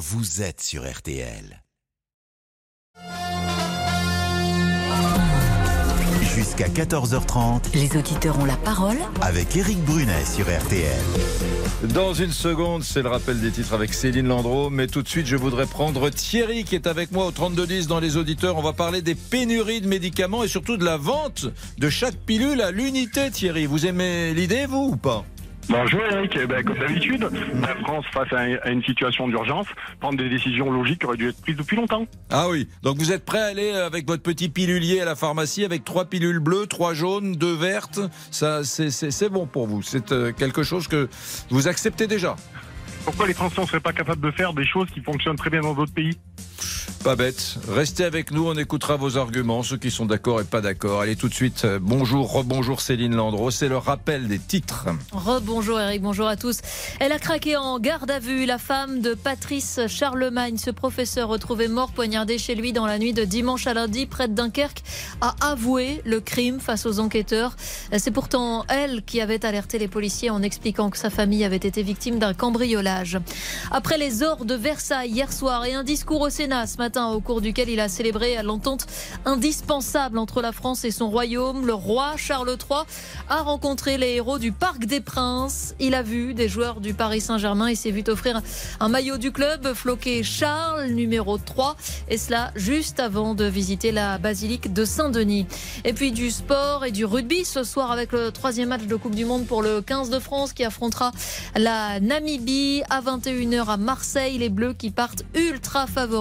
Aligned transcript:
vous 0.00 0.40
êtes 0.40 0.62
sur 0.62 0.90
RTL. 0.90 1.62
Jusqu'à 6.22 6.68
14h30 6.68 7.74
Les 7.74 7.94
auditeurs 7.98 8.38
ont 8.38 8.46
la 8.46 8.56
parole. 8.56 8.96
avec 9.20 9.54
Eric 9.56 9.78
Brunet 9.84 10.24
sur 10.24 10.46
RTL. 10.46 11.02
Dans 11.92 12.14
une 12.14 12.30
seconde, 12.32 12.82
c'est 12.82 13.02
le 13.02 13.10
rappel 13.10 13.40
des 13.42 13.50
titres 13.50 13.74
avec 13.74 13.92
Céline 13.92 14.26
Landreau. 14.28 14.70
Mais 14.70 14.86
tout 14.86 15.02
de 15.02 15.08
suite, 15.08 15.26
je 15.26 15.36
voudrais 15.36 15.66
prendre 15.66 16.08
Thierry 16.08 16.64
qui 16.64 16.76
est 16.76 16.86
avec 16.86 17.12
moi 17.12 17.26
au 17.26 17.30
3210 17.30 17.86
dans 17.86 18.00
les 18.00 18.16
auditeurs. 18.16 18.56
On 18.56 18.62
va 18.62 18.72
parler 18.72 19.02
des 19.02 19.14
pénuries 19.14 19.82
de 19.82 19.88
médicaments 19.88 20.44
et 20.44 20.48
surtout 20.48 20.78
de 20.78 20.84
la 20.84 20.96
vente 20.96 21.44
de 21.76 21.90
chaque 21.90 22.16
pilule 22.16 22.62
à 22.62 22.70
l'unité. 22.70 23.30
Thierry, 23.30 23.66
vous 23.66 23.84
aimez 23.84 24.32
l'idée, 24.32 24.64
vous 24.64 24.92
ou 24.92 24.96
pas? 24.96 25.26
Bonjour 25.68 26.00
Eric, 26.10 26.36
Eh 26.40 26.46
ben, 26.46 26.64
comme 26.64 26.78
d'habitude, 26.78 27.28
la 27.60 27.76
France 27.76 28.04
face 28.12 28.32
à, 28.32 28.40
à 28.62 28.70
une 28.70 28.82
situation 28.82 29.28
d'urgence, 29.28 29.66
prendre 30.00 30.18
des 30.18 30.28
décisions 30.28 30.70
logiques 30.70 31.00
qui 31.00 31.06
auraient 31.06 31.16
dû 31.16 31.28
être 31.28 31.40
prises 31.42 31.56
depuis 31.56 31.76
longtemps. 31.76 32.06
Ah 32.30 32.48
oui. 32.48 32.68
Donc 32.82 32.98
vous 32.98 33.12
êtes 33.12 33.24
prêt 33.24 33.40
à 33.40 33.46
aller 33.46 33.70
avec 33.70 34.06
votre 34.06 34.22
petit 34.22 34.48
pilulier 34.48 35.00
à 35.00 35.04
la 35.04 35.14
pharmacie 35.14 35.64
avec 35.64 35.84
trois 35.84 36.06
pilules 36.06 36.40
bleues, 36.40 36.66
trois 36.66 36.92
jaunes, 36.92 37.36
deux 37.36 37.54
vertes? 37.54 38.00
Ça, 38.32 38.64
c'est 38.64 39.28
bon 39.28 39.46
pour 39.46 39.68
vous. 39.68 39.82
C'est 39.82 40.10
euh, 40.10 40.32
quelque 40.32 40.62
chose 40.64 40.88
que 40.88 41.08
vous 41.50 41.68
acceptez 41.68 42.06
déjà? 42.08 42.34
Pourquoi 43.04 43.26
les 43.26 43.34
Français 43.34 43.62
ne 43.62 43.66
seraient 43.66 43.80
pas 43.80 43.92
capables 43.94 44.20
de 44.20 44.30
faire 44.30 44.52
des 44.52 44.66
choses 44.66 44.90
qui 44.90 45.00
fonctionnent 45.00 45.36
très 45.36 45.48
bien 45.50 45.60
dans 45.60 45.72
d'autres 45.72 45.94
pays? 45.94 46.18
Pas 47.04 47.16
bête. 47.16 47.56
Restez 47.66 48.04
avec 48.04 48.30
nous, 48.30 48.46
on 48.46 48.54
écoutera 48.56 48.96
vos 48.96 49.16
arguments, 49.16 49.62
ceux 49.62 49.78
qui 49.78 49.90
sont 49.90 50.04
d'accord 50.04 50.40
et 50.42 50.44
pas 50.44 50.60
d'accord. 50.60 51.00
Allez 51.00 51.16
tout 51.16 51.30
de 51.30 51.34
suite, 51.34 51.62
euh, 51.64 51.78
bonjour, 51.80 52.30
rebonjour 52.30 52.82
Céline 52.82 53.14
Landreau, 53.14 53.50
c'est 53.50 53.68
le 53.68 53.78
rappel 53.78 54.28
des 54.28 54.38
titres. 54.38 54.86
Rebonjour 55.10 55.80
Eric, 55.80 56.02
bonjour 56.02 56.26
à 56.26 56.36
tous. 56.36 56.58
Elle 56.98 57.12
a 57.12 57.18
craqué 57.18 57.56
en 57.56 57.78
garde 57.78 58.10
à 58.10 58.18
vue. 58.18 58.44
La 58.44 58.58
femme 58.58 59.00
de 59.00 59.14
Patrice 59.14 59.80
Charlemagne, 59.88 60.58
ce 60.58 60.70
professeur 60.70 61.28
retrouvé 61.28 61.68
mort 61.68 61.92
poignardé 61.92 62.36
chez 62.36 62.54
lui 62.54 62.74
dans 62.74 62.86
la 62.86 62.98
nuit 62.98 63.14
de 63.14 63.24
dimanche 63.24 63.66
à 63.66 63.72
lundi 63.72 64.04
près 64.04 64.28
de 64.28 64.34
Dunkerque, 64.34 64.82
a 65.22 65.34
avoué 65.40 66.02
le 66.04 66.20
crime 66.20 66.60
face 66.60 66.84
aux 66.84 67.00
enquêteurs. 67.00 67.56
C'est 67.96 68.10
pourtant 68.10 68.66
elle 68.68 69.02
qui 69.02 69.22
avait 69.22 69.46
alerté 69.46 69.78
les 69.78 69.88
policiers 69.88 70.28
en 70.28 70.42
expliquant 70.42 70.90
que 70.90 70.98
sa 70.98 71.08
famille 71.08 71.44
avait 71.44 71.56
été 71.56 71.82
victime 71.82 72.18
d'un 72.18 72.34
cambriolage. 72.34 73.18
Après 73.70 73.96
les 73.96 74.22
ors 74.22 74.44
de 74.44 74.54
Versailles 74.54 75.10
hier 75.10 75.32
soir 75.32 75.64
et 75.64 75.72
un 75.72 75.82
discours 75.82 76.20
au 76.30 76.32
Sénat 76.32 76.68
ce 76.68 76.76
matin 76.76 77.08
au 77.08 77.18
cours 77.18 77.40
duquel 77.40 77.68
il 77.70 77.80
a 77.80 77.88
célébré 77.88 78.40
l'entente 78.44 78.86
indispensable 79.24 80.16
entre 80.16 80.42
la 80.42 80.52
France 80.52 80.84
et 80.84 80.92
son 80.92 81.10
royaume, 81.10 81.66
le 81.66 81.74
roi 81.74 82.12
Charles 82.16 82.50
III 82.50 82.82
a 83.28 83.42
rencontré 83.42 83.98
les 83.98 84.10
héros 84.10 84.38
du 84.38 84.52
Parc 84.52 84.84
des 84.84 85.00
Princes. 85.00 85.74
Il 85.80 85.92
a 85.92 86.04
vu 86.04 86.32
des 86.32 86.48
joueurs 86.48 86.80
du 86.80 86.94
Paris 86.94 87.20
Saint-Germain 87.20 87.66
et 87.66 87.74
s'est 87.74 87.90
vu 87.90 88.04
offrir 88.06 88.42
un 88.78 88.88
maillot 88.88 89.16
du 89.16 89.32
club 89.32 89.74
floqué 89.74 90.22
Charles 90.22 90.86
numéro 90.92 91.36
3 91.36 91.76
et 92.08 92.16
cela 92.16 92.52
juste 92.54 93.00
avant 93.00 93.34
de 93.34 93.44
visiter 93.44 93.90
la 93.90 94.18
basilique 94.18 94.72
de 94.72 94.84
Saint-Denis. 94.84 95.46
Et 95.84 95.94
puis 95.94 96.12
du 96.12 96.30
sport 96.30 96.84
et 96.84 96.92
du 96.92 97.04
rugby 97.04 97.44
ce 97.44 97.64
soir 97.64 97.90
avec 97.90 98.12
le 98.12 98.30
troisième 98.30 98.68
match 98.68 98.84
de 98.84 98.94
Coupe 98.94 99.16
du 99.16 99.24
Monde 99.24 99.46
pour 99.46 99.62
le 99.62 99.80
15 99.80 100.10
de 100.10 100.20
France 100.20 100.52
qui 100.52 100.62
affrontera 100.62 101.10
la 101.56 101.98
Namibie 101.98 102.82
à 102.88 103.00
21h 103.00 103.66
à 103.66 103.76
Marseille. 103.76 104.38
Les 104.38 104.48
Bleus 104.48 104.74
qui 104.74 104.90
partent 104.90 105.24
ultra 105.34 105.88
favoris. 105.88 106.19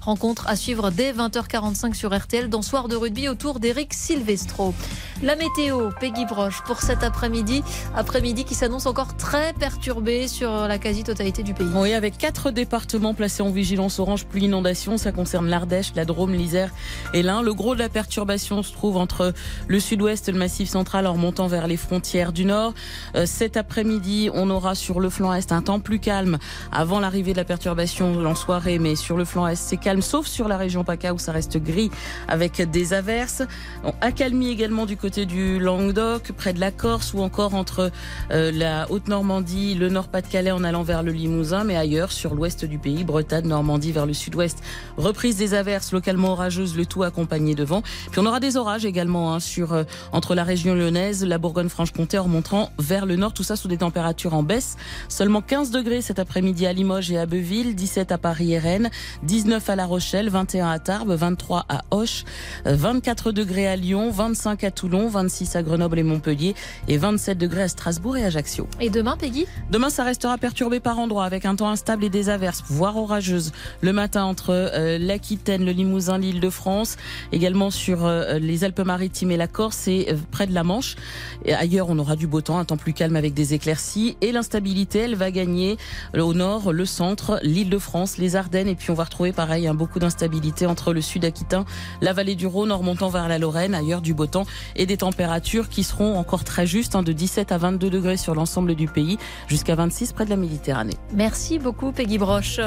Rencontre 0.00 0.46
à 0.46 0.56
suivre 0.56 0.90
dès 0.90 1.12
20h45 1.12 1.94
sur 1.94 2.16
RTL 2.16 2.48
dans 2.48 2.62
Soir 2.62 2.88
de 2.88 2.96
rugby 2.96 3.28
autour 3.28 3.60
d'Eric 3.60 3.94
Silvestro. 3.94 4.74
La 5.22 5.36
météo, 5.36 5.90
Peggy 6.00 6.26
Broche, 6.26 6.62
pour 6.64 6.80
cet 6.82 7.02
après-midi. 7.02 7.62
Après-midi 7.96 8.44
qui 8.44 8.54
s'annonce 8.54 8.86
encore 8.86 9.16
très 9.16 9.52
perturbé 9.54 10.28
sur 10.28 10.50
la 10.50 10.78
quasi-totalité 10.78 11.42
du 11.42 11.54
pays. 11.54 11.66
Oui, 11.74 11.92
avec 11.92 12.18
quatre 12.18 12.50
départements 12.50 13.14
placés 13.14 13.42
en 13.42 13.50
vigilance 13.50 13.98
orange 13.98 14.26
pluie 14.26 14.44
inondation, 14.44 14.96
ça 14.96 15.10
concerne 15.10 15.48
l'Ardèche, 15.48 15.92
la 15.96 16.04
Drôme, 16.04 16.34
l'Isère 16.34 16.70
et 17.14 17.22
l'Ain. 17.22 17.42
Le 17.42 17.54
gros 17.54 17.74
de 17.74 17.80
la 17.80 17.88
perturbation 17.88 18.62
se 18.62 18.72
trouve 18.72 18.96
entre 18.96 19.32
le 19.66 19.80
sud-ouest 19.80 20.28
et 20.28 20.32
le 20.32 20.38
massif 20.38 20.68
central 20.68 21.06
en 21.06 21.14
remontant 21.14 21.46
vers 21.46 21.66
les 21.66 21.76
frontières 21.76 22.32
du 22.32 22.44
nord. 22.44 22.74
Euh, 23.14 23.26
cet 23.26 23.56
après-midi, 23.56 24.30
on 24.34 24.50
aura 24.50 24.74
sur 24.74 25.00
le 25.00 25.10
flanc 25.10 25.32
est 25.32 25.52
un 25.52 25.62
temps 25.62 25.80
plus 25.80 25.98
calme 25.98 26.38
avant 26.72 27.00
l'arrivée 27.00 27.32
de 27.32 27.38
la 27.38 27.44
perturbation 27.44 28.24
en 28.24 28.34
soirée, 28.34 28.78
mais 28.78 28.96
sur 28.96 29.16
le 29.16 29.24
flanc 29.24 29.37
c'est 29.54 29.76
calme, 29.76 30.02
sauf 30.02 30.26
sur 30.26 30.48
la 30.48 30.56
région 30.56 30.84
PACA 30.84 31.14
où 31.14 31.18
ça 31.18 31.32
reste 31.32 31.58
gris 31.58 31.90
avec 32.26 32.62
des 32.70 32.92
averses. 32.92 33.42
On 33.84 33.92
accalmie 34.00 34.50
également 34.50 34.86
du 34.86 34.96
côté 34.96 35.26
du 35.26 35.58
Languedoc, 35.58 36.32
près 36.32 36.52
de 36.52 36.60
la 36.60 36.70
Corse 36.70 37.14
ou 37.14 37.20
encore 37.20 37.54
entre 37.54 37.90
euh, 38.30 38.50
la 38.52 38.90
Haute-Normandie, 38.90 39.74
le 39.74 39.88
Nord-Pas-de-Calais 39.88 40.50
en 40.50 40.64
allant 40.64 40.82
vers 40.82 41.02
le 41.02 41.12
Limousin, 41.12 41.64
mais 41.64 41.76
ailleurs 41.76 42.12
sur 42.12 42.34
l'ouest 42.34 42.64
du 42.64 42.78
pays, 42.78 43.04
Bretagne, 43.04 43.46
Normandie 43.46 43.92
vers 43.92 44.06
le 44.06 44.14
sud-ouest. 44.14 44.58
Reprise 44.96 45.36
des 45.36 45.54
averses 45.54 45.92
localement 45.92 46.32
orageuses, 46.32 46.76
le 46.76 46.86
tout 46.86 47.02
accompagné 47.02 47.54
de 47.54 47.64
vent. 47.64 47.82
Puis 48.10 48.20
on 48.20 48.26
aura 48.26 48.40
des 48.40 48.56
orages 48.56 48.84
également 48.84 49.34
hein, 49.34 49.40
sur 49.40 49.72
euh, 49.72 49.84
entre 50.12 50.34
la 50.34 50.44
région 50.44 50.74
lyonnaise, 50.74 51.24
la 51.24 51.38
Bourgogne-Franche-Comté 51.38 52.18
en 52.18 52.24
remontant 52.24 52.70
vers 52.78 53.06
le 53.06 53.16
nord, 53.16 53.32
tout 53.32 53.42
ça 53.42 53.56
sous 53.56 53.68
des 53.68 53.78
températures 53.78 54.34
en 54.34 54.42
baisse. 54.42 54.76
Seulement 55.08 55.42
15 55.42 55.70
degrés 55.70 56.02
cet 56.02 56.18
après-midi 56.18 56.66
à 56.66 56.72
Limoges 56.72 57.10
et 57.10 57.18
à 57.18 57.26
Beuville, 57.26 57.74
17 57.74 58.12
à 58.12 58.18
Paris 58.18 58.52
et 58.52 58.58
Rennes, 58.58 58.90
19 59.22 59.68
à 59.70 59.76
La 59.76 59.86
Rochelle, 59.86 60.28
21 60.28 60.68
à 60.70 60.78
Tarbes, 60.78 61.12
23 61.12 61.66
à 61.68 61.82
Auch, 61.90 62.24
euh, 62.66 62.74
24 62.74 63.32
degrés 63.32 63.66
à 63.66 63.76
Lyon, 63.76 64.10
25 64.10 64.64
à 64.64 64.70
Toulon, 64.70 65.08
26 65.08 65.56
à 65.56 65.62
Grenoble 65.62 65.98
et 65.98 66.02
Montpellier 66.02 66.54
et 66.86 66.96
27 66.96 67.36
degrés 67.38 67.62
à 67.62 67.68
Strasbourg 67.68 68.16
et 68.16 68.24
Ajaccio. 68.24 68.66
Et 68.80 68.90
demain, 68.90 69.16
Peggy? 69.16 69.46
Demain, 69.70 69.90
ça 69.90 70.04
restera 70.04 70.38
perturbé 70.38 70.80
par 70.80 70.98
endroits 70.98 71.24
avec 71.24 71.44
un 71.44 71.56
temps 71.56 71.68
instable 71.68 72.04
et 72.04 72.10
des 72.10 72.28
averses, 72.28 72.62
voire 72.68 72.96
orageuses. 72.96 73.52
Le 73.80 73.92
matin 73.92 74.24
entre 74.24 74.50
euh, 74.50 74.98
l'Aquitaine, 74.98 75.64
le 75.64 75.72
Limousin, 75.72 76.18
l'île 76.18 76.40
de 76.40 76.50
France, 76.50 76.96
également 77.32 77.70
sur 77.70 78.06
euh, 78.06 78.38
les 78.38 78.64
Alpes-Maritimes 78.64 79.30
et 79.30 79.36
la 79.36 79.48
Corse 79.48 79.88
et 79.88 80.06
euh, 80.10 80.16
près 80.30 80.46
de 80.46 80.54
la 80.54 80.64
Manche. 80.64 80.96
Et 81.44 81.54
ailleurs, 81.54 81.88
on 81.90 81.98
aura 81.98 82.16
du 82.16 82.26
beau 82.26 82.40
temps, 82.40 82.58
un 82.58 82.64
temps 82.64 82.76
plus 82.76 82.92
calme 82.92 83.16
avec 83.16 83.34
des 83.34 83.54
éclaircies 83.54 84.16
et 84.20 84.32
l'instabilité, 84.32 85.00
elle 85.00 85.16
va 85.16 85.30
gagner 85.30 85.76
au 86.16 86.34
nord, 86.34 86.72
le 86.72 86.84
centre, 86.84 87.40
l'île 87.42 87.70
de 87.70 87.78
France, 87.78 88.18
les 88.18 88.36
Ardennes 88.36 88.68
et 88.68 88.74
puis 88.74 88.90
on 88.90 88.94
va 88.94 89.04
retrouver 89.08 89.32
pareil 89.32 89.66
hein, 89.66 89.74
beaucoup 89.74 89.98
d'instabilité 89.98 90.66
entre 90.66 90.92
le 90.92 91.00
sud 91.00 91.24
aquitain, 91.24 91.64
la 92.00 92.12
vallée 92.12 92.34
du 92.34 92.46
Rhône 92.46 92.70
en 92.70 92.78
remontant 92.78 93.08
vers 93.08 93.28
la 93.28 93.38
Lorraine, 93.38 93.74
ailleurs 93.74 94.00
du 94.00 94.14
beau 94.14 94.26
temps 94.26 94.46
et 94.76 94.86
des 94.86 94.98
températures 94.98 95.68
qui 95.68 95.82
seront 95.82 96.16
encore 96.16 96.44
très 96.44 96.66
justes, 96.66 96.94
hein, 96.94 97.02
de 97.02 97.12
17 97.12 97.52
à 97.52 97.58
22 97.58 97.90
degrés 97.90 98.16
sur 98.16 98.34
l'ensemble 98.34 98.74
du 98.74 98.86
pays, 98.86 99.18
jusqu'à 99.48 99.74
26 99.74 100.12
près 100.12 100.24
de 100.24 100.30
la 100.30 100.36
Méditerranée. 100.36 100.94
Merci 101.12 101.58
beaucoup, 101.58 101.92
Peggy 101.92 102.18
Broche. 102.18 102.60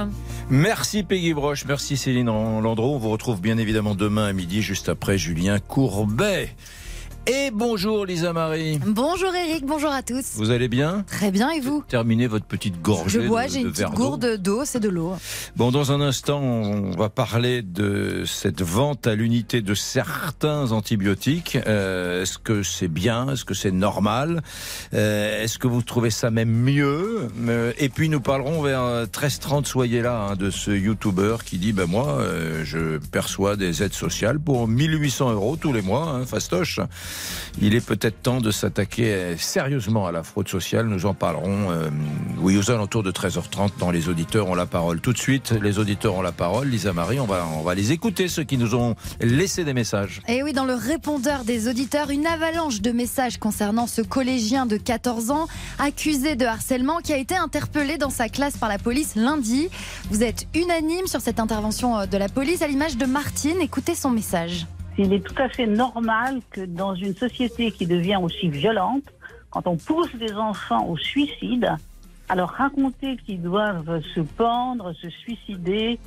Merci 0.50 1.03
Peggy 1.03 1.34
Broche, 1.34 1.66
merci 1.66 1.97
Céline 1.97 2.28
Landreau. 2.28 2.96
On 2.96 2.97
vous 2.97 3.09
retrouve 3.09 3.41
bien 3.41 3.58
évidemment 3.58 3.96
demain 3.96 4.25
à 4.25 4.34
midi, 4.34 4.62
juste 4.62 4.90
après 4.90 5.18
Julien 5.18 5.59
Courbet. 5.59 6.50
Et 7.27 7.51
bonjour 7.53 8.03
Lisa 8.07 8.33
Marie. 8.33 8.79
Bonjour 8.83 9.29
Eric, 9.35 9.63
bonjour 9.63 9.91
à 9.91 10.01
tous. 10.01 10.23
Vous 10.37 10.49
allez 10.49 10.67
bien? 10.67 11.03
Très 11.05 11.29
bien 11.29 11.51
et 11.51 11.59
vous? 11.59 11.83
Terminez 11.87 12.25
votre 12.25 12.45
petite 12.45 12.81
gorgée 12.81 13.21
Je 13.21 13.27
bois, 13.27 13.45
j'ai 13.45 13.59
une 13.59 13.71
petite 13.71 13.91
gourde 13.91 14.37
d'eau, 14.37 14.63
c'est 14.65 14.79
de 14.79 14.89
l'eau. 14.89 15.13
Bon, 15.55 15.69
dans 15.69 15.91
un 15.91 16.01
instant, 16.01 16.39
on 16.41 16.89
va 16.97 17.09
parler 17.09 17.61
de 17.61 18.23
cette 18.25 18.63
vente 18.63 19.05
à 19.05 19.13
l'unité 19.13 19.61
de 19.61 19.75
certains 19.75 20.71
antibiotiques. 20.71 21.59
Euh, 21.67 22.23
Est-ce 22.23 22.39
que 22.39 22.63
c'est 22.63 22.87
bien? 22.87 23.29
Est-ce 23.29 23.45
que 23.45 23.53
c'est 23.53 23.71
normal? 23.71 24.41
Euh, 24.95 25.43
Est-ce 25.43 25.59
que 25.59 25.67
vous 25.67 25.83
trouvez 25.83 26.09
ça 26.09 26.31
même 26.31 26.49
mieux? 26.51 27.27
Euh, 27.47 27.71
Et 27.77 27.89
puis, 27.89 28.09
nous 28.09 28.19
parlerons 28.19 28.63
vers 28.63 29.05
13h30, 29.05 29.65
soyez 29.65 30.01
là, 30.01 30.29
hein, 30.31 30.35
de 30.35 30.49
ce 30.49 30.71
YouTuber 30.71 31.37
qui 31.45 31.59
dit, 31.59 31.71
ben 31.71 31.85
moi, 31.85 32.23
je 32.63 32.97
perçois 32.97 33.55
des 33.57 33.83
aides 33.83 33.93
sociales 33.93 34.39
pour 34.39 34.67
1800 34.67 35.31
euros 35.33 35.55
tous 35.55 35.71
les 35.71 35.83
mois, 35.83 36.09
hein, 36.09 36.25
fastoche. 36.25 36.79
Il 37.61 37.75
est 37.75 37.85
peut-être 37.85 38.22
temps 38.22 38.41
de 38.41 38.51
s'attaquer 38.51 39.35
sérieusement 39.38 40.07
à 40.07 40.11
la 40.11 40.23
fraude 40.23 40.47
sociale. 40.47 40.88
Nous 40.88 41.05
en 41.05 41.13
parlerons, 41.13 41.72
euh, 41.72 41.89
oui, 42.39 42.57
aux 42.57 42.72
alentours 42.72 43.03
de 43.03 43.11
13h30 43.11 43.72
dans 43.77 43.91
Les 43.91 44.09
auditeurs 44.09 44.47
ont 44.47 44.55
la 44.55 44.66
parole. 44.66 45.01
Tout 45.01 45.13
de 45.13 45.17
suite, 45.17 45.53
les 45.61 45.79
auditeurs 45.79 46.16
ont 46.16 46.22
la 46.22 46.31
parole. 46.31 46.69
Lisa 46.69 46.93
Marie, 46.93 47.19
on 47.19 47.25
va, 47.25 47.46
on 47.58 47.61
va 47.61 47.75
les 47.75 47.91
écouter, 47.91 48.28
ceux 48.28 48.43
qui 48.43 48.58
nous 48.58 48.75
ont 48.75 48.96
laissé 49.19 49.63
des 49.63 49.73
messages. 49.73 50.22
Et 50.28 50.43
oui, 50.43 50.53
dans 50.53 50.66
le 50.66 50.73
répondeur 50.73 51.43
des 51.43 51.67
auditeurs, 51.67 52.09
une 52.09 52.25
avalanche 52.25 52.81
de 52.81 52.91
messages 52.91 53.37
concernant 53.37 53.87
ce 53.87 54.02
collégien 54.02 54.66
de 54.66 54.78
14 54.78 55.31
ans 55.31 55.47
accusé 55.79 56.35
de 56.35 56.46
harcèlement 56.46 56.99
qui 56.99 57.13
a 57.13 57.17
été 57.17 57.35
interpellé 57.35 57.97
dans 57.97 58.09
sa 58.09 58.29
classe 58.29 58.58
par 58.58 58.69
la 58.69 58.78
police 58.78 59.16
lundi. 59.16 59.69
Vous 60.09 60.23
êtes 60.23 60.47
unanime 60.55 61.08
sur 61.08 61.22
cette 61.22 61.40
intervention 61.40 61.99
euh, 61.99 62.05
de 62.05 62.17
la 62.17 62.29
police 62.29 62.61
à 62.61 62.67
l'image 62.67 62.97
de 62.97 63.05
Martine. 63.05 63.59
Écoutez 63.61 63.96
son 63.96 64.09
message. 64.09 64.67
Il 65.03 65.13
est 65.13 65.25
tout 65.25 65.41
à 65.41 65.49
fait 65.49 65.65
normal 65.65 66.41
que 66.51 66.61
dans 66.61 66.93
une 66.93 67.15
société 67.15 67.71
qui 67.71 67.87
devient 67.87 68.19
aussi 68.21 68.49
violente, 68.49 69.03
quand 69.49 69.65
on 69.65 69.75
pousse 69.75 70.13
des 70.15 70.31
enfants 70.33 70.85
au 70.85 70.95
suicide, 70.95 71.75
alors 72.29 72.49
raconter 72.49 73.17
qu'ils 73.17 73.41
doivent 73.41 73.99
se 74.13 74.19
pendre, 74.19 74.93
se 74.93 75.09
suicider, 75.09 75.97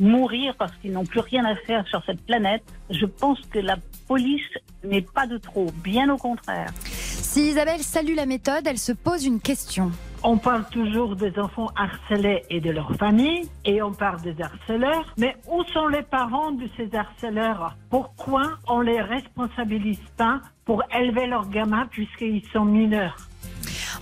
mourir 0.00 0.54
parce 0.58 0.72
qu'ils 0.76 0.92
n'ont 0.92 1.04
plus 1.04 1.20
rien 1.20 1.44
à 1.44 1.54
faire 1.54 1.86
sur 1.86 2.02
cette 2.06 2.24
planète, 2.24 2.62
je 2.88 3.04
pense 3.04 3.38
que 3.50 3.58
la 3.58 3.76
police 4.08 4.40
n'est 4.84 5.02
pas 5.02 5.26
de 5.26 5.36
trop, 5.36 5.70
bien 5.84 6.10
au 6.10 6.16
contraire. 6.16 6.70
Si 6.84 7.50
Isabelle 7.50 7.82
salue 7.82 8.14
la 8.16 8.24
méthode, 8.24 8.66
elle 8.66 8.78
se 8.78 8.92
pose 8.92 9.26
une 9.26 9.40
question. 9.40 9.92
On 10.22 10.36
parle 10.36 10.66
toujours 10.70 11.16
des 11.16 11.38
enfants 11.38 11.70
harcelés 11.76 12.42
et 12.50 12.60
de 12.60 12.70
leur 12.70 12.94
famille, 12.96 13.48
et 13.64 13.80
on 13.80 13.92
parle 13.92 14.20
des 14.20 14.36
harceleurs, 14.42 15.14
mais 15.16 15.34
où 15.50 15.64
sont 15.72 15.86
les 15.86 16.02
parents 16.02 16.52
de 16.52 16.68
ces 16.76 16.94
harceleurs? 16.94 17.74
Pourquoi 17.88 18.58
on 18.68 18.82
les 18.82 19.00
responsabilise 19.00 19.98
pas 20.18 20.42
pour 20.66 20.82
élever 20.94 21.26
leurs 21.26 21.48
gamins 21.48 21.86
puisqu'ils 21.90 22.44
sont 22.52 22.66
mineurs? 22.66 23.16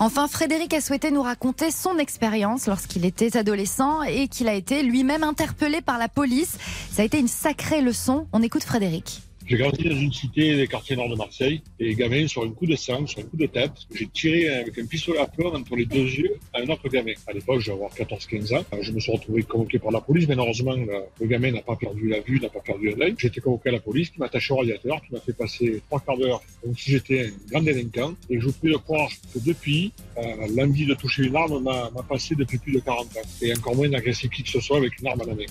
Enfin, 0.01 0.27
Frédéric 0.27 0.75
a 0.75 0.81
souhaité 0.81 1.13
nous 1.13 1.23
raconter 1.23 1.71
son 1.71 1.99
expérience 1.99 2.67
lorsqu'il 2.67 3.05
était 3.05 3.37
adolescent 3.37 4.03
et 4.03 4.27
qu'il 4.27 4.49
a 4.49 4.55
été 4.55 4.83
lui-même 4.83 5.23
interpellé 5.23 5.81
par 5.81 5.99
la 5.99 6.09
police. 6.09 6.59
Ça 6.91 7.03
a 7.03 7.05
été 7.05 7.21
une 7.21 7.29
sacrée 7.29 7.81
leçon. 7.81 8.27
On 8.33 8.43
écoute 8.43 8.65
Frédéric. 8.65 9.23
J'ai 9.49 9.57
grandi 9.57 9.89
dans 9.89 9.97
une 9.97 10.13
cité 10.13 10.57
des 10.57 10.67
quartiers 10.67 10.95
nord 10.95 11.09
de 11.09 11.15
Marseille 11.15 11.63
et 11.81 11.95
gamin 11.95 12.29
sur 12.29 12.43
un 12.43 12.51
coup 12.51 12.67
de 12.67 12.77
sang, 12.77 13.07
sur 13.07 13.21
un 13.21 13.23
coup 13.23 13.39
de 13.39 13.47
tête, 13.47 13.73
j'ai 13.95 14.07
tiré 14.07 14.47
avec 14.47 14.77
un 14.77 14.85
pistolet 14.85 15.21
à 15.21 15.27
plomb 15.27 15.55
entre 15.55 15.75
les 15.75 15.87
deux 15.87 16.05
yeux 16.05 16.37
à 16.53 16.61
un 16.61 16.69
autre 16.69 16.87
gamin. 16.91 17.15
À 17.27 17.33
l'époque, 17.33 17.61
je 17.61 17.69
vais 17.69 17.73
avoir 17.73 17.91
14-15 17.93 18.59
ans. 18.59 18.65
Je 18.83 18.93
me 18.93 19.01
suis 19.01 19.11
retrouvé 19.11 19.43
convoqué 19.45 19.79
par 19.79 19.91
la 19.91 20.03
police, 20.03 20.29
mais 20.29 20.37
heureusement, 20.37 20.75
le 20.75 21.27
gamin 21.27 21.53
n'a 21.53 21.63
pas 21.63 21.77
perdu 21.77 22.09
la 22.11 22.21
vue, 22.21 22.39
n'a 22.41 22.51
pas 22.51 22.61
perdu 22.61 22.93
un 22.93 23.01
œil. 23.01 23.15
J'ai 23.17 23.29
été 23.29 23.41
convoqué 23.41 23.71
à 23.71 23.73
la 23.73 23.81
police 23.81 24.11
qui 24.11 24.19
m'a 24.19 24.27
attaché 24.27 24.53
au 24.53 24.59
radiateur, 24.59 25.01
qui 25.01 25.15
m'a 25.15 25.21
fait 25.21 25.33
passer 25.33 25.81
trois 25.89 26.01
quarts 26.01 26.19
d'heure 26.19 26.43
comme 26.63 26.77
si 26.77 26.91
j'étais 26.91 27.29
un 27.29 27.51
grand 27.51 27.63
délinquant. 27.63 28.13
Et 28.29 28.39
je 28.39 28.45
vous 28.45 28.53
prie 28.53 28.71
de 28.71 28.77
croire 28.77 29.09
que 29.33 29.39
depuis, 29.39 29.93
euh, 30.19 30.47
l'envie 30.55 30.85
de 30.85 30.93
toucher 30.93 31.23
une 31.23 31.37
arme 31.37 31.63
m'a 31.63 32.03
passé 32.07 32.35
depuis 32.35 32.59
plus 32.59 32.73
de 32.73 32.81
40 32.81 33.01
ans. 33.01 33.21
Et 33.41 33.57
encore 33.57 33.75
moins 33.75 33.89
d'agresser 33.89 34.29
qui 34.29 34.43
que 34.43 34.51
ce 34.51 34.61
soit 34.61 34.77
avec 34.77 35.01
une 35.01 35.07
arme 35.07 35.23
à 35.23 35.25
la 35.25 35.35
main. 35.35 35.45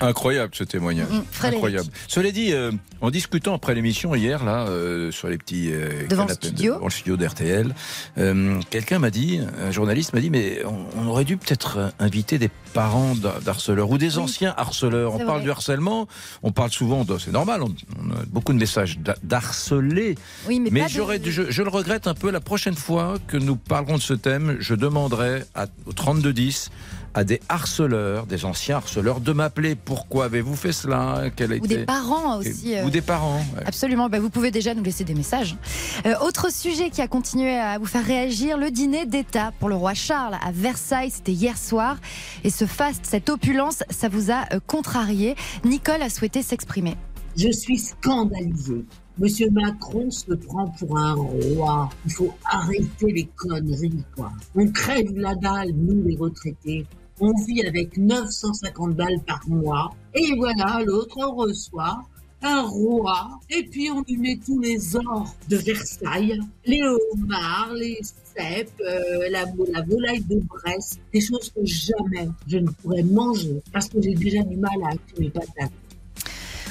Incroyable 0.00 0.54
ce 0.54 0.64
témoignage. 0.64 1.08
Mmh, 1.08 1.46
Incroyable. 1.46 1.88
Cela 2.06 2.30
dit, 2.30 2.52
euh, 2.52 2.70
en 3.06 3.10
discutant 3.10 3.54
après 3.54 3.74
l'émission 3.74 4.14
hier, 4.14 4.44
là, 4.44 4.66
euh, 4.68 5.10
sur 5.12 5.28
les 5.28 5.38
petits 5.38 5.70
euh, 5.72 6.06
devant, 6.08 6.26
le 6.26 6.34
studio. 6.34 6.74
devant 6.74 6.86
le 6.86 6.90
studio 6.90 7.16
d'RTL, 7.16 7.74
euh, 8.18 8.60
quelqu'un 8.70 8.98
m'a 8.98 9.10
dit, 9.10 9.40
un 9.64 9.70
journaliste 9.70 10.12
m'a 10.12 10.20
dit, 10.20 10.30
mais 10.30 10.62
on, 10.64 11.00
on 11.00 11.06
aurait 11.06 11.24
dû 11.24 11.36
peut-être 11.36 11.78
euh, 11.78 11.88
inviter 12.00 12.38
des 12.38 12.50
parents 12.74 13.14
d'har- 13.14 13.40
d'harceleurs 13.40 13.90
ou 13.90 13.98
des 13.98 14.16
Oui. 14.16 14.24
anciens 14.24 14.54
harceleurs. 14.56 15.14
On 15.14 15.24
parle 15.24 15.42
du 15.42 15.50
harcèlement, 15.50 16.08
on 16.42 16.52
parle 16.52 16.70
souvent, 16.70 17.04
de- 17.04 17.18
c'est 17.18 17.32
normal, 17.32 17.62
on, 17.62 17.74
on 18.02 18.10
a 18.12 18.24
beaucoup 18.26 18.52
de 18.52 18.58
messages 18.58 18.98
d'harceler. 19.22 20.16
Oui, 20.46 20.60
mais, 20.60 20.70
Mais 20.72 20.82
de- 20.84 20.88
j'aurais, 20.88 21.20
je 21.24 21.62
le 21.62 21.68
regrette 21.68 22.06
un 22.06 22.14
peu. 22.14 22.30
La 22.30 22.40
prochaine 22.40 22.74
fois 22.74 23.14
que 23.28 23.36
nous 23.36 23.56
parlerons 23.56 23.96
de 23.96 24.02
ce 24.02 24.14
thème, 24.14 24.56
je 24.60 24.74
demanderai 24.74 25.44
à, 25.54 25.66
au 25.86 25.92
3210 25.92 26.70
à 27.16 27.24
des 27.24 27.40
harceleurs, 27.48 28.26
des 28.26 28.44
anciens 28.44 28.76
harceleurs, 28.76 29.20
de 29.20 29.32
m'appeler. 29.32 29.74
Pourquoi 29.74 30.26
avez-vous 30.26 30.54
fait 30.54 30.72
cela? 30.72 31.24
Quel 31.34 31.52
a 31.52 31.56
ou 31.56 31.64
été- 31.64 31.78
des 31.78 31.84
parents 31.86 32.38
aussi. 32.38 32.76
euh, 32.76 32.84
Ou 32.84 32.90
des 32.90 33.00
parents. 33.00 33.38
ouais. 33.56 33.62
Absolument, 33.66 34.08
bah, 34.08 34.20
vous 34.20 34.28
pouvez 34.30 34.50
déjà 34.50 34.74
nous 34.74 34.82
laisser 34.82 35.02
des 35.04 35.14
messages. 35.14 35.56
Euh, 36.04 36.14
autre 36.20 36.52
sujet 36.52 36.90
qui 36.90 37.00
a 37.00 37.08
continué 37.08 37.56
à 37.56 37.78
vous 37.78 37.86
faire 37.86 38.04
réagir, 38.04 38.58
le 38.58 38.70
dîner 38.70 39.06
d'État 39.06 39.52
pour 39.58 39.68
le 39.70 39.74
roi 39.74 39.94
Charles 39.94 40.34
à 40.46 40.52
Versailles, 40.52 41.10
c'était 41.10 41.32
hier 41.32 41.56
soir. 41.56 41.96
Et 42.44 42.50
ce 42.50 42.66
faste, 42.66 43.06
cette 43.06 43.30
opulence, 43.30 43.82
ça 43.88 44.08
vous 44.10 44.30
a 44.30 44.44
euh, 44.52 44.60
contrarié. 44.66 45.34
Nicole 45.64 46.02
a 46.02 46.10
souhaité 46.10 46.42
s'exprimer. 46.42 46.96
Je 47.36 47.50
suis 47.50 47.78
scandalisée. 47.78 48.84
Monsieur 49.18 49.48
Macron 49.50 50.10
se 50.10 50.34
prend 50.34 50.68
pour 50.78 50.98
un 50.98 51.14
roi. 51.14 51.88
Il 52.04 52.12
faut 52.12 52.34
arrêter 52.44 53.06
les 53.12 53.26
conneries, 53.36 54.04
quoi. 54.14 54.30
On 54.54 54.66
crève 54.70 55.10
la 55.16 55.34
dalle, 55.34 55.70
nous 55.74 56.02
les 56.06 56.16
retraités. 56.16 56.84
On 57.20 57.32
vit 57.46 57.66
avec 57.66 57.96
950 57.96 58.94
balles 58.94 59.20
par 59.26 59.40
mois. 59.48 59.94
Et 60.14 60.34
voilà, 60.36 60.82
l'autre, 60.84 61.16
on 61.18 61.34
reçoit 61.34 62.02
un 62.42 62.62
roi. 62.62 63.30
Et 63.50 63.64
puis 63.64 63.90
on 63.90 64.02
lui 64.02 64.16
met 64.18 64.38
tous 64.44 64.60
les 64.60 64.96
ors 64.96 65.34
de 65.48 65.56
Versailles. 65.56 66.38
Les 66.64 66.82
homards, 66.82 67.72
les 67.74 67.98
cèpes, 68.02 68.70
euh, 68.80 69.28
la, 69.30 69.44
la 69.72 69.82
volaille 69.82 70.24
de 70.24 70.40
Brest. 70.40 71.00
Des 71.12 71.20
choses 71.20 71.50
que 71.50 71.64
jamais 71.64 72.28
je 72.46 72.58
ne 72.58 72.68
pourrais 72.68 73.02
manger. 73.02 73.62
Parce 73.72 73.88
que 73.88 74.00
j'ai 74.00 74.14
déjà 74.14 74.42
du 74.42 74.56
mal 74.56 74.76
à 74.84 74.88
acheter 74.88 75.20
mes 75.20 75.30
patates. 75.30 75.72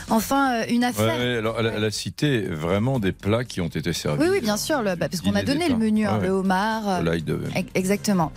Enfin, 0.09 0.61
euh, 0.61 0.65
une 0.69 0.83
affaire. 0.83 1.17
ouais, 1.17 1.37
alors, 1.37 1.55
elle, 1.59 1.67
a- 1.67 1.73
elle 1.73 1.83
a 1.83 1.91
cité 1.91 2.41
vraiment 2.41 2.99
des 2.99 3.11
plats 3.11 3.43
qui 3.43 3.61
ont 3.61 3.67
été 3.67 3.91
servis. 3.93 4.21
Oui, 4.23 4.27
oui, 4.33 4.41
bien 4.41 4.57
sûr, 4.57 4.81
le- 4.81 4.95
bah, 4.95 5.09
parce 5.09 5.21
qu'on 5.21 5.35
a 5.35 5.41
Dîner 5.43 5.53
donné 5.53 5.69
le 5.69 5.75
menu, 5.77 6.05
hein, 6.05 6.19
Ouais, 6.19 6.27
le 6.27 6.33
homard. 6.33 6.87
euh, 6.87 7.19
de- 7.19 7.39
Exactement. 7.73 8.31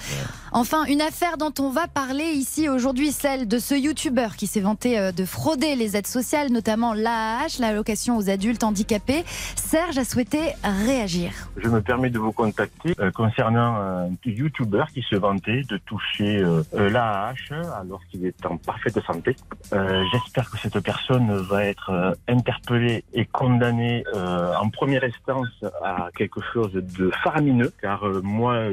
Enfin, 0.53 0.85
une 0.87 1.03
affaire 1.03 1.37
dont 1.37 1.53
on 1.61 1.69
va 1.71 1.87
parler 1.89 2.25
ici 2.25 2.69
aujourd'hui, 2.71 3.13
celle 3.13 3.47
de 3.47 3.59
ce 3.59 3.75
youtubeur 3.75 4.35
qui 4.37 4.47
s'est 4.47 4.61
vanté 4.61 4.99
euh, 4.99 5.13
de 5.13 5.25
frauder 5.27 5.77
les 5.77 5.95
aides 5.97 6.07
sociales, 6.07 6.51
notamment 6.51 6.95
l'AAH, 6.95 7.59
l'allocation 7.61 8.17
aux 8.17 8.31
adultes 8.31 8.65
handicapés. 8.65 9.25
Serge 9.57 9.99
a 9.99 10.05
souhaité 10.07 10.39
réagir. 10.65 11.33
Je 11.59 11.69
me 11.69 11.83
permets 11.83 12.09
de 12.09 12.19
vous 12.19 12.33
contacter 12.33 12.95
euh, 12.99 13.11
concernant 13.11 13.77
un 13.77 14.09
YouTuber 14.25 14.85
qui 14.95 15.03
se 15.03 15.17
vantait 15.17 15.63
de 15.69 15.77
toucher 15.85 16.39
euh, 16.39 16.63
euh, 16.75 16.89
l'AAH 16.89 17.35
alors 17.79 18.01
qu'il 18.11 18.25
est 18.25 18.47
en 18.47 18.57
parfaite 18.57 18.99
santé. 19.07 19.37
Euh, 19.75 20.03
J'espère 20.13 20.51
que 20.51 20.57
cette 20.59 20.81
personne 20.81 21.37
va 21.43 21.58
être 21.65 21.91
euh, 21.91 22.13
interpellée 22.29 23.05
et 23.13 23.25
condamnée 23.25 24.05
euh, 24.15 24.55
en 24.61 24.69
première 24.71 25.05
instance 25.05 25.49
à 25.83 26.09
quelque 26.17 26.41
chose 26.53 26.73
de 26.73 27.11
faramineux, 27.23 27.73
car 27.81 28.05
euh, 28.05 28.21
moi, 28.23 28.65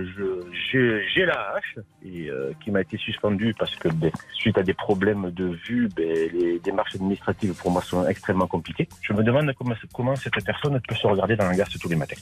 j'ai 0.72 1.06
j'ai 1.14 1.26
l'AAH 1.26 1.82
et 2.04 2.30
qui 2.64 2.72
m'a 2.72 2.82
été 2.82 2.98
suspendu 2.98 3.56
parce 3.58 3.76
que 3.76 3.90
ben, 3.90 4.12
suite 4.34 4.58
à 4.58 4.64
des 4.64 4.74
problèmes 4.74 5.32
de 5.32 5.46
vue, 5.68 5.90
ben, 5.96 6.08
les 6.34 6.60
démarches 6.60 6.96
administratives 6.96 7.54
pour 7.56 7.72
moi 7.72 7.82
sont 7.82 8.08
extrêmement 8.08 8.48
compliquées. 8.48 8.88
Je 9.02 9.14
me 9.14 9.24
demande 9.24 9.52
comment, 9.94 10.16
cette 10.16 10.44
personne 10.46 10.80
peut 10.88 10.96
se 10.96 11.08
regarder 11.08 11.36
dans 11.36 11.46
la 11.46 11.56
glace 11.56 11.70
tous 11.80 11.90
les 11.90 11.96
matins. 11.96 12.16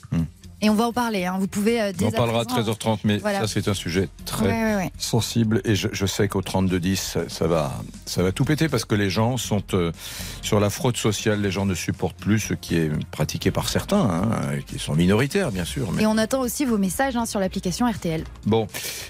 Et 0.63 0.69
on 0.69 0.75
va 0.75 0.87
en 0.87 0.93
parler. 0.93 1.25
hein. 1.25 1.35
Vous 1.39 1.47
pouvez 1.47 1.81
euh, 1.81 1.91
dès 1.91 2.05
On 2.05 2.09
à 2.09 2.11
parlera 2.11 2.41
à 2.41 2.45
présent- 2.45 2.71
13h30, 2.71 2.99
mais 3.03 3.17
Voilà. 3.17 3.41
ça 3.41 3.47
c'est 3.47 3.67
un 3.67 3.73
sujet 3.73 4.07
très 4.25 4.45
Ouais, 4.45 4.51
ouais, 4.63 4.75
ouais. 4.77 4.91
sensible 4.97 5.61
et 5.65 5.75
je, 5.75 5.89
je 5.91 6.05
sais 6.05 6.27
qu'au 6.29 6.41
3210 6.41 6.95
ça, 6.99 7.27
ça 7.29 7.47
va 7.47 7.73
ça 8.05 8.23
va 8.23 8.31
tout 8.31 8.45
péter 8.45 8.69
parce 8.69 8.85
que 8.85 8.95
les 8.95 9.09
gens 9.09 9.35
sont 9.37 9.61
euh, 9.73 9.91
sur 10.41 10.59
la 10.61 10.69
fraude 10.69 10.95
sociale, 10.95 11.41
les 11.41 11.51
gens 11.51 11.65
ne 11.65 11.75
supportent 11.75 12.15
plus 12.17 12.39
ce 12.39 12.53
qui 12.53 12.77
est 12.77 12.89
pratiqué 13.11 13.51
par 13.51 13.67
certains, 13.67 13.99
hein, 13.99 14.31
qui 14.65 14.79
sont 14.79 14.95
minoritaires 14.95 15.51
bien 15.51 15.65
sûr. 15.65 15.91
Mais 15.91 16.03
Et 16.03 16.07
on 16.07 16.17
attend 16.17 16.39
aussi 16.39 16.63
vos 16.65 16.77
messages 16.77 17.15
hein, 17.17 17.25
sur 17.25 17.39
l'application 17.41 17.85
RTL. 17.91 18.23
bon, 18.45 18.67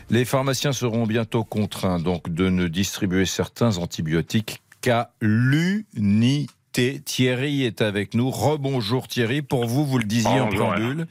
les 0.10 0.26
pharmaciens 0.26 0.74
seront 0.74 1.06
bientôt 1.06 1.44
contraints 1.44 2.00
donc 2.00 2.30
de 2.34 2.50
ne 2.50 2.68
distribuer 2.68 3.26
certains 3.28 3.78
antibiotiques 3.78 4.62
qu'à 4.82 5.12
l'unité. 5.22 6.48
Thierry 6.74 7.64
est 7.64 7.82
avec 7.82 8.14
nous. 8.14 8.30
Rebonjour 8.30 9.08
Thierry. 9.08 9.42
Pour 9.42 9.66
vous, 9.66 9.86
vous 9.86 9.98
le 9.98 10.04
disiez 10.04 10.40
en 10.40 10.48
préambule. 10.48 11.06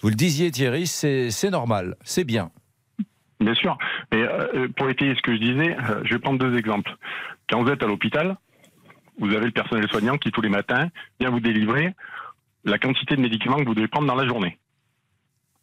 Vous 0.00 0.08
le 0.08 0.14
disiez 0.14 0.50
Thierry, 0.50 0.86
c'est 0.86 1.50
normal, 1.50 1.96
c'est 2.02 2.24
bien. 2.24 2.50
Bien 3.40 3.54
sûr. 3.54 3.76
Mais 4.12 4.22
euh, 4.22 4.68
pour 4.76 4.88
étayer 4.88 5.14
ce 5.14 5.22
que 5.22 5.34
je 5.34 5.40
disais, 5.40 5.76
euh, 5.76 6.00
je 6.04 6.14
vais 6.14 6.18
prendre 6.18 6.38
deux 6.38 6.56
exemples. 6.56 6.96
Quand 7.50 7.62
vous 7.62 7.70
êtes 7.70 7.82
à 7.82 7.86
l'hôpital, 7.86 8.36
vous 9.18 9.34
avez 9.34 9.46
le 9.46 9.50
personnel 9.50 9.88
soignant 9.90 10.16
qui 10.16 10.30
tous 10.30 10.40
les 10.40 10.48
matins 10.48 10.88
vient 11.20 11.30
vous 11.30 11.40
délivrer 11.40 11.94
la 12.64 12.78
quantité 12.78 13.16
de 13.16 13.20
médicaments 13.20 13.58
que 13.58 13.64
vous 13.64 13.74
devez 13.74 13.88
prendre 13.88 14.06
dans 14.06 14.14
la 14.14 14.26
journée. 14.26 14.58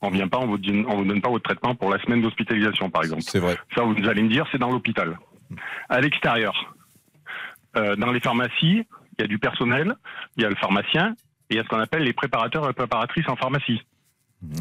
On 0.02 0.10
vient 0.10 0.28
pas, 0.28 0.38
on 0.38 0.48
vous 0.48 0.58
donne, 0.58 0.86
on 0.88 0.98
vous 0.98 1.06
donne 1.06 1.22
pas 1.22 1.30
votre 1.30 1.44
traitement 1.44 1.76
pour 1.76 1.90
la 1.90 2.00
semaine 2.02 2.22
d'hospitalisation, 2.22 2.90
par 2.90 3.04
exemple. 3.04 3.24
C'est 3.24 3.40
vrai. 3.40 3.58
Ça, 3.76 3.84
vous 3.84 3.96
allez 4.08 4.24
me 4.24 4.30
dire, 4.30 4.46
c'est 4.52 4.58
dans 4.58 4.72
l'hôpital. 4.72 5.18
À 5.90 6.00
l'extérieur, 6.00 6.76
euh, 7.76 7.96
dans 7.96 8.12
les 8.12 8.20
pharmacies, 8.20 8.86
il 9.20 9.24
y 9.24 9.26
a 9.26 9.28
du 9.28 9.38
personnel, 9.40 9.94
il 10.38 10.44
y 10.44 10.46
a 10.46 10.50
le 10.50 10.56
pharmacien, 10.56 11.12
et 11.50 11.56
il 11.56 11.58
y 11.58 11.60
a 11.60 11.64
ce 11.64 11.68
qu'on 11.68 11.80
appelle 11.80 12.04
les 12.04 12.14
préparateurs 12.14 12.68
et 12.70 12.74
préparatrices 12.74 13.28
en 13.28 13.36
pharmacie, 13.36 13.82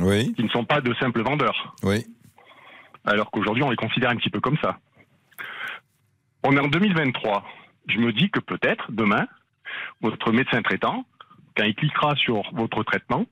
Oui, 0.01 0.35
qui 0.35 0.43
ne 0.43 0.49
sont 0.49 0.65
pas 0.65 0.81
de 0.81 0.93
simples 0.95 1.23
vendeurs 1.23 1.77
oui. 1.85 2.05
alors 3.05 3.31
qu'aujourd'hui 3.31 3.63
on 3.63 3.71
les 3.71 3.77
considère 3.77 4.11
un 4.11 4.17
petit 4.17 4.31
peu 4.31 4.41
comme 4.41 4.59
ça. 4.59 4.79
On 6.45 6.57
est 6.57 6.61
en 6.61 6.69
2023. 6.69 7.45
Je 7.89 7.99
me 7.99 8.13
dis 8.13 8.31
que 8.31 8.41
peut-être 8.41 8.91
demain, 8.91 9.27
votre 10.01 10.33
médecin 10.33 10.61
traitant, 10.63 11.05
quand 11.57 11.65
il 11.65 11.75
cliquera 11.75 12.15
sur 12.17 12.43
votre 12.53 12.83
traitement, 12.83 13.27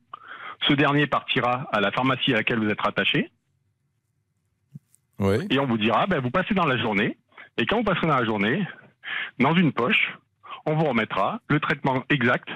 ce 0.69 0.73
dernier 0.75 1.07
partira 1.07 1.69
à 1.73 1.81
la 1.81 1.91
pharmacie 1.91 2.33
à 2.33 2.37
laquelle 2.39 2.59
vous 2.59 2.69
êtes 2.71 2.81
rattaché 2.81 3.31
Oui. 5.19 5.47
et 5.51 5.59
on 5.59 5.67
vous 5.67 5.79
dira, 5.79 6.07
ben, 6.07 6.21
vous 6.21 6.31
passez 6.31 6.55
dans 6.55 6.67
la 6.67 6.77
journée 6.79 7.17
et 7.59 7.67
quand 7.67 7.79
vous 7.79 7.85
passerez 7.85 8.07
dans 8.07 8.17
la 8.19 8.25
journée, 8.25 8.67
dans 9.39 9.55
une 9.55 9.73
poche, 9.73 10.13
on 10.67 10.75
vous 10.75 10.85
remettra 10.85 11.41
le 11.49 11.61
traitement 11.61 12.05
exact 12.11 12.49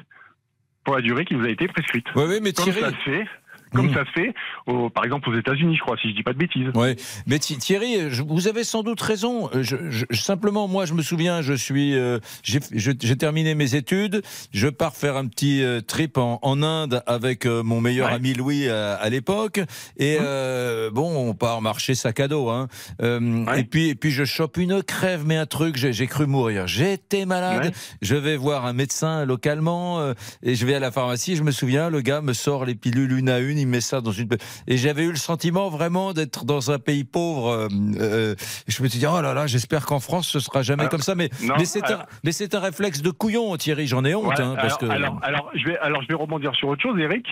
pour 0.84 0.94
la 0.96 1.02
durée 1.02 1.24
qui 1.24 1.34
vous 1.34 1.44
a 1.44 1.48
été 1.48 1.68
prescrite. 1.68 2.06
Oui, 2.16 2.24
oui, 2.28 2.40
mais 2.42 2.52
Comme 2.52 2.72
Thierry. 2.72 3.24
Comme 3.74 3.86
Mmh. 3.90 3.94
ça 3.94 4.04
se 4.04 4.10
fait, 4.10 4.34
au- 4.66 4.90
par 4.90 5.04
exemple 5.04 5.28
aux 5.30 5.38
États-Unis, 5.38 5.76
je 5.76 5.80
crois, 5.82 5.96
si 6.00 6.10
je 6.10 6.14
dis 6.14 6.22
pas 6.22 6.32
de 6.32 6.38
bêtises. 6.38 6.68
Ouais, 6.74 6.96
mais 7.26 7.38
Thi- 7.38 7.58
Thierry, 7.58 8.10
je- 8.10 8.22
vous 8.22 8.48
avez 8.48 8.64
sans 8.64 8.82
doute 8.82 9.00
raison. 9.00 9.48
Je, 9.60 9.76
je- 9.90 10.04
simplement, 10.12 10.68
moi, 10.68 10.86
je 10.86 10.94
me 10.94 11.02
souviens, 11.02 11.42
je 11.42 11.52
suis, 11.54 11.94
euh, 11.94 12.18
j'ai 12.42 13.16
terminé 13.16 13.54
mes 13.54 13.74
études, 13.74 14.22
je 14.52 14.68
pars 14.68 14.94
faire 14.96 15.16
un 15.16 15.26
petit 15.26 15.62
euh, 15.62 15.80
trip 15.80 16.18
en, 16.18 16.38
en 16.42 16.62
Inde 16.62 17.02
avec 17.06 17.46
euh, 17.46 17.62
mon 17.62 17.80
meilleur 17.80 18.08
Ouais. 18.08 18.14
ami 18.14 18.34
Louis 18.34 18.68
euh, 18.68 18.96
à 19.00 19.08
l'époque, 19.10 19.60
et 19.98 20.16
euh, 20.20 20.90
bon, 20.90 21.28
on 21.28 21.34
part 21.34 21.60
marcher 21.62 21.94
sac 21.94 22.20
à 22.20 22.28
dos, 22.28 22.48
hein. 22.48 22.68
Euh, 23.02 23.18
Ouais. 23.20 23.60
Et 23.60 23.64
puis, 23.64 23.88
et 23.88 23.94
puis 23.94 24.10
je 24.10 24.24
chope 24.24 24.56
une 24.56 24.82
crève, 24.82 25.22
mais 25.26 25.36
un 25.36 25.46
truc, 25.46 25.76
j'ai 25.76 26.06
cru 26.06 26.26
mourir. 26.26 26.66
J'étais 26.66 27.26
malade. 27.26 27.66
Ouais. 27.66 27.72
Je 28.02 28.14
vais 28.16 28.36
voir 28.36 28.66
un 28.66 28.72
médecin 28.72 29.24
localement 29.24 30.00
euh, 30.00 30.14
et 30.42 30.54
je 30.54 30.66
vais 30.66 30.74
à 30.74 30.78
la 30.80 30.90
pharmacie. 30.90 31.36
Je 31.36 31.42
me 31.42 31.50
souviens, 31.52 31.90
le 31.90 32.00
gars 32.00 32.20
me 32.20 32.32
sort 32.32 32.64
les 32.64 32.74
pilules 32.74 33.12
une 33.12 33.28
à 33.28 33.38
une. 33.38 33.58
Il 33.60 33.68
met 33.68 33.80
ça 33.80 34.00
dans 34.00 34.12
une. 34.12 34.28
Et 34.66 34.76
j'avais 34.76 35.04
eu 35.04 35.10
le 35.10 35.16
sentiment 35.16 35.68
vraiment 35.68 36.12
d'être 36.12 36.44
dans 36.44 36.70
un 36.70 36.78
pays 36.78 37.04
pauvre. 37.04 37.48
euh, 37.50 37.68
euh, 38.00 38.34
je 38.68 38.82
me 38.82 38.88
suis 38.88 38.98
dit, 38.98 39.06
oh 39.06 39.20
là 39.20 39.34
là, 39.34 39.46
j'espère 39.46 39.86
qu'en 39.86 40.00
France, 40.00 40.28
ce 40.28 40.40
sera 40.40 40.62
jamais 40.62 40.82
Alors, 40.82 40.90
comme 40.90 41.00
ça. 41.02 41.14
Mais, 41.14 41.30
non, 41.42 41.54
mais 41.58 41.64
c'est 41.64 41.84
un, 41.84 42.04
alors- 42.54 42.62
réflexe 42.62 43.02
de 43.02 43.10
couillon, 43.10 43.56
Thierry. 43.56 43.86
J'en 43.86 44.04
ai 44.04 44.14
honte, 44.14 44.26
Ouais, 44.26 44.40
hein, 44.40 44.54
parce 44.56 44.82
alors, 44.82 45.20
que. 45.20 45.24
alors, 45.26 45.50
je 45.54 45.64
vais, 45.66 45.78
alors, 45.78 46.02
je 46.02 46.08
vais 46.08 46.14
rebondir 46.14 46.54
sur 46.54 46.68
autre 46.68 46.82
chose, 46.82 46.98
Eric. 46.98 47.26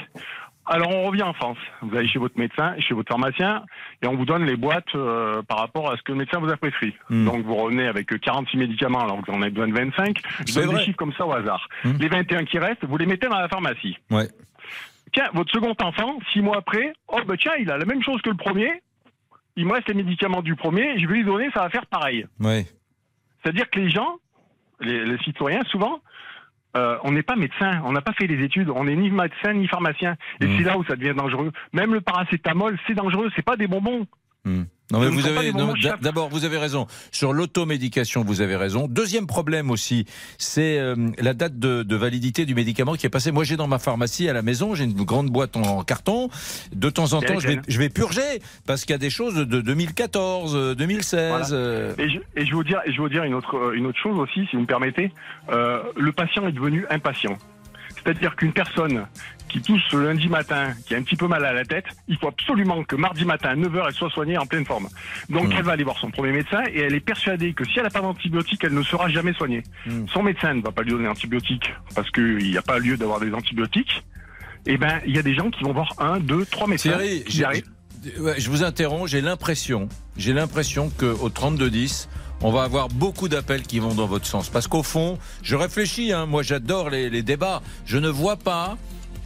Alors, 0.70 0.90
on 0.90 1.04
revient 1.04 1.22
en 1.22 1.32
France. 1.32 1.56
Vous 1.80 1.96
allez 1.96 2.06
chez 2.08 2.18
votre 2.18 2.38
médecin, 2.38 2.74
chez 2.78 2.92
votre 2.92 3.08
pharmacien, 3.08 3.64
et 4.02 4.06
on 4.06 4.16
vous 4.16 4.26
donne 4.26 4.44
les 4.44 4.56
boîtes 4.56 4.94
euh, 4.94 5.40
par 5.48 5.58
rapport 5.60 5.90
à 5.90 5.96
ce 5.96 6.02
que 6.02 6.12
le 6.12 6.18
médecin 6.18 6.40
vous 6.40 6.50
a 6.50 6.58
prescrit. 6.58 6.94
Hmm. 7.08 7.24
Donc, 7.24 7.44
vous 7.46 7.54
revenez 7.54 7.86
avec 7.86 8.12
euh, 8.12 8.18
46 8.18 8.58
médicaments, 8.58 9.00
alors 9.00 9.22
que 9.22 9.30
vous 9.30 9.38
en 9.38 9.40
avez 9.40 9.50
besoin 9.50 9.68
de 9.68 9.72
25. 9.72 10.18
Je 10.46 10.54
donne 10.54 10.66
vrai. 10.66 10.78
des 10.80 10.84
chiffres 10.84 10.98
comme 10.98 11.14
ça 11.16 11.24
au 11.26 11.32
hasard. 11.32 11.66
Hmm. 11.84 11.92
Les 11.98 12.08
21 12.08 12.44
qui 12.44 12.58
restent, 12.58 12.84
vous 12.84 12.98
les 12.98 13.06
mettez 13.06 13.28
dans 13.28 13.38
la 13.38 13.48
pharmacie. 13.48 13.96
Ouais. 14.10 14.28
Tiens, 15.12 15.28
votre 15.34 15.52
second 15.52 15.74
enfant, 15.82 16.18
six 16.32 16.40
mois 16.40 16.58
après, 16.58 16.92
oh, 17.08 17.20
ben 17.26 17.36
tiens, 17.36 17.52
il 17.58 17.70
a 17.70 17.78
la 17.78 17.84
même 17.84 18.02
chose 18.02 18.20
que 18.22 18.30
le 18.30 18.36
premier. 18.36 18.70
Il 19.56 19.66
me 19.66 19.72
reste 19.72 19.88
les 19.88 19.94
médicaments 19.94 20.42
du 20.42 20.54
premier, 20.54 20.98
je 21.00 21.06
vais 21.08 21.14
lui 21.14 21.24
donner, 21.24 21.50
ça 21.52 21.62
va 21.62 21.70
faire 21.70 21.86
pareil. 21.86 22.26
Ouais. 22.38 22.64
C'est-à-dire 23.42 23.68
que 23.70 23.80
les 23.80 23.90
gens, 23.90 24.16
les, 24.80 25.04
les 25.04 25.18
citoyens, 25.18 25.62
souvent, 25.64 26.00
euh, 26.76 26.96
on 27.02 27.10
n'est 27.10 27.22
pas 27.24 27.34
médecin, 27.34 27.80
on 27.84 27.90
n'a 27.92 28.00
pas 28.02 28.12
fait 28.12 28.26
les 28.28 28.44
études, 28.44 28.68
on 28.70 28.84
n'est 28.84 28.94
ni 28.94 29.10
médecin 29.10 29.54
ni 29.54 29.66
pharmacien. 29.66 30.16
Et 30.40 30.46
Mm. 30.46 30.56
c'est 30.58 30.64
là 30.64 30.78
où 30.78 30.84
ça 30.84 30.94
devient 30.94 31.14
dangereux. 31.16 31.50
Même 31.72 31.92
le 31.92 32.00
paracétamol, 32.00 32.78
c'est 32.86 32.94
dangereux, 32.94 33.30
c'est 33.34 33.44
pas 33.44 33.56
des 33.56 33.66
bonbons. 33.66 34.06
Hmm. 34.44 34.64
Non, 34.90 35.00
mais 35.00 35.08
vous 35.08 35.26
avez 35.26 35.52
d'abord 36.00 36.28
vous 36.30 36.44
avez 36.44 36.56
raison 36.56 36.86
sur 37.12 37.32
l'automédication, 37.32 38.24
vous 38.24 38.40
avez 38.40 38.56
raison. 38.56 38.86
Deuxième 38.88 39.26
problème 39.26 39.70
aussi, 39.70 40.06
c'est 40.38 40.78
euh, 40.78 40.94
la 41.18 41.34
date 41.34 41.58
de, 41.58 41.82
de 41.82 41.96
validité 41.96 42.46
du 42.46 42.54
médicament 42.54 42.94
qui 42.94 43.04
est 43.06 43.10
passée. 43.10 43.30
Moi, 43.30 43.44
j'ai 43.44 43.56
dans 43.56 43.68
ma 43.68 43.78
pharmacie 43.78 44.28
à 44.28 44.32
la 44.32 44.42
maison, 44.42 44.74
j'ai 44.74 44.84
une 44.84 44.94
grande 44.94 45.28
boîte 45.30 45.56
en 45.56 45.82
carton. 45.82 46.28
De 46.74 46.88
temps 46.90 47.12
en 47.12 47.20
temps, 47.20 47.38
je 47.38 47.48
vais, 47.48 47.56
laquelle? 47.56 47.72
je 47.72 47.78
vais 47.78 47.88
purger 47.90 48.40
parce 48.66 48.82
qu'il 48.84 48.92
y 48.92 48.94
a 48.94 48.98
des 48.98 49.10
choses 49.10 49.34
de 49.34 49.60
2014, 49.60 50.56
euh, 50.56 50.74
2016. 50.74 51.28
Voilà. 51.28 51.50
euh, 51.52 51.94
Et 51.98 52.08
je, 52.08 52.18
et 52.36 52.44
je 52.46 52.50
vais 52.50 52.56
vous 52.56 52.64
dire, 52.64 52.80
et 52.86 52.90
je 52.92 52.96
vais 52.96 53.02
vous 53.02 53.08
dire 53.10 53.24
une 53.24 53.34
autre, 53.34 53.56
euh, 53.56 53.72
une 53.72 53.86
autre 53.86 53.98
chose 54.02 54.18
aussi, 54.18 54.46
si 54.48 54.56
vous 54.56 54.62
me 54.62 54.66
permettez. 54.66 55.12
Euh, 55.50 55.82
le 55.96 56.12
patient 56.12 56.46
est 56.48 56.52
devenu 56.52 56.86
impatient. 56.90 57.36
C'est-à-dire 57.96 58.36
qu'une 58.36 58.52
personne 58.52 59.06
qui 59.48 59.60
tousse 59.62 59.82
le 59.92 60.04
lundi 60.06 60.28
matin, 60.28 60.74
qui 60.86 60.94
a 60.94 60.98
un 60.98 61.02
petit 61.02 61.16
peu 61.16 61.26
mal 61.26 61.44
à 61.44 61.52
la 61.52 61.64
tête, 61.64 61.86
il 62.08 62.16
faut 62.18 62.28
absolument 62.28 62.84
que 62.84 62.96
mardi 62.96 63.24
matin 63.24 63.48
à 63.50 63.56
9h, 63.56 63.84
elle 63.88 63.94
soit 63.94 64.10
soignée 64.10 64.38
en 64.38 64.46
pleine 64.46 64.64
forme. 64.64 64.88
Donc 65.30 65.48
Mm. 65.48 65.52
elle 65.58 65.62
va 65.64 65.72
aller 65.72 65.84
voir 65.84 65.98
son 65.98 66.10
premier 66.10 66.32
médecin 66.32 66.62
et 66.72 66.80
elle 66.80 66.94
est 66.94 67.00
persuadée 67.00 67.52
que 67.54 67.64
si 67.64 67.78
elle 67.78 67.84
n'a 67.84 67.90
pas 67.90 68.00
d'antibiotiques, 68.00 68.62
elle 68.64 68.74
ne 68.74 68.82
sera 68.82 69.08
jamais 69.08 69.32
soignée. 69.32 69.62
Mm. 69.86 70.06
Son 70.12 70.22
médecin 70.22 70.54
ne 70.54 70.62
va 70.62 70.70
pas 70.72 70.82
lui 70.82 70.90
donner 70.92 71.06
d'antibiotiques 71.06 71.72
parce 71.94 72.10
qu'il 72.10 72.38
n'y 72.38 72.56
a 72.58 72.62
pas 72.62 72.78
lieu 72.78 72.96
d'avoir 72.96 73.20
des 73.20 73.32
antibiotiques. 73.32 74.04
Eh 74.66 74.76
ben, 74.76 75.00
il 75.06 75.14
y 75.16 75.18
a 75.18 75.22
des 75.22 75.34
gens 75.34 75.50
qui 75.50 75.64
vont 75.64 75.72
voir 75.72 75.92
un, 75.98 76.20
deux, 76.20 76.44
trois 76.44 76.66
médecins. 76.66 76.90
Thierry, 76.90 77.24
qui 77.24 77.38
j'ai- 77.38 77.44
arrivent. 77.44 77.64
ouais, 78.20 78.34
je 78.38 78.50
vous 78.50 78.62
interromps. 78.64 79.10
J'ai 79.10 79.20
l'impression, 79.22 79.88
j'ai 80.16 80.32
l'impression 80.34 80.90
que 80.90 81.06
au 81.06 81.30
32 81.30 81.70
10. 81.70 82.08
On 82.40 82.52
va 82.52 82.62
avoir 82.62 82.86
beaucoup 82.88 83.26
d'appels 83.28 83.62
qui 83.62 83.80
vont 83.80 83.94
dans 83.94 84.06
votre 84.06 84.26
sens. 84.26 84.48
Parce 84.48 84.68
qu'au 84.68 84.84
fond, 84.84 85.18
je 85.42 85.56
réfléchis, 85.56 86.12
hein, 86.12 86.24
moi 86.26 86.44
j'adore 86.44 86.88
les, 86.88 87.10
les 87.10 87.22
débats. 87.24 87.62
Je 87.84 87.98
ne 87.98 88.08
vois 88.08 88.36
pas 88.36 88.76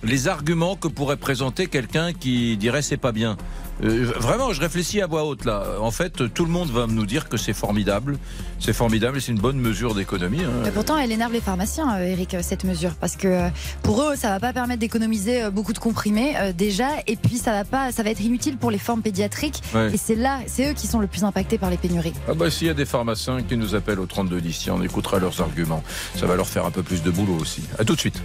les 0.03 0.29
arguments 0.29 0.77
que 0.77 0.89
pourrait 0.89 1.17
présenter 1.17 1.67
quelqu'un 1.67 2.13
qui 2.13 2.57
dirait 2.57 2.83
c'est 2.83 2.97
pas 2.97 3.13
bien. 3.13 3.37
Euh, 3.83 4.13
vraiment, 4.17 4.53
je 4.53 4.61
réfléchis 4.61 5.01
à 5.01 5.07
voix 5.07 5.25
haute 5.25 5.45
là. 5.45 5.65
En 5.81 5.91
fait, 5.91 6.33
tout 6.33 6.45
le 6.45 6.51
monde 6.51 6.71
va 6.71 6.87
nous 6.87 7.07
dire 7.07 7.29
que 7.29 7.37
c'est 7.37 7.53
formidable. 7.53 8.19
C'est 8.61 8.73
formidable 8.73 9.19
et 9.19 9.21
c'est 9.21 9.33
une 9.33 9.41
bonne 9.41 9.59
mesure 9.59 9.95
d'économie. 9.95 10.43
hein. 10.45 10.51
Mais 10.65 10.71
pourtant, 10.71 10.97
elle 10.97 11.11
énerve 11.11 11.33
les 11.33 11.41
pharmaciens, 11.41 11.97
euh, 11.97 12.05
Eric, 12.07 12.35
euh, 12.35 12.41
cette 12.43 12.63
mesure, 12.65 12.93
parce 13.01 13.17
que 13.17 13.49
pour 13.83 14.03
eux, 14.03 14.15
ça 14.15 14.29
va 14.29 14.39
pas 14.39 14.53
permettre 14.53 14.79
d'économiser 14.81 15.51
beaucoup 15.51 15.73
de 15.73 15.79
comprimés 15.81 16.35
euh, 16.37 16.53
déjà, 16.53 16.87
et 17.09 17.17
puis 17.17 17.39
ça 17.39 17.51
va 17.51 17.65
pas, 17.65 17.91
ça 17.91 18.03
va 18.05 18.11
être 18.11 18.21
inutile 18.21 18.57
pour 18.59 18.71
les 18.71 18.79
formes 18.79 19.03
pédiatriques. 19.03 19.63
Ouais. 19.75 19.93
Et 19.93 19.97
c'est 19.97 20.15
là, 20.15 20.39
c'est 20.47 20.71
eux 20.71 20.75
qui 20.75 20.87
sont 20.87 21.01
le 21.01 21.09
plus 21.09 21.25
impactés 21.25 21.59
par 21.59 21.71
les 21.71 21.77
pénuries. 21.77 22.13
Ah 22.29 22.35
bah 22.35 22.51
s'il 22.51 22.69
y 22.69 22.71
a 22.71 22.75
des 22.75 22.85
pharmaciens 22.85 23.43
qui 23.43 23.57
nous 23.57 23.75
appellent 23.75 23.99
au 24.01 24.07
32 24.07 24.41
10, 24.41 24.69
on 24.71 24.83
écoutera 24.83 25.19
leurs 25.19 25.41
arguments. 25.41 25.83
Ça 26.15 26.27
va 26.27 26.37
leur 26.37 26.47
faire 26.47 26.65
un 26.67 26.71
peu 26.71 26.85
plus 26.85 27.03
de 27.03 27.11
boulot 27.11 27.37
aussi. 27.41 27.63
À 27.81 27.85
tout 27.85 27.95
de 27.97 28.01
suite. 28.01 28.23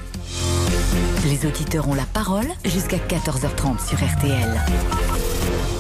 Les 1.25 1.46
auditeurs 1.48 1.89
ont 1.89 1.96
la 1.96 2.06
parole 2.06 2.46
jusqu'à 2.63 2.98
14h30 2.98 3.88
sur 3.88 3.98
RTL. 3.98 4.56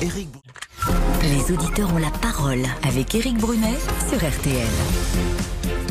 Les 0.01 1.51
auditeurs 1.51 1.91
ont 1.91 1.97
la 1.97 2.11
parole 2.21 2.61
avec 2.87 3.15
Éric 3.15 3.37
Brunet 3.37 3.77
sur 4.07 4.17
RTL. 4.17 4.67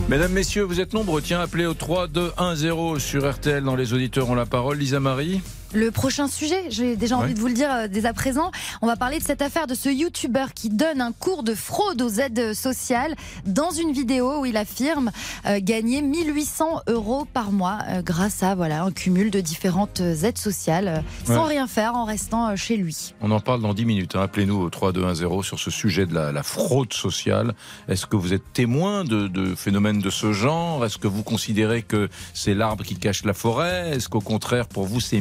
Mesdames, 0.09 0.31
Messieurs, 0.31 0.63
vous 0.63 0.81
êtes 0.81 0.93
nombreux. 0.93 1.21
Tiens, 1.21 1.41
appelez 1.41 1.67
au 1.67 1.75
3 1.75 2.07
2 2.07 2.31
1 2.39 2.55
0 2.55 2.99
sur 3.01 3.29
RTL 3.29 3.65
dans 3.65 3.75
les 3.75 3.95
auditeurs 3.95 4.31
ont 4.31 4.37
la 4.37 4.47
parole. 4.47 4.79
Lisa 4.79 5.01
Marie. 5.01 5.41
Le 5.77 5.91
prochain 5.91 6.27
sujet, 6.27 6.65
j'ai 6.71 6.97
déjà 6.97 7.19
Ouais. 7.19 7.25
envie 7.25 7.35
de 7.35 7.39
vous 7.39 7.49
le 7.49 7.53
dire 7.53 7.69
euh, 7.71 7.87
dès 7.87 8.07
à 8.07 8.15
présent, 8.15 8.51
on 8.81 8.87
va 8.87 8.97
parler 8.97 9.19
de 9.19 9.23
cette 9.23 9.43
affaire 9.43 9.67
de 9.67 9.75
ce 9.75 9.91
youtubeur 9.91 10.55
qui 10.55 10.71
donne 10.71 11.03
un 11.03 11.13
cours 11.13 11.43
de 11.43 11.55
fraude 11.55 12.01
aux 12.01 12.09
aides 12.09 12.55
sociales 12.55 13.15
dans 13.45 13.71
une 13.73 13.93
vidéo 13.93 14.41
où 14.41 14.47
il 14.47 14.57
affirme 14.57 15.11
euh, 15.45 15.61
gagner 15.63 16.01
1800 16.01 16.81
euros 16.89 17.27
par 17.31 17.53
mois 17.53 17.81
euh, 17.91 18.01
grâce 18.01 18.43
à 18.43 18.55
voilà 18.55 18.85
un 18.85 18.91
cumul 18.91 19.31
de 19.31 19.41
différentes 19.43 20.01
euh, 20.01 20.15
aides 20.25 20.39
sociales 20.39 20.89
euh, 20.89 21.01
sans 21.27 21.43
Ouais. 21.43 21.51
rien 21.57 21.67
faire 21.67 21.95
en 21.95 22.07
restant 22.07 22.57
chez 22.57 22.79
lui. 22.79 23.13
On 23.21 23.31
en 23.31 23.41
parle 23.41 23.61
dans 23.61 23.75
10 23.75 23.85
minutes. 23.85 24.17
hein. 24.17 24.23
Appelez-nous 24.23 24.57
au 24.59 24.71
3 24.71 24.93
2 24.93 25.05
1 25.05 25.15
0 25.15 25.43
sur 25.43 25.59
ce 25.59 25.71
sujet 25.71 26.07
de 26.07 26.15
la, 26.15 26.33
la 26.33 26.43
fraude 26.43 26.95
sociale. 26.95 27.55
Est-ce 27.87 28.07
que 28.07 28.17
vous 28.17 28.33
êtes 28.33 28.51
témoin 28.55 29.05
de, 29.05 29.29
de 29.29 29.55
phénomènes 29.55 30.01
de 30.01 30.09
ce 30.09 30.33
genre? 30.33 30.87
Est-ce 30.87 30.97
que 30.97 31.07
vous 31.07 31.23
considérez 31.23 31.83
que 31.83 32.09
c'est 32.33 32.55
l'arbre 32.55 32.83
qui 32.83 32.97
cache 32.97 33.25
la 33.25 33.35
forêt? 33.35 33.91
Est-ce 33.95 34.09
qu'au 34.09 34.23
contraire, 34.23 34.67
pour 34.69 34.87
vous, 34.87 35.01
c'est 35.01 35.21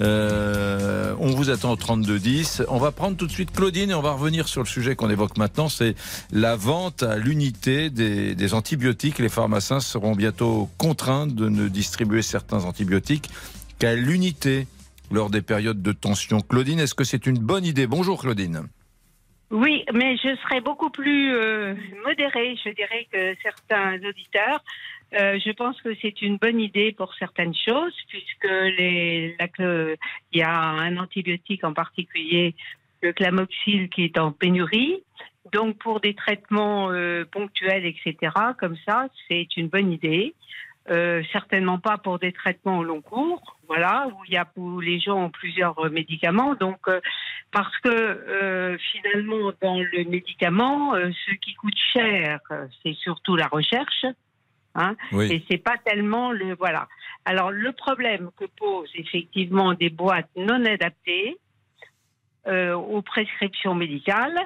Euh, 0.00 1.14
On 1.18 1.28
vous 1.28 1.50
attend 1.50 1.72
au 1.72 1.76
32 1.76 2.18
10. 2.18 2.62
On 2.68 2.78
va 2.78 2.92
prendre 2.92 3.16
tout 3.16 3.26
de 3.26 3.32
suite 3.32 3.52
Claudine 3.52 3.90
et 3.90 3.94
on 3.94 4.02
va 4.02 4.12
revenir 4.12 4.48
sur 4.48 4.62
le 4.62 4.66
sujet 4.66 4.96
qu'on 4.96 5.10
évoque 5.10 5.36
maintenant. 5.36 5.68
C'est 5.68 5.94
la 6.32 6.56
vente 6.56 7.02
à 7.02 7.16
l'unité 7.16 7.90
des, 7.90 8.34
des 8.34 8.54
antibiotiques. 8.54 9.18
Les 9.18 9.28
pharmaciens 9.28 9.80
seront 9.80 10.14
bientôt 10.14 10.68
contraints 10.78 11.26
de 11.26 11.48
ne 11.48 11.68
distribuer 11.68 12.22
certains 12.22 12.64
antibiotiques 12.64 13.30
qu'à 13.78 13.94
l'unité 13.94 14.66
lors 15.10 15.30
des 15.30 15.42
périodes 15.42 15.82
de 15.82 15.92
tension. 15.92 16.40
Claudine, 16.40 16.78
est-ce 16.80 16.94
que 16.94 17.04
c'est 17.04 17.26
une 17.26 17.38
bonne 17.38 17.64
idée? 17.64 17.86
Bonjour 17.86 18.20
Claudine. 18.20 18.68
Oui, 19.50 19.84
mais 19.92 20.16
je 20.16 20.36
serais 20.44 20.60
beaucoup 20.60 20.90
plus 20.90 21.34
euh, 21.34 21.74
modérée, 22.06 22.56
je 22.64 22.70
dirais, 22.70 23.08
que 23.12 23.34
certains 23.42 23.96
auditeurs. 23.96 24.62
Euh, 25.14 25.38
je 25.44 25.50
pense 25.52 25.80
que 25.82 25.90
c'est 26.00 26.22
une 26.22 26.36
bonne 26.36 26.60
idée 26.60 26.92
pour 26.92 27.14
certaines 27.14 27.54
choses, 27.54 27.94
puisque 28.08 28.48
il 28.78 29.34
y 30.32 30.42
a 30.42 30.52
un 30.52 30.96
antibiotique 30.96 31.64
en 31.64 31.72
particulier, 31.72 32.54
le 33.02 33.12
clamoxyl, 33.12 33.88
qui 33.88 34.04
est 34.04 34.18
en 34.18 34.32
pénurie. 34.32 35.02
Donc, 35.52 35.78
pour 35.78 36.00
des 36.00 36.14
traitements 36.14 36.90
euh, 36.90 37.24
ponctuels, 37.24 37.86
etc., 37.86 38.32
comme 38.58 38.76
ça, 38.86 39.08
c'est 39.26 39.56
une 39.56 39.68
bonne 39.68 39.90
idée. 39.90 40.34
Euh, 40.90 41.22
certainement 41.32 41.78
pas 41.78 41.98
pour 41.98 42.18
des 42.18 42.32
traitements 42.32 42.78
au 42.78 42.84
long 42.84 43.00
cours, 43.00 43.56
voilà, 43.68 44.08
où 44.08 44.24
il 44.26 44.34
y 44.34 44.36
a 44.36 44.46
où 44.56 44.80
les 44.80 44.98
gens 44.98 45.24
ont 45.24 45.30
plusieurs 45.30 45.78
euh, 45.78 45.90
médicaments. 45.90 46.54
Donc, 46.54 46.78
euh, 46.88 47.00
parce 47.52 47.76
que 47.78 47.88
euh, 47.90 48.76
finalement, 48.92 49.52
dans 49.60 49.78
le 49.78 50.04
médicament, 50.04 50.94
euh, 50.94 51.10
ce 51.26 51.34
qui 51.34 51.54
coûte 51.54 51.78
cher, 51.92 52.40
euh, 52.50 52.66
c'est 52.82 52.94
surtout 52.94 53.36
la 53.36 53.46
recherche. 53.46 54.04
Hein, 54.74 54.94
Oui. 55.12 55.32
Et 55.32 55.44
c'est 55.50 55.58
pas 55.58 55.76
tellement 55.84 56.30
le 56.30 56.54
voilà. 56.54 56.86
Alors 57.24 57.50
le 57.50 57.72
problème 57.72 58.30
que 58.36 58.44
posent 58.44 58.90
effectivement 58.94 59.74
des 59.74 59.90
boîtes 59.90 60.30
non 60.36 60.64
adaptées 60.64 61.36
euh, 62.46 62.74
aux 62.74 63.02
prescriptions 63.02 63.74
médicales, 63.74 64.38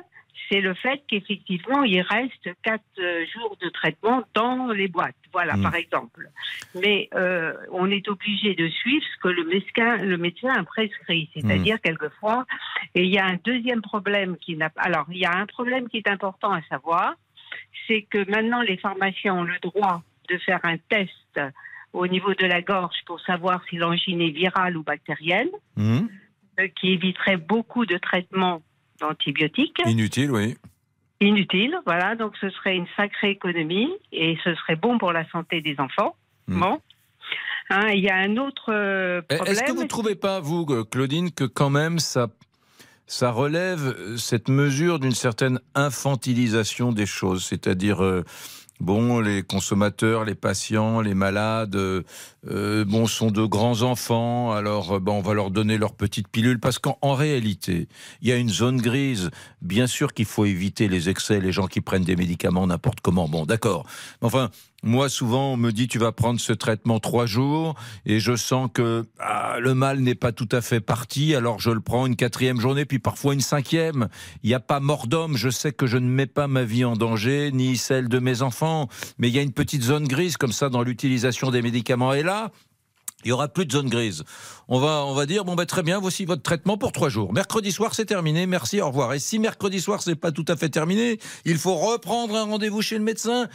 c'est 0.49 0.61
le 0.61 0.75
fait 0.75 1.02
qu'effectivement 1.09 1.85
il 1.85 2.00
reste 2.00 2.49
quatre 2.62 2.83
euh, 2.99 3.25
jours 3.33 3.57
de 3.61 3.69
traitement 3.69 4.23
dans 4.35 4.69
les 4.69 4.88
boîtes. 4.88 5.14
Voilà, 5.33 5.57
Mm. 5.57 5.62
par 5.62 5.75
exemple. 5.75 6.28
Mais 6.75 7.09
euh, 7.14 7.52
on 7.71 7.90
est 7.90 8.09
obligé 8.09 8.54
de 8.54 8.69
suivre 8.69 9.04
ce 9.14 9.21
que 9.21 9.28
le 9.28 9.45
médecin, 9.45 9.97
le 9.99 10.16
médecin 10.16 10.49
a 10.54 10.64
prescrit, 10.64 11.28
c'est-à-dire 11.35 11.81
quelquefois. 11.81 12.47
Et 12.95 13.02
il 13.04 13.11
y 13.11 13.19
a 13.19 13.26
un 13.26 13.38
deuxième 13.45 13.83
problème 13.83 14.37
qui 14.38 14.57
n'a. 14.57 14.71
Alors 14.76 15.07
il 15.11 15.19
y 15.19 15.26
a 15.26 15.33
un 15.37 15.47
problème 15.47 15.88
qui 15.88 15.99
est 15.99 16.09
important 16.09 16.52
à 16.52 16.62
savoir, 16.62 17.14
c'est 17.87 18.02
que 18.02 18.28
maintenant 18.31 18.62
les 18.62 18.76
pharmaciens 18.78 19.35
ont 19.35 19.45
le 19.45 19.59
droit 19.61 20.02
de 20.28 20.38
faire 20.38 20.61
un 20.64 20.76
test 20.76 21.40
au 21.93 22.07
niveau 22.07 22.35
de 22.35 22.47
la 22.47 22.61
gorge 22.62 22.97
pour 23.07 23.21
savoir 23.21 23.62
si 23.69 23.76
l'angine 23.76 24.21
est 24.21 24.31
virale 24.31 24.76
ou 24.76 24.83
bactérienne, 24.83 25.50
Hmm 25.76 26.07
euh, 26.61 26.69
qui 26.81 26.93
éviterait 26.93 27.37
beaucoup 27.37 27.85
de 27.85 27.99
traitements 27.99 28.62
d'antibiotiques 29.00 29.83
Inutile, 29.87 30.31
oui. 30.31 30.57
inutiles. 31.21 31.76
Voilà, 31.85 32.14
donc 32.14 32.37
ce 32.40 32.49
serait 32.50 32.76
une 32.76 32.87
sacrée 32.97 33.31
économie 33.31 33.90
et 34.12 34.38
ce 34.45 34.54
serait 34.54 34.76
bon 34.76 34.97
pour 34.99 35.12
la 35.12 35.28
santé 35.31 35.61
des 35.61 35.75
enfants. 35.81 36.14
Bon. 36.47 36.81
Hein, 37.71 37.88
il 37.88 38.04
y 38.04 38.09
a 38.09 38.14
un 38.14 38.37
autre 38.37 38.73
euh, 38.73 39.23
problème. 39.23 39.49
Hmm. 39.49 39.50
Est-ce 39.50 39.64
que 39.64 39.73
vous 39.73 39.83
ne 39.83 39.88
trouvez 39.88 40.14
pas, 40.14 40.38
vous, 40.38 40.64
euh, 40.71 40.85
Claudine, 40.85 41.33
que 41.33 41.43
quand 41.43 41.71
même 41.71 41.99
ça, 41.99 42.28
ça 43.09 43.33
relève 43.33 43.93
euh, 43.99 44.16
cette 44.16 44.49
mesure 44.49 45.00
d'une 45.00 45.11
certaine 45.11 45.59
infantilisation 45.75 46.93
des 46.93 47.07
choses? 47.07 47.45
C'est-à-dire, 47.45 48.04
euh, 48.04 48.23
bon, 48.81 49.21
les 49.21 49.43
consommateurs, 49.43 50.25
les 50.25 50.35
patients, 50.35 51.00
les 51.00 51.14
malades, 51.14 51.76
euh, 51.76 52.85
bon, 52.85 53.07
sont 53.07 53.31
de 53.31 53.45
grands 53.45 53.83
enfants. 53.83 54.52
Alors, 54.52 55.00
bon, 55.00 55.19
on 55.19 55.23
va 55.23 55.35
leur 55.35 55.50
donner 55.50 55.78
leur 55.78 55.93
petite 55.93 56.28
pilule 56.28 56.61
parce 56.61 56.78
qu'en 56.78 57.14
réalité, 57.14 57.88
il 58.23 58.28
y 58.28 58.33
a 58.33 58.37
une 58.37 58.50
zone 58.50 58.81
grise. 58.81 59.31
Bien 59.62 59.87
sûr 59.87 60.12
qu'il 60.12 60.26
faut 60.26 60.45
éviter 60.45 60.88
les 60.88 61.09
excès, 61.09 61.40
les 61.40 61.52
gens 61.52 61.66
qui 61.66 61.81
prennent 61.81 62.04
des 62.04 62.16
médicaments 62.16 62.66
n'importe 62.66 63.00
comment. 63.00 63.28
Bon, 63.28 63.47
d'accord. 63.47 63.87
Enfin, 64.21 64.50
moi, 64.85 65.09
souvent, 65.09 65.55
on 65.55 65.57
me 65.57 65.73
dit 65.73 65.88
tu 65.88 65.99
vas 65.99 66.12
prendre 66.12 66.38
ce 66.38 66.53
traitement 66.53 67.00
trois 67.00 67.25
jours 67.25 67.75
et 68.05 68.21
je 68.21 68.37
sens 68.37 68.69
que 68.73 69.07
ah, 69.19 69.57
le 69.59 69.73
mal 69.73 70.00
n'est 70.00 70.14
pas 70.14 70.31
tout 70.31 70.49
à 70.53 70.61
fait 70.61 70.81
parti. 70.81 71.35
Alors, 71.35 71.59
je 71.59 71.71
le 71.71 71.81
prends 71.81 72.05
une 72.05 72.17
quatrième 72.17 72.61
journée, 72.61 72.85
puis 72.85 72.99
parfois 72.99 73.33
une 73.33 73.41
cinquième. 73.41 74.09
Il 74.43 74.49
n'y 74.49 74.55
a 74.55 74.61
pas 74.61 74.81
mort 74.81 75.07
d'homme. 75.07 75.38
Je 75.38 75.49
sais 75.49 75.73
que 75.73 75.87
je 75.87 75.97
ne 75.97 76.07
mets 76.07 76.26
pas 76.26 76.49
ma 76.49 76.64
vie 76.64 76.85
en 76.85 76.97
danger, 76.97 77.50
ni 77.50 77.79
celle 77.79 78.09
de 78.09 78.19
mes 78.19 78.43
enfants. 78.43 78.88
Mais 79.17 79.29
il 79.29 79.35
y 79.35 79.38
a 79.38 79.43
une 79.43 79.53
petite 79.53 79.83
zone 79.83 80.07
grise 80.07 80.37
comme 80.37 80.53
ça 80.53 80.69
dans 80.69 80.83
l'utilisation 80.83 81.50
des 81.50 81.62
médicaments. 81.62 82.12
Et 82.12 82.23
là, 82.23 82.50
il 83.25 83.28
y 83.28 83.33
aura 83.33 83.49
plus 83.49 83.66
de 83.66 83.73
zone 83.73 83.88
grise. 83.88 84.25
On 84.69 84.78
va, 84.78 85.04
on 85.04 85.14
va 85.14 85.26
dire 85.26 85.45
bon 85.45 85.54
ben 85.54 85.66
très 85.66 85.83
bien, 85.83 85.99
voici 85.99 86.25
votre 86.25 86.43
traitement 86.43 86.78
pour 86.78 86.93
trois 86.93 87.09
jours. 87.09 87.33
Mercredi 87.33 87.73
soir 87.73 87.95
c'est 87.95 88.04
terminé, 88.04 88.47
merci, 88.47 88.81
au 88.81 88.88
revoir. 88.88 89.12
Et 89.12 89.19
si 89.19 89.38
mercredi 89.38 89.81
soir 89.81 90.02
c'est 90.02 90.14
pas 90.14 90.33
tout 90.33 90.45
à 90.49 90.57
fait 90.57 90.69
terminé, 90.69 91.19
il 91.45 91.57
faut 91.57 91.75
reprendre 91.75 92.37
un 92.37 92.45
rendez-vous 92.45 92.83
chez 92.83 92.99
le 92.99 93.04
médecin 93.04 93.49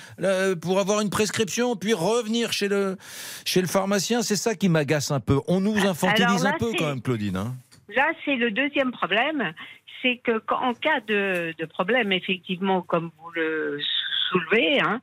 pour 0.61 0.79
avoir 0.79 1.01
une 1.01 1.09
prescription, 1.09 1.75
puis 1.75 1.93
revenir 1.93 2.51
chez 2.51 2.67
le 2.67 2.97
chez 3.45 3.61
le 3.61 3.67
pharmacien. 3.67 4.21
C'est 4.21 4.35
ça 4.35 4.55
qui 4.55 4.69
m'agace 4.69 5.11
un 5.11 5.19
peu. 5.19 5.39
On 5.47 5.59
nous 5.59 5.77
infantilise 5.85 6.45
un 6.45 6.57
peu 6.57 6.71
quand 6.77 6.87
même, 6.87 7.01
Claudine. 7.01 7.37
Hein. 7.37 7.55
là 7.95 8.11
c'est 8.25 8.35
le 8.35 8.51
deuxième 8.51 8.91
problème, 8.91 9.53
c'est 10.01 10.17
que 10.17 10.41
en 10.53 10.73
cas 10.73 10.99
de, 11.07 11.53
problème 11.65 12.11
effectivement 12.11 12.81
comme 12.81 13.11
vous 13.17 13.31
le 13.31 13.79
soulevez, 14.29 14.79
hein, 14.81 14.99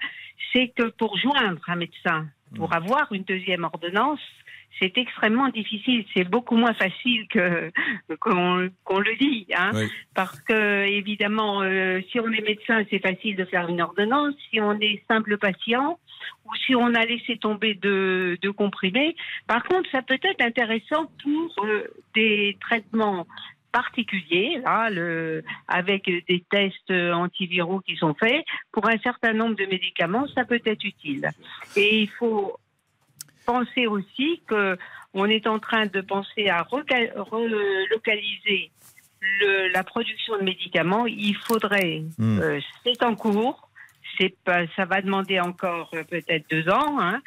c'est 0.53 0.69
que 0.69 0.89
pour 0.91 1.17
joindre 1.19 1.61
un 1.67 1.77
médecin, 1.77 2.27
pour 2.55 2.71
mmh. 2.71 2.75
avoir 2.75 3.13
une 3.13 3.25
deuxième 3.25 3.65
ordonnance, 3.65 4.21
c'est 4.79 4.97
extrêmement 4.99 5.49
difficile. 5.49 6.05
C'est 6.15 6.25
beaucoup 6.25 6.57
moins 6.57 6.75
facile 6.75 7.27
que 7.29 7.71
qu'on 8.21 8.99
le 8.99 9.17
dit, 9.19 9.47
hein. 9.57 9.71
Parce 10.15 10.41
que 10.41 10.85
évidemment, 10.85 11.63
euh, 11.63 12.01
si 12.11 12.21
on 12.21 12.31
est 12.31 12.43
médecin, 12.43 12.85
c'est 12.91 12.99
facile 12.99 13.37
de 13.37 13.45
faire 13.45 13.69
une 13.69 13.81
ordonnance. 13.81 14.35
Si 14.51 14.61
on 14.61 14.79
est 14.81 15.03
simple 15.09 15.39
patient 15.39 15.99
ou 16.45 16.55
si 16.67 16.75
on 16.75 16.95
a 16.95 17.05
laissé 17.05 17.37
tomber 17.39 17.75
de, 17.75 18.39
de 18.41 18.51
comprimés, 18.51 19.17
par 19.47 19.65
contre, 19.65 19.91
ça 19.91 20.03
peut 20.03 20.19
être 20.23 20.43
intéressant 20.43 21.11
pour 21.23 21.65
euh, 21.65 21.85
des 22.15 22.57
traitements 22.61 23.27
particuliers, 23.73 24.63
là, 24.65 24.89
le, 24.89 25.45
avec 25.69 26.05
des 26.07 26.43
tests 26.51 26.91
antiviraux 26.91 27.81
qui 27.81 27.97
sont 27.97 28.15
faits, 28.15 28.43
pour 28.73 28.89
un 28.89 28.97
certain 28.99 29.35
nombre 29.35 29.55
de 29.57 29.67
médicaments, 29.67 30.27
ça 30.29 30.45
peut 30.47 30.63
être 30.65 30.83
utile. 30.83 31.29
Et 31.77 32.03
il 32.03 32.09
faut 32.09 32.57
penser 33.47 33.87
aussi 33.87 34.43
que 34.47 34.77
on 35.15 35.27
est 35.27 35.47
en 35.47 35.59
train 35.59 35.87
de 35.87 36.01
penser 36.03 36.49
à 36.49 36.63
relocaliser 36.63 38.71
la 39.73 39.83
production 39.83 40.39
de 40.39 40.43
médicaments. 40.43 41.07
Il 41.07 41.37
faudrait, 41.37 42.03
hmm. 42.19 42.41
euh, 42.41 42.61
c'est 42.85 43.03
en 43.03 43.15
cours, 43.15 43.69
c'est 44.19 44.35
pas, 44.45 44.67
ça 44.77 44.85
va 44.85 45.01
demander 45.01 45.41
encore 45.41 45.91
euh, 45.95 46.05
peut-être 46.05 46.49
deux 46.51 46.69
ans, 46.69 47.01
hein, 47.01 47.21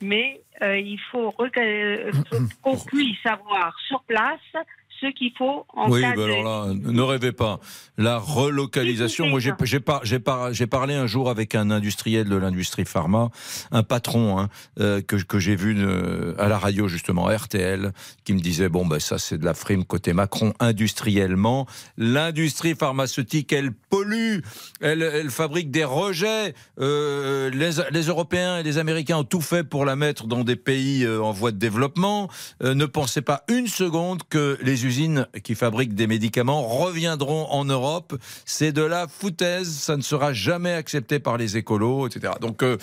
mais 0.00 0.40
euh, 0.62 0.78
il 0.78 0.98
faut 1.10 1.32
qu'on 1.32 2.76
puisse 2.86 3.26
avoir 3.26 3.78
sur 3.86 4.02
place 4.04 4.64
ce 5.00 5.12
qu'il 5.12 5.32
faut 5.36 5.66
en 5.74 5.90
oui, 5.90 6.00
cas 6.00 6.14
ben 6.14 6.24
alors 6.24 6.42
là, 6.44 6.74
ne 6.74 7.02
rêvez 7.02 7.32
pas. 7.32 7.60
La 7.98 8.18
relocalisation, 8.18 9.28
moi 9.28 9.40
j'ai 9.40 10.66
parlé 10.66 10.94
un 10.94 11.06
jour 11.06 11.30
avec 11.30 11.54
un 11.54 11.70
industriel 11.70 12.28
de 12.28 12.36
l'industrie 12.36 12.84
pharma, 12.84 13.30
un 13.70 13.82
patron 13.82 14.38
hein, 14.38 14.48
euh, 14.80 15.00
que, 15.02 15.16
que 15.16 15.38
j'ai 15.38 15.56
vu 15.56 15.76
euh, 15.78 16.34
à 16.38 16.48
la 16.48 16.58
radio 16.58 16.88
justement, 16.88 17.26
RTL, 17.26 17.92
qui 18.24 18.32
me 18.32 18.40
disait, 18.40 18.68
bon 18.68 18.86
ben 18.86 19.00
ça 19.00 19.18
c'est 19.18 19.38
de 19.38 19.44
la 19.44 19.54
frime 19.54 19.84
côté 19.84 20.12
Macron, 20.12 20.52
industriellement, 20.60 21.66
l'industrie 21.96 22.74
pharmaceutique, 22.74 23.52
elle 23.52 23.72
pollue, 23.72 24.40
elle, 24.80 25.02
elle 25.02 25.30
fabrique 25.30 25.70
des 25.70 25.84
rejets, 25.84 26.54
euh, 26.80 27.50
les, 27.50 27.70
les, 27.90 28.06
Européens 28.06 28.58
et 28.58 28.62
les 28.62 28.78
Américains 28.78 29.18
ont 29.18 29.24
tout 29.24 29.40
fait 29.40 29.64
pour 29.64 29.84
la 29.84 29.96
mettre 29.96 30.26
dans 30.26 30.44
des 30.44 30.56
pays 30.56 31.06
en 31.06 31.32
voie 31.32 31.50
de 31.50 31.58
développement, 31.58 32.28
ne 32.62 32.86
pensez 32.86 33.22
pas 33.22 33.42
une 33.48 33.66
seconde 33.66 34.22
que 34.28 34.58
les 34.62 34.85
usines 34.86 35.26
qui 35.42 35.54
fabriquent 35.54 35.94
des 35.94 36.06
médicaments 36.06 36.62
reviendront 36.62 37.46
en 37.50 37.64
Europe. 37.64 38.16
C'est 38.44 38.72
de 38.72 38.82
la 38.82 39.06
foutaise, 39.08 39.68
ça 39.68 39.96
ne 39.96 40.02
sera 40.02 40.32
jamais 40.32 40.72
accepté 40.72 41.18
par 41.18 41.36
les 41.36 41.56
écolos, 41.56 42.06
etc. 42.06 42.34
Donc, 42.40 42.62
euh, 42.62 42.78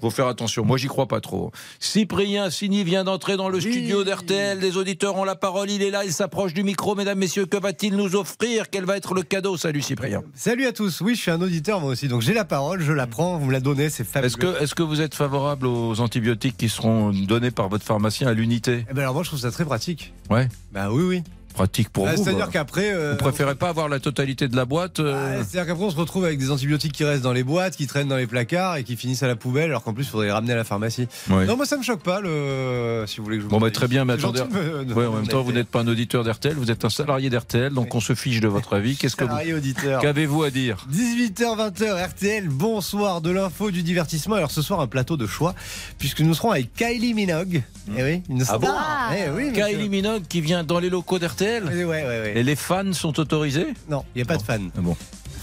faut 0.00 0.10
faire 0.10 0.28
attention. 0.28 0.64
Moi, 0.64 0.76
j'y 0.76 0.86
crois 0.86 1.08
pas 1.08 1.20
trop. 1.20 1.50
Cyprien 1.80 2.50
Sini 2.50 2.84
vient 2.84 3.04
d'entrer 3.04 3.36
dans 3.36 3.48
le 3.48 3.60
studio 3.60 4.04
d'RTL. 4.04 4.60
Les 4.60 4.76
auditeurs 4.76 5.16
ont 5.16 5.24
la 5.24 5.34
parole. 5.34 5.70
Il 5.70 5.82
est 5.82 5.90
là. 5.90 6.04
Il 6.04 6.12
s'approche 6.12 6.54
du 6.54 6.62
micro. 6.62 6.94
Mesdames, 6.94 7.18
messieurs, 7.18 7.46
que 7.46 7.56
va-t-il 7.56 7.96
nous 7.96 8.14
offrir? 8.14 8.70
Quel 8.70 8.84
va 8.84 8.96
être 8.96 9.14
le 9.14 9.22
cadeau? 9.22 9.56
Salut, 9.56 9.82
Cyprien. 9.82 10.22
Salut 10.34 10.66
à 10.66 10.72
tous. 10.72 11.00
Oui, 11.00 11.16
je 11.16 11.20
suis 11.20 11.30
un 11.30 11.42
auditeur, 11.42 11.80
moi 11.80 11.90
aussi. 11.90 12.06
Donc, 12.06 12.22
j'ai 12.22 12.34
la 12.34 12.44
parole. 12.44 12.80
Je 12.80 12.92
la 12.92 13.08
prends. 13.08 13.38
Vous 13.38 13.46
me 13.46 13.52
la 13.52 13.60
donnez. 13.60 13.90
C'est 13.90 14.04
fabuleux. 14.04 14.26
Est-ce 14.26 14.36
que, 14.36 14.62
est 14.62 14.74
que 14.74 14.82
vous 14.84 15.00
êtes 15.00 15.16
favorable 15.16 15.66
aux 15.66 16.00
antibiotiques 16.00 16.56
qui 16.56 16.68
seront 16.68 17.10
donnés 17.10 17.50
par 17.50 17.68
votre 17.68 17.84
pharmacien 17.84 18.28
à 18.28 18.32
l'unité? 18.34 18.86
Eh 18.88 18.94
ben 18.94 19.02
Alors, 19.02 19.14
moi, 19.14 19.24
je 19.24 19.30
trouve 19.30 19.40
ça 19.40 19.50
très 19.50 19.64
pratique. 19.64 20.12
Ouais. 20.30 20.48
Bah 20.72 20.90
oui, 20.92 21.02
oui 21.02 21.22
pratique 21.58 21.88
pour 21.88 22.04
bah, 22.04 22.14
vous. 22.14 22.22
C'est-à-dire 22.22 22.50
qu'après. 22.50 22.92
Euh, 22.92 23.12
vous 23.12 23.16
préférez 23.16 23.56
pas 23.56 23.68
avoir 23.68 23.88
la 23.88 23.98
totalité 23.98 24.46
de 24.46 24.54
la 24.54 24.64
boîte 24.64 25.00
euh 25.00 25.38
bah, 25.38 25.44
C'est-à-dire 25.44 25.66
qu'après, 25.66 25.86
on 25.86 25.90
se 25.90 25.96
retrouve 25.96 26.24
avec 26.24 26.38
des 26.38 26.52
antibiotiques 26.52 26.92
qui 26.92 27.02
restent 27.02 27.24
dans 27.24 27.32
les 27.32 27.42
boîtes, 27.42 27.76
qui 27.76 27.88
traînent 27.88 28.06
dans 28.06 28.16
les 28.16 28.28
placards 28.28 28.76
et 28.76 28.84
qui 28.84 28.96
finissent 28.96 29.24
à 29.24 29.26
la 29.26 29.34
poubelle, 29.34 29.70
alors 29.70 29.82
qu'en 29.82 29.92
plus, 29.92 30.04
il 30.04 30.08
faudrait 30.08 30.26
les 30.26 30.32
ramener 30.32 30.52
à 30.52 30.56
la 30.56 30.64
pharmacie. 30.64 31.08
Non, 31.28 31.56
moi, 31.56 31.66
ça 31.66 31.76
me 31.76 31.82
choque 31.82 32.02
pas, 32.02 32.20
le... 32.20 33.04
si 33.06 33.18
vous 33.18 33.24
voulez 33.24 33.38
que 33.38 33.42
je 33.42 33.48
vous 33.48 33.50
Bon, 33.50 33.58
bah, 33.58 33.72
très 33.72 33.88
bien, 33.88 34.04
mais 34.04 34.12
attendez. 34.12 34.40
en 34.40 35.12
même 35.12 35.26
temps, 35.26 35.42
vous 35.42 35.52
n'êtes 35.52 35.68
pas 35.68 35.80
un 35.80 35.88
auditeur 35.88 36.22
d'RTL, 36.22 36.54
vous 36.54 36.70
êtes 36.70 36.84
un 36.84 36.90
salarié 36.90 37.28
d'RTL, 37.28 37.72
donc 37.72 37.92
on 37.94 38.00
se 38.00 38.14
fiche 38.14 38.40
de 38.40 38.48
votre 38.48 38.76
avis. 38.76 38.96
Qu'est-ce 38.96 39.16
que 39.16 39.24
vous. 39.24 39.56
auditeur. 39.56 40.00
Qu'avez-vous 40.00 40.44
à 40.44 40.50
dire? 40.50 40.86
18h, 40.92 41.72
20h, 41.72 42.06
RTL, 42.10 42.48
bonsoir, 42.48 43.20
de 43.20 43.30
l'info, 43.30 43.72
du 43.72 43.82
divertissement. 43.82 44.36
Alors, 44.36 44.52
ce 44.52 44.62
soir, 44.62 44.80
un 44.80 44.86
plateau 44.86 45.16
de 45.16 45.26
choix, 45.26 45.54
puisque 45.98 46.20
nous 46.20 46.34
serons 46.34 46.52
avec 46.52 46.72
Kylie 46.74 47.14
Minogue. 47.14 47.62
Eh 47.96 48.02
oui, 48.02 48.22
une 48.28 48.44
ah 48.48 48.58
Bon 48.58 48.68
eh 49.16 49.30
oui, 49.30 49.52
Kylie 49.52 49.88
Minogue 49.88 50.24
qui 50.28 50.40
vient 50.40 50.62
dans 50.62 50.78
les 50.78 50.90
locaux 50.90 51.18
d'RTL 51.18 51.47
ouais, 51.48 51.84
ouais, 51.84 51.84
ouais. 51.84 52.32
Et 52.36 52.42
les 52.42 52.56
fans 52.56 52.92
sont 52.92 53.18
autorisés? 53.18 53.74
Non, 53.88 54.04
il 54.14 54.18
n'y 54.18 54.22
a 54.22 54.26
pas 54.26 54.36
de 54.36 54.42
fans. 54.42 54.58
Ah 54.76 54.80
bon 54.80 54.96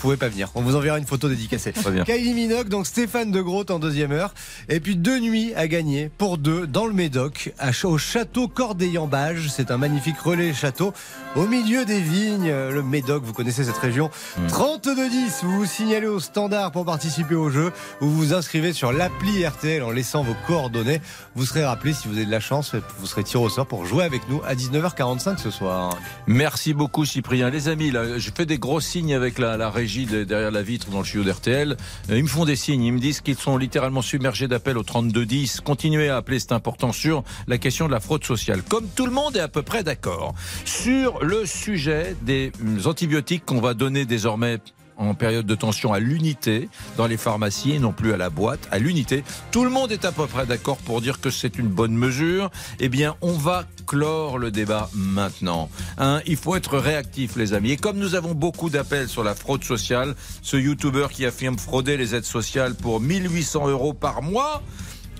pouvez 0.06 0.18
pas 0.18 0.30
venir. 0.30 0.50
On 0.56 0.62
vous 0.62 0.76
enverra 0.76 1.00
une 1.00 1.06
photo 1.06 1.28
dédicacée. 1.28 1.72
Très 1.72 1.92
bien. 1.92 2.04
Kylie 2.04 2.34
Minogue, 2.34 2.70
donc 2.70 2.86
Stéphane 2.86 3.32
de 3.32 3.42
Groot 3.42 3.72
en 3.72 3.80
deuxième 3.80 4.12
heure. 4.12 4.34
Et 4.70 4.80
puis 4.80 4.96
deux 4.96 5.20
nuits 5.20 5.54
à 5.56 5.68
gagner 5.68 6.10
pour 6.18 6.38
deux 6.38 6.68
dans 6.68 6.86
le 6.86 6.94
Médoc, 6.94 7.54
au 7.84 7.98
château 7.98 8.48
Cordeillan-Bage. 8.48 9.50
C'est 9.50 9.72
un 9.72 9.78
magnifique 9.78 10.20
relais 10.20 10.54
château 10.54 10.94
au 11.36 11.48
milieu 11.48 11.86
des 11.86 12.00
vignes. 12.00 12.50
Le 12.52 12.84
Médoc, 12.84 13.24
vous 13.24 13.34
connaissez 13.34 13.64
cette 13.64 13.78
région. 13.78 14.12
32 14.48 15.10
10, 15.10 15.40
vous 15.44 15.60
vous 15.60 15.66
signalez 15.66 16.08
au 16.08 16.20
standard 16.20 16.72
pour 16.72 16.86
participer 16.86 17.36
au 17.36 17.50
jeu. 17.50 17.72
Vous 18.00 18.12
vous 18.12 18.34
inscrivez 18.34 18.74
sur 18.74 18.92
l'appli 18.92 19.46
RTL 19.46 19.82
en 19.82 19.92
laissant 19.92 20.24
vos 20.24 20.36
coordonnées. 20.46 21.02
Vous 21.36 21.46
serez 21.46 21.66
rappelé 21.66 21.94
si 21.94 22.08
vous 22.08 22.16
avez 22.16 22.26
de 22.26 22.32
la 22.32 22.40
chance. 22.40 22.76
Vous 23.00 23.08
serez 23.08 23.24
tiré 23.24 23.44
au 23.44 23.50
sort 23.50 23.66
pour 23.66 23.86
jouer 23.86 24.04
avec 24.04 24.30
nous 24.30 24.42
à 24.46 24.54
19h45 24.54 25.38
ce 25.40 25.50
soir. 25.50 25.98
Merci 26.28 26.74
beaucoup 26.74 27.06
Cyprien. 27.06 27.50
Les 27.50 27.68
amis, 27.68 27.92
là, 27.92 28.20
je 28.20 28.30
fais 28.36 28.46
des 28.46 28.60
gros 28.60 28.80
signes 28.80 29.16
avec 29.16 29.40
la, 29.40 29.58
la 29.58 29.70
derrière 30.04 30.52
la 30.52 30.62
vitre 30.62 30.90
dans 30.90 31.00
le 31.00 31.06
studio 31.06 31.24
d'RTL. 31.24 31.78
Euh, 32.10 32.18
ils 32.18 32.24
me 32.24 32.28
font 32.28 32.46
des 32.46 32.56
signes, 32.56 32.84
ils 32.84 32.92
me 32.92 33.00
disent 33.00 33.22
qu'ils 33.22 33.38
sont 33.38 33.58
littéralement 33.58 34.02
submergés 34.02 34.48
d'appels 34.48 34.78
au 34.78 34.84
3210. 34.84 35.62
Continuez 35.62 36.10
à 36.10 36.18
appeler, 36.18 36.40
c'est 36.40 36.52
important, 36.52 36.92
sur 36.92 37.24
la 37.48 37.58
question 37.58 37.88
de 37.88 37.92
la 37.92 38.00
fraude 38.00 38.24
sociale. 38.24 38.62
Comme 38.64 38.88
tout 38.96 39.06
le 39.06 39.12
monde 39.12 39.38
est 39.38 39.42
à 39.42 39.48
peu 39.48 39.62
près 39.62 39.84
d'accord 39.84 40.34
sur 40.66 41.24
le 41.24 41.46
sujet 41.46 42.16
des 42.22 42.52
antibiotiques 42.86 43.46
qu'on 43.46 43.62
va 43.62 43.74
donner 43.74 44.06
désormais 44.06 44.60
en 44.98 45.14
période 45.14 45.46
de 45.46 45.56
tension 45.56 45.94
à 45.94 46.00
l'unité 46.00 46.70
dans 46.98 47.08
les 47.08 47.18
pharmacies 47.18 47.74
et 47.74 47.80
non 47.80 47.92
plus 47.92 48.14
à 48.14 48.18
la 48.18 48.30
boîte, 48.30 48.68
à 48.72 48.80
l'unité. 48.80 49.24
Tout 49.52 49.64
le 49.64 49.70
monde 49.70 49.92
est 49.92 50.06
à 50.06 50.12
peu 50.12 50.28
près 50.28 50.46
d'accord 50.46 50.78
pour 50.78 51.02
dire 51.02 51.20
que 51.20 51.30
c'est 51.30 51.58
une 51.58 51.68
bonne 51.68 51.96
mesure. 51.96 52.50
Eh 52.80 52.90
bien, 52.90 53.16
on 53.22 53.34
va 53.34 53.66
clore 53.86 54.38
le 54.38 54.52
débat 54.52 54.90
maintenant. 54.94 55.70
Hein, 55.98 56.22
il 56.26 56.38
faut 56.38 56.56
être 56.56 56.78
réactif, 56.78 57.36
les 57.36 57.54
amis. 57.54 57.72
Et 57.72 57.78
comme 57.78 57.98
nous 57.98 58.16
avons 58.16 58.34
beaucoup 58.34 58.70
d'appels 58.70 59.08
sur 59.08 59.24
la 59.24 59.36
fraude 59.36 59.64
sociale, 59.64 60.16
ce 60.42 60.58
YouTuber 60.58 61.08
qui 61.12 61.26
affirme 61.26 61.58
frauder 61.58 61.98
les 61.98 62.16
aides 62.16 62.26
sociales 62.26 62.76
pour 62.76 63.00
1800 63.00 63.68
euros 63.70 63.94
par 63.94 64.22
mois, 64.22 64.62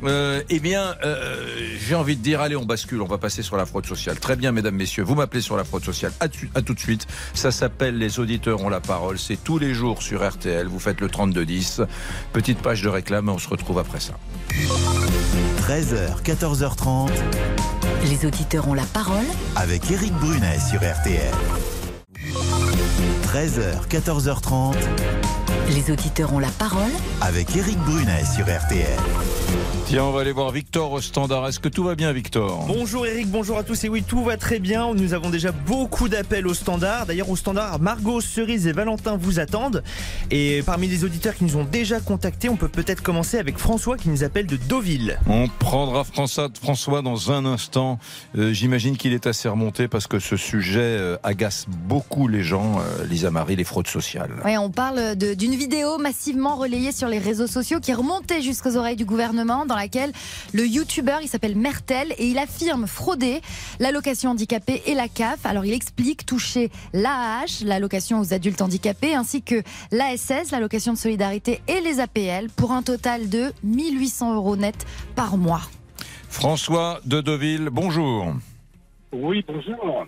euh, 0.04 0.42
eh 0.50 0.60
bien, 0.60 0.96
euh, 1.04 1.46
j'ai 1.80 1.96
envie 1.96 2.16
de 2.16 2.22
dire, 2.22 2.42
allez, 2.42 2.56
on 2.56 2.66
bascule, 2.66 3.02
on 3.02 3.08
va 3.08 3.18
passer 3.18 3.42
sur 3.42 3.58
la 3.58 3.66
fraude 3.66 3.86
sociale. 3.86 4.20
Très 4.20 4.36
bien, 4.36 4.52
mesdames, 4.52 4.76
messieurs, 4.76 5.04
vous 5.04 5.16
m'appelez 5.16 5.42
sur 5.42 5.58
la 5.58 5.64
fraude 5.64 5.84
sociale. 5.84 6.12
À, 6.20 6.28
tout 6.28 6.74
de 6.74 6.80
suite. 6.80 7.08
Ça 7.34 7.52
s'appelle 7.52 7.98
Les 7.98 8.20
auditeurs 8.20 8.62
ont 8.62 8.70
la 8.70 8.82
parole. 8.82 9.18
C'est 9.20 9.42
tous 9.42 9.58
les 9.58 9.74
jours 9.74 10.02
sur 10.02 10.28
RTL. 10.28 10.68
Vous 10.68 10.80
faites 10.80 11.02
le 11.02 11.08
3210. 11.08 11.82
Petite 12.34 12.60
page 12.60 12.82
de 12.82 12.90
réclame, 12.90 13.30
on 13.30 13.38
se 13.38 13.48
retrouve 13.48 13.80
après 13.80 14.00
ça. 14.00 14.14
13h, 15.62 16.24
14h30. 16.24 17.12
Les 18.10 18.26
auditeurs 18.26 18.68
ont 18.68 18.74
la 18.74 18.84
parole 18.84 19.26
avec 19.56 19.90
Eric 19.90 20.14
Brunet 20.14 20.60
sur 20.60 20.80
RTL. 20.80 21.34
13h, 23.28 23.88
14h30. 23.90 24.76
Les 25.70 25.92
auditeurs 25.92 26.34
ont 26.34 26.40
la 26.40 26.50
parole 26.50 26.92
avec 27.22 27.56
Eric 27.56 27.78
Brunet 27.80 28.24
sur 28.24 28.46
RTL. 28.46 29.00
Tiens, 29.88 30.06
on 30.06 30.12
va 30.12 30.22
aller 30.22 30.32
voir 30.32 30.50
Victor 30.50 30.92
au 30.94 31.00
standard. 31.00 31.48
Est-ce 31.48 31.60
que 31.60 31.70
tout 31.70 31.84
va 31.84 31.94
bien, 31.94 32.12
Victor? 32.12 32.66
Bonjour 32.68 33.06
Eric, 33.06 33.30
bonjour 33.30 33.60
à 33.60 33.64
tous. 33.64 33.84
Et 33.84 33.90
oui, 33.90 34.02
tout 34.02 34.24
va 34.24 34.36
très 34.36 34.58
bien. 34.58 34.96
Nous 34.96 35.14
avons 35.14 35.30
déjà 35.30 35.52
beaucoup 35.52 36.10
d'appels 36.10 36.48
au 36.48 36.56
standard. 36.56 37.06
D'ailleurs, 37.06 37.30
au 37.30 37.36
standard, 37.36 37.80
Margot, 37.80 38.20
Cerise 38.20 38.66
et 38.66 38.72
Valentin 38.72 39.16
vous 39.16 39.40
attendent. 39.40 39.84
Et 40.32 40.64
parmi 40.66 40.88
les 40.88 41.04
auditeurs 41.04 41.36
qui 41.36 41.44
nous 41.44 41.58
ont 41.58 41.66
déjà 41.66 42.00
contactés, 42.00 42.50
on 42.50 42.56
peut 42.56 42.68
peut-être 42.68 43.04
commencer 43.04 43.38
avec 43.38 43.60
François 43.60 43.96
qui 43.96 44.10
nous 44.10 44.24
appelle 44.24 44.48
de 44.48 44.56
Deauville. 44.58 45.20
On 45.28 45.48
prendra 45.48 46.04
François, 46.04 46.50
François 46.60 47.04
dans 47.04 47.32
un 47.32 47.46
instant. 47.46 48.00
Euh, 48.36 48.54
J'imagine 48.54 48.98
qu'il 48.98 49.14
est 49.14 49.28
assez 49.28 49.48
remonté 49.48 49.88
parce 49.88 50.08
que 50.08 50.18
ce 50.18 50.36
sujet 50.36 50.80
euh, 50.80 51.18
agace 51.22 51.68
beaucoup 51.70 52.28
les 52.28 52.42
gens, 52.42 52.80
euh, 52.80 53.06
Lisa 53.06 53.30
Marie, 53.30 53.56
les 53.56 53.64
fraudes 53.64 53.88
sociales. 53.88 54.32
Ouais, 54.44 54.58
on 54.58 54.72
parle 54.72 55.16
d'une 55.16 55.54
vidéo 55.54 56.00
massivement 56.00 56.56
relayée 56.56 56.92
sur 56.92 57.08
les 57.08 57.20
réseaux 57.20 57.46
sociaux 57.46 57.80
qui 57.80 57.94
remontait 57.94 58.42
jusqu'aux 58.42 58.78
oreilles 58.78 58.96
du 58.96 59.06
gouvernement, 59.06 59.68
dans 59.68 59.75
laquelle 59.76 60.12
le 60.54 60.66
youtubeur, 60.68 61.22
il 61.22 61.28
s'appelle 61.28 61.56
Mertel, 61.56 62.14
et 62.18 62.28
il 62.28 62.38
affirme 62.38 62.88
frauder 62.88 63.42
l'allocation 63.80 64.32
handicapée 64.32 64.84
et 64.86 64.94
la 64.94 65.08
CAF. 65.08 65.46
Alors 65.46 65.66
il 65.66 65.74
explique 65.74 66.26
toucher 66.26 66.72
l'AAH, 66.94 67.64
l'allocation 67.64 68.20
aux 68.20 68.34
adultes 68.34 68.62
handicapés, 68.62 69.16
ainsi 69.16 69.42
que 69.42 69.62
l'ASS, 69.92 70.52
l'allocation 70.52 70.94
de 70.94 70.98
solidarité, 70.98 71.62
et 71.68 71.82
les 71.82 72.00
APL, 72.00 72.50
pour 72.56 72.72
un 72.72 72.84
total 72.84 73.30
de 73.30 73.52
1800 73.64 74.36
euros 74.36 74.56
net 74.56 74.86
par 75.16 75.38
mois. 75.38 75.62
François 76.30 77.00
de 77.06 77.22
Deauville, 77.22 77.70
bonjour. 77.72 78.34
Oui, 79.18 79.46
bonjour. 79.48 80.06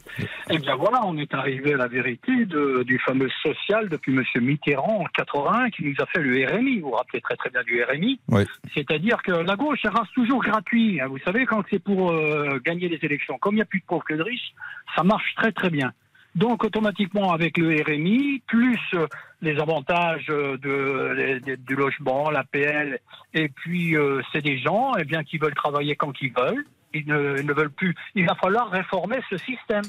Eh 0.49 0.57
bien 0.57 0.75
voilà, 0.75 0.99
on 1.05 1.17
est 1.17 1.33
arrivé 1.33 1.73
à 1.73 1.77
la 1.77 1.87
vérité 1.87 2.45
de- 2.45 2.83
du 2.83 2.99
fameux 2.99 3.29
social 3.41 3.87
depuis 3.87 4.13
M. 4.13 4.23
Mitterrand 4.43 4.99
en 5.01 5.05
81 5.05 5.69
qui 5.69 5.85
nous 5.85 5.95
a 5.99 6.05
fait 6.07 6.19
le 6.21 6.45
RMI. 6.45 6.79
Vous 6.81 6.89
vous 6.89 6.95
rappelez 6.95 7.21
très 7.21 7.35
très 7.37 7.49
bien 7.49 7.63
du 7.63 7.81
RMI. 7.81 8.19
Oui. 8.27 8.43
C'est-à-dire 8.73 9.21
que 9.23 9.31
la 9.31 9.55
gauche 9.55 9.79
elle 9.85 9.91
reste 9.91 10.13
toujours 10.13 10.43
gratuit. 10.43 10.99
hein. 10.99 11.07
Vous 11.07 11.19
savez, 11.19 11.45
quand 11.45 11.63
c'est 11.69 11.79
pour 11.81 12.11
euh, 12.11 12.59
gagner 12.65 12.89
les 12.89 12.99
élections, 13.01 13.37
comme 13.37 13.53
il 13.53 13.57
n'y 13.57 13.61
a 13.61 13.65
plus 13.65 13.79
de 13.79 13.85
pauvres 13.85 14.03
que 14.03 14.13
de 14.13 14.23
riches, 14.23 14.51
ça 14.95 15.03
marche 15.03 15.33
très 15.37 15.53
très 15.53 15.69
bien. 15.69 15.93
Donc 16.35 16.65
automatiquement 16.65 17.31
avec 17.31 17.57
le 17.57 17.81
RMI, 17.81 18.41
plus 18.45 18.77
euh, 18.93 19.07
les 19.41 19.57
avantages 19.59 20.27
euh, 20.29 20.57
de, 20.57 21.55
du 21.55 21.75
logement, 21.75 22.29
l'APL, 22.29 22.99
et 23.33 23.47
puis 23.47 23.95
euh, 23.95 24.21
c'est 24.33 24.41
des 24.43 24.57
gens 24.59 24.91
eh 24.99 25.05
bien, 25.05 25.23
qui 25.23 25.37
veulent 25.37 25.55
travailler 25.55 25.95
quand 25.95 26.13
ils 26.21 26.33
veulent. 26.33 26.65
Ils 26.93 27.07
ne, 27.07 27.41
ne 27.41 27.53
veulent 27.53 27.71
plus. 27.71 27.95
Il 28.15 28.25
va 28.25 28.35
falloir 28.35 28.69
réformer 28.69 29.17
ce 29.29 29.37
système. 29.37 29.83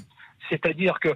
C'est-à-dire 0.49 0.99
que 1.01 1.11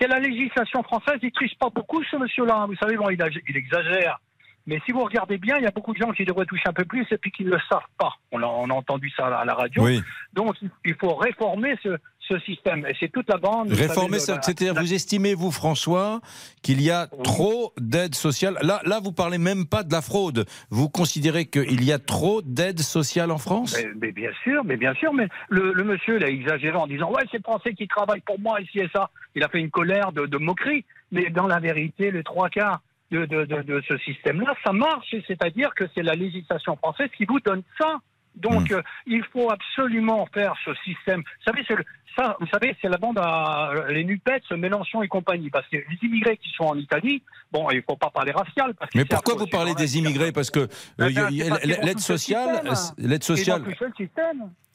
c'est 0.00 0.08
la 0.08 0.18
législation 0.18 0.82
française, 0.82 1.18
il 1.22 1.32
triche 1.32 1.56
pas 1.58 1.68
beaucoup 1.68 2.02
ce 2.04 2.16
monsieur-là. 2.16 2.66
Vous 2.66 2.76
savez, 2.76 2.96
bon, 2.96 3.10
il, 3.10 3.20
ag- 3.20 3.42
il 3.48 3.56
exagère. 3.56 4.18
Mais 4.66 4.80
si 4.86 4.92
vous 4.92 5.02
regardez 5.02 5.38
bien, 5.38 5.56
il 5.58 5.64
y 5.64 5.66
a 5.66 5.72
beaucoup 5.72 5.92
de 5.92 5.98
gens 5.98 6.12
qui 6.12 6.24
devraient 6.24 6.46
toucher 6.46 6.68
un 6.68 6.72
peu 6.72 6.84
plus 6.84 7.04
et 7.10 7.18
puis 7.18 7.32
qui 7.32 7.44
ne 7.44 7.50
le 7.50 7.58
savent 7.68 7.80
pas. 7.98 8.14
On 8.30 8.40
a, 8.42 8.46
on 8.46 8.70
a 8.70 8.74
entendu 8.74 9.10
ça 9.10 9.26
à 9.26 9.44
la, 9.44 9.54
radio. 9.54 9.82
Oui. 9.82 10.00
Donc, 10.32 10.56
il 10.84 10.94
faut 10.94 11.14
réformer 11.16 11.74
ce, 11.82 11.98
ce 12.28 12.38
système. 12.40 12.86
Et 12.86 12.94
c'est 13.00 13.10
toute 13.10 13.28
la 13.28 13.36
bande. 13.36 13.72
Réformer, 13.72 14.18
c'est-à-dire, 14.18 14.74
vous 14.74 14.94
estimez, 14.94 15.34
vous, 15.34 15.50
François, 15.50 16.20
qu'il 16.62 16.80
y 16.80 16.90
a 16.90 17.08
trop 17.24 17.72
d'aides 17.78 18.14
sociales 18.14 18.56
Là, 18.62 18.80
là, 18.84 19.00
vous 19.02 19.12
parlez 19.12 19.38
même 19.38 19.66
pas 19.66 19.82
de 19.82 19.92
la 19.92 20.00
fraude. 20.02 20.46
Vous 20.70 20.88
considérez 20.88 21.46
qu'il 21.46 21.84
y 21.84 21.92
a 21.92 21.98
trop 21.98 22.42
d'aides 22.42 22.80
sociales 22.80 23.30
en 23.30 23.38
France? 23.38 23.76
Mais, 23.76 23.90
mais 24.00 24.12
bien 24.12 24.30
sûr, 24.44 24.64
mais 24.64 24.76
bien 24.76 24.94
sûr, 24.94 25.12
mais 25.12 25.28
le, 25.48 25.72
le 25.72 25.84
monsieur 25.84 26.16
il 26.16 26.24
a 26.24 26.28
exagéré 26.28 26.76
en 26.76 26.86
disant 26.86 27.10
ouais 27.10 27.22
c'est 27.30 27.38
le 27.38 27.42
Français 27.42 27.74
qui 27.74 27.88
travaille 27.88 28.20
pour 28.20 28.38
moi 28.38 28.60
ici 28.60 28.78
et 28.78 28.88
ça. 28.94 29.10
Il 29.34 29.42
a 29.42 29.48
fait 29.48 29.58
une 29.60 29.70
colère 29.70 30.12
de, 30.12 30.26
de 30.26 30.38
moquerie, 30.38 30.84
mais 31.10 31.30
dans 31.30 31.46
la 31.46 31.58
vérité, 31.58 32.10
les 32.10 32.22
trois 32.22 32.48
quarts 32.48 32.80
de, 33.10 33.26
de, 33.26 33.44
de, 33.44 33.62
de 33.62 33.82
ce 33.88 33.98
système-là, 33.98 34.54
ça 34.64 34.72
marche, 34.72 35.14
c'est-à-dire 35.26 35.74
que 35.74 35.84
c'est 35.94 36.02
la 36.02 36.14
législation 36.14 36.76
française 36.76 37.10
qui 37.16 37.24
vous 37.24 37.40
donne 37.40 37.62
ça. 37.78 37.98
Donc 38.34 38.70
euh, 38.72 38.82
il 39.06 39.22
faut 39.32 39.50
absolument 39.50 40.26
faire 40.32 40.54
ce 40.64 40.72
système. 40.84 41.20
Vous 41.20 41.44
savez, 41.52 41.64
c'est 41.66 41.74
le- 41.76 41.84
ça, 42.16 42.36
vous 42.40 42.46
savez, 42.48 42.76
c'est 42.82 42.88
la 42.88 42.98
bande 42.98 43.18
à 43.18 43.72
les 43.88 44.04
Nupets, 44.04 44.42
Mélenchon 44.56 45.02
et 45.02 45.08
compagnie, 45.08 45.48
parce 45.48 45.66
que 45.68 45.76
les 45.76 45.98
immigrés 46.02 46.36
qui 46.36 46.50
sont 46.50 46.64
en 46.64 46.76
Italie, 46.76 47.22
bon, 47.50 47.70
il 47.70 47.82
faut 47.82 47.96
pas 47.96 48.10
parler 48.10 48.32
racial. 48.32 48.74
Parce 48.74 48.90
que 48.90 48.98
Mais 48.98 49.04
pourquoi 49.06 49.34
vous 49.34 49.46
parlez 49.46 49.74
des 49.74 49.96
immigrés 49.98 50.30
Parce 50.32 50.50
que 50.50 50.60
euh, 50.60 50.66
ben, 50.98 51.10
vont 51.10 51.56
l'aide 51.64 51.98
sociale, 52.00 52.60
euh, 52.66 52.74
l'aide 52.98 53.24
sociale, 53.24 53.62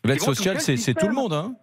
l'aide 0.04 0.20
sociale, 0.22 0.60
c'est 0.62 0.94
tout 0.96 1.08
le 1.08 1.14
monde, 1.14 1.34
hein 1.34 1.56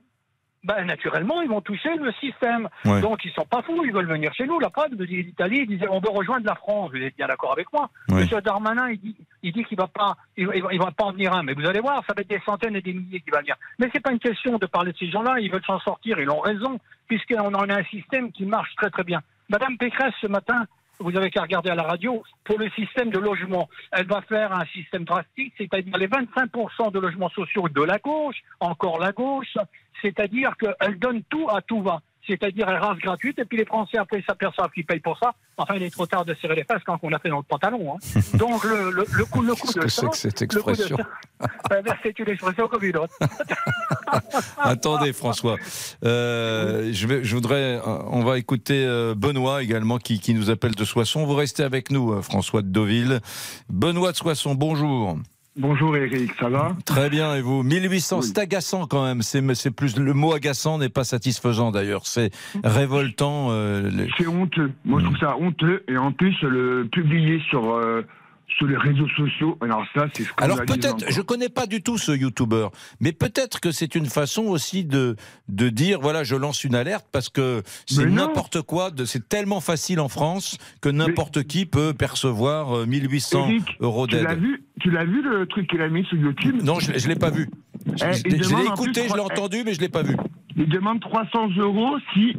Ben, 0.64 0.84
naturellement, 0.86 1.42
ils 1.42 1.48
vont 1.48 1.60
toucher 1.60 1.94
le 1.96 2.10
système. 2.14 2.68
Ouais. 2.86 3.00
Donc, 3.02 3.22
ils 3.24 3.30
sont 3.32 3.44
pas 3.44 3.60
fous, 3.62 3.84
ils 3.84 3.92
veulent 3.92 4.08
venir 4.08 4.32
chez 4.34 4.46
nous. 4.46 4.58
La 4.60 4.70
preuve 4.70 4.94
de 4.96 5.04
l'Italie, 5.04 5.60
ils 5.60 5.66
disaient 5.68 5.88
on 5.90 6.00
veut 6.00 6.08
rejoindre 6.10 6.46
la 6.46 6.54
France. 6.54 6.90
Vous 6.90 6.96
êtes 7.02 7.16
bien 7.16 7.26
d'accord 7.26 7.52
avec 7.52 7.70
moi? 7.72 7.90
Ouais. 8.08 8.22
Monsieur 8.22 8.40
Darmanin, 8.40 8.90
il 8.90 8.98
dit, 8.98 9.16
il 9.42 9.52
dit 9.52 9.64
qu'il 9.64 9.76
va 9.76 9.86
pas, 9.88 10.16
il, 10.38 10.46
va- 10.46 10.56
il 10.56 10.62
va- 10.62 10.72
il 10.72 10.78
va 10.78 10.90
pas 10.90 11.04
en 11.04 11.12
venir 11.12 11.34
un. 11.34 11.42
Mais 11.42 11.52
vous 11.52 11.66
allez 11.66 11.80
voir, 11.80 12.02
ça 12.06 12.14
va 12.16 12.22
être 12.22 12.28
des 12.30 12.40
centaines 12.46 12.76
et 12.76 12.80
des 12.80 12.94
milliers 12.94 13.20
qui 13.20 13.30
vont 13.30 13.40
venir. 13.40 13.56
Mais 13.78 13.90
c'est 13.92 14.00
pas 14.00 14.10
une 14.12 14.18
question 14.18 14.56
de 14.58 14.66
parler 14.66 14.92
de 14.92 14.96
ces 14.98 15.10
gens-là. 15.10 15.38
Ils 15.38 15.52
veulent 15.52 15.64
s'en 15.66 15.78
sortir. 15.80 16.18
Ils 16.18 16.30
ont 16.30 16.40
raison, 16.40 16.80
puisqu'on 17.08 17.52
en 17.54 17.68
a 17.68 17.74
un 17.80 17.84
système 17.84 18.32
qui 18.32 18.46
marche 18.46 18.74
très 18.76 18.88
très 18.90 19.04
bien. 19.04 19.20
Madame 19.50 19.76
Pécresse, 19.76 20.14
ce 20.22 20.26
matin, 20.28 20.64
vous 21.00 21.14
avez 21.16 21.28
qu'à 21.28 21.42
regarder 21.42 21.70
à 21.70 21.74
la 21.74 21.82
radio, 21.82 22.22
pour 22.44 22.58
le 22.58 22.70
système 22.70 23.10
de 23.10 23.18
logement, 23.18 23.68
elle 23.92 24.06
va 24.06 24.22
faire 24.22 24.52
un 24.56 24.64
système 24.66 25.04
drastique, 25.04 25.52
c'est-à-dire 25.58 25.98
les 25.98 26.06
25% 26.06 26.92
de 26.92 27.00
logements 27.00 27.28
sociaux 27.30 27.68
de 27.68 27.82
la 27.82 27.98
gauche, 27.98 28.36
encore 28.60 28.98
la 29.00 29.12
gauche, 29.12 29.56
c'est-à-dire 30.02 30.52
qu'elle 30.56 30.98
donne 30.98 31.22
tout 31.28 31.48
à 31.50 31.60
tout 31.62 31.82
va. 31.82 32.00
C'est-à-dire 32.26 32.66
elle 32.70 32.76
rase 32.78 32.96
gratuite 33.00 33.38
et 33.38 33.44
puis 33.44 33.58
les 33.58 33.66
Français 33.66 33.98
après 33.98 34.22
s'aperçoivent 34.26 34.70
qu'ils 34.70 34.86
payent 34.86 34.98
pour 35.00 35.18
ça. 35.18 35.34
Enfin, 35.58 35.74
il 35.76 35.82
est 35.82 35.90
trop 35.90 36.06
tard 36.06 36.24
de 36.24 36.32
serrer 36.40 36.54
les 36.54 36.64
fesses 36.64 36.82
quand 36.86 36.98
on 37.02 37.12
a 37.12 37.18
fait 37.18 37.28
dans 37.28 37.36
le 37.36 37.42
pantalon. 37.42 37.94
hein. 37.96 38.20
Donc 38.38 38.64
le, 38.64 38.90
le, 38.90 39.04
le 39.12 39.24
coup, 39.26 39.42
le 39.42 39.54
coup 39.54 39.66
Qu'est-ce 39.66 39.78
de 39.78 39.82
que 39.82 39.88
ça, 39.90 40.00
c'est 40.00 40.08
que 40.10 40.16
cette 40.16 40.40
expression 40.40 40.96
Eh 41.70 41.82
ben, 41.82 41.94
c'est 42.02 42.18
une 42.18 42.28
expression 42.30 42.66
comme 42.66 42.82
une 42.82 42.96
autre. 42.96 43.12
Attendez, 44.58 45.12
François. 45.12 45.56
Euh, 46.02 46.90
je, 46.92 47.06
vais, 47.06 47.24
je 47.24 47.34
voudrais. 47.34 47.76
euh, 47.76 47.98
On 48.06 48.24
va 48.24 48.38
écouter 48.38 48.86
euh, 48.86 49.14
Benoît 49.14 49.62
également 49.62 49.98
qui, 49.98 50.18
qui 50.18 50.32
nous 50.32 50.48
appelle 50.48 50.74
de 50.74 50.84
Soissons. 50.86 51.26
Vous 51.26 51.34
restez 51.34 51.62
avec 51.62 51.90
nous, 51.90 52.12
euh, 52.14 52.22
François 52.22 52.62
de 52.62 52.68
Deauville. 52.68 53.20
Benoît 53.68 54.12
de 54.12 54.16
Soissons, 54.16 54.54
bonjour. 54.54 55.18
Bonjour 55.56 55.96
Eric, 55.96 56.32
ça 56.40 56.48
va? 56.48 56.76
Très 56.84 57.08
bien, 57.08 57.36
et 57.36 57.40
vous? 57.40 57.62
1800, 57.62 58.22
c'est 58.22 58.38
agaçant 58.38 58.86
quand 58.88 59.04
même. 59.04 59.22
C'est 59.22 59.40
c'est 59.54 59.70
plus 59.70 59.96
le 59.96 60.12
mot 60.12 60.32
agaçant 60.32 60.78
n'est 60.78 60.88
pas 60.88 61.04
satisfaisant 61.04 61.70
d'ailleurs. 61.70 62.06
C'est 62.06 62.30
révoltant. 62.64 63.48
euh, 63.52 63.88
les- 63.88 64.08
C'est 64.18 64.26
honteux. 64.26 64.72
Moi, 64.84 64.98
je 65.00 65.04
trouve 65.06 65.18
ça 65.18 65.36
honteux. 65.38 65.84
Et 65.86 65.96
en 65.96 66.10
plus, 66.10 66.34
le 66.42 66.88
publier 66.90 67.40
sur, 67.50 67.72
euh, 67.72 68.02
sur 68.46 68.66
les 68.66 68.76
réseaux 68.76 69.08
sociaux, 69.16 69.58
alors 69.60 69.84
ça, 69.94 70.06
c'est 70.14 70.24
Alors 70.36 70.58
peut-être, 70.64 71.10
je 71.10 71.20
connais 71.22 71.48
pas 71.48 71.66
du 71.66 71.82
tout 71.82 71.98
ce 71.98 72.12
youtubeur, 72.12 72.70
mais 73.00 73.12
peut-être 73.12 73.58
que 73.60 73.72
c'est 73.72 73.94
une 73.96 74.06
façon 74.06 74.42
aussi 74.44 74.84
de 74.84 75.16
de 75.48 75.68
dire 75.70 75.98
voilà, 76.00 76.22
je 76.24 76.36
lance 76.36 76.62
une 76.62 76.74
alerte 76.76 77.06
parce 77.10 77.28
que 77.28 77.62
c'est 77.86 78.06
n'importe 78.06 78.62
quoi, 78.62 78.90
c'est 79.06 79.28
tellement 79.28 79.60
facile 79.60 79.98
en 79.98 80.08
France 80.08 80.58
que 80.80 80.88
n'importe 80.88 81.42
qui 81.44 81.66
peut 81.66 81.94
percevoir 81.94 82.76
euh, 82.76 82.86
1800 82.86 83.48
Eric, 83.48 83.76
euros 83.80 84.06
tu 84.06 84.14
d'aide. 84.16 84.24
l'as 84.24 84.34
vu, 84.36 84.64
tu 84.80 84.90
l'as 84.90 85.04
vu 85.04 85.22
le 85.22 85.46
truc 85.46 85.68
qu'il 85.68 85.80
a 85.80 85.88
mis 85.88 86.04
sur 86.04 86.16
YouTube? 86.18 86.60
Non, 86.62 86.78
je, 86.78 86.96
je 86.96 87.08
l'ai 87.08 87.16
pas 87.16 87.30
vu. 87.30 87.48
Je, 87.96 88.04
Eh, 88.04 88.12
je- 88.14 88.22
l'ai 88.24 88.38
plus 88.38 88.66
écouté, 88.66 89.08
je 89.08 89.14
l'ai 89.14 89.20
entendu, 89.20 89.62
mais 89.64 89.74
je 89.74 89.80
l'ai 89.80 89.88
pas 89.88 90.02
vu. 90.02 90.16
Il 90.56 90.68
demande 90.68 91.00
300 91.00 91.48
euros 91.58 91.96
si 92.12 92.36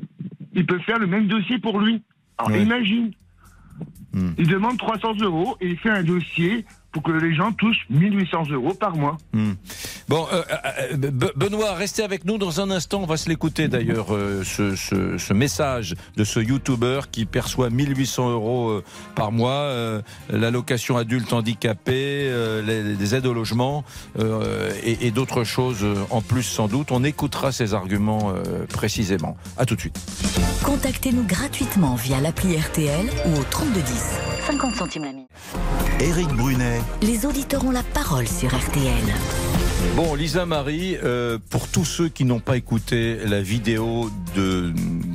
il 0.53 0.65
peut 0.65 0.79
faire 0.79 0.97
le 0.99 1.07
même 1.07 1.27
dossier 1.27 1.59
pour 1.59 1.79
lui. 1.79 2.01
Alors 2.37 2.51
Ouais. 2.51 2.63
imagine. 2.63 3.11
Hmm. 4.15 4.31
Il 4.37 4.47
demande 4.47 4.77
300 4.77 5.15
euros 5.21 5.57
et 5.61 5.67
il 5.67 5.77
fait 5.77 5.89
un 5.89 6.01
dossier 6.03 6.65
pour 6.93 7.03
que 7.03 7.11
les 7.11 7.35
gens 7.35 7.51
touchent 7.51 7.85
1800 7.89 8.43
euros 8.51 8.73
par 8.73 8.95
mois. 8.95 9.17
Hmm. 9.33 9.51
Bon, 10.07 10.25
euh, 10.31 10.41
euh, 10.93 10.95
Be- 10.95 11.33
Benoît, 11.35 11.73
restez 11.73 12.03
avec 12.03 12.23
nous 12.23 12.37
dans 12.37 12.61
un 12.61 12.71
instant. 12.71 13.01
On 13.03 13.05
va 13.05 13.17
se 13.17 13.27
l'écouter 13.27 13.67
d'ailleurs, 13.67 14.15
euh, 14.15 14.43
ce, 14.45 14.77
ce- 14.77 15.17
ce 15.17 15.33
message 15.33 15.95
de 16.15 16.23
ce 16.23 16.39
YouTuber 16.39 17.01
qui 17.11 17.25
perçoit 17.25 17.69
1800 17.69 18.29
euros 18.29 18.69
euh, 18.69 18.83
par 19.13 19.33
mois, 19.33 19.51
euh, 19.51 20.01
l'allocation 20.29 20.95
adulte 20.95 21.33
handicapé, 21.33 22.29
euh, 22.29 22.61
les, 22.61 22.95
les 22.95 23.15
aides 23.15 23.25
au 23.25 23.33
logement 23.33 23.83
euh, 24.19 24.71
et, 24.85 25.07
et 25.07 25.11
d'autres 25.11 25.43
choses 25.43 25.83
euh, 25.83 25.95
en 26.11 26.21
plus 26.21 26.43
sans 26.43 26.69
doute. 26.69 26.93
On 26.93 27.03
écoutera 27.03 27.51
ces 27.51 27.73
arguments 27.73 28.31
euh, 28.33 28.65
précisément. 28.67 29.35
À 29.57 29.65
tout 29.65 29.75
de 29.75 29.81
suite. 29.81 29.99
Contactez-nous 30.63 31.23
gratuitement 31.23 31.95
via 31.95 32.21
l'appli 32.21 32.55
RTL 32.57 33.07
ou 33.25 33.37
au 33.37 33.43
3210. 33.43 34.04
50 34.45 34.75
centimes 34.75 35.03
la 35.03 35.11
minute. 35.11 35.29
Éric 35.99 36.27
Brunet, 36.29 36.81
Les 37.01 37.25
auditeurs 37.25 37.65
ont 37.65 37.71
la 37.71 37.83
parole 37.83 38.27
sur 38.27 38.49
RTL. 38.55 39.03
Bon, 39.95 40.13
Lisa 40.13 40.45
Marie, 40.45 40.97
euh, 41.03 41.37
pour 41.49 41.67
tous 41.67 41.85
ceux 41.85 42.09
qui 42.09 42.25
n'ont 42.25 42.39
pas 42.39 42.57
écouté 42.57 43.17
la 43.25 43.41
vidéo 43.41 44.09
de, 44.35 44.73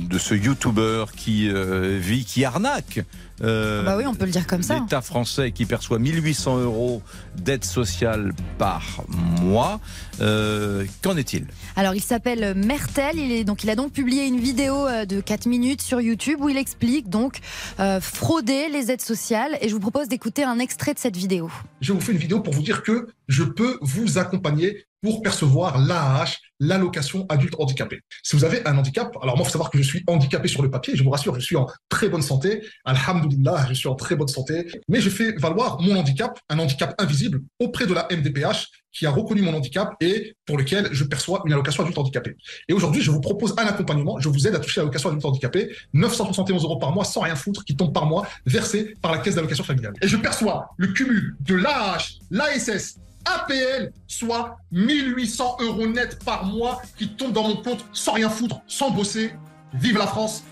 de 0.09 0.17
ce 0.17 0.33
YouTuber 0.33 1.05
qui 1.15 1.49
euh, 1.49 1.97
vit, 1.99 2.25
qui 2.25 2.45
arnaque. 2.45 3.01
Euh, 3.43 3.83
Bah 3.83 3.95
oui, 3.97 4.05
on 4.05 4.13
peut 4.13 4.25
le 4.25 4.31
dire 4.31 4.47
comme 4.47 4.63
ça. 4.63 4.79
L'État 4.79 5.01
français 5.01 5.51
qui 5.51 5.65
perçoit 5.65 5.99
1800 5.99 6.59
euros 6.59 7.01
d'aide 7.35 7.63
sociale 7.63 8.33
par 8.57 9.03
mois. 9.41 9.79
Euh, 10.21 10.85
Qu'en 11.01 11.17
est-il? 11.17 11.45
Alors, 11.75 11.95
il 11.95 12.01
s'appelle 12.01 12.53
Mertel. 12.55 13.17
Il, 13.17 13.31
est, 13.31 13.43
donc, 13.43 13.63
il 13.63 13.69
a 13.69 13.75
donc 13.75 13.91
publié 13.91 14.25
une 14.25 14.39
vidéo 14.39 14.87
euh, 14.87 15.05
de 15.05 15.21
4 15.21 15.47
minutes 15.47 15.81
sur 15.81 16.01
YouTube 16.01 16.39
où 16.41 16.49
il 16.49 16.57
explique 16.57 17.09
donc 17.09 17.39
euh, 17.79 17.99
frauder 17.99 18.69
les 18.69 18.91
aides 18.91 19.01
sociales. 19.01 19.57
Et 19.61 19.69
je 19.69 19.73
vous 19.73 19.79
propose 19.79 20.07
d'écouter 20.07 20.43
un 20.43 20.59
extrait 20.59 20.93
de 20.93 20.99
cette 20.99 21.17
vidéo. 21.17 21.49
je 21.81 21.93
vous 21.93 22.01
fais 22.01 22.11
une 22.11 22.17
vidéo 22.17 22.39
pour 22.41 22.53
vous 22.53 22.61
dire 22.61 22.83
que 22.83 23.07
je 23.27 23.43
peux 23.43 23.77
vous 23.81 24.17
accompagner 24.17 24.85
pour 25.01 25.21
percevoir 25.21 25.79
l'AAH, 25.79 26.37
l'allocation 26.59 27.25
adulte 27.27 27.55
handicapé. 27.57 28.01
Si 28.23 28.35
vous 28.35 28.45
avez 28.45 28.65
un 28.67 28.77
handicap, 28.77 29.17
alors 29.21 29.35
moi, 29.35 29.43
il 29.43 29.45
faut 29.45 29.51
savoir 29.51 29.71
que 29.71 29.77
je 29.77 29.83
suis 29.83 30.03
handicapé 30.07 30.47
sur 30.47 30.61
le 30.61 30.69
papier, 30.69 30.95
je 30.95 31.03
vous 31.03 31.09
rassure, 31.09 31.35
je 31.35 31.39
suis 31.39 31.55
en 31.55 31.67
très 31.89 32.07
bonne 32.07 32.21
santé, 32.21 32.63
alhamdoulilah, 32.85 33.67
je 33.69 33.73
suis 33.73 33.87
en 33.87 33.95
très 33.95 34.15
bonne 34.15 34.27
santé, 34.27 34.67
mais 34.87 35.01
je 35.01 35.09
fais 35.09 35.33
valoir 35.33 35.81
mon 35.81 35.95
handicap, 35.95 36.39
un 36.49 36.59
handicap 36.59 36.93
invisible, 36.99 37.41
auprès 37.59 37.87
de 37.87 37.93
la 37.93 38.07
MDPH, 38.11 38.67
qui 38.91 39.05
a 39.05 39.09
reconnu 39.09 39.41
mon 39.41 39.53
handicap 39.53 39.93
et 40.01 40.35
pour 40.45 40.57
lequel 40.57 40.89
je 40.91 41.03
perçois 41.03 41.41
une 41.45 41.53
allocation 41.53 41.83
adulte 41.83 41.97
handicapé. 41.97 42.35
Et 42.67 42.73
aujourd'hui, 42.73 43.01
je 43.01 43.09
vous 43.09 43.21
propose 43.21 43.55
un 43.57 43.65
accompagnement, 43.65 44.19
je 44.19 44.29
vous 44.29 44.47
aide 44.47 44.55
à 44.55 44.59
toucher 44.59 44.81
l'allocation 44.81 45.09
adulte 45.09 45.25
handicapé, 45.25 45.73
971 45.93 46.63
euros 46.63 46.77
par 46.77 46.91
mois, 46.91 47.05
sans 47.05 47.21
rien 47.21 47.35
foutre, 47.35 47.63
qui 47.63 47.75
tombe 47.75 47.93
par 47.93 48.05
mois, 48.05 48.27
versé 48.45 48.93
par 49.01 49.11
la 49.11 49.19
caisse 49.19 49.35
d'allocation 49.35 49.63
familiale. 49.63 49.93
Et 50.01 50.07
je 50.07 50.17
perçois 50.17 50.69
le 50.77 50.87
cumul 50.87 51.37
de 51.39 51.55
l'AAH, 51.55 52.19
l'ASS, 52.29 52.97
APL, 53.25 53.91
soit 54.07 54.57
1800 54.71 55.57
euros 55.61 55.87
net 55.87 56.23
par 56.23 56.45
mois 56.45 56.81
qui 56.97 57.09
tombent 57.09 57.33
dans 57.33 57.47
mon 57.47 57.57
compte 57.57 57.85
sans 57.93 58.13
rien 58.13 58.29
foutre, 58.29 58.61
sans 58.67 58.91
bosser. 58.91 59.33
Vive 59.73 59.97
la 59.97 60.07
France 60.07 60.43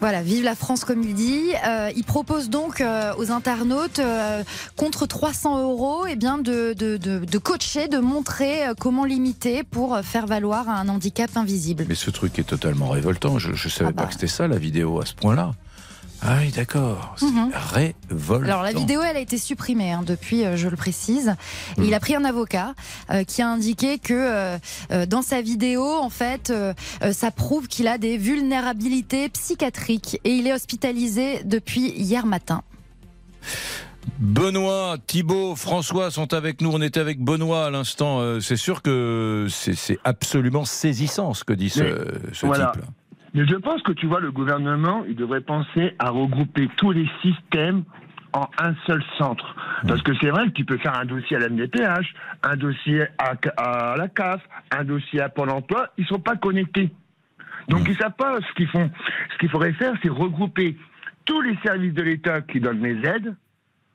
Voilà, 0.00 0.22
vive 0.22 0.44
la 0.44 0.54
France 0.54 0.84
comme 0.84 1.02
il 1.02 1.14
dit. 1.14 1.50
Euh, 1.66 1.90
il 1.96 2.04
propose 2.04 2.48
donc 2.48 2.80
euh, 2.80 3.12
aux 3.18 3.32
internautes 3.32 3.98
euh, 3.98 4.44
contre 4.76 5.06
300 5.06 5.60
euros 5.62 6.06
eh 6.08 6.14
bien 6.14 6.38
de, 6.38 6.74
de, 6.74 6.96
de, 6.96 7.24
de 7.24 7.38
coacher, 7.38 7.88
de 7.88 7.98
montrer 7.98 8.66
comment 8.78 9.04
limiter 9.04 9.64
pour 9.64 9.98
faire 10.04 10.26
valoir 10.26 10.68
un 10.68 10.88
handicap 10.88 11.36
invisible. 11.36 11.86
Mais 11.88 11.96
ce 11.96 12.10
truc 12.10 12.38
est 12.38 12.44
totalement 12.44 12.90
révoltant. 12.90 13.38
Je 13.38 13.50
ne 13.50 13.70
savais 13.70 13.92
pas 13.92 14.06
que 14.06 14.12
c'était 14.12 14.28
ça 14.28 14.46
la 14.46 14.58
vidéo 14.58 15.00
à 15.00 15.06
ce 15.06 15.14
point-là. 15.14 15.54
Ah 16.20 16.38
oui, 16.40 16.50
d'accord. 16.50 17.14
C'est 17.16 17.26
Mhm. 17.26 17.50
révoltant. 17.54 18.44
Alors 18.44 18.62
la 18.62 18.72
vidéo, 18.72 19.00
elle 19.02 19.16
a 19.16 19.20
été 19.20 19.38
supprimée 19.38 19.92
hein, 19.92 20.02
depuis, 20.04 20.44
euh, 20.44 20.56
je 20.56 20.68
le 20.68 20.76
précise. 20.76 21.34
Il 21.80 21.94
a 21.94 22.00
pris 22.00 22.14
un 22.16 22.24
avocat 22.24 22.74
euh, 23.10 23.22
qui 23.24 23.40
a 23.40 23.48
indiqué 23.48 23.98
que 23.98 24.14
euh, 24.14 24.58
euh, 24.90 25.06
dans 25.06 25.22
sa 25.22 25.40
vidéo, 25.42 25.84
en 25.84 26.10
fait, 26.10 26.52
ça 27.12 27.30
prouve 27.30 27.68
qu'il 27.68 27.86
a 27.86 27.98
des 27.98 28.18
vulnérabilités 28.18 29.28
psychiatriques 29.28 30.20
et 30.24 30.32
il 30.34 30.46
est 30.46 30.52
hospitalisé 30.52 31.42
depuis 31.44 31.90
hier 31.90 32.26
matin. 32.26 32.62
Benoît, 34.18 34.96
Thibault, 35.06 35.54
François 35.54 36.10
sont 36.10 36.34
avec 36.34 36.60
nous. 36.60 36.70
On 36.72 36.80
était 36.80 37.00
avec 37.00 37.20
Benoît 37.22 37.66
à 37.66 37.70
l'instant. 37.70 38.40
C'est 38.40 38.56
sûr 38.56 38.82
que 38.82 39.46
c'est 39.50 39.98
absolument 40.04 40.64
saisissant 40.64 41.34
ce 41.34 41.44
que 41.44 41.52
dit 41.52 41.70
ce, 41.70 41.82
Mais, 41.82 41.94
ce 42.32 42.46
voilà. 42.46 42.72
type. 42.74 42.84
Mais 43.38 43.46
je 43.46 43.54
pense 43.54 43.80
que 43.82 43.92
tu 43.92 44.06
vois, 44.06 44.18
le 44.18 44.32
gouvernement, 44.32 45.04
il 45.08 45.14
devrait 45.14 45.40
penser 45.40 45.94
à 46.00 46.10
regrouper 46.10 46.68
tous 46.76 46.90
les 46.90 47.08
systèmes 47.22 47.84
en 48.32 48.50
un 48.58 48.74
seul 48.84 49.00
centre. 49.16 49.54
Parce 49.86 50.02
que 50.02 50.10
c'est 50.20 50.30
vrai 50.30 50.46
que 50.46 50.54
tu 50.54 50.64
peux 50.64 50.76
faire 50.78 50.98
un 50.98 51.04
dossier 51.04 51.36
à 51.36 51.38
la 51.38 51.48
MDPH, 51.48 52.14
un 52.42 52.56
dossier 52.56 53.04
à, 53.18 53.34
à 53.56 53.96
la 53.96 54.08
CAF, 54.08 54.42
un 54.72 54.82
dossier 54.82 55.20
à 55.20 55.28
Pôle 55.28 55.50
emploi, 55.50 55.88
ils 55.96 56.06
sont 56.06 56.18
pas 56.18 56.34
connectés. 56.34 56.90
Donc 57.68 57.86
ils 57.88 57.96
savent 57.96 58.16
pas 58.18 58.40
ce 58.40 58.54
qu'ils 58.56 58.66
font. 58.66 58.90
Ce 59.32 59.38
qu'il 59.38 59.50
faudrait 59.50 59.72
faire, 59.74 59.94
c'est 60.02 60.08
regrouper 60.08 60.76
tous 61.24 61.40
les 61.40 61.56
services 61.64 61.94
de 61.94 62.02
l'État 62.02 62.40
qui 62.40 62.58
donnent 62.58 62.82
les 62.82 63.08
aides. 63.08 63.36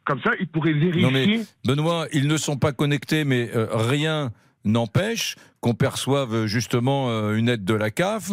Comme 0.05 0.21
ça, 0.21 0.31
ils 0.39 0.47
pourraient 0.47 0.71
vérifier. 0.71 1.01
Non 1.01 1.11
mais 1.11 1.41
Benoît, 1.65 2.07
ils 2.13 2.29
ne 2.29 2.37
sont 2.37 2.55
pas 2.55 2.71
connectés, 2.71 3.25
mais 3.25 3.49
euh, 3.53 3.67
rien 3.73 4.31
n'empêche 4.63 5.35
qu'on 5.63 5.73
perçoive 5.73 6.45
justement 6.45 7.09
euh, 7.09 7.35
une 7.35 7.47
aide 7.47 7.63
de 7.63 7.73
la 7.73 7.89
CAF, 7.89 8.31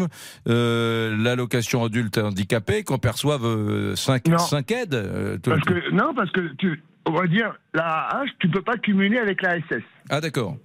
euh, 0.48 1.16
l'allocation 1.16 1.84
adulte 1.84 2.18
handicapé, 2.18 2.82
qu'on 2.82 2.98
perçoive 2.98 3.94
5 3.94 4.26
Non. 4.28 4.38
cinq 4.38 4.72
aides. 4.72 4.94
euh, 4.94 5.38
Parce 5.42 5.60
que, 5.62 5.90
non, 5.92 6.12
parce 6.14 6.30
que 6.32 6.40
tu, 6.58 6.82
on 7.06 7.12
va 7.12 7.26
dire, 7.28 7.54
la 7.72 8.08
AH, 8.16 8.26
tu 8.40 8.48
peux 8.48 8.62
pas 8.62 8.76
cumuler 8.76 9.18
avec 9.18 9.42
la 9.42 9.58
SS. 9.60 9.82
Ah 10.10 10.20
d'accord. 10.20 10.56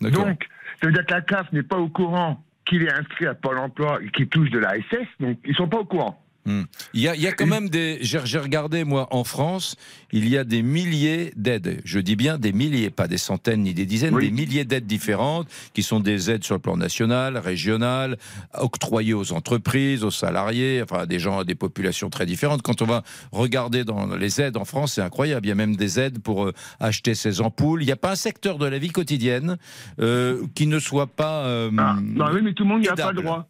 Donc, 0.00 0.48
ça 0.80 0.86
veut 0.86 0.92
dire 0.92 1.04
que 1.06 1.12
la 1.12 1.20
CAF 1.20 1.52
n'est 1.52 1.62
pas 1.62 1.76
au 1.78 1.88
courant 1.88 2.42
qu'il 2.66 2.82
est 2.82 2.92
inscrit 2.92 3.26
à 3.26 3.34
Pôle 3.34 3.58
emploi 3.58 3.98
et 4.02 4.08
qu'il 4.10 4.26
touche 4.28 4.48
de 4.50 4.58
la 4.58 4.76
SS, 4.78 5.06
donc 5.20 5.38
ils 5.44 5.54
sont 5.54 5.68
pas 5.68 5.78
au 5.78 5.84
courant. 5.84 6.23
Il 6.46 7.00
y, 7.00 7.08
a, 7.08 7.14
il 7.16 7.22
y 7.22 7.26
a 7.26 7.32
quand 7.32 7.46
même 7.46 7.68
des. 7.68 7.98
J'ai 8.02 8.38
regardé, 8.38 8.84
moi, 8.84 9.08
en 9.10 9.24
France, 9.24 9.76
il 10.12 10.28
y 10.28 10.36
a 10.36 10.44
des 10.44 10.62
milliers 10.62 11.32
d'aides. 11.36 11.80
Je 11.84 11.98
dis 12.00 12.16
bien 12.16 12.38
des 12.38 12.52
milliers, 12.52 12.90
pas 12.90 13.08
des 13.08 13.18
centaines 13.18 13.62
ni 13.62 13.72
des 13.74 13.86
dizaines, 13.86 14.18
des 14.18 14.30
milliers 14.30 14.64
d'aides 14.64 14.86
différentes 14.86 15.48
qui 15.72 15.82
sont 15.82 16.00
des 16.00 16.30
aides 16.30 16.44
sur 16.44 16.54
le 16.54 16.60
plan 16.60 16.76
national, 16.76 17.38
régional, 17.38 18.18
octroyées 18.58 19.14
aux 19.14 19.32
entreprises, 19.32 20.04
aux 20.04 20.10
salariés, 20.10 20.82
enfin 20.82 21.00
à 21.02 21.06
des 21.06 21.18
gens, 21.18 21.38
à 21.38 21.44
des 21.44 21.54
populations 21.54 22.10
très 22.10 22.26
différentes. 22.26 22.62
Quand 22.62 22.82
on 22.82 22.86
va 22.86 23.02
regarder 23.32 23.84
dans 23.84 24.14
les 24.14 24.40
aides 24.40 24.56
en 24.56 24.64
France, 24.64 24.94
c'est 24.94 25.02
incroyable. 25.02 25.46
Il 25.46 25.48
y 25.48 25.52
a 25.52 25.56
même 25.56 25.76
des 25.76 25.98
aides 25.98 26.18
pour 26.20 26.44
euh, 26.46 26.52
acheter 26.80 27.14
ses 27.14 27.40
ampoules. 27.40 27.82
Il 27.82 27.86
n'y 27.86 27.92
a 27.92 27.96
pas 27.96 28.12
un 28.12 28.16
secteur 28.16 28.58
de 28.58 28.66
la 28.66 28.78
vie 28.78 28.90
quotidienne 28.90 29.56
euh, 30.00 30.42
qui 30.54 30.66
ne 30.66 30.78
soit 30.78 31.06
pas. 31.06 31.44
euh, 31.46 31.70
Non, 31.70 32.26
oui, 32.32 32.40
mais 32.42 32.52
tout 32.52 32.64
le 32.64 32.68
monde 32.68 32.80
n'y 32.82 32.88
a 32.88 32.94
pas 32.96 33.12
le 33.12 33.22
droit. 33.22 33.48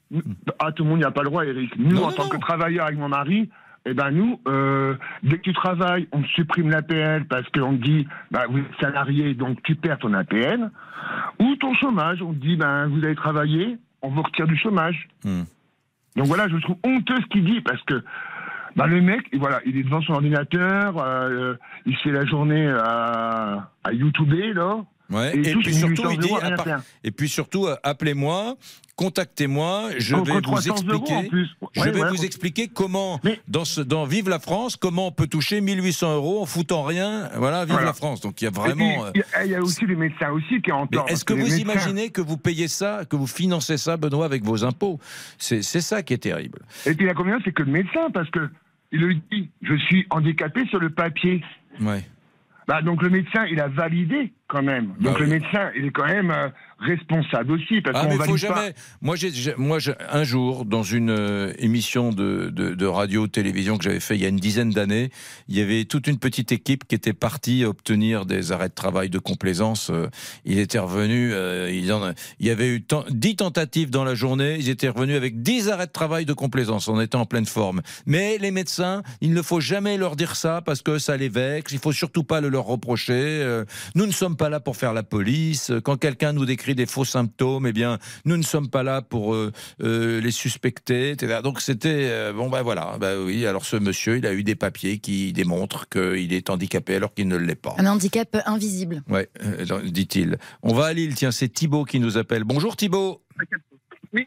Ah, 0.59 0.71
tout 0.73 0.85
le 0.85 0.91
monde 0.91 0.99
n'y 0.99 1.05
a 1.05 1.11
pas 1.11 1.23
le 1.23 1.29
droit, 1.29 1.45
Eric. 1.45 1.73
Nous, 1.77 1.91
Non, 1.97 2.05
en 2.05 2.11
non, 2.11 2.13
tant 2.17 2.25
non. 2.25 2.29
que 2.31 2.37
travailleurs 2.37 2.84
avec 2.87 2.99
mon 2.99 3.09
mari, 3.09 3.51
eh 3.87 3.95
ben 3.95 4.11
nous, 4.11 4.41
euh, 4.49 4.95
dès 5.23 5.37
que 5.37 5.43
tu 5.43 5.53
travailles, 5.53 6.09
on 6.13 6.25
supprime 6.25 6.71
l'APL 6.71 7.27
parce 7.27 7.47
qu'on 7.51 7.77
te 7.77 7.83
dit, 7.83 8.07
bah, 8.31 8.45
vous 8.49 8.59
êtes 8.59 8.81
salarié, 8.81 9.35
donc 9.35 9.63
tu 9.63 9.75
perds 9.75 9.99
ton 9.99 10.15
APL. 10.15 10.71
Ou 11.39 11.57
ton 11.57 11.75
chômage, 11.75 12.23
on 12.23 12.33
te 12.33 12.39
dit, 12.39 12.57
ben, 12.57 12.87
vous 12.87 13.05
avez 13.05 13.15
travaillé, 13.15 13.77
on 14.01 14.09
vous 14.09 14.23
retire 14.23 14.47
du 14.47 14.57
chômage. 14.57 15.09
Hmm. 15.25 15.43
Donc 16.17 16.27
voilà, 16.27 16.49
je 16.49 16.57
trouve 16.57 16.77
honteux 16.83 17.17
ce 17.21 17.27
qu'il 17.27 17.45
dit 17.45 17.61
parce 17.61 17.83
que 17.83 18.03
bah, 18.77 18.87
le 18.87 19.01
mec, 19.03 19.29
voilà, 19.35 19.61
il 19.67 19.77
est 19.77 19.83
devant 19.83 20.01
son 20.03 20.15
ordinateur, 20.15 20.97
euh, 20.99 21.55
il 21.85 21.97
fait 21.99 22.11
la 22.11 22.25
journée 22.25 22.67
à, 22.69 23.71
à 23.85 23.93
YouTuber, 23.93 24.55
là. 24.55 24.85
Ouais. 25.11 25.37
Et, 25.37 25.55
puis 25.57 25.75
surtout, 25.75 26.03
1800 26.09 26.11
il 26.13 26.19
dit, 26.19 26.29
euros 26.29 26.37
à 26.37 26.41
rien 26.41 26.53
à 26.53 26.57
part- 26.57 26.65
faire. 26.65 26.83
et 27.05 27.11
puis 27.11 27.29
surtout, 27.29 27.67
euh, 27.67 27.77
appelez-moi, 27.83 28.57
contactez-moi, 28.97 29.91
je 29.99 30.17
vais 30.17 30.23
vous 30.33 30.41
300 30.41 30.71
euros 30.89 30.99
expliquer. 30.99 31.15
en 31.15 31.25
plus. 31.29 31.49
Je 31.75 31.81
Ouais, 31.81 31.91
vais 31.91 32.01
ouais, 32.01 32.07
vous 32.09 32.13
contre- 32.15 32.25
expliquer 32.25 32.69
comment, 32.69 33.21
dans, 33.49 33.65
ce, 33.65 33.81
dans 33.81 34.05
Vive 34.05 34.29
la 34.29 34.39
France, 34.39 34.77
comment 34.77 35.09
on 35.09 35.13
peut 35.13 35.27
toucher 35.27 35.61
1800 35.61 36.15
euros 36.15 36.41
en 36.43 36.47
foutant 36.47 36.83
rien. 36.85 37.29
Voilà, 37.37 37.65
Vive 37.65 37.73
Voilà. 37.75 37.89
la 37.89 37.93
France. 37.93 38.21
Donc 38.23 38.41
il 38.41 38.45
y 38.45 38.49
a 38.49 38.51
vraiment. 38.51 39.05
euh, 39.07 39.11
Il 39.15 39.19
y 39.21 39.25
a- 39.35 39.45
il 39.45 39.51
y, 39.51 39.55
a 39.55 39.61
aussi 39.63 39.85
les 39.87 39.97
médecins 39.97 40.31
aussi 40.31 40.63
qui 40.63 40.73
en 40.73 40.87
tort, 40.87 41.07
est-ce 41.09 41.25
que 41.25 41.35
vous 41.35 41.41
médecins- 41.41 41.59
imaginez 41.59 42.11
que 42.11 42.21
vous 42.21 42.37
payez 42.39 42.69
ça, 42.69 43.05
que 43.09 43.17
vous 43.17 43.27
financez 43.27 43.77
ça, 43.77 43.97
Benoît, 43.97 44.25
avec 44.25 44.43
vos 44.45 44.65
impôts? 44.65 44.99
C'est 45.39 45.63
ça 45.63 46.03
qui 46.03 46.15
est 46.15 46.19
terrible. 46.19 46.61
Et 46.87 46.95
puis 46.95 47.07
l'inconvénient, 47.07 47.41
c'est 47.45 47.53
que 47.53 47.63
le 47.63 47.73
médecin, 47.73 48.11
parce 48.13 48.31
que 48.31 48.49
il 48.93 49.01
le 49.01 49.15
dit, 49.15 49.51
je 49.63 49.75
suis 49.77 50.07
handicapé 50.11 50.67
sur 50.69 50.79
le 50.79 50.89
papier. 50.91 51.43
Ouais. 51.81 52.05
Bah, 52.67 52.81
donc 52.81 53.03
le 53.03 53.11
médecin, 53.11 53.45
il 53.51 53.61
a 53.61 53.69
validé 53.69 54.33
quand 54.55 54.63
même. 54.63 54.87
Donc 55.01 55.15
Bah 55.15 55.19
le 55.19 55.25
oui. 55.27 55.31
médecin, 55.33 55.71
il 55.77 55.87
est 55.87 55.91
quand 55.91 56.07
même 56.07 56.31
euh, 56.31 56.49
responsable 56.79 57.53
aussi. 57.53 57.81
Parce 57.81 57.99
Ah, 58.01 58.07
mais 58.09 58.17
faut 58.17 58.33
pas. 58.33 58.37
jamais. 58.37 58.75
Moi, 59.03 59.17
j'ai, 59.17 59.31
moi, 59.57 59.79
un 60.11 60.25
jour, 60.25 60.65
dans 60.65 60.83
une 60.83 61.11
euh, 61.11 61.53
émission 61.59 62.11
de, 62.11 62.51
de, 62.51 62.75
de 62.75 62.87
radio-télévision 62.87 63.77
que 63.79 63.85
j'avais 63.85 64.01
fait 64.01 64.15
il 64.17 64.23
y 64.23 64.27
a 64.27 64.29
une 64.29 64.37
dizaine 64.39 64.71
d'années, 64.71 65.11
il 65.49 65.57
y 65.57 65.61
avait 65.61 65.85
toute 65.85 66.07
une 66.07 66.19
petite 66.19 66.53
équipe 66.53 66.87
qui 66.87 66.95
était 66.95 67.13
partie 67.13 67.65
obtenir 67.65 68.27
des 68.27 68.53
arrêts 68.53 68.69
de 68.69 68.75
travail 68.75 69.11
de 69.11 69.19
complaisance. 69.19 69.91
Euh, 69.91 70.09
Il 70.45 70.59
était 70.59 70.79
revenu. 70.79 71.33
euh, 71.33 71.71
ils 71.73 71.93
en- 71.93 72.13
il 72.39 72.47
y 72.47 72.51
avait 72.51 72.69
eu 72.69 72.83
tant- 72.83 73.05
10 73.11 73.37
tentatives 73.37 73.91
dans 73.91 74.05
la 74.05 74.15
journée. 74.15 74.57
Ils 74.59 74.69
étaient 74.69 74.89
revenus 74.89 75.17
avec 75.17 75.43
10 75.43 75.69
arrêts 75.69 75.87
de 75.87 75.93
travail 75.93 76.25
de 76.27 76.33
complaisance. 76.33 76.89
On 76.89 77.01
était 77.01 77.17
en 77.17 77.27
pleine 77.27 77.47
forme. 77.47 77.83
Mais 78.07 78.39
les 78.39 78.51
médecins, 78.51 79.03
il 79.21 79.33
ne 79.33 79.43
faut 79.43 79.61
jamais 79.61 79.97
leur 79.97 80.17
dire 80.17 80.37
ça 80.37 80.63
parce 80.65 80.83
que 80.83 80.99
ça 80.99 81.17
les 81.17 81.29
vexe. 81.29 81.73
Il 81.73 81.79
faut 81.79 81.93
surtout 81.93 82.25
pas 82.25 82.41
le 82.41 82.49
leur 82.49 82.65
reprocher. 82.65 83.65
Nous 83.95 84.07
ne 84.07 84.13
sommes 84.13 84.37
pas 84.37 84.44
là 84.49 84.61
pour 84.61 84.77
faire 84.77 84.93
la 84.93 85.03
police. 85.03 85.73
Quand 85.85 85.97
quelqu'un 85.97 86.33
nous 86.33 86.45
décrit 86.47 86.75
des 86.75 86.87
faux 86.87 87.05
symptômes, 87.05 87.67
eh 87.67 87.73
bien, 87.73 87.99
nous 88.25 88.37
ne 88.37 88.43
sommes 88.43 88.69
pas 88.69 88.83
là 88.83 89.03
pour 89.03 89.35
euh, 89.35 89.53
euh, 89.83 90.21
les 90.21 90.31
suspecter, 90.31 91.11
etc. 91.11 91.41
Donc 91.43 91.61
c'était 91.61 92.09
euh, 92.11 92.33
bon, 92.33 92.49
ben 92.51 92.63
voilà, 92.63 92.97
bah 92.99 93.19
oui. 93.19 93.47
Alors 93.47 93.65
ce 93.65 93.77
monsieur, 93.77 94.17
il 94.17 94.27
a 94.27 94.33
eu 94.33 94.43
des 94.43 94.55
papiers 94.55 94.99
qui 94.99 95.33
démontrent 95.33 95.89
qu'il 95.89 96.33
est 96.33 96.51
handicapé 96.51 96.97
alors 96.97 97.15
qu'il 97.15 97.29
ne 97.29 97.37
l'est 97.37 97.55
pas. 97.55 97.75
Un 97.79 97.87
handicap 97.87 98.37
invisible. 98.47 99.03
Ouais, 99.09 99.29
euh, 99.43 99.83
dit-il. 99.83 100.39
On 100.63 100.75
va 100.75 100.87
à 100.87 100.93
Lille. 100.93 101.15
Tiens, 101.15 101.31
c'est 101.31 101.49
Thibaut 101.49 101.85
qui 101.85 102.01
nous 102.01 102.19
appelle. 102.19 102.45
Bonjour 102.45 102.77
Thibaut. 102.77 103.23
Oui. 104.13 104.27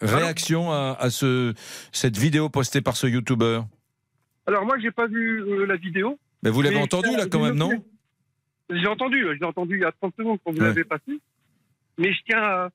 Réaction 0.00 0.70
à, 0.72 0.96
à 0.98 1.10
ce, 1.10 1.54
cette 1.92 2.16
vidéo 2.16 2.48
postée 2.48 2.80
par 2.80 2.96
ce 2.96 3.06
youtubeur. 3.06 3.66
Alors 4.46 4.64
moi, 4.64 4.76
j'ai 4.80 4.90
pas 4.90 5.06
vu 5.06 5.42
euh, 5.42 5.66
la 5.66 5.76
vidéo. 5.76 6.18
Mais 6.42 6.50
vous 6.50 6.62
l'avez 6.62 6.78
entendu 6.78 7.10
là 7.16 7.26
quand 7.26 7.42
même, 7.42 7.56
non? 7.56 7.84
J'ai 8.70 8.86
entendu, 8.86 9.22
je 9.22 9.38
l'ai 9.38 9.44
entendu 9.44 9.76
il 9.76 9.80
y 9.80 9.84
a 9.84 9.92
30 9.92 10.14
secondes 10.16 10.38
quand 10.44 10.52
vous 10.52 10.60
l'avez 10.60 10.84
passé. 10.84 11.20
Mais 11.96 12.12
je 12.12 12.18
tiens, 12.26 12.42
à, 12.42 12.70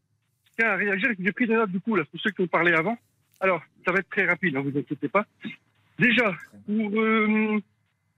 je 0.45 0.51
tiens 0.57 0.71
à 0.71 0.75
réagir, 0.75 1.09
j'ai 1.17 1.31
pris 1.31 1.47
des 1.47 1.55
notes 1.55 1.71
du 1.71 1.79
coup 1.79 1.95
là, 1.95 2.03
pour 2.05 2.19
ceux 2.19 2.31
qui 2.31 2.41
ont 2.41 2.47
parlé 2.47 2.73
avant. 2.73 2.97
Alors, 3.39 3.61
ça 3.85 3.91
va 3.91 3.99
être 3.99 4.09
très 4.09 4.25
rapide, 4.25 4.55
ne 4.55 4.59
vous 4.59 4.77
inquiétez 4.77 5.07
pas. 5.07 5.25
Déjà, 5.99 6.33
pour, 6.65 7.01
euh, 7.01 7.59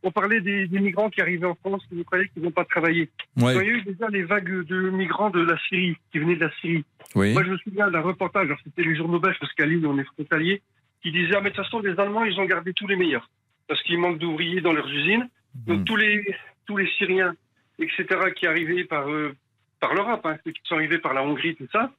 on 0.03 0.11
parlait 0.11 0.39
des, 0.39 0.67
des 0.67 0.79
migrants 0.79 1.09
qui 1.09 1.21
arrivaient 1.21 1.47
en 1.47 1.55
France, 1.55 1.83
que 1.89 1.95
vous 1.95 2.03
croyez 2.03 2.27
qu'ils 2.29 2.41
ne 2.41 2.47
vont 2.47 2.51
pas 2.51 2.63
travailler. 2.63 3.09
Ouais. 3.37 3.55
Il 3.55 3.55
y 3.55 3.59
a 3.59 3.63
eu 3.63 3.81
déjà 3.81 4.07
les 4.09 4.23
vagues 4.23 4.63
de 4.65 4.89
migrants 4.91 5.31
de 5.31 5.41
la 5.41 5.57
Syrie, 5.67 5.97
qui 6.11 6.19
venaient 6.19 6.35
de 6.35 6.45
la 6.45 6.51
Syrie. 6.61 6.85
Oui. 7.15 7.33
Moi, 7.33 7.43
je 7.43 7.51
me 7.51 7.57
souviens 7.57 7.89
d'un 7.89 8.01
reportage, 8.01 8.49
c'était 8.63 8.83
les 8.83 8.95
journaux 8.95 9.19
belges, 9.19 9.37
parce 9.39 9.51
qu'à 9.53 9.65
Lille, 9.65 9.85
on 9.85 9.97
est 9.97 10.03
frontalier, 10.03 10.61
qui 11.01 11.11
disait, 11.11 11.35
ah, 11.35 11.41
mais 11.41 11.49
de 11.49 11.55
toute 11.55 11.65
façon, 11.65 11.79
les 11.79 11.99
Allemands, 11.99 12.23
ils 12.23 12.39
ont 12.39 12.45
gardé 12.45 12.73
tous 12.73 12.87
les 12.87 12.95
meilleurs. 12.95 13.29
Parce 13.67 13.81
qu'il 13.83 13.97
manque 13.97 14.19
d'ouvriers 14.19 14.61
dans 14.61 14.73
leurs 14.73 14.89
usines. 14.89 15.27
Donc, 15.65 15.85
tous 15.85 15.95
les, 15.95 16.23
tous 16.67 16.77
les 16.77 16.87
Syriens, 16.97 17.33
etc., 17.79 18.05
qui 18.35 18.47
arrivaient 18.47 18.83
par, 18.85 19.09
euh, 19.09 19.35
par 19.79 19.93
l'Europe, 19.93 20.25
hein, 20.25 20.37
ceux 20.45 20.51
qui 20.51 20.61
sont 20.65 20.75
arrivés 20.75 20.99
par 20.99 21.13
la 21.13 21.23
Hongrie, 21.23 21.55
tout 21.55 21.67
ça, 21.71 21.91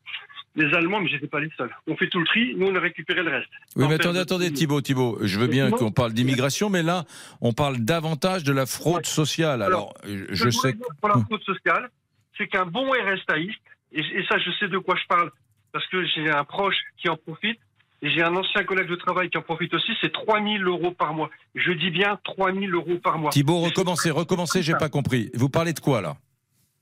les 0.54 0.72
Allemands, 0.74 1.00
mais 1.00 1.08
j'étais 1.08 1.26
pas 1.26 1.40
les 1.40 1.50
seuls. 1.56 1.70
On 1.86 1.96
fait 1.96 2.08
tout 2.08 2.18
le 2.18 2.24
tri, 2.26 2.54
nous, 2.56 2.66
on 2.68 2.74
a 2.74 2.80
récupéré 2.80 3.22
le 3.22 3.30
reste. 3.30 3.48
Oui, 3.76 3.84
En 3.84 3.88
mais 3.88 3.96
attendez, 3.96 4.18
de- 4.18 4.22
attendez, 4.22 4.52
Thibault, 4.52 4.80
Thibault. 4.80 5.18
Je 5.22 5.38
veux 5.38 5.46
bien 5.48 5.70
qu'on 5.70 5.90
parle 5.92 6.12
d'immigration, 6.12 6.70
mais 6.70 6.82
là, 6.82 7.04
on 7.42 7.52
parle 7.52 7.78
davantage 7.78 8.42
de 8.44 8.52
la 8.52 8.64
fraude 8.64 9.04
sociale. 9.06 9.60
Alors, 9.62 9.92
je 10.04 10.48
sais. 10.50 10.74
Pour 11.00 11.10
la 11.10 11.16
fraude 11.24 11.42
sociale, 11.42 11.90
c'est 12.38 12.46
qu'un 12.48 12.64
bon 12.66 12.90
RSAiste, 12.90 13.60
et, 13.92 14.00
et 14.00 14.24
ça, 14.30 14.38
je 14.38 14.50
sais 14.58 14.68
de 14.68 14.78
quoi 14.78 14.96
je 14.96 15.06
parle, 15.08 15.30
parce 15.72 15.86
que 15.88 16.04
j'ai 16.06 16.30
un 16.30 16.44
proche 16.44 16.76
qui 16.96 17.08
en 17.10 17.16
profite, 17.18 17.58
j'ai 18.02 18.22
un 18.22 18.34
ancien 18.36 18.64
collègue 18.64 18.88
de 18.88 18.94
travail 18.96 19.30
qui 19.30 19.38
en 19.38 19.42
profite 19.42 19.72
aussi, 19.74 19.92
c'est 20.00 20.12
3 20.12 20.42
000 20.42 20.64
euros 20.64 20.90
par 20.92 21.14
mois. 21.14 21.30
Je 21.54 21.72
dis 21.72 21.90
bien 21.90 22.18
3 22.24 22.52
000 22.52 22.66
euros 22.72 22.98
par 23.02 23.18
mois. 23.18 23.30
Thibault, 23.30 23.60
recommencez, 23.60 24.10
recommencez, 24.10 24.62
j'ai 24.62 24.74
pas 24.74 24.88
compris. 24.88 25.30
Vous 25.34 25.48
parlez 25.48 25.72
de 25.72 25.80
quoi, 25.80 26.00
là? 26.00 26.16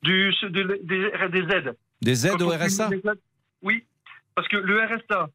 Du, 0.03 0.33
de- 0.43 0.79
des, 0.83 1.11
des 1.41 1.55
aides. 1.55 1.77
Des 2.03 2.27
aides 2.27 2.33
Quand 2.39 2.45
au 2.47 2.51
RSA 2.51 2.91
aides- 2.93 3.19
Oui, 3.63 3.85
parce 4.35 4.49
que 4.49 4.57
le 4.57 4.79
RSA, 4.83 5.29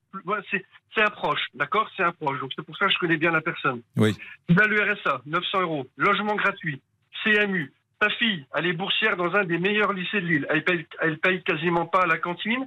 c'est 0.93 1.01
un 1.01 1.09
proche, 1.09 1.41
d'accord? 1.55 1.89
C'est 1.97 2.03
un 2.03 2.11
proche, 2.11 2.39
donc 2.39 2.51
c'est 2.55 2.63
pour 2.65 2.77
ça 2.77 2.85
que 2.87 2.91
je 2.93 2.97
connais 2.99 3.17
bien 3.17 3.31
la 3.31 3.41
personne. 3.41 3.81
Oui. 3.97 4.15
Il 4.49 4.59
a 4.61 4.65
le 4.67 4.93
RSA, 4.93 5.21
900 5.25 5.61
euros, 5.61 5.87
logement 5.97 6.35
gratuit, 6.35 6.81
CMU. 7.23 7.71
Ta 7.99 8.09
fille, 8.11 8.45
elle 8.55 8.65
est 8.67 8.73
boursière 8.73 9.17
dans 9.17 9.33
un 9.35 9.43
des 9.43 9.57
meilleurs 9.57 9.91
lycées 9.93 10.21
de 10.21 10.25
Lille. 10.27 10.47
Elle 10.49 10.63
paye, 10.63 10.85
elle 11.01 11.17
paye 11.17 11.41
quasiment 11.43 11.85
pas 11.85 12.01
à 12.03 12.05
la 12.07 12.17
cantine. 12.17 12.65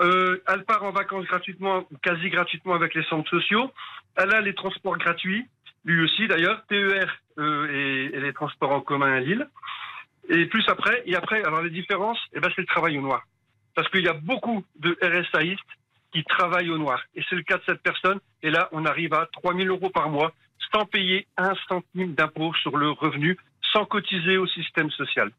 Euh, 0.00 0.42
elle 0.48 0.64
part 0.64 0.82
en 0.82 0.90
vacances 0.90 1.24
gratuitement, 1.26 1.84
ou 1.90 1.96
quasi 2.02 2.28
gratuitement 2.28 2.74
avec 2.74 2.94
les 2.94 3.04
centres 3.04 3.30
sociaux. 3.30 3.70
Elle 4.16 4.34
a 4.34 4.40
les 4.40 4.54
transports 4.54 4.98
gratuits, 4.98 5.46
lui 5.84 6.02
aussi 6.02 6.26
d'ailleurs, 6.26 6.64
TER 6.66 7.06
euh, 7.38 8.10
et, 8.12 8.20
les 8.20 8.32
transports 8.32 8.72
en 8.72 8.80
commun 8.80 9.12
à 9.12 9.20
Lille. 9.20 9.48
Et 10.28 10.46
plus 10.46 10.64
après, 10.68 11.02
et 11.06 11.14
après, 11.14 11.44
alors 11.44 11.62
les 11.62 11.70
différences, 11.70 12.18
eh 12.32 12.40
ben, 12.40 12.50
c'est 12.54 12.62
le 12.62 12.66
travail 12.66 12.98
au 12.98 13.02
noir. 13.02 13.22
Parce 13.74 13.88
qu'il 13.90 14.02
y 14.02 14.08
a 14.08 14.14
beaucoup 14.14 14.64
de 14.76 14.96
RSAistes 15.02 15.60
qui 16.12 16.24
travaillent 16.24 16.70
au 16.70 16.78
noir. 16.78 17.02
Et 17.14 17.22
c'est 17.28 17.36
le 17.36 17.42
cas 17.42 17.58
de 17.58 17.62
cette 17.66 17.82
personne. 17.82 18.20
Et 18.42 18.50
là, 18.50 18.68
on 18.72 18.86
arrive 18.86 19.12
à 19.14 19.28
3 19.32 19.54
000 19.54 19.68
euros 19.68 19.90
par 19.90 20.08
mois 20.08 20.32
sans 20.72 20.86
payer 20.86 21.26
un 21.36 21.54
centime 21.68 22.14
d'impôt 22.14 22.52
sur 22.54 22.76
le 22.76 22.90
revenu, 22.90 23.36
sans 23.72 23.84
cotiser 23.84 24.38
au 24.38 24.46
système 24.46 24.90
social. 24.90 25.30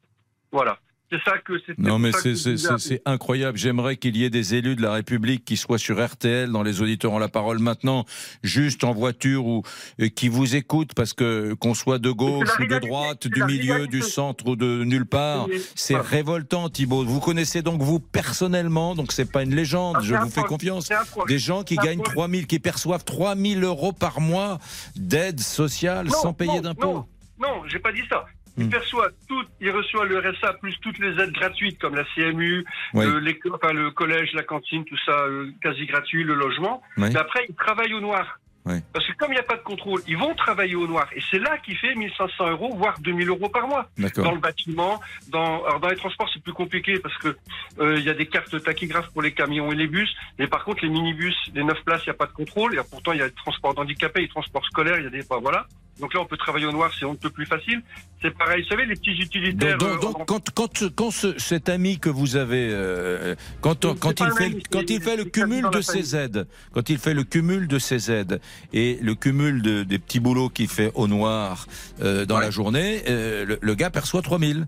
Voilà. 0.51 0.77
C'est 1.11 1.21
ça 1.23 1.37
que 1.37 1.53
c'est. 1.65 1.77
Non, 1.77 1.99
mais 1.99 2.11
c'est- 2.11 3.01
incroyable. 3.05 3.57
J'aimerais 3.57 3.95
qu'il 3.95 4.17
y 4.17 4.23
ait 4.23 4.29
des 4.31 4.55
élus 4.55 4.75
de 4.75 4.81
la 4.81 4.93
République 4.93 5.45
qui 5.45 5.55
soient 5.55 5.77
sur 5.77 6.03
RTL, 6.03 6.51
dans 6.51 6.63
les 6.63 6.81
auditeurs 6.81 7.11
ont 7.11 7.19
la 7.19 7.27
parole 7.27 7.59
maintenant, 7.59 8.05
juste 8.43 8.83
en 8.83 8.91
voiture 8.91 9.45
ou 9.45 9.61
euh, 10.01 10.07
qui 10.09 10.29
vous 10.29 10.55
écoutent 10.55 10.93
parce 10.95 11.13
que 11.13 11.53
qu'on 11.53 11.75
soit 11.75 11.99
de 11.99 12.09
gauche 12.09 12.49
ou 12.59 12.65
de 12.65 12.79
droite, 12.79 13.27
du 13.27 13.43
milieu, 13.43 13.85
du 13.87 14.01
centre 14.01 14.47
ou 14.47 14.55
de 14.55 14.83
nulle 14.83 15.05
part, 15.05 15.47
c'est 15.75 15.95
révoltant, 15.97 16.69
Thibault. 16.69 17.05
Vous 17.05 17.19
connaissez 17.19 17.61
donc 17.61 17.81
vous 17.81 17.99
personnellement, 17.99 18.95
donc 18.95 19.11
c'est 19.11 19.31
pas 19.31 19.43
une 19.43 19.53
légende. 19.55 19.97
Ah, 19.99 20.03
je 20.03 20.15
vous 20.15 20.29
fais 20.29 20.43
confiance. 20.43 20.89
Des 21.27 21.37
gens 21.39 21.63
qui 21.63 21.75
gagnent 21.75 21.99
proche. 22.01 22.15
3000, 22.15 22.47
qui 22.47 22.59
perçoivent 22.59 23.03
3000 23.03 23.63
euros 23.63 23.93
par 23.93 24.19
mois 24.21 24.57
d'aide 24.95 25.39
sociale 25.39 26.07
Non, 26.07 26.13
sans 26.13 26.33
payer 26.33 26.61
d'impôts. 26.61 26.93
Non, 26.93 27.07
non, 27.39 27.61
j'ai 27.67 27.79
pas 27.79 27.91
dit 27.91 28.01
ça. 28.09 28.25
Il 28.57 28.69
perçoit 28.69 29.09
tout, 29.27 29.43
il 29.59 29.69
reçoit 29.71 30.05
le 30.05 30.17
RSA 30.19 30.53
plus 30.61 30.77
toutes 30.81 30.99
les 30.99 31.09
aides 31.21 31.31
gratuites 31.33 31.79
comme 31.79 31.95
la 31.95 32.05
CMU, 32.15 32.63
Oui. 32.93 33.05
l'éco- 33.21 33.53
enfin, 33.53 33.73
le 33.73 33.91
collège, 33.91 34.31
la 34.33 34.43
cantine, 34.43 34.85
tout 34.85 34.97
ça 35.05 35.11
euh, 35.23 35.51
quasi 35.61 35.85
gratuit, 35.85 36.23
le 36.23 36.33
logement. 36.35 36.81
Oui. 36.97 37.09
Mais 37.11 37.17
après, 37.17 37.45
il 37.49 37.55
travaille 37.55 37.93
au 37.93 37.99
noir. 37.99 38.39
Oui. 38.67 38.77
Parce 38.93 39.05
que 39.05 39.13
comme 39.17 39.29
il 39.31 39.35
n'y 39.35 39.39
a 39.39 39.43
pas 39.43 39.57
de 39.57 39.61
contrôle, 39.61 40.01
ils 40.07 40.17
vont 40.17 40.33
travailler 40.33 40.73
au 40.73 40.87
noir. 40.87 41.07
Et 41.15 41.21
c'est 41.29 41.37
là 41.37 41.57
qu'il 41.59 41.77
fait 41.77 41.93
1500 41.93 42.49
euros, 42.49 42.73
voire 42.75 42.97
2000 42.99 43.29
euros 43.29 43.47
par 43.47 43.67
mois. 43.67 43.87
Dans 44.23 44.31
le 44.31 44.39
bâtiment, 44.39 44.99
dans, 45.27 45.63
alors 45.65 45.79
dans 45.79 45.89
les 45.89 45.95
transports, 45.95 46.27
c'est 46.33 46.41
plus 46.41 46.51
compliqué 46.53 46.97
parce 46.99 47.15
que 47.19 47.37
euh, 47.79 47.97
il 47.99 48.03
y 48.03 48.09
a 48.09 48.15
des 48.15 48.25
cartes 48.25 48.63
tachygraphes 48.63 49.11
pour 49.11 49.21
les 49.21 49.33
camions 49.33 49.71
et 49.71 49.75
les 49.75 49.85
bus. 49.85 50.09
Mais 50.39 50.47
par 50.47 50.63
contre, 50.63 50.83
les 50.83 50.89
minibus, 50.89 51.35
les 51.53 51.63
9 51.63 51.83
places, 51.83 52.01
il 52.05 52.09
n'y 52.09 52.15
a 52.15 52.17
pas 52.17 52.25
de 52.25 52.31
contrôle. 52.31 52.73
Et 52.73 52.79
pourtant, 52.89 53.11
il 53.11 53.19
y 53.19 53.21
a 53.21 53.25
le 53.25 53.31
transport 53.33 53.75
d'handicapés, 53.75 54.21
le 54.21 54.29
transport 54.29 54.65
scolaire, 54.65 54.97
il 54.97 55.03
y 55.03 55.07
a 55.07 55.11
des, 55.11 55.21
bah, 55.29 55.37
voilà. 55.39 55.67
Donc 55.99 56.13
là, 56.13 56.19
on 56.19 56.25
peut 56.25 56.35
travailler 56.35 56.65
au 56.65 56.71
noir, 56.73 56.91
c'est 56.99 57.05
un 57.05 57.15
peu 57.15 57.29
plus 57.29 57.45
facile. 57.45 57.81
C'est 58.21 58.35
pareil, 58.37 58.63
vous 58.63 58.67
savez, 58.69 58.85
les 58.85 58.95
petits 58.95 59.11
utilitaires. 59.11 59.77
Donc, 59.77 59.89
euh, 59.89 59.99
donc, 59.99 60.25
quand, 60.27 60.51
quand, 60.53 60.89
quand 60.95 61.11
ce- 61.11 61.37
cet 61.39 61.69
ami 61.69 61.99
que 61.99 62.09
vous 62.09 62.35
avez, 62.35 62.69
euh, 62.71 63.33
quand, 63.61 63.85
quand, 63.99 64.19
il 64.19 64.31
fait, 64.33 64.57
quand 64.69 64.89
il 64.89 65.01
fait 65.01 65.15
le 65.15 65.23
cumul 65.25 65.69
de 65.71 65.81
ses 65.81 66.15
aides, 66.15 66.47
quand 66.73 66.89
il 66.89 66.97
fait 66.97 67.13
le 67.13 67.23
cumul 67.23 67.67
de 67.67 67.79
ses 67.79 68.11
aides 68.11 68.41
et 68.73 68.97
le 69.01 69.15
cumul 69.15 69.61
de, 69.61 69.83
des 69.83 69.97
petits 69.99 70.19
boulots 70.19 70.49
qu'il 70.49 70.67
fait 70.67 70.91
au 70.95 71.07
noir 71.07 71.65
euh, 72.01 72.25
dans 72.25 72.39
la 72.39 72.51
journée, 72.51 73.01
euh, 73.07 73.45
le, 73.45 73.59
le 73.61 73.75
gars 73.75 73.89
perçoit 73.89 74.21
3000. 74.21 74.67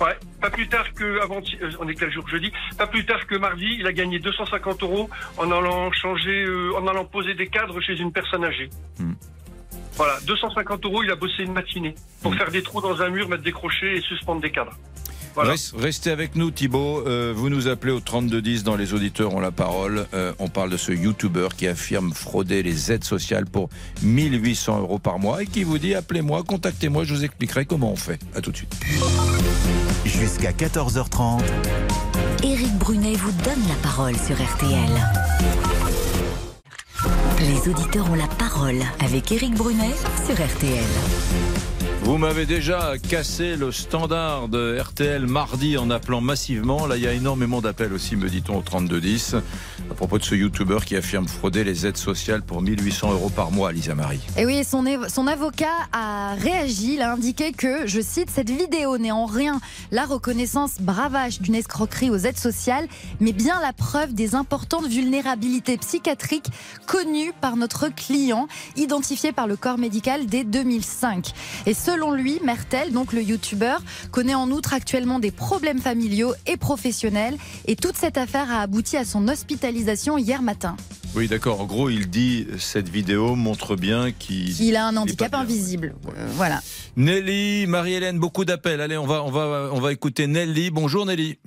Ouais, 0.00 0.16
pas 0.40 0.48
plus 0.50 0.66
tard 0.68 0.90
que 0.94 1.20
avant, 1.20 1.40
on 1.80 1.88
est 1.88 1.94
quel 1.94 2.10
jour 2.10 2.26
jeudi, 2.28 2.50
pas 2.78 2.86
plus 2.86 3.04
tard 3.04 3.26
que 3.26 3.34
mardi, 3.34 3.76
il 3.80 3.86
a 3.86 3.92
gagné 3.92 4.18
250 4.18 4.82
euros 4.82 5.10
en 5.36 5.50
allant 5.50 5.92
changer, 5.92 6.46
en 6.74 6.86
allant 6.86 7.04
poser 7.04 7.34
des 7.34 7.48
cadres 7.48 7.78
chez 7.82 7.98
une 7.98 8.10
personne 8.10 8.44
âgée. 8.44 8.70
Hmm. 8.98 9.12
Voilà, 10.00 10.18
250 10.26 10.86
euros, 10.86 11.02
il 11.02 11.10
a 11.10 11.14
bossé 11.14 11.42
une 11.42 11.52
matinée 11.52 11.94
pour 12.22 12.34
faire 12.34 12.50
des 12.50 12.62
trous 12.62 12.80
dans 12.80 13.02
un 13.02 13.10
mur, 13.10 13.28
mettre 13.28 13.42
des 13.42 13.52
crochets 13.52 13.98
et 13.98 14.00
suspendre 14.00 14.40
des 14.40 14.50
cadres. 14.50 14.72
Voilà. 15.34 15.52
Restez 15.76 16.10
avec 16.10 16.36
nous, 16.36 16.50
Thibault. 16.50 17.06
Euh, 17.06 17.34
vous 17.36 17.50
nous 17.50 17.68
appelez 17.68 17.92
au 17.92 18.00
3210 18.00 18.64
dans 18.64 18.76
les 18.76 18.94
auditeurs 18.94 19.34
ont 19.34 19.40
la 19.40 19.50
parole. 19.50 20.06
Euh, 20.14 20.32
on 20.38 20.48
parle 20.48 20.70
de 20.70 20.78
ce 20.78 20.90
YouTuber 20.90 21.48
qui 21.54 21.66
affirme 21.66 22.14
frauder 22.14 22.62
les 22.62 22.90
aides 22.90 23.04
sociales 23.04 23.44
pour 23.44 23.68
1800 24.02 24.80
euros 24.80 24.98
par 24.98 25.18
mois 25.18 25.42
et 25.42 25.46
qui 25.46 25.64
vous 25.64 25.76
dit 25.76 25.94
appelez-moi, 25.94 26.44
contactez-moi, 26.44 27.04
je 27.04 27.12
vous 27.12 27.24
expliquerai 27.26 27.66
comment 27.66 27.92
on 27.92 27.96
fait. 27.96 28.18
À 28.34 28.40
tout 28.40 28.52
de 28.52 28.56
suite. 28.56 28.74
Jusqu'à 30.06 30.52
14h30. 30.52 31.42
Éric 32.42 32.72
Brunet 32.78 33.16
vous 33.16 33.32
donne 33.42 33.68
la 33.68 33.76
parole 33.82 34.16
sur 34.16 34.34
RTL. 34.34 35.79
Les 37.40 37.70
auditeurs 37.70 38.10
ont 38.10 38.14
la 38.14 38.26
parole 38.26 38.80
avec 39.02 39.32
Éric 39.32 39.54
Brunet 39.54 39.94
sur 40.26 40.34
RTL. 40.34 41.69
Vous 42.02 42.16
m'avez 42.16 42.46
déjà 42.46 42.94
cassé 42.96 43.56
le 43.56 43.70
standard 43.70 44.48
de 44.48 44.78
RTL 44.80 45.26
mardi 45.26 45.76
en 45.76 45.90
appelant 45.90 46.22
massivement. 46.22 46.86
Là, 46.86 46.96
il 46.96 47.02
y 47.02 47.06
a 47.06 47.12
énormément 47.12 47.60
d'appels 47.60 47.92
aussi, 47.92 48.16
me 48.16 48.28
dit-on, 48.28 48.56
au 48.56 48.62
3210, 48.62 49.36
à 49.90 49.94
propos 49.94 50.18
de 50.18 50.24
ce 50.24 50.34
YouTuber 50.34 50.78
qui 50.86 50.96
affirme 50.96 51.28
frauder 51.28 51.62
les 51.62 51.86
aides 51.86 51.98
sociales 51.98 52.40
pour 52.40 52.62
1800 52.62 53.12
euros 53.12 53.28
par 53.28 53.52
mois, 53.52 53.70
Lisa 53.70 53.94
Marie. 53.94 54.20
Et 54.38 54.46
oui, 54.46 54.64
son, 54.64 54.86
avocat 55.26 55.66
a 55.92 56.34
réagi, 56.36 56.94
il 56.94 57.02
a 57.02 57.12
indiqué 57.12 57.52
que, 57.52 57.86
je 57.86 58.00
cite, 58.00 58.30
cette 58.30 58.50
vidéo 58.50 58.96
n'est 58.96 59.12
en 59.12 59.26
rien 59.26 59.60
la 59.92 60.06
reconnaissance 60.06 60.80
bravage 60.80 61.40
d'une 61.42 61.54
escroquerie 61.54 62.08
aux 62.08 62.16
aides 62.16 62.38
sociales, 62.38 62.88
mais 63.20 63.32
bien 63.32 63.60
la 63.60 63.74
preuve 63.74 64.14
des 64.14 64.34
importantes 64.34 64.86
vulnérabilités 64.86 65.76
psychiatriques 65.76 66.48
connues 66.86 67.32
par 67.42 67.56
notre 67.56 67.88
client, 67.88 68.48
identifiées 68.76 69.32
par 69.32 69.46
le 69.46 69.56
corps 69.56 69.78
médical 69.78 70.24
dès 70.26 70.44
2005. 70.44 71.32
Et 71.66 71.74
selon 71.90 72.12
lui, 72.12 72.38
Mertel, 72.44 72.92
donc 72.92 73.12
le 73.12 73.20
youtubeur, 73.20 73.82
connaît 74.12 74.36
en 74.36 74.50
outre 74.50 74.74
actuellement 74.74 75.18
des 75.18 75.32
problèmes 75.32 75.80
familiaux 75.80 76.34
et 76.46 76.56
professionnels, 76.56 77.36
et 77.66 77.74
toute 77.74 77.96
cette 77.96 78.16
affaire 78.16 78.48
a 78.52 78.60
abouti 78.60 78.96
à 78.96 79.04
son 79.04 79.26
hospitalisation 79.26 80.16
hier 80.16 80.40
matin. 80.40 80.76
Oui, 81.16 81.26
d'accord. 81.26 81.60
En 81.60 81.64
gros, 81.64 81.90
il 81.90 82.08
dit 82.08 82.46
cette 82.58 82.88
vidéo 82.88 83.34
montre 83.34 83.74
bien 83.74 84.12
qu'il. 84.12 84.60
Il 84.62 84.76
a 84.76 84.86
un 84.86 84.96
handicap 84.96 85.34
invisible. 85.34 85.96
Euh, 86.16 86.28
voilà. 86.34 86.60
Nelly, 86.96 87.66
Marie-Hélène, 87.66 88.20
beaucoup 88.20 88.44
d'appels. 88.44 88.80
Allez, 88.80 88.96
on 88.96 89.06
va, 89.06 89.24
on 89.24 89.30
va, 89.32 89.70
on 89.72 89.80
va 89.80 89.92
écouter 89.92 90.28
Nelly. 90.28 90.70
Bonjour 90.70 91.04
Nelly. 91.04 91.38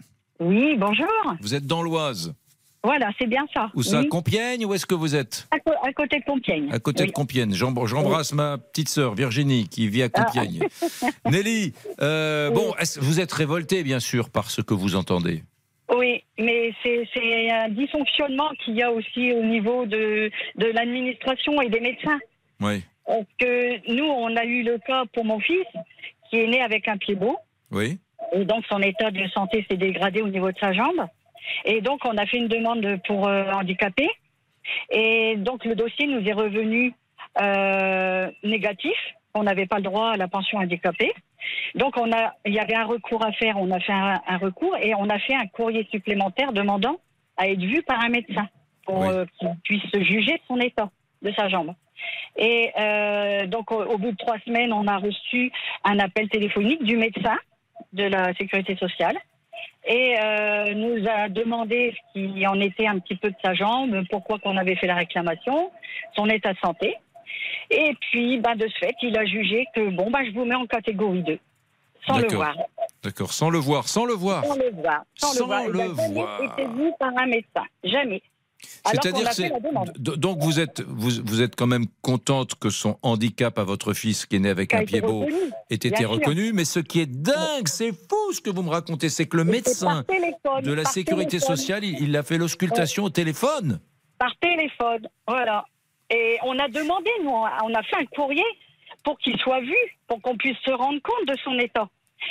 Oui, 0.42 0.76
bonjour. 0.78 1.08
Vous 1.42 1.56
êtes 1.56 1.66
dans 1.66 1.82
l'Oise. 1.82 2.34
Voilà, 2.84 3.10
c'est 3.17 3.28
bien 3.28 3.46
ça. 3.54 3.69
Où 3.76 3.82
ça, 3.84 4.02
Oui. 4.02 4.10
Compiègne 4.10 4.65
Où 4.65 4.74
est-ce 4.74 4.86
que 4.86 4.93
vous 4.96 5.15
êtes 5.15 5.48
à, 5.52 5.93
côté 5.93 6.19
de 6.19 6.26
Compiègne. 6.26 6.69
À 6.72 6.80
côté 6.80 7.04
Oui. 7.04 7.08
de 7.10 7.13
Compiègne. 7.13 7.54
J'em- 7.54 7.86
J'embrasse 7.86 8.34
ma 8.34 8.58
petite 8.58 8.89
sœur 8.89 9.15
Virginie 9.15 9.69
qui 9.69 9.88
vit 9.88 10.04
à 10.04 10.10
Compiègne. 10.10 10.67
Ah. 10.82 11.08
Nelly, 11.32 11.74
euh, 12.02 12.50
bon, 12.52 12.74
vous 13.00 13.19
êtes 13.22 13.32
révoltée 13.32 13.84
bien 13.84 14.00
sûr 14.02 14.30
par 14.30 14.52
ce 14.52 14.62
que 14.62 14.74
vous 14.74 14.96
entendez? 14.96 15.43
Oui, 15.96 16.24
mais 16.39 16.74
c'est 16.82 17.08
c'est 17.13 17.52
un 17.52 17.69
dysfonctionnement 17.69 18.50
qu'il 18.63 18.76
y 18.76 18.82
a 18.84 18.91
aussi 18.91 19.32
au 19.32 19.43
niveau 19.43 19.86
de, 19.86 20.32
de 20.58 20.65
l'administration 20.65 21.62
et 21.62 21.70
des 21.70 21.80
médecins. 21.80 22.20
Oui. 22.62 22.82
Parce 23.05 23.26
que 23.39 23.93
nous, 23.93 24.05
on 24.05 24.36
a 24.36 24.43
eu 24.45 24.64
le 24.64 24.78
cas 24.80 25.03
pour 25.14 25.24
mon 25.26 25.39
fils 25.39 25.66
qui 26.30 26.38
est 26.38 26.47
né 26.47 26.62
avec 26.62 26.88
un 26.88 26.97
pied 26.97 27.16
beau. 27.16 27.38
Oui. 27.72 27.99
Et 28.34 28.45
donc, 28.45 28.64
son 28.70 28.80
état 28.82 29.12
de 29.12 29.28
santé 29.30 29.66
s'est 29.70 29.78
dégradé 29.78 30.22
au 30.22 30.30
niveau 30.30 30.51
de 30.51 30.58
sa 30.60 30.74
jambe. 30.74 31.05
Et 31.66 31.82
donc, 31.82 32.06
on 32.06 32.18
a 32.18 32.26
fait 32.26 32.38
une 32.38 32.48
demande 32.48 33.00
pour 33.06 33.28
euh, 33.28 33.52
handicapé. 33.52 34.10
Et 34.89 35.36
donc 35.38 35.66
le 35.66 35.76
dossier 35.76 36.08
nous 36.08 36.26
est 36.28 36.34
revenu 36.34 36.94
euh, 37.41 38.32
négatif. 38.44 38.96
On 39.34 39.44
n'avait 39.44 39.66
pas 39.66 39.78
le 39.78 39.84
droit 39.84 40.12
à 40.12 40.18
la 40.18 40.28
pension 40.28 40.60
handicapée. 40.60 41.14
Donc 41.76 41.98
on 41.98 42.12
a, 42.12 42.36
il 42.46 42.54
y 42.54 42.60
avait 42.60 42.76
un 42.76 42.86
recours 42.86 43.26
à 43.26 43.32
faire. 43.34 43.58
On 43.58 43.72
a 43.72 43.80
fait 43.80 43.94
un, 43.94 44.22
un 44.28 44.38
recours 44.38 44.78
et 44.78 44.94
on 44.96 45.10
a 45.10 45.20
fait 45.20 45.36
un 45.36 45.48
courrier 45.48 45.88
supplémentaire 45.91 46.54
demandant 46.54 46.98
à 47.38 47.48
être 47.48 47.60
vu 47.60 47.82
par 47.84 48.04
un 48.04 48.10
médecin 48.10 48.48
pour 48.86 49.04
euh, 49.06 49.26
qu'il 49.39 49.50
puisse 49.64 50.04
juger 50.04 50.41
son 50.48 50.60
état 50.60 50.89
de 51.22 51.32
sa 51.34 51.50
jambe. 51.50 51.74
Et 52.38 52.72
euh, 52.78 53.48
donc 53.48 53.72
au, 53.72 53.82
au 53.84 53.98
bout 53.98 54.12
de 54.12 54.18
trois 54.18 54.39
semaines, 54.39 54.74
on 54.74 54.88
a 54.88 54.98
reçu 54.98 55.52
un 55.84 56.00
appel 56.00 56.30
téléphonique 56.30 56.84
du 56.84 56.98
médecin 56.98 57.38
de 57.94 58.04
la 58.04 58.34
sécurité 58.36 58.76
sociale 58.76 59.18
et 59.86 60.16
euh, 60.20 60.74
nous 60.74 61.06
a 61.08 61.30
demandé 61.30 61.94
ce 62.14 62.20
qui 62.20 62.48
en 62.48 62.60
était 62.60 62.88
un 62.88 63.00
petit 63.00 63.16
peu 63.16 63.30
de 63.30 63.36
sa 63.44 63.54
jambe, 63.54 64.04
pourquoi 64.10 64.40
qu'on 64.40 64.58
avait 64.58 64.76
fait 64.76 64.88
la 64.88 64.96
réclamation, 64.96 65.72
son 66.16 66.28
état 66.28 66.54
de 66.54 66.58
santé. 66.60 66.96
Et 67.70 67.96
puis, 68.00 68.40
bah, 68.40 68.56
de 68.56 68.68
ce 68.68 68.78
fait, 68.86 68.96
il 69.02 69.18
a 69.18 69.26
jugé 69.26 69.66
que 69.76 69.90
bon, 69.90 70.10
bah, 70.10 70.20
je 70.26 70.32
vous 70.32 70.46
mets 70.46 70.56
en 70.56 70.66
catégorie 70.66 71.24
2, 71.24 71.40
sans 72.08 72.18
le 72.20 72.28
voir. 72.28 72.56
D'accord, 73.04 73.34
sans 73.34 73.50
le 73.50 73.58
voir, 73.60 73.88
sans 73.88 74.06
le 74.06 74.14
voir. 74.14 74.46
Sans 74.46 74.56
le 74.56 74.72
voir. 74.72 75.04
Sans, 75.16 75.28
Sans 75.34 75.40
le 75.42 75.46
voir. 75.46 75.68
le 75.68 75.96
jamais 75.96 76.14
voir. 76.14 76.42
été 76.44 76.66
vu 76.68 76.92
par 77.00 77.12
un 77.18 77.26
médecin. 77.26 77.66
Jamais. 77.84 78.22
C'est-à-dire, 78.86 79.30
donc 79.97 80.39
vous 80.39 80.59
êtes, 80.59 80.82
vous, 80.82 81.09
vous 81.24 81.41
êtes 81.41 81.55
quand 81.55 81.68
même 81.68 81.86
contente 82.01 82.55
que 82.55 82.70
son 82.70 82.97
handicap 83.01 83.57
à 83.57 83.64
votre 83.64 83.93
fils, 83.93 84.26
qui 84.26 84.36
est 84.36 84.39
né 84.39 84.49
avec 84.49 84.74
un 84.74 84.84
pied 84.84 85.01
beau, 85.01 85.26
ait 85.70 85.76
été 85.76 86.05
reconnu. 86.05 86.51
Mais 86.53 86.66
ce 86.66 86.80
qui 86.80 86.99
est 86.99 87.05
dingue, 87.05 87.68
c'est 87.68 87.91
fou 87.91 88.34
ce 88.34 88.41
que 88.41 88.49
vous 88.49 88.61
me 88.61 88.70
racontez, 88.70 89.09
c'est 89.09 89.26
que 89.26 89.38
le 89.38 89.45
médecin 89.45 90.03
téléphone, 90.03 90.64
de 90.64 90.74
la 90.74 90.86
sécurité 90.86 91.38
téléphone. 91.38 91.55
sociale, 91.55 91.84
il, 91.84 92.16
a 92.18 92.24
fait 92.24 92.38
l'auscultation 92.38 93.05
au 93.05 93.09
téléphone. 93.09 93.80
par 94.18 94.36
téléphone. 94.41 95.07
Voilà. 95.28 95.66
Et 96.09 96.38
on 96.43 96.57
a 96.59 96.68
demandé, 96.68 97.09
nous, 97.24 97.32
on 97.32 97.74
a 97.74 97.84
fait 97.84 97.97
un 97.97 98.05
courrier 98.05 98.43
pour 99.03 99.18
qu'il 99.20 99.38
soit 99.39 99.61
vu, 99.61 99.76
pour 100.07 100.22
qu'on 100.22 100.36
puisse 100.36 100.57
se 100.66 100.72
rendre 100.72 101.01
compte 101.01 101.28
de 101.28 101.36
son 101.43 101.57
état. 101.59 101.88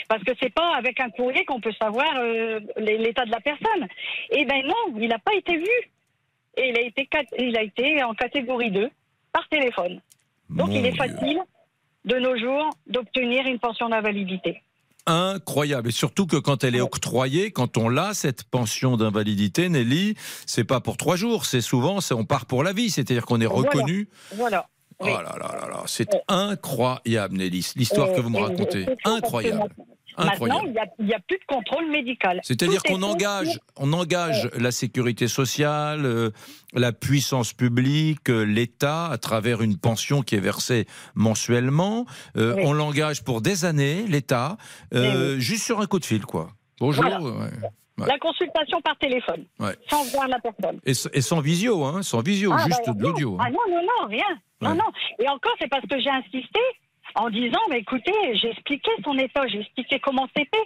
Parce 0.09 0.23
que 0.25 0.33
c'est 0.41 0.53
pas 0.53 0.75
avec 0.77 1.01
un 1.01 1.11
courrier 1.11 1.45
qu'on 1.45 1.61
peut 1.61 1.73
savoir 1.81 2.09
euh, 2.17 2.61
l'état 2.79 3.25
de 3.25 3.31
la 3.31 3.41
personne. 3.41 3.87
Eh 4.31 4.45
ben 4.45 4.63
non, 4.67 4.99
il 4.99 5.09
n'a 5.09 5.19
pas 5.19 5.35
été 5.35 5.57
vu. 5.57 5.91
Et 6.57 6.69
il 6.69 6.77
a 6.77 6.81
été, 6.83 7.07
cat- 7.07 7.23
il 7.39 7.57
a 7.57 7.63
été 7.63 8.03
en 8.03 8.13
catégorie 8.15 8.71
2 8.71 8.89
par 9.33 9.49
téléphone. 9.49 10.01
Donc 10.51 10.69
Mon 10.69 10.75
il 10.75 10.85
est 10.87 10.93
Dieu. 10.93 10.99
facile 10.99 11.39
de 12.05 12.17
nos 12.17 12.37
jours 12.37 12.69
d'obtenir 12.87 13.47
une 13.47 13.59
pension 13.59 13.89
d'invalidité. 13.89 14.63
Incroyable. 15.07 15.89
Et 15.89 15.93
surtout 15.93 16.27
que 16.27 16.37
quand 16.37 16.63
elle 16.63 16.77
est 16.77 16.81
octroyée, 16.81 17.51
quand 17.51 17.77
on 17.77 17.89
l'a, 17.89 18.15
cette 18.15 18.45
pension 18.45 18.97
d'invalidité, 18.97 19.69
Nelly, 19.69 20.15
c'est 20.47 20.65
pas 20.65 20.81
pour 20.81 20.97
trois 20.97 21.17
jours, 21.17 21.45
c'est 21.47 21.61
souvent, 21.61 21.99
on 22.13 22.25
part 22.25 22.47
pour 22.47 22.63
la 22.63 22.73
vie. 22.73 22.91
C'est-à-dire 22.91 23.25
qu'on 23.27 23.41
est 23.41 23.47
Voilà. 23.47 23.69
reconnu. 23.71 24.09
Voilà. 24.37 24.69
Oh 25.01 25.07
là 25.07 25.23
là 25.23 25.37
là 25.39 25.69
là, 25.69 25.83
c'est 25.87 26.11
incroyable, 26.29 27.37
Nelly, 27.37 27.67
l'histoire 27.75 28.13
que 28.13 28.21
vous 28.21 28.31
me 28.31 28.39
racontez. 28.39 28.85
chaud 29.05 29.19
Incroyable. 30.17 30.67
Maintenant, 30.67 30.93
il 30.99 31.07
n'y 31.07 31.15
a, 31.15 31.19
plus 31.21 31.39
de 31.39 31.45
contrôle 31.47 31.91
médical. 31.91 32.41
C'est-à-dire 32.43 32.83
qu'on 32.83 33.03
engage, 33.03 33.59
on 33.77 33.93
engage 33.93 34.49
la 34.59 34.71
sécurité 34.71 35.29
sociale, 35.29 36.05
euh, 36.05 36.31
la 36.75 36.93
puissance 36.93 37.53
publique, 37.53 38.29
euh, 38.29 38.43
l'État, 38.45 39.07
à 39.07 39.19
travers 39.19 39.63
une 39.63 39.79
pension 39.79 40.23
qui 40.23 40.35
est 40.35 40.41
versée 40.41 40.87
mensuellement. 41.15 42.07
Euh, 42.37 42.55
Oui. 42.57 42.63
On 42.67 42.73
l'engage 42.73 43.25
pour 43.25 43.41
des 43.41 43.65
années, 43.65 44.05
l'État, 44.09 44.57
Oui, 44.93 45.41
juste 45.41 45.65
sur 45.65 45.81
un 45.81 45.87
coup 45.87 45.99
de 45.99 46.05
fil, 46.05 46.25
quoi. 46.25 46.51
Bonjour. 46.81 47.05
Voilà. 47.05 47.21
ouais. 47.21 47.51
Ouais. 47.99 48.07
La 48.07 48.19
consultation 48.19 48.81
par 48.81 48.97
téléphone, 48.99 49.45
sans 49.91 50.05
voir 50.13 50.27
la 50.27 50.39
personne. 50.39 50.81
Et, 50.85 50.95
sans 50.95 51.41
visio, 51.41 51.85
hein, 51.85 52.03
sans 52.03 52.23
visio, 52.23 52.51
Ah, 52.53 52.65
juste 52.65 52.83
bah, 52.87 52.93
de 52.95 53.03
l'audio. 53.03 53.37
Ah 53.39 53.51
non, 53.51 53.59
non, 53.69 53.83
non, 53.83 54.09
rien. 54.09 54.41
Non, 54.63 54.75
non. 54.75 54.91
Et 55.19 55.29
encore, 55.29 55.53
c'est 55.61 55.69
parce 55.69 55.85
que 55.85 56.01
j'ai 56.01 56.11
insisté 56.11 56.61
en 57.15 57.31
disant, 57.31 57.61
mais 57.71 57.79
écoutez, 57.81 58.13
j'ai 58.35 58.51
expliqué 58.51 58.91
son 59.05 59.17
état, 59.19 59.47
j'ai 59.47 59.61
expliqué 59.61 60.01
comment 60.01 60.29
c'était. 60.37 60.65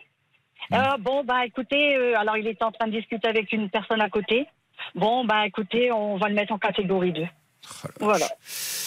Mm. 0.71 0.75
Euh, 0.75 0.97
bon, 0.99 1.25
bah 1.25 1.45
écoutez, 1.47 1.97
euh, 1.97 2.19
alors 2.19 2.37
il 2.37 2.47
était 2.47 2.65
en 2.65 2.73
train 2.73 2.87
de 2.87 2.93
discuter 2.93 3.29
avec 3.29 3.53
une 3.53 3.71
personne 3.71 4.01
à 4.01 4.09
côté. 4.09 4.47
Bon, 4.95 5.25
bah 5.25 5.47
écoutez, 5.47 5.93
on 5.93 6.17
va 6.17 6.29
le 6.29 6.35
mettre 6.35 6.53
en 6.53 6.59
catégorie 6.59 7.13
2. 7.13 7.23
Oh 7.23 7.89
voilà. 8.01 8.27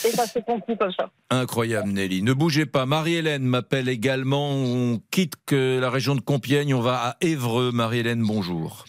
Et 0.06 0.12
ça 0.12 0.26
se 0.26 0.40
conclut 0.40 0.78
comme 0.78 0.92
ça. 0.94 1.10
Incroyable, 1.30 1.90
Nelly. 1.90 2.22
Ne 2.22 2.34
bougez 2.34 2.66
pas. 2.66 2.86
Marie-Hélène 2.86 3.44
m'appelle 3.44 3.90
également. 3.90 4.52
On 4.52 5.02
quitte 5.12 5.34
que 5.46 5.80
la 5.80 5.90
région 5.90 6.16
de 6.16 6.22
Compiègne. 6.22 6.74
On 6.74 6.80
va 6.80 7.10
à 7.10 7.16
Évreux. 7.22 7.72
Marie-Hélène, 7.74 8.24
bonjour. 8.26 8.86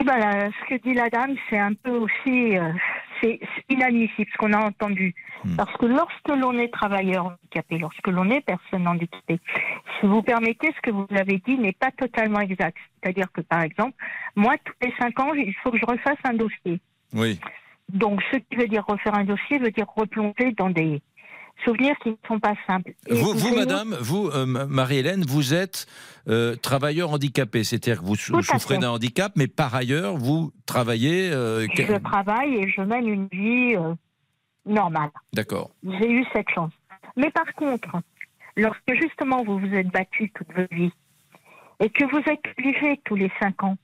Eh 0.00 0.04
ben, 0.04 0.18
là, 0.18 0.50
ce 0.50 0.68
que 0.68 0.82
dit 0.82 0.94
la 0.94 1.08
dame, 1.08 1.36
c'est 1.48 1.58
un 1.58 1.74
peu 1.74 1.92
aussi, 1.92 2.58
euh, 2.58 2.72
c'est 3.22 3.40
inadmissible 3.68 4.30
ce 4.32 4.36
qu'on 4.38 4.52
a 4.52 4.58
entendu. 4.58 5.14
Parce 5.56 5.76
que 5.76 5.86
lorsque 5.86 6.28
l'on 6.28 6.56
est 6.58 6.72
travailleur 6.72 7.26
handicapé, 7.26 7.78
lorsque 7.78 8.06
l'on 8.06 8.30
est 8.30 8.40
personne 8.42 8.86
handicapée, 8.86 9.40
si 9.98 10.06
vous 10.06 10.22
permettez, 10.22 10.68
ce 10.76 10.80
que 10.82 10.90
vous 10.90 11.06
avez 11.10 11.38
dit 11.46 11.58
n'est 11.58 11.72
pas 11.72 11.90
totalement 11.90 12.40
exact. 12.40 12.76
C'est-à-dire 13.02 13.26
que, 13.32 13.40
par 13.40 13.62
exemple, 13.62 13.94
moi, 14.36 14.54
tous 14.64 14.74
les 14.82 14.92
cinq 15.00 15.18
ans, 15.18 15.32
il 15.34 15.54
faut 15.62 15.70
que 15.70 15.78
je 15.78 15.86
refasse 15.86 16.18
un 16.24 16.34
dossier. 16.34 16.80
Oui. 17.14 17.40
Donc, 17.88 18.22
ce 18.32 18.38
qui 18.38 18.56
veut 18.56 18.68
dire 18.68 18.84
refaire 18.86 19.14
un 19.14 19.24
dossier 19.24 19.58
veut 19.58 19.70
dire 19.70 19.86
replonger 19.94 20.52
dans 20.56 20.70
des 20.70 21.02
souvenirs 21.64 21.94
qui 22.02 22.10
ne 22.10 22.16
sont 22.26 22.40
pas 22.40 22.54
simples. 22.66 22.92
Et 23.06 23.14
Vous, 23.14 23.54
madame, 23.54 23.96
vous, 24.00 24.28
euh, 24.28 24.46
Marie-Hélène, 24.46 25.24
vous 25.24 25.54
êtes 25.54 25.86
euh, 26.28 26.56
travailleur 26.56 27.10
handicapé. 27.12 27.62
C'est-à-dire 27.64 28.00
que 28.00 28.06
vous 28.06 28.16
souffrez 28.16 28.78
d'un 28.78 28.90
handicap, 28.90 29.32
mais 29.36 29.46
par 29.48 29.74
ailleurs, 29.74 30.16
vous 30.16 30.52
travaillez. 30.66 31.30
euh, 31.32 31.66
Je 31.74 31.98
travaille 31.98 32.56
et 32.56 32.68
je 32.68 32.80
mène 32.82 33.06
une 33.08 33.28
vie 33.28 33.76
normale. 34.66 35.10
D'accord. 35.32 35.70
J'ai 35.84 36.10
eu 36.10 36.24
cette 36.32 36.48
chance. 36.50 36.72
Mais 37.16 37.30
par 37.30 37.52
contre, 37.54 38.00
lorsque 38.56 38.94
justement 39.00 39.42
vous 39.44 39.58
vous 39.58 39.74
êtes 39.74 39.88
battu 39.88 40.30
toute 40.30 40.52
votre 40.54 40.74
vie 40.74 40.92
et 41.80 41.90
que 41.90 42.04
vous 42.04 42.18
êtes 42.30 42.40
obligé 42.58 43.00
tous 43.04 43.16
les 43.16 43.30
cinq 43.40 43.62
ans 43.64 43.76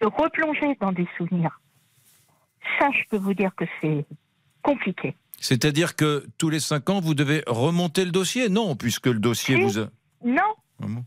de 0.00 0.06
replonger 0.06 0.76
dans 0.80 0.92
des 0.92 1.06
souvenirs, 1.16 1.60
ça, 2.78 2.88
je 2.92 3.02
peux 3.10 3.16
vous 3.18 3.34
dire 3.34 3.54
que 3.56 3.64
c'est 3.80 4.04
compliqué. 4.62 5.14
C'est-à-dire 5.40 5.96
que 5.96 6.24
tous 6.38 6.50
les 6.50 6.60
cinq 6.60 6.88
ans, 6.90 7.00
vous 7.00 7.14
devez 7.14 7.42
remonter 7.46 8.04
le 8.04 8.10
dossier 8.12 8.48
Non, 8.48 8.76
puisque 8.76 9.06
le 9.06 9.18
dossier 9.18 9.56
Si. 9.56 9.62
vous 9.62 9.78
a. 9.80 9.88
Non. 10.24 10.54
Ah 10.82 10.86
bon 10.86 11.04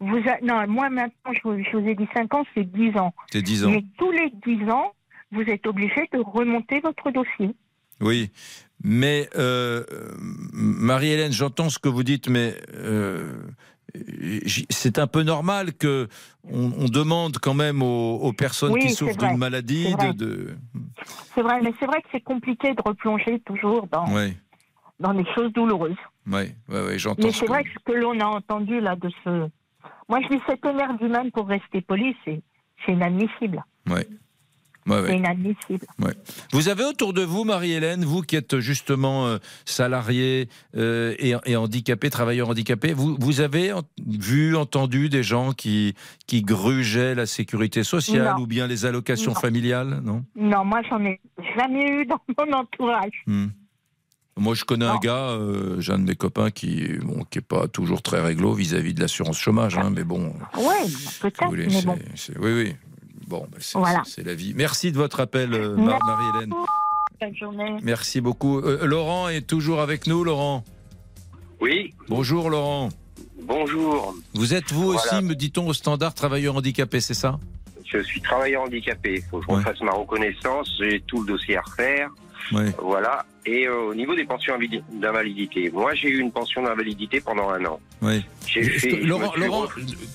Vous 0.00 0.16
a- 0.28 0.40
Non, 0.42 0.66
moi 0.70 0.90
maintenant, 0.90 1.32
je 1.32 1.40
vous, 1.44 1.62
je 1.62 1.76
vous 1.76 1.86
ai 1.88 1.94
dit 1.94 2.08
cinq 2.14 2.34
ans, 2.34 2.44
c'est 2.54 2.64
dix 2.70 2.94
ans. 2.98 3.14
C'est 3.32 3.42
10 3.42 3.64
ans. 3.64 3.70
Mais 3.70 3.84
tous 3.96 4.10
les 4.10 4.30
dix 4.44 4.68
ans, 4.70 4.92
vous 5.32 5.42
êtes 5.42 5.66
obligé 5.66 6.08
de 6.12 6.18
remonter 6.18 6.80
votre 6.80 7.10
dossier. 7.12 7.54
Oui, 8.00 8.30
mais 8.82 9.28
euh, 9.36 9.84
Marie-Hélène, 10.52 11.32
j'entends 11.32 11.68
ce 11.70 11.78
que 11.78 11.88
vous 11.88 12.02
dites, 12.02 12.28
mais 12.28 12.54
euh, 12.74 13.34
c'est 14.70 14.98
un 14.98 15.06
peu 15.06 15.22
normal 15.22 15.74
que 15.74 16.08
on, 16.44 16.72
on 16.78 16.84
demande 16.88 17.38
quand 17.38 17.54
même 17.54 17.82
aux, 17.82 18.16
aux 18.16 18.32
personnes 18.32 18.72
Oui, 18.72 18.80
qui 18.80 18.90
souffrent 18.90 19.16
d'une 19.16 19.36
maladie 19.36 19.84
c'est 19.90 19.96
vrai. 19.96 20.14
de, 20.14 20.56
C'est 21.34 21.42
vrai, 21.42 21.60
mais 21.62 21.72
c'est 21.78 21.86
vrai 21.86 22.00
que 22.02 22.08
c'est 22.12 22.20
compliqué 22.22 22.74
de 22.74 22.82
replonger 22.84 23.40
toujours 23.40 23.86
dans, 23.88 24.12
Ouais, 24.12 24.36
dans 24.98 25.14
des 25.14 25.24
choses 25.34 25.52
douloureuses. 25.52 25.96
ouais, 26.26 26.54
ouais, 26.68 26.98
j'entends. 26.98 27.22
Mais 27.24 27.32
ce 27.32 27.40
c'est 27.40 27.46
vrai 27.46 27.64
que 27.64 27.70
ce 27.70 27.78
que 27.84 27.92
l'on 27.92 28.18
a 28.20 28.26
entendu 28.26 28.80
là 28.80 28.96
de 28.96 29.10
ce. 29.24 29.48
Moi, 30.08 30.20
je 30.22 30.28
dis 30.36 30.42
cet 30.48 30.64
énergumène 30.66 31.30
pour 31.30 31.46
rester 31.46 31.80
poli, 31.80 32.16
c'est 32.24 32.42
inadmissible. 32.88 33.64
Ouais. 33.88 34.06
Ouais, 34.90 35.00
ouais. 35.00 35.06
C'est 35.08 35.16
inadmissible. 35.16 35.86
Ouais. 36.00 36.12
Vous 36.52 36.68
avez 36.68 36.84
autour 36.84 37.12
de 37.12 37.22
vous, 37.22 37.44
Marie-Hélène, 37.44 38.04
vous 38.04 38.22
qui 38.22 38.36
êtes 38.36 38.58
justement 38.60 39.26
euh, 39.26 39.38
salarié 39.64 40.48
euh, 40.76 41.14
et, 41.18 41.34
et 41.46 41.56
handicapé, 41.56 42.10
travailleur 42.10 42.48
handicapé, 42.48 42.92
vous, 42.92 43.16
vous 43.20 43.40
avez 43.40 43.72
en- 43.72 43.82
vu, 44.06 44.56
entendu 44.56 45.08
des 45.08 45.22
gens 45.22 45.52
qui, 45.52 45.94
qui 46.26 46.42
grugeaient 46.42 47.14
la 47.14 47.26
sécurité 47.26 47.84
sociale 47.84 48.34
Non. 48.36 48.42
ou 48.42 48.46
bien 48.46 48.66
les 48.66 48.84
allocations 48.86 49.32
Non. 49.32 49.40
familiales 49.40 50.00
Non? 50.02 50.24
Non, 50.36 50.64
moi, 50.64 50.80
j'en 50.88 51.02
ai 51.04 51.20
jamais 51.56 51.86
eu 51.88 52.06
dans 52.06 52.20
mon 52.38 52.52
entourage. 52.52 53.22
Hmm. 53.26 53.46
Moi, 54.36 54.54
je 54.54 54.64
connais 54.64 54.86
un 54.86 54.96
gars, 54.96 55.30
euh, 55.32 55.80
j'ai 55.80 55.92
un 55.92 55.98
de 55.98 56.04
mes 56.04 56.14
copains 56.14 56.50
qui 56.50 56.94
bon, 57.02 57.24
qui 57.28 57.38
est 57.38 57.42
pas 57.42 57.68
toujours 57.68 58.00
très 58.00 58.22
réglo 58.22 58.54
vis-à-vis 58.54 58.94
de 58.94 59.00
l'assurance 59.00 59.38
chômage, 59.38 59.76
hein, 59.76 59.92
mais 59.94 60.02
bon, 60.04 60.32
Ouais, 60.56 60.86
peut-être, 61.20 61.50
c'est- 61.68 61.84
bon. 61.84 61.98
oui, 62.40 62.52
oui. 62.54 62.74
Bon, 63.30 63.46
bah, 63.48 63.58
c'est 63.60 63.78
Voilà. 63.78 64.02
la 64.24 64.34
vie. 64.34 64.54
Merci 64.56 64.90
de 64.90 64.96
votre 64.96 65.20
appel, 65.20 65.54
euh, 65.54 65.76
Mar- 65.76 66.00
Marie-Hélène. 66.04 66.52
Bonne 67.20 67.36
journée. 67.36 67.76
Merci 67.80 68.20
beaucoup. 68.20 68.58
Euh, 68.58 68.84
Laurent 68.84 69.28
est 69.28 69.46
toujours 69.46 69.80
avec 69.80 70.08
nous, 70.08 70.24
Laurent. 70.24 70.64
Oui, 71.60 71.94
Bonjour, 72.08 72.50
Laurent. 72.50 72.88
bonjour. 73.44 74.14
Vous 74.34 74.52
êtes 74.52 74.72
vous 74.72 74.92
Voilà. 74.92 75.00
aussi, 75.00 75.24
me 75.24 75.36
dit-on, 75.36 75.68
au 75.68 75.72
standard 75.72 76.12
travailleur 76.12 76.56
handicapé, 76.56 77.00
c'est 77.00 77.14
ça? 77.14 77.38
Je 77.86 77.98
suis 78.02 78.20
travailleur 78.20 78.64
handicapé. 78.64 79.16
Il 79.18 79.22
faut 79.30 79.38
que 79.38 79.44
je 79.44 79.50
Ouais. 79.52 79.58
refasse 79.58 79.80
ma 79.82 79.92
reconnaissance. 79.92 80.68
J'ai 80.80 81.00
tout 81.06 81.20
le 81.22 81.26
dossier 81.28 81.56
à 81.56 81.60
refaire. 81.62 82.10
Oui. 82.52 82.70
Voilà. 82.82 83.24
Et 83.46 83.66
euh, 83.66 83.88
au 83.90 83.94
niveau 83.94 84.14
des 84.14 84.24
pensions 84.24 84.54
invali- 84.54 84.82
d'invalidité, 84.92 85.70
moi 85.70 85.94
j'ai 85.94 86.08
eu 86.08 86.18
une 86.20 86.30
pension 86.30 86.62
d'invalidité 86.62 87.20
pendant 87.20 87.48
un 87.50 87.64
an. 87.64 87.80
Oui. 88.02 88.24
Je- 88.46 88.60
fait- 88.62 88.90
je 88.90 88.96
me 88.96 89.06
Laurent, 89.06 89.32
suis 89.32 89.40
Laurent, 89.40 89.66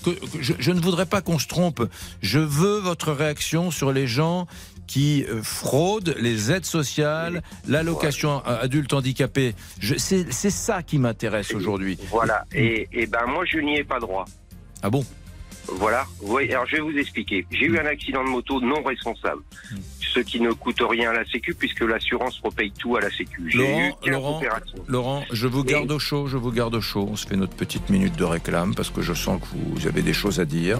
que- 0.03 0.09
que 0.11 0.41
je, 0.41 0.53
je 0.59 0.71
ne 0.71 0.79
voudrais 0.79 1.05
pas 1.07 1.21
qu'on 1.21 1.39
se 1.39 1.47
trompe. 1.47 1.83
Je 2.21 2.39
veux 2.39 2.77
votre 2.79 3.11
réaction 3.11 3.71
sur 3.71 3.91
les 3.91 4.05
gens 4.07 4.47
qui 4.87 5.25
euh, 5.27 5.41
fraudent 5.41 6.15
les 6.19 6.51
aides 6.51 6.65
sociales, 6.65 7.41
l'allocation 7.67 8.43
à 8.45 8.55
adulte 8.57 8.93
handicapé. 8.93 9.55
C'est 9.97 10.29
ça 10.51 10.83
qui 10.83 10.99
m'intéresse 10.99 11.51
aujourd'hui. 11.53 11.97
Voilà. 12.11 12.45
Et, 12.53 12.87
et 12.93 13.07
ben 13.07 13.25
moi, 13.27 13.43
je 13.45 13.57
n'y 13.59 13.77
ai 13.77 13.83
pas 13.83 13.99
droit. 13.99 14.25
Ah 14.83 14.89
bon? 14.91 15.03
Voilà. 15.67 16.05
Oui, 16.21 16.51
alors 16.51 16.65
je 16.67 16.77
vais 16.77 16.81
vous 16.81 16.97
expliquer. 16.97 17.45
J'ai 17.51 17.65
eu 17.65 17.77
un 17.77 17.85
accident 17.85 18.23
de 18.23 18.29
moto 18.29 18.59
non 18.61 18.83
responsable. 18.83 19.41
Ce 19.99 20.19
qui 20.19 20.39
ne 20.39 20.51
coûte 20.51 20.81
rien 20.81 21.09
à 21.09 21.13
la 21.13 21.25
Sécu 21.25 21.53
puisque 21.53 21.81
l'assurance 21.81 22.39
repaye 22.43 22.71
tout 22.71 22.95
à 22.95 23.01
la 23.01 23.09
Sécu. 23.09 23.43
J'ai 23.47 23.57
eu 23.57 23.61
Laurent, 23.61 23.99
15 24.01 24.13
Laurent, 24.13 24.37
opérations. 24.37 24.77
Laurent, 24.87 25.25
je 25.31 25.47
vous 25.47 25.63
garde 25.63 25.91
au 25.91 25.99
chaud, 25.99 26.27
je 26.27 26.37
vous 26.37 26.51
garde 26.51 26.75
au 26.75 26.81
chaud. 26.81 27.07
On 27.11 27.15
se 27.15 27.27
fait 27.27 27.35
notre 27.35 27.55
petite 27.55 27.89
minute 27.89 28.15
de 28.15 28.23
réclame 28.23 28.75
parce 28.75 28.89
que 28.89 29.01
je 29.01 29.13
sens 29.13 29.41
que 29.41 29.47
vous 29.53 29.87
avez 29.87 30.01
des 30.01 30.13
choses 30.13 30.39
à 30.39 30.45
dire. 30.45 30.79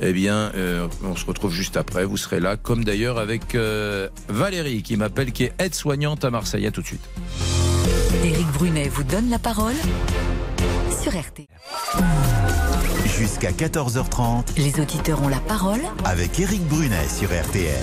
Eh 0.00 0.12
bien, 0.12 0.52
euh, 0.54 0.88
on 1.04 1.16
se 1.16 1.26
retrouve 1.26 1.52
juste 1.52 1.76
après. 1.76 2.04
Vous 2.04 2.16
serez 2.16 2.40
là, 2.40 2.56
comme 2.56 2.84
d'ailleurs 2.84 3.18
avec 3.18 3.54
euh, 3.54 4.08
Valérie 4.28 4.82
qui 4.82 4.96
m'appelle, 4.96 5.32
qui 5.32 5.44
est 5.44 5.52
aide-soignante 5.58 6.24
à 6.24 6.30
Marseille. 6.30 6.66
À 6.66 6.70
tout 6.70 6.82
de 6.82 6.86
suite. 6.86 7.06
Éric 8.24 8.46
Brunet 8.48 8.88
vous 8.88 9.04
donne 9.04 9.30
la 9.30 9.38
parole 9.38 9.76
sur 11.02 11.12
RT. 11.12 11.46
Jusqu'à 13.20 13.50
14h30 13.50 14.56
Les 14.56 14.80
auditeurs 14.80 15.22
ont 15.22 15.28
la 15.28 15.40
parole 15.40 15.80
avec 16.06 16.40
Éric 16.40 16.62
Brunet 16.68 17.06
sur 17.06 17.28
RTL. 17.28 17.76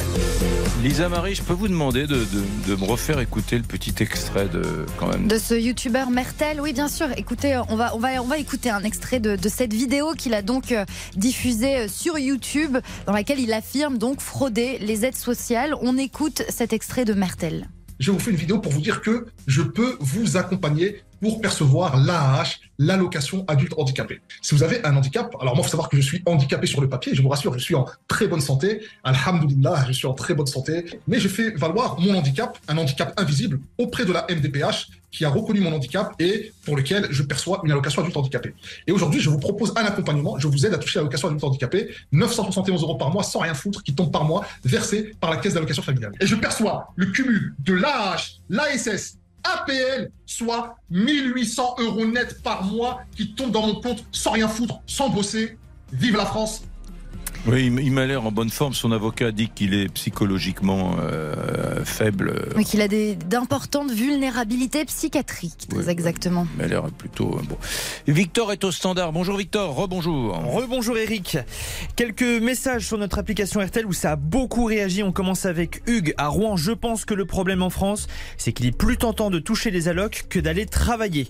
Lisa 0.81 1.09
Marie, 1.09 1.35
je 1.35 1.43
peux 1.43 1.53
vous 1.53 1.67
demander 1.67 2.07
de, 2.07 2.15
de- 2.25 2.25
de 2.67 2.75
me 2.75 2.83
refaire 2.83 3.19
écouter 3.19 3.55
le 3.57 3.63
petit 3.63 3.93
extrait 3.99 4.47
de 4.49 4.87
quand 4.97 5.07
même. 5.09 5.27
De 5.27 5.37
ce 5.37 5.53
youtubeur 5.53 6.09
Mertel, 6.09 6.59
oui 6.59 6.73
bien 6.73 6.87
sûr. 6.87 7.07
Écoutez, 7.17 7.53
euh, 7.55 7.61
on 7.69 7.75
va, 7.75 7.95
on 7.95 7.99
va, 7.99 8.19
on 8.23 8.25
va 8.25 8.39
écouter 8.39 8.71
un 8.71 8.81
extrait 8.83 9.19
de, 9.19 9.35
de 9.35 9.49
cette 9.49 9.73
vidéo 9.73 10.13
qu'il 10.17 10.33
a 10.33 10.41
donc 10.41 10.71
euh, 10.71 10.85
diffusée 11.15 11.77
euh, 11.81 11.87
sur 11.87 12.17
YouTube, 12.17 12.77
dans 13.05 13.13
laquelle 13.13 13.39
il 13.39 13.53
affirme 13.53 13.99
donc 13.99 14.21
frauder 14.21 14.79
les 14.79 15.05
aides 15.05 15.15
sociales. 15.15 15.75
On 15.81 15.97
écoute 15.99 16.41
cet 16.49 16.73
extrait 16.73 17.05
de 17.05 17.13
Mertel. 17.13 17.67
Je 17.99 18.11
vous 18.11 18.19
fais 18.19 18.29
une 18.31 18.37
vidéo 18.37 18.59
pour 18.59 18.71
vous 18.71 18.81
dire 18.81 19.01
que 19.01 19.25
je 19.47 19.63
peux 19.63 19.97
vous 19.99 20.37
accompagner 20.37 21.01
pour 21.21 21.41
percevoir 21.41 21.97
l'AAH, 21.97 22.59
l'allocation 22.79 23.43
adulte 23.47 23.73
handicapé. 23.77 24.21
Si 24.41 24.53
vous 24.55 24.63
avez 24.63 24.85
un 24.85 24.95
handicap, 24.95 25.35
alors 25.39 25.55
moi, 25.55 25.61
il 25.61 25.65
faut 25.65 25.71
savoir 25.71 25.89
que 25.89 25.97
je 25.97 26.01
suis 26.01 26.21
handicapé 26.25 26.67
sur 26.67 26.81
le 26.81 26.89
papier, 26.89 27.15
je 27.15 27.21
vous 27.21 27.29
rassure, 27.29 27.53
je 27.53 27.59
suis 27.59 27.75
en 27.75 27.85
très 28.07 28.27
bonne 28.27 28.41
santé, 28.41 28.81
alhamdoulilah, 29.03 29.85
je 29.87 29.93
suis 29.93 30.07
en 30.07 30.13
très 30.13 30.33
bonne 30.33 30.47
santé, 30.47 30.85
mais 31.07 31.19
je 31.19 31.27
fais 31.27 31.51
valoir 31.51 31.99
mon 31.99 32.15
handicap, 32.15 32.57
un 32.67 32.77
handicap 32.77 33.13
invisible, 33.17 33.59
auprès 33.77 34.05
de 34.05 34.13
la 34.13 34.25
MDPH, 34.29 34.89
qui 35.11 35.25
a 35.25 35.29
reconnu 35.29 35.61
mon 35.61 35.73
handicap 35.73 36.13
et 36.19 36.51
pour 36.65 36.75
lequel 36.75 37.07
je 37.09 37.23
perçois 37.23 37.61
une 37.63 37.71
allocation 37.71 38.01
adulte 38.01 38.17
handicapé. 38.17 38.53
Et 38.85 38.91
aujourd'hui, 38.91 39.19
je 39.19 39.29
vous 39.29 39.39
propose 39.39 39.73
un 39.75 39.85
accompagnement, 39.85 40.37
je 40.37 40.47
vous 40.47 40.65
aide 40.65 40.73
à 40.73 40.77
toucher 40.77 40.99
l'allocation 40.99 41.29
adulte 41.29 41.43
handicapé, 41.43 41.89
971 42.11 42.83
euros 42.83 42.95
par 42.95 43.09
mois, 43.09 43.23
sans 43.23 43.39
rien 43.39 43.53
foutre, 43.53 43.83
qui 43.83 43.95
tombe 43.95 44.11
par 44.11 44.25
mois, 44.25 44.45
versé 44.63 45.15
par 45.19 45.31
la 45.31 45.37
caisse 45.37 45.53
d'allocation 45.53 45.81
familiale. 45.81 46.11
Et 46.19 46.27
je 46.27 46.35
perçois 46.35 46.93
le 46.95 47.07
cumul 47.07 47.55
de 47.59 47.73
l'AH, 47.73 48.39
l'ASS, 48.49 49.17
APL, 49.55 50.11
soit 50.25 50.75
1800 50.89 51.75
euros 51.79 52.05
net 52.05 52.41
par 52.43 52.63
mois 52.63 53.01
qui 53.15 53.33
tombent 53.33 53.51
dans 53.51 53.65
mon 53.65 53.81
compte 53.81 54.03
sans 54.11 54.31
rien 54.31 54.47
foutre, 54.47 54.81
sans 54.85 55.09
bosser. 55.09 55.57
Vive 55.91 56.17
la 56.17 56.25
France 56.25 56.63
Oui, 57.45 57.67
il 57.81 57.91
m'a 57.93 58.05
l'air 58.05 58.25
en 58.25 58.31
bonne 58.31 58.49
forme. 58.49 58.73
Son 58.73 58.91
avocat 58.91 59.31
dit 59.31 59.47
qu'il 59.53 59.73
est 59.73 59.87
psychologiquement 59.93 60.97
euh, 60.99 61.85
faible. 61.85 62.49
Oui, 62.57 62.65
qu'il 62.65 62.81
a 62.81 62.89
des- 62.89 63.15
d'importantes 63.15 63.89
vulnérabilités 63.91 64.83
psychiatriques, 64.83 65.67
très 65.69 65.89
exactement. 65.89 66.45
Il 66.55 66.61
m'a 66.63 66.67
l'air 66.67 66.83
plutôt 66.91 67.37
euh, 67.37 67.41
bon. 67.47 67.57
Victor 68.07 68.51
est 68.51 68.65
au 68.65 68.71
standard. 68.73 69.13
Bonjour 69.13 69.37
Victor, 69.37 69.73
rebonjour. 69.75 70.35
Rebonjour 70.53 70.97
Eric. 70.97 71.37
Quelques 71.95 72.21
messages 72.21 72.85
sur 72.85 72.97
notre 72.97 73.17
application 73.17 73.61
RTL 73.61 73.85
où 73.85 73.93
ça 73.93 74.11
a 74.11 74.15
beaucoup 74.17 74.65
réagi. 74.65 75.01
On 75.01 75.13
commence 75.13 75.45
avec 75.45 75.81
Hugues 75.87 76.13
à 76.17 76.27
Rouen. 76.27 76.57
Je 76.57 76.73
pense 76.73 77.05
que 77.05 77.13
le 77.13 77.23
problème 77.25 77.61
en 77.61 77.69
France, 77.69 78.07
c'est 78.37 78.51
qu'il 78.51 78.65
est 78.65 78.77
plus 78.77 78.97
tentant 78.97 79.29
de 79.29 79.39
toucher 79.39 79.71
les 79.71 79.87
allocs 79.87 80.25
que 80.29 80.39
d'aller 80.39 80.65
travailler. 80.65 81.27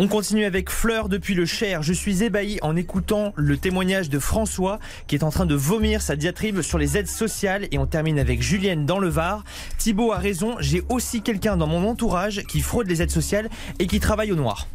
On 0.00 0.08
continue 0.08 0.44
avec 0.46 0.68
Fleur 0.68 1.08
depuis 1.08 1.34
le 1.34 1.46
Cher. 1.46 1.84
Je 1.84 1.92
suis 1.92 2.24
ébahi 2.24 2.58
en 2.62 2.74
écoutant 2.74 3.32
le 3.36 3.56
témoignage 3.56 4.10
de 4.10 4.18
François 4.18 4.80
qui 5.06 5.14
est 5.14 5.22
en 5.22 5.30
train 5.30 5.46
de 5.46 5.49
vomir 5.54 6.02
sa 6.02 6.16
diatribe 6.16 6.62
sur 6.62 6.78
les 6.78 6.96
aides 6.96 7.08
sociales. 7.08 7.68
Et 7.70 7.78
on 7.78 7.86
termine 7.86 8.18
avec 8.18 8.42
Julienne 8.42 8.86
dans 8.86 8.98
le 8.98 9.08
Var. 9.08 9.44
Thibaut 9.78 10.12
a 10.12 10.18
raison. 10.18 10.56
J'ai 10.60 10.82
aussi 10.88 11.22
quelqu'un 11.22 11.56
dans 11.56 11.66
mon 11.66 11.88
entourage 11.88 12.42
qui 12.48 12.60
fraude 12.60 12.88
les 12.88 13.02
aides 13.02 13.10
sociales 13.10 13.48
et 13.78 13.86
qui 13.86 14.00
travaille 14.00 14.32
au 14.32 14.36
noir. 14.36 14.66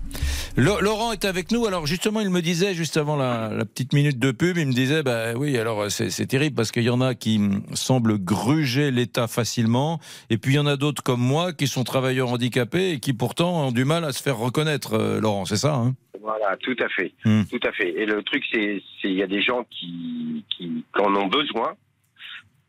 Laurent 0.58 1.12
est 1.12 1.26
avec 1.26 1.52
nous. 1.52 1.66
Alors 1.66 1.86
justement, 1.86 2.22
il 2.22 2.30
me 2.30 2.42
disait 2.42 2.74
juste 2.74 2.98
avant 2.98 3.16
la, 3.16 3.50
petite 3.66 3.94
minute 3.94 4.20
de 4.20 4.32
pub, 4.32 4.58
il 4.58 4.68
me 4.68 4.74
disait, 4.74 5.04
bah 5.04 5.34
oui, 5.36 5.58
alors 5.58 5.92
c'est 5.92 6.10
c'est 6.10 6.26
terrible 6.26 6.56
parce 6.56 6.72
qu'il 6.72 6.84
y 6.84 6.90
en 6.90 7.02
a 7.02 7.16
qui 7.16 7.38
hum, 7.38 7.64
semblent 7.74 8.18
gruger 8.18 8.92
l'État 8.92 9.28
facilement, 9.28 10.00
et 10.30 10.38
puis 10.38 10.54
il 10.54 10.56
y 10.56 10.60
en 10.60 10.68
a 10.68 10.78
d'autres 10.78 11.04
comme 11.04 11.20
moi 11.20 11.52
qui 11.52 11.68
sont 11.68 11.84
travailleurs 11.84 12.32
handicapés 12.32 12.92
et 12.92 13.00
qui 13.00 13.14
pourtant 13.14 13.68
ont 13.68 13.72
du 13.72 13.86
mal 13.86 14.06
à 14.06 14.14
se 14.14 14.22
faire 14.22 14.38
reconnaître. 14.38 14.94
euh, 14.94 15.20
Laurent, 15.20 15.46
c'est 15.46 15.58
ça 15.58 15.76
hein? 15.76 15.96
Voilà, 16.22 16.58
tout 16.58 16.76
à 16.80 16.90
fait, 16.90 17.14
Hmm. 17.26 17.44
tout 17.50 17.60
à 17.68 17.72
fait. 17.72 17.90
Et 18.02 18.06
le 18.06 18.22
truc, 18.24 18.44
c'est, 18.52 18.82
il 19.04 19.14
y 19.14 19.24
a 19.24 19.28
des 19.28 19.42
gens 19.42 19.64
qui, 19.70 20.46
qui, 20.50 20.84
qui 20.94 21.02
en 21.02 21.16
ont 21.16 21.28
besoin, 21.28 21.76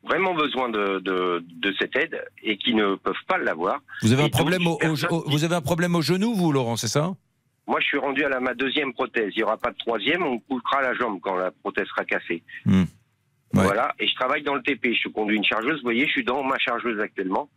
vraiment 0.04 0.34
besoin 0.34 0.68
de, 0.68 0.98
de, 1.00 1.44
de 1.60 1.74
cette 1.78 1.96
aide 1.96 2.22
et 2.42 2.56
qui 2.58 2.74
ne 2.74 2.94
peuvent 2.96 3.14
pas 3.26 3.38
l'avoir. 3.38 3.80
Vous 4.02 4.12
avez 4.12 4.22
Et 4.22 4.26
un 4.26 4.28
problème 4.30 4.66
au, 4.66 4.78
vous 5.26 5.44
avez 5.44 5.54
un 5.54 5.60
problème 5.60 5.94
au 5.94 6.02
genou, 6.02 6.34
vous, 6.34 6.52
Laurent, 6.52 6.76
c'est 6.76 6.88
ça? 6.88 7.14
Moi, 7.66 7.80
je 7.80 7.86
suis 7.86 7.98
rendu 7.98 8.22
à 8.24 8.28
la, 8.28 8.38
ma 8.38 8.54
deuxième 8.54 8.92
prothèse. 8.92 9.32
Il 9.34 9.38
n'y 9.38 9.42
aura 9.42 9.56
pas 9.56 9.72
de 9.72 9.76
troisième. 9.78 10.22
On 10.22 10.38
coupera 10.38 10.82
la 10.82 10.94
jambe 10.94 11.18
quand 11.20 11.34
la 11.34 11.50
prothèse 11.50 11.86
sera 11.88 12.04
cassée. 12.04 12.42
Hmm. 12.64 12.84
Voilà. 13.52 13.92
Et 13.98 14.06
je 14.06 14.14
travaille 14.14 14.42
dans 14.44 14.54
le 14.54 14.62
TP. 14.62 14.92
Je 14.94 15.08
conduis 15.08 15.36
une 15.36 15.44
chargeuse. 15.44 15.76
Vous 15.78 15.82
voyez, 15.82 16.06
je 16.06 16.12
suis 16.12 16.24
dans 16.24 16.44
ma 16.44 16.58
chargeuse 16.58 17.00
actuellement. 17.00 17.48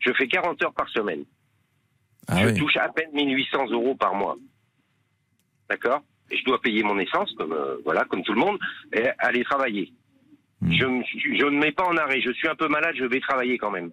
Je 0.00 0.12
fais 0.12 0.26
40 0.28 0.62
heures 0.62 0.74
par 0.74 0.88
semaine. 0.90 1.24
Ah 2.28 2.42
je 2.42 2.48
oui. 2.48 2.58
touche 2.58 2.76
à 2.76 2.88
peine 2.90 3.08
1800 3.14 3.68
euros 3.70 3.94
par 3.94 4.14
mois. 4.14 4.36
D'accord 5.68 6.02
je 6.32 6.42
dois 6.44 6.60
payer 6.60 6.82
mon 6.82 6.98
essence, 6.98 7.32
comme, 7.34 7.52
euh, 7.52 7.76
voilà, 7.84 8.04
comme 8.06 8.22
tout 8.24 8.32
le 8.32 8.40
monde, 8.40 8.58
et 8.94 9.04
aller 9.18 9.44
travailler. 9.44 9.92
Hmm. 10.62 10.72
Je, 10.72 10.84
me, 10.86 11.02
suis- 11.04 11.38
je 11.38 11.44
ne 11.44 11.58
mets 11.58 11.70
pas 11.70 11.84
en 11.84 11.96
arrêt. 11.98 12.20
Je 12.22 12.32
suis 12.32 12.48
un 12.48 12.54
peu 12.56 12.66
malade. 12.66 12.94
Je 12.98 13.04
vais 13.04 13.20
travailler 13.20 13.58
quand 13.58 13.70
même. 13.70 13.90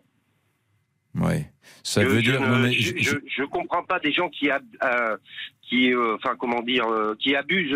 Oui. 1.15 1.43
Ça 1.83 2.01
je, 2.01 2.07
veut 2.07 2.21
je 2.21 2.31
dire. 2.31 2.41
ne- 2.41 2.63
mais 2.63 2.71
je, 2.71 2.97
je- 2.97 3.03
je- 3.03 3.17
je 3.27 3.43
comprends 3.43 3.83
pas 3.83 3.99
des 3.99 4.13
gens 4.13 4.29
qui, 4.29 4.49
ab- 4.49 4.63
euh, 4.81 5.17
qui, 5.61 5.93
euh, 5.93 6.17
comment 6.39 6.61
dire, 6.61 6.87
euh, 6.87 7.15
qui 7.19 7.35
abusent 7.35 7.71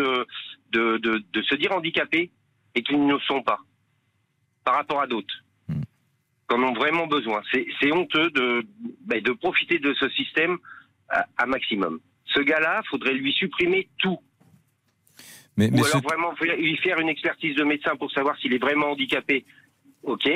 de, 0.72 0.96
de, 0.96 1.22
de 1.32 1.42
se 1.42 1.54
dire 1.54 1.72
handicapés 1.72 2.30
et 2.74 2.82
qui 2.82 2.96
ne 2.96 3.12
le 3.12 3.20
sont 3.20 3.42
pas 3.42 3.58
par 4.64 4.74
rapport 4.76 5.00
à 5.02 5.06
d'autres. 5.06 5.44
Hmm. 5.68 5.82
Qui 6.48 6.56
en 6.56 6.62
ont 6.62 6.72
vraiment 6.74 7.06
besoin. 7.06 7.42
C'est 7.52 7.92
honteux 7.92 8.30
de, 8.30 8.66
ben, 9.02 9.20
de 9.22 9.32
profiter 9.32 9.78
de 9.78 9.92
ce 9.94 10.08
système 10.08 10.56
à, 11.10 11.26
à 11.36 11.46
maximum. 11.46 12.00
Ce 12.36 12.40
gars-là, 12.42 12.82
faudrait 12.90 13.14
lui 13.14 13.32
supprimer 13.32 13.88
tout. 13.98 14.18
mais, 15.56 15.70
mais 15.70 15.80
Ou 15.80 15.84
ce- 15.84 15.90
alors 15.96 16.02
vraiment 16.02 16.32
lui 16.58 16.76
faire 16.78 16.98
une 17.00 17.08
expertise 17.08 17.54
de 17.56 17.64
médecin 17.64 17.96
pour 17.96 18.10
savoir 18.12 18.36
s'il 18.38 18.52
est 18.52 18.58
vraiment 18.58 18.90
handicapé. 18.90 19.44
Ok. 20.02 20.28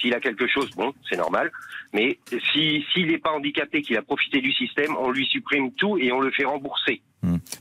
S'il 0.00 0.14
a 0.14 0.20
quelque 0.20 0.46
chose, 0.48 0.70
bon, 0.70 0.92
c'est 1.08 1.16
normal. 1.16 1.50
Mais 1.92 2.18
si 2.52 2.84
s'il 2.92 3.08
n'est 3.08 3.18
pas 3.18 3.32
handicapé, 3.32 3.82
qu'il 3.82 3.96
a 3.96 4.02
profité 4.02 4.40
du 4.40 4.52
système, 4.52 4.96
on 4.98 5.10
lui 5.10 5.26
supprime 5.26 5.72
tout 5.72 5.98
et 5.98 6.12
on 6.12 6.20
le 6.20 6.30
fait 6.30 6.44
rembourser. 6.44 7.02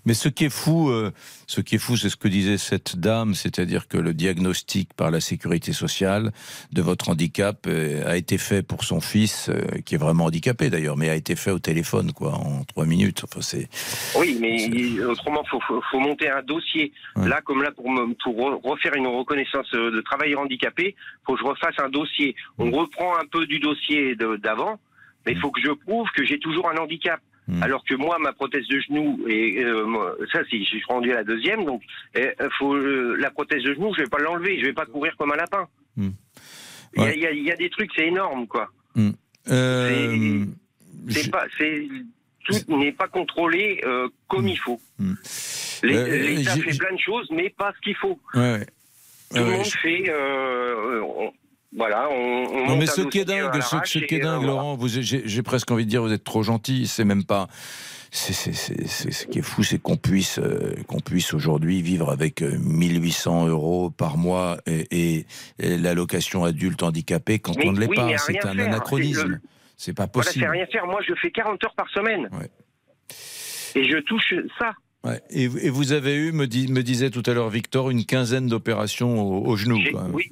Mais 0.06 0.16
ce 0.16 0.28
qui 0.28 0.46
est 0.46 0.50
fou, 0.50 0.90
euh, 0.90 1.12
ce 1.46 1.62
qui 1.62 1.76
est 1.76 1.78
fou, 1.78 1.96
c'est 1.96 2.10
ce 2.10 2.16
que 2.16 2.28
disait 2.28 2.58
cette 2.58 2.98
dame, 2.98 3.36
c'est-à-dire 3.36 3.88
que 3.88 3.98
le 3.98 4.14
diagnostic 4.14 4.94
par 4.96 5.12
la 5.12 5.20
sécurité 5.20 5.72
sociale 5.72 6.32
de 6.72 6.82
votre 6.82 7.10
handicap 7.10 7.68
euh, 7.68 8.04
a 8.10 8.18
été 8.18 8.40
fait 8.40 8.64
pour 8.64 8.84
son 8.84 9.02
fils, 9.02 9.50
euh, 9.50 9.62
qui 9.86 9.96
est 9.96 9.98
vraiment 10.00 10.26
handicapé 10.26 10.70
d'ailleurs, 10.72 10.98
mais 10.98 11.10
a 11.10 11.16
été 11.16 11.36
fait 11.36 11.52
au 11.52 11.60
téléphone, 11.60 12.12
quoi, 12.12 12.34
en 12.34 12.64
trois 12.64 12.86
minutes. 12.88 13.22
Enfin, 13.24 13.42
c'est. 13.42 13.70
Oui, 14.18 14.38
mais 14.42 15.00
autrement, 15.04 15.44
faut, 15.50 15.60
faut, 15.68 15.82
faut 15.92 16.00
monter 16.00 16.30
un 16.30 16.42
dossier. 16.42 16.92
Là, 17.16 17.42
comme 17.42 17.62
là, 17.62 17.70
pour, 17.72 17.90
me, 17.92 18.16
pour 18.24 18.36
re- 18.36 18.60
refaire 18.68 18.96
une 18.96 19.08
reconnaissance 19.08 19.70
de 19.72 20.02
travailleur 20.02 20.40
handicapé, 20.42 20.96
faut 21.26 21.34
que 21.36 21.40
je 21.40 21.46
refasse 21.46 21.76
un 21.78 21.90
dossier. 21.90 22.36
On 22.58 22.72
reprend 22.72 23.16
un 23.18 23.26
peu 23.32 23.46
du 23.46 23.60
dossier 23.60 24.16
d'avant, 24.16 24.80
mais 25.26 25.34
il 25.34 25.40
faut 25.40 25.52
que 25.52 25.62
je 25.62 25.72
prouve 25.72 26.08
que 26.16 26.26
j'ai 26.26 26.40
toujours 26.40 26.68
un 26.70 26.78
handicap. 26.78 27.22
Alors 27.62 27.84
que 27.84 27.96
moi, 27.96 28.18
ma 28.20 28.34
prothèse 28.34 28.68
de 28.68 28.80
genou, 28.80 29.20
et 29.28 29.64
euh, 29.64 29.86
ça, 30.32 30.40
si 30.50 30.64
je 30.64 30.70
suis 30.70 30.84
rendu 30.88 31.12
à 31.12 31.16
la 31.16 31.24
deuxième, 31.24 31.66
donc 31.66 31.82
euh, 32.16 32.32
faut, 32.58 32.74
euh, 32.76 33.16
la 33.20 33.32
prothèse 33.32 33.64
de 33.64 33.74
genou, 33.74 33.94
je 33.96 34.04
vais 34.04 34.10
pas 34.10 34.20
l'enlever, 34.20 34.60
je 34.60 34.66
vais 34.66 34.74
pas 34.74 34.86
courir 34.86 35.16
comme 35.18 35.32
un 35.34 35.36
lapin. 35.38 35.68
Il 36.96 37.02
y 37.04 37.06
a- 37.06 37.14
il 37.16 37.22
y, 37.22 37.26
a, 37.28 37.32
il 37.32 37.44
y 37.44 37.52
a 37.52 37.56
des 37.56 37.70
trucs, 37.70 37.92
c'est 37.96 38.08
énorme, 38.08 38.48
quoi. 38.48 38.70
Euh, 39.50 40.46
C'est 41.10 41.32
pas, 41.32 41.46
tout 42.46 42.78
n'est 42.78 42.92
pas 42.92 43.08
contrôlé 43.08 43.82
comme 44.28 44.48
il 44.48 44.58
faut. 44.60 44.80
Les- 45.84 45.94
L'État 46.38 46.56
fait 46.62 46.78
plein 46.78 46.94
de 46.94 47.00
choses, 47.00 47.28
mais 47.32 47.50
pas 47.50 47.74
ce 47.76 47.82
qu'il 47.82 47.96
faut. 47.96 48.20
Ouais, 48.36 48.54
ouais. 48.60 48.66
Tout 49.34 49.38
le 49.38 49.46
monde 49.52 49.66
je- 49.66 49.78
fait, 49.80 50.14
on- 51.02 51.34
voilà, 51.76 52.10
on, 52.12 52.16
on 52.16 52.68
Non 52.68 52.76
mais 52.78 52.86
ce 52.86 53.02
qui 53.02 53.20
est 53.20 53.26
dingue, 53.26 53.52
ce, 53.62 54.00
qui 54.00 54.16
est 54.16 54.20
euh, 54.20 54.24
dingue, 54.24 54.44
voilà. 54.44 54.48
Laurent, 54.62 54.78
j'ai 54.88 55.42
presque 55.44 55.72
envie 55.72 55.86
de 55.86 55.90
dire, 55.90 56.02
vous 56.02 56.12
êtes 56.12 56.24
trop 56.24 56.44
gentil. 56.44 56.86
C'est 56.88 57.06
même 57.06 57.24
pas, 57.24 57.48
c'est, 58.12 58.34
ce 58.34 59.26
qui 59.28 59.40
est 59.40 59.42
fou, 59.42 59.64
c'est 59.64 59.80
qu'on 59.80 59.96
puisse, 59.96 60.38
euh, 60.40 60.74
qu'on 60.88 61.00
puisse 61.00 61.34
aujourd'hui 61.34 61.82
vivre 61.82 62.12
avec 62.12 62.42
euh, 62.42 62.58
1800 62.60 63.48
euros 63.48 63.90
par 63.90 64.18
mois 64.18 64.58
et, 64.66 64.86
et- 64.92 65.26
et 65.60 65.78
l'allocation 65.78 66.44
adulte 66.44 66.84
handicapé 66.84 67.40
quand 67.40 67.56
Mais 67.58 67.70
on 67.70 67.72
ne 67.72 67.80
l'est 67.80 67.88
oui, 67.88 67.96
pas. 67.96 68.18
C'est 68.18 68.38
un 68.46 68.54
faire, 68.54 68.66
anachronisme. 68.68 69.40
c'est 69.78 69.92
le- 69.92 69.96
pas 69.96 70.10
Voilà, 70.14 70.26
possible. 70.28 70.46
c'est 70.46 70.52
rien 70.52 70.66
faire. 70.68 70.86
Moi, 70.88 71.00
je 71.08 71.14
fais 71.22 71.32
40 71.32 71.64
heures 71.64 71.76
par 71.76 71.90
semaine. 71.90 72.30
Et 73.76 73.90
je 73.90 73.98
touche 74.00 74.34
ça. 74.60 74.72
Ouais. 75.04 75.20
Et, 75.32 75.46
et 75.46 75.70
vous 75.72 75.94
avez 75.94 76.16
eu, 76.16 76.32
me, 76.32 76.46
dis- 76.46 76.72
me 76.72 76.84
disait 76.84 77.10
tout 77.10 77.24
à 77.26 77.34
l'heure 77.34 77.50
Victor, 77.50 77.90
une 77.90 78.06
quinzaine 78.06 78.46
d'opérations 78.48 79.20
au, 79.20 79.48
au 79.48 79.56
genou. 79.56 79.78
Oui, 80.14 80.32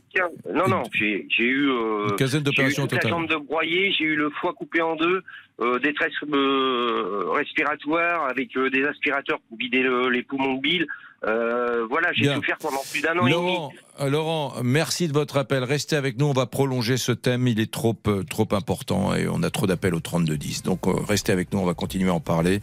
non, 0.53 0.67
non, 0.67 0.83
j'ai 0.93 1.25
eu. 1.39 1.69
euh, 1.71 2.09
Une 2.09 2.15
quinzaine 2.17 2.43
d'opérations 2.43 2.83
j'ai 2.83 2.85
eu 2.85 2.87
toute 2.87 2.93
au 2.93 3.07
total. 3.09 3.11
La 3.11 3.17
jambe 3.17 3.29
de 3.29 3.45
broyée, 3.47 3.91
j'ai 3.97 4.03
eu 4.05 4.15
le 4.15 4.29
foie 4.29 4.53
coupé 4.53 4.81
en 4.81 4.95
deux, 4.95 5.23
euh, 5.61 5.79
détresse 5.79 6.13
euh, 6.31 7.23
respiratoire 7.31 8.25
avec 8.29 8.55
euh, 8.57 8.69
des 8.69 8.83
aspirateurs 8.83 9.39
pour 9.49 9.57
vider 9.57 9.81
le- 9.81 10.09
les 10.09 10.21
poumons 10.21 10.53
de 10.55 10.61
bile. 10.61 10.85
Euh, 11.25 11.85
voilà, 11.89 12.13
j'ai 12.13 12.33
souffert 12.33 12.57
pendant 12.59 12.81
plus 12.89 13.01
d'un 13.01 13.17
an 13.19 13.27
et 13.27 13.31
demi. 13.31 13.31
Laurent, 13.31 13.73
euh, 13.99 14.09
Laurent, 14.09 14.53
merci 14.63 15.07
de 15.09 15.13
votre 15.13 15.37
appel. 15.37 15.63
Restez 15.65 15.97
avec 15.97 16.17
nous. 16.17 16.27
On 16.27 16.33
va 16.33 16.45
prolonger 16.45 16.95
ce 16.95 17.11
thème. 17.11 17.47
Il 17.47 17.59
est 17.59 17.69
trop, 17.71 17.95
euh, 18.07 18.23
trop 18.23 18.47
important 18.53 19.13
et 19.13 19.27
on 19.27 19.43
a 19.43 19.49
trop 19.49 19.67
d'appels 19.67 19.93
au 19.95 19.99
3210. 19.99 20.63
Donc, 20.63 20.81
restez 21.07 21.33
avec 21.33 21.51
nous. 21.51 21.59
On 21.59 21.65
va 21.65 21.73
continuer 21.73 22.09
à 22.09 22.13
en 22.13 22.19
parler. 22.21 22.61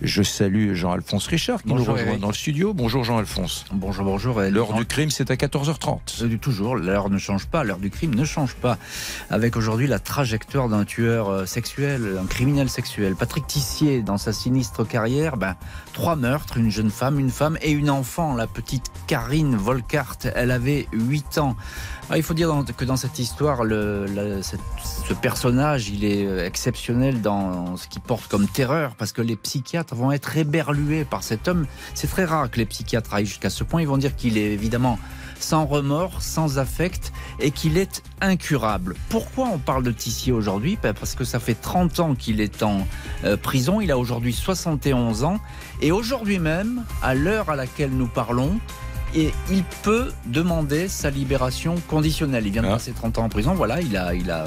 Je 0.00 0.22
salue 0.24 0.74
Jean-Alphonse 0.74 1.28
Richard 1.28 1.62
qui 1.62 1.68
Bonjour, 1.68 1.86
nous 1.88 1.92
rejoint 1.92 2.08
Eric. 2.08 2.20
dans 2.20 2.28
le 2.28 2.34
studio. 2.34 2.74
Bonjour 2.74 3.04
Jean-Alphonse. 3.04 3.66
Bonjour, 3.72 4.04
bonjour. 4.04 4.40
L'heure 4.40 4.72
du 4.72 4.84
crime, 4.84 5.10
c'est 5.10 5.30
à 5.30 5.34
14h30. 5.36 6.24
Euh, 6.24 6.36
Toujours, 6.38 6.74
l'heure 6.74 7.08
ne 7.08 7.18
change 7.18 7.46
pas, 7.46 7.62
l'heure 7.62 7.78
du 7.78 7.90
crime 7.90 8.16
ne 8.16 8.24
change 8.24 8.54
pas. 8.56 8.78
Avec 9.30 9.56
aujourd'hui 9.56 9.86
la 9.86 10.00
trajectoire 10.00 10.68
d'un 10.68 10.84
tueur 10.84 11.46
sexuel, 11.46 12.18
un 12.20 12.26
criminel 12.26 12.68
sexuel. 12.68 13.14
Patrick 13.14 13.46
Tissier, 13.46 14.02
dans 14.02 14.18
sa 14.18 14.32
sinistre 14.32 14.84
carrière, 14.84 15.36
ben, 15.36 15.54
trois 15.92 16.16
meurtres, 16.16 16.56
une 16.58 16.70
jeune 16.70 16.90
femme, 16.90 17.20
une 17.20 17.30
femme 17.30 17.58
et 17.62 17.70
une 17.70 17.90
enfant, 17.92 18.34
la 18.34 18.46
petite 18.46 18.90
Karine 19.06 19.56
Volkart. 19.56 20.18
Elle 20.34 20.50
avait 20.50 20.88
8 20.92 21.38
ans. 21.38 21.56
Il 22.14 22.22
faut 22.22 22.34
dire 22.34 22.52
que 22.76 22.84
dans 22.84 22.96
cette 22.96 23.18
histoire, 23.18 23.60
ce 23.62 25.14
personnage, 25.14 25.88
il 25.88 26.04
est 26.04 26.26
euh, 26.26 26.46
exceptionnel 26.46 27.22
dans 27.22 27.76
ce 27.76 27.88
qu'il 27.88 28.02
porte 28.02 28.28
comme 28.28 28.48
terreur, 28.48 28.94
parce 28.96 29.12
que 29.12 29.22
les 29.22 29.36
psychiatres 29.36 29.94
vont 29.94 30.12
être 30.12 30.36
éberlués 30.36 31.04
par 31.04 31.22
cet 31.22 31.48
homme. 31.48 31.66
C'est 31.94 32.08
très 32.08 32.24
rare 32.24 32.50
que 32.50 32.58
les 32.58 32.66
psychiatres 32.66 33.14
aillent 33.14 33.26
jusqu'à 33.26 33.50
ce 33.50 33.64
point. 33.64 33.80
Ils 33.80 33.88
vont 33.88 33.98
dire 33.98 34.16
qu'il 34.16 34.36
est 34.36 34.52
évidemment 34.52 34.98
sans 35.42 35.66
remords, 35.66 36.22
sans 36.22 36.58
affect, 36.58 37.12
et 37.40 37.50
qu'il 37.50 37.76
est 37.76 38.02
incurable. 38.20 38.94
Pourquoi 39.08 39.48
on 39.48 39.58
parle 39.58 39.82
de 39.82 39.90
Tissier 39.90 40.32
aujourd'hui? 40.32 40.78
Ben, 40.82 40.94
Parce 40.94 41.14
que 41.14 41.24
ça 41.24 41.40
fait 41.40 41.54
30 41.54 42.00
ans 42.00 42.14
qu'il 42.14 42.40
est 42.40 42.62
en 42.62 42.86
euh, 43.24 43.36
prison, 43.36 43.80
il 43.80 43.90
a 43.90 43.98
aujourd'hui 43.98 44.32
71 44.32 45.24
ans, 45.24 45.40
et 45.82 45.92
aujourd'hui 45.92 46.38
même, 46.38 46.84
à 47.02 47.14
l'heure 47.14 47.50
à 47.50 47.56
laquelle 47.56 47.90
nous 47.90 48.06
parlons, 48.06 48.58
et 49.14 49.30
il 49.50 49.64
peut 49.82 50.10
demander 50.26 50.88
sa 50.88 51.10
libération 51.10 51.74
conditionnelle. 51.88 52.46
Il 52.46 52.52
vient 52.52 52.62
de 52.62 52.68
passer 52.68 52.92
30 52.92 53.18
ans 53.18 53.24
en 53.24 53.28
prison, 53.28 53.52
voilà, 53.52 53.80
il 53.82 53.96
a, 53.96 54.14
il 54.14 54.30
a 54.30 54.46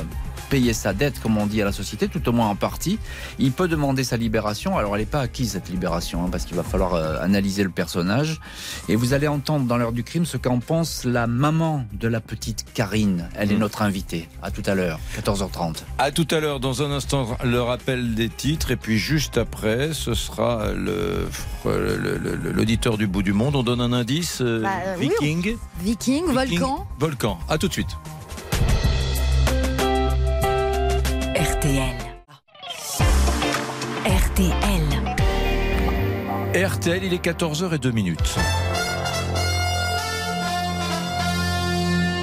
payé 0.56 0.72
sa 0.72 0.94
dette, 0.94 1.20
comme 1.22 1.38
on 1.38 1.48
dit 1.48 1.62
à 1.62 1.66
la 1.66 1.74
société, 1.74 2.08
tout 2.08 2.30
au 2.30 2.32
moins 2.32 2.48
en 2.48 2.56
partie. 2.56 2.98
Il 3.40 3.52
peut 3.52 3.68
demander 3.68 4.06
sa 4.06 4.16
libération. 4.16 4.78
Alors, 4.78 4.96
elle 4.96 5.02
n'est 5.02 5.06
pas 5.06 5.20
acquise, 5.20 5.52
cette 5.52 5.68
libération, 5.68 6.24
hein, 6.24 6.30
parce 6.32 6.46
qu'il 6.46 6.56
va 6.56 6.64
falloir 6.64 6.94
euh, 6.94 7.20
analyser 7.22 7.62
le 7.64 7.70
personnage. 7.70 8.40
Et 8.88 8.96
vous 8.96 9.12
allez 9.12 9.28
entendre 9.28 9.66
dans 9.66 9.76
l'heure 9.76 9.92
du 9.92 10.06
crime 10.06 10.26
ce 10.26 10.38
qu'en 10.38 10.60
pense 10.62 11.04
la 11.04 11.28
maman 11.28 11.86
de 11.92 12.08
la 12.08 12.22
petite 12.22 12.64
Karine. 12.74 13.28
Elle 13.36 13.52
est 13.52 13.58
notre 13.58 13.82
invitée. 13.82 14.30
À 14.42 14.50
tout 14.50 14.64
à 14.66 14.76
l'heure, 14.76 14.98
14h30. 15.22 15.80
À 15.98 16.12
tout 16.12 16.28
à 16.32 16.40
l'heure, 16.40 16.62
dans 16.62 16.82
un 16.82 16.92
instant, 16.92 17.36
le 17.44 17.62
rappel 17.62 18.16
des 18.16 18.30
titres. 18.30 18.72
Et 18.72 18.78
puis 18.78 18.98
juste 18.98 19.38
après, 19.38 19.90
ce 19.92 20.14
sera 20.14 20.72
le- 20.72 21.28
l'auditeur 22.54 22.98
du 22.98 23.08
bout 23.08 23.24
du 23.24 23.34
monde. 23.34 23.58
On 23.58 23.64
donne 23.64 23.82
un 23.82 23.92
indice. 23.92 24.40
euh, 24.40 24.62
Bah, 24.62 24.70
euh, 24.88 24.96
oui, 25.00 25.12
Viking. 25.20 25.58
Viking, 25.82 26.26
volcan. 26.28 26.88
Volcan. 26.98 27.40
À 27.50 27.58
tout 27.58 27.68
de 27.68 27.74
suite. 27.74 27.90
RTL. 31.66 31.96
RTL. 34.06 34.88
RTL, 36.54 37.04
il 37.04 37.14
est 37.16 37.26
14h02 37.26 37.92
minutes. 37.92 38.36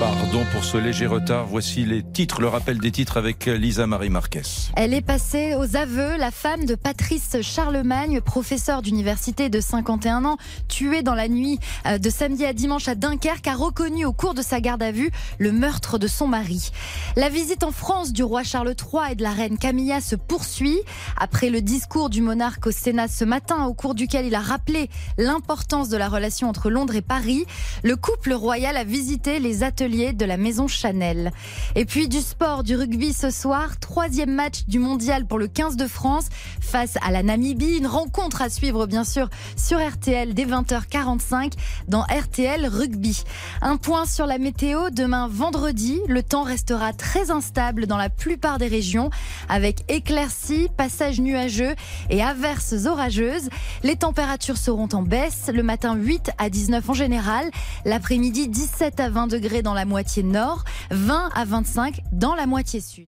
Pardon 0.02 0.44
pour 0.50 0.64
ce 0.64 0.78
léger 0.78 1.06
retard. 1.06 1.46
Voici 1.46 1.84
les 1.84 2.02
titres, 2.02 2.40
le 2.40 2.48
rappel 2.48 2.78
des 2.78 2.90
titres 2.90 3.18
avec 3.18 3.46
Lisa 3.46 3.86
Marie 3.86 4.10
Marquez. 4.10 4.42
Elle 4.74 4.94
est 4.94 5.00
passée 5.00 5.54
aux 5.54 5.76
aveux. 5.76 6.16
La 6.16 6.32
femme 6.32 6.64
de 6.64 6.74
Patrice 6.74 7.40
Charlemagne, 7.40 8.20
professeur 8.20 8.82
d'université 8.82 9.48
de 9.48 9.60
51 9.60 10.24
ans, 10.24 10.38
tuée 10.66 11.02
dans 11.02 11.14
la 11.14 11.28
nuit 11.28 11.60
euh, 11.86 11.98
de 11.98 12.10
samedi 12.10 12.44
à 12.44 12.52
dimanche 12.52 12.88
à 12.88 12.96
Dunkerque, 12.96 13.46
a 13.46 13.54
reconnu 13.54 14.04
au 14.04 14.12
cours 14.12 14.34
de 14.34 14.42
sa 14.42 14.60
garde 14.60 14.82
à 14.82 14.90
vue 14.90 15.12
le 15.38 15.52
meurtre 15.52 15.98
de 15.98 16.08
son 16.08 16.26
mari. 16.26 16.72
La 17.14 17.28
visite 17.28 17.62
en 17.62 17.70
France 17.70 18.12
du 18.12 18.24
roi 18.24 18.42
Charles 18.42 18.74
III 18.76 19.12
et 19.12 19.14
de 19.14 19.22
la 19.22 19.30
reine 19.30 19.56
Camilla 19.56 20.00
se 20.00 20.16
poursuit. 20.16 20.80
Après 21.16 21.48
le 21.48 21.60
discours 21.60 22.10
du 22.10 22.22
monarque 22.22 22.66
au 22.66 22.72
Sénat 22.72 23.06
ce 23.06 23.24
matin, 23.24 23.66
au 23.66 23.72
cours 23.72 23.94
duquel 23.94 24.26
il 24.26 24.34
a 24.34 24.40
rappelé 24.40 24.90
l'importance 25.16 25.88
de 25.90 25.96
la 25.96 26.08
relation 26.08 26.48
entre 26.48 26.70
Londres 26.70 26.96
et 26.96 27.02
Paris, 27.02 27.44
le 27.84 27.94
couple 27.94 28.32
royal 28.32 28.76
a 28.76 28.82
visité 28.82 29.38
les 29.38 29.62
ateliers 29.62 29.91
de 29.92 30.24
la 30.24 30.38
maison 30.38 30.68
Chanel. 30.68 31.32
Et 31.74 31.84
puis 31.84 32.08
du 32.08 32.20
sport, 32.20 32.62
du 32.62 32.76
rugby 32.76 33.12
ce 33.12 33.30
soir, 33.30 33.78
troisième 33.78 34.32
match 34.32 34.64
du 34.66 34.78
mondial 34.78 35.26
pour 35.26 35.38
le 35.38 35.48
15 35.48 35.76
de 35.76 35.86
France 35.86 36.28
face 36.62 36.96
à 37.02 37.10
la 37.10 37.22
Namibie. 37.22 37.76
Une 37.76 37.86
rencontre 37.86 38.40
à 38.40 38.48
suivre 38.48 38.86
bien 38.86 39.04
sûr 39.04 39.28
sur 39.54 39.86
RTL 39.86 40.32
dès 40.32 40.46
20h45 40.46 41.52
dans 41.88 42.04
RTL 42.04 42.66
Rugby. 42.66 43.22
Un 43.60 43.76
point 43.76 44.06
sur 44.06 44.24
la 44.24 44.38
météo, 44.38 44.88
demain 44.90 45.28
vendredi, 45.28 46.00
le 46.08 46.22
temps 46.22 46.44
restera 46.44 46.94
très 46.94 47.30
instable 47.30 47.86
dans 47.86 47.98
la 47.98 48.08
plupart 48.08 48.56
des 48.56 48.68
régions 48.68 49.10
avec 49.50 49.84
éclaircies, 49.92 50.70
passages 50.74 51.20
nuageux 51.20 51.74
et 52.08 52.22
averses 52.22 52.86
orageuses. 52.86 53.50
Les 53.82 53.96
températures 53.96 54.56
seront 54.56 54.88
en 54.94 55.02
baisse, 55.02 55.50
le 55.52 55.62
matin 55.62 55.96
8 55.96 56.30
à 56.38 56.48
19 56.48 56.88
en 56.88 56.94
général, 56.94 57.50
l'après-midi 57.84 58.48
17 58.48 59.00
à 59.00 59.10
20 59.10 59.26
degrés 59.26 59.60
dans 59.60 59.74
la 59.74 59.81
moitié 59.84 60.22
nord, 60.22 60.64
20 60.90 61.30
à 61.34 61.44
25 61.44 62.00
dans 62.12 62.34
la 62.34 62.46
moitié 62.46 62.80
sud. 62.80 63.06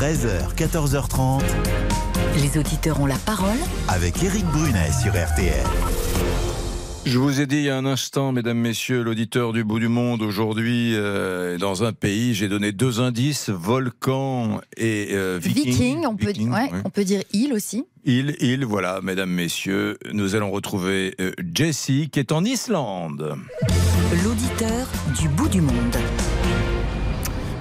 13h, 0.00 0.54
14h30. 0.56 1.42
Les 2.36 2.58
auditeurs 2.58 3.00
ont 3.00 3.06
la 3.06 3.16
parole 3.16 3.58
Avec 3.88 4.22
Eric 4.22 4.44
Brunet 4.46 4.90
sur 5.02 5.12
RTL. 5.12 5.64
Je 7.06 7.18
vous 7.18 7.40
ai 7.40 7.46
dit 7.46 7.56
il 7.56 7.64
y 7.64 7.70
a 7.70 7.76
un 7.76 7.84
instant, 7.84 8.32
mesdames, 8.32 8.58
messieurs, 8.58 9.02
l'auditeur 9.02 9.52
du 9.52 9.62
bout 9.62 9.78
du 9.78 9.88
monde, 9.88 10.22
aujourd'hui, 10.22 10.92
euh, 10.94 11.58
dans 11.58 11.84
un 11.84 11.92
pays, 11.92 12.32
j'ai 12.32 12.48
donné 12.48 12.72
deux 12.72 13.00
indices, 13.00 13.50
volcan 13.50 14.60
et 14.78 15.08
euh, 15.12 15.38
viking. 15.40 15.64
Viking, 15.64 16.06
on, 16.06 16.16
peut, 16.16 16.28
ouais, 16.28 16.48
ouais. 16.48 16.70
on 16.82 16.88
peut 16.88 17.04
dire 17.04 17.20
île 17.34 17.52
aussi. 17.52 17.84
Il, 18.04 18.36
il, 18.40 18.64
voilà, 18.64 19.00
mesdames, 19.02 19.30
messieurs, 19.30 19.98
nous 20.12 20.34
allons 20.34 20.50
retrouver 20.50 21.14
euh, 21.20 21.32
Jessie 21.54 22.08
qui 22.10 22.20
est 22.20 22.32
en 22.32 22.42
Islande. 22.42 23.36
L'auditeur 24.24 24.88
du 25.20 25.28
bout 25.28 25.48
du 25.48 25.60
monde. 25.60 25.96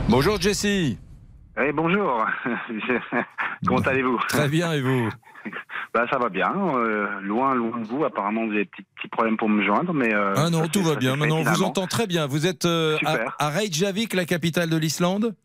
Bonjour 0.08 0.40
Jessie. 0.40 0.98
Eh, 1.58 1.72
bonjour. 1.74 2.26
Comment 3.68 3.82
allez-vous? 3.82 4.18
Très 4.30 4.48
bien, 4.48 4.72
et 4.72 4.82
vous? 4.82 5.10
Bah, 5.94 6.06
Ça 6.12 6.18
va 6.18 6.30
bien. 6.30 6.52
euh, 6.76 7.08
loin, 7.22 7.54
loin 7.56 7.80
de 7.80 7.88
vous. 7.88 8.04
Apparemment, 8.04 8.46
vous 8.46 8.52
avez 8.52 8.64
des 8.64 8.66
petits, 8.66 8.86
petits 8.98 9.08
problèmes 9.10 9.38
pour 9.38 9.50
me 9.50 9.64
joindre. 9.66 9.94
Mais, 9.94 10.14
euh, 10.14 10.34
Ah 10.38 10.50
non, 10.50 10.68
tout 10.68 10.84
va 10.84 10.96
bien. 10.96 11.16
Maintenant, 11.16 11.38
on 11.40 11.44
vous 11.44 11.64
entend 11.64 11.88
très 11.88 12.08
bien. 12.08 12.28
Vous 12.28 12.46
êtes 12.48 12.66
euh, 12.66 12.98
à, 13.40 13.50
Reykjavik, 13.50 14.14
la 14.14 14.26
capitale 14.26 14.70
de 14.70 14.78
l'Islande? 14.78 15.36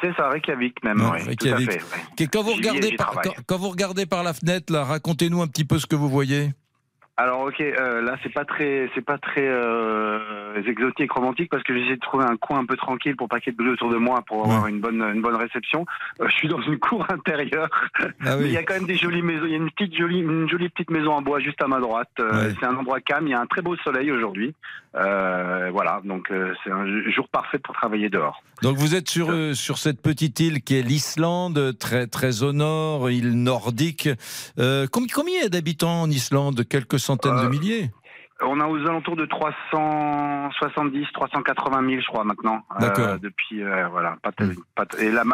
C'est 0.00 0.14
ça, 0.16 0.28
Reykjavik 0.28 0.82
même. 0.84 0.98
Non, 0.98 1.10
oui, 1.12 1.22
Reykjavik. 1.22 1.68
Tout 1.70 1.76
à 1.76 1.78
fait, 1.78 1.82
ouais. 1.82 2.02
Que- 2.16 2.24
Quand 2.30 2.42
vous, 2.42 2.52
regardez 2.52 2.92
par, 2.92 3.20
quand, 3.22 3.32
quand 3.46 3.58
vous 3.58 3.68
regardez 3.70 4.06
par 4.06 4.22
la 4.22 4.32
fenêtre, 4.32 4.72
là, 4.72 4.84
racontez-nous 4.84 5.42
un 5.42 5.48
petit 5.48 5.64
peu 5.64 5.78
ce 5.78 5.86
que 5.86 5.96
vous 5.96 6.08
voyez. 6.08 6.50
Alors 7.20 7.40
ok, 7.40 7.60
euh, 7.60 8.00
là 8.00 8.16
c'est 8.22 8.32
pas 8.32 8.44
très, 8.44 8.88
c'est 8.94 9.04
pas 9.04 9.18
très 9.18 9.42
euh, 9.44 10.62
exotique, 10.64 11.10
romantique 11.10 11.50
parce 11.50 11.64
que 11.64 11.76
j'essaie 11.76 11.96
de 11.96 12.00
trouver 12.00 12.24
un 12.24 12.36
coin 12.36 12.60
un 12.60 12.64
peu 12.64 12.76
tranquille 12.76 13.16
pour 13.16 13.28
pas 13.28 13.40
qu'il 13.40 13.52
y 13.52 13.54
ait 13.54 13.56
de 13.56 13.60
bruit 13.60 13.72
autour 13.72 13.90
de 13.90 13.96
moi 13.96 14.22
pour 14.24 14.44
avoir 14.44 14.68
une 14.68 14.78
bonne, 14.78 15.02
une 15.02 15.20
bonne 15.20 15.34
réception. 15.34 15.84
Euh, 16.20 16.28
je 16.28 16.34
suis 16.36 16.46
dans 16.46 16.60
une 16.62 16.78
cour 16.78 17.04
intérieure, 17.12 17.68
Ah 18.24 18.36
mais 18.36 18.46
il 18.46 18.52
y 18.52 18.56
a 18.56 18.62
quand 18.62 18.74
même 18.74 18.86
des 18.86 18.94
jolies 18.96 19.22
maisons. 19.22 19.46
Il 19.46 19.50
y 19.50 19.54
a 19.54 19.56
une 19.56 19.70
petite 19.72 19.96
jolie, 19.96 20.20
une 20.20 20.48
jolie 20.48 20.68
petite 20.68 20.90
maison 20.90 21.10
en 21.12 21.22
bois 21.22 21.40
juste 21.40 21.60
à 21.60 21.66
ma 21.66 21.80
droite. 21.80 22.08
C'est 22.60 22.64
un 22.64 22.76
endroit 22.76 23.00
calme. 23.00 23.26
Il 23.26 23.30
y 23.30 23.34
a 23.34 23.40
un 23.40 23.46
très 23.46 23.62
beau 23.62 23.74
soleil 23.78 24.12
aujourd'hui. 24.12 24.54
Voilà, 24.94 26.00
donc 26.04 26.32
c'est 26.62 26.70
un 26.70 26.86
jour 27.10 27.28
parfait 27.28 27.58
pour 27.58 27.74
travailler 27.74 28.08
dehors. 28.10 28.42
Donc 28.62 28.76
vous 28.76 28.94
êtes 28.94 29.08
sur, 29.08 29.32
sur 29.54 29.78
cette 29.78 30.00
petite 30.02 30.38
île 30.40 30.62
qui 30.62 30.76
est 30.78 30.82
l'Islande, 30.82 31.76
très, 31.78 32.06
très 32.06 32.44
au 32.44 32.52
nord, 32.52 33.10
île 33.10 33.42
nordique. 33.42 34.08
Com- 34.56 35.06
combien 35.12 35.46
a 35.46 35.48
d'habitants 35.48 36.02
en 36.02 36.10
Islande 36.10 36.62
Quelques 36.68 36.98
centaines 37.08 37.42
de 37.42 37.48
milliers 37.48 37.90
On 38.40 38.60
a 38.60 38.66
aux 38.68 38.78
alentours 38.86 39.16
de 39.16 39.26
370, 39.26 41.06
380 41.12 41.88
000, 41.88 42.00
je 42.00 42.06
crois, 42.06 42.22
maintenant. 42.24 42.62
D'accord. 42.78 43.18
depuis, 43.20 43.62
euh, 43.62 43.88
voilà. 43.88 44.16
Pas 44.22 44.30
t- 44.30 44.44
et 45.04 45.10
la, 45.10 45.24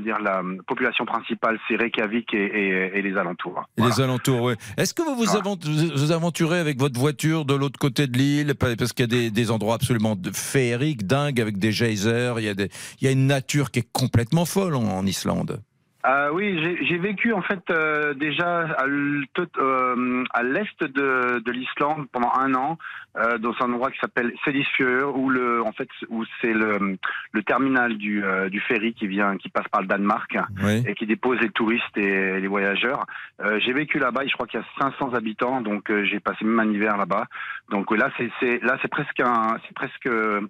dire, 0.00 0.18
population 0.66 1.04
principale, 1.04 1.58
c'est 1.66 1.76
Reykjavik 1.76 2.32
et, 2.34 2.38
et- 2.44 2.98
et 2.98 3.02
les 3.02 3.16
alentours. 3.16 3.62
Et 3.76 3.82
les 3.82 4.00
alentours, 4.00 4.42
oui. 4.42 4.54
Est-ce 4.76 4.94
que 4.94 5.02
vous 5.02 5.16
vous, 5.16 6.12
aventurez 6.12 6.60
avec 6.60 6.78
votre 6.78 6.98
voiture 7.00 7.44
de 7.44 7.54
l'autre 7.54 7.78
côté 7.80 8.06
de 8.06 8.16
l'île? 8.16 8.54
Pa- 8.54 8.76
Parce 8.76 8.92
qu'il 8.92 9.02
y 9.04 9.08
a 9.10 9.14
des, 9.20 9.30
des 9.30 9.50
endroits 9.50 9.74
absolument 9.74 10.16
féeriques, 10.32 11.04
dingues, 11.06 11.40
avec 11.40 11.58
des 11.58 11.72
geysers. 11.72 12.34
Il 12.38 12.44
y 12.44 12.48
a, 12.48 12.54
des, 12.54 12.68
il 13.00 13.04
y 13.06 13.08
a 13.08 13.10
une 13.10 13.26
nature 13.26 13.70
qui 13.72 13.80
est 13.80 13.88
complètement 13.92 14.44
folle 14.44 14.76
en, 14.76 14.84
en 14.84 15.04
Islande. 15.06 15.60
Euh, 16.06 16.30
oui, 16.32 16.58
j'ai- 16.82 16.98
vécu 16.98 17.32
en 17.32 17.40
fait 17.42 17.62
euh, 17.70 18.12
déjà 18.14 18.60
à 18.78 18.84
euh, 18.86 20.24
à 20.32 20.42
l'est 20.42 20.82
de, 20.84 21.38
de 21.40 21.50
l'Islande 21.52 22.06
pendant 22.12 22.32
un 22.38 22.54
an 22.54 22.78
euh, 23.16 23.38
dans 23.38 23.54
un 23.60 23.72
endroit 23.72 23.90
qui 23.90 23.98
s'appelle 24.00 24.32
Sedisfjord 24.44 25.16
où 25.18 25.30
le 25.30 25.62
en 25.62 25.72
fait 25.72 25.88
où 26.08 26.24
c'est 26.40 26.52
le, 26.52 26.96
le 27.32 27.42
terminal 27.42 27.96
du, 27.96 28.24
euh, 28.24 28.48
du 28.48 28.60
ferry 28.60 28.92
qui 28.94 29.06
vient 29.06 29.36
qui 29.36 29.48
passe 29.48 29.68
par 29.68 29.80
le 29.82 29.86
Danemark 29.86 30.36
Oui. 30.62 30.82
et 30.86 30.94
qui 30.94 31.06
dépose 31.06 31.38
les 31.40 31.50
touristes 31.50 31.96
et 31.96 32.40
les 32.40 32.48
voyageurs. 32.48 33.06
Euh, 33.42 33.58
j'ai 33.60 33.72
vécu 33.72 33.98
là-bas, 33.98 34.26
je 34.26 34.32
crois 34.34 34.46
qu'il 34.46 34.60
y 34.60 34.62
a 34.62 34.66
500 34.82 35.14
habitants, 35.14 35.60
donc 35.60 35.90
euh, 35.90 36.04
j'ai 36.04 36.20
passé 36.20 36.44
même 36.44 36.60
un 36.60 36.70
hiver 36.72 36.96
là-bas. 36.96 37.26
Donc 37.70 37.90
là, 37.96 38.10
c'est 38.18 38.30
c'est- 38.40 38.62
là 38.62 38.76
c'est 38.82 38.88
presque 38.88 39.20
un, 39.20 39.56
c'est 39.66 39.74
presque, 39.74 40.06
euh, 40.06 40.40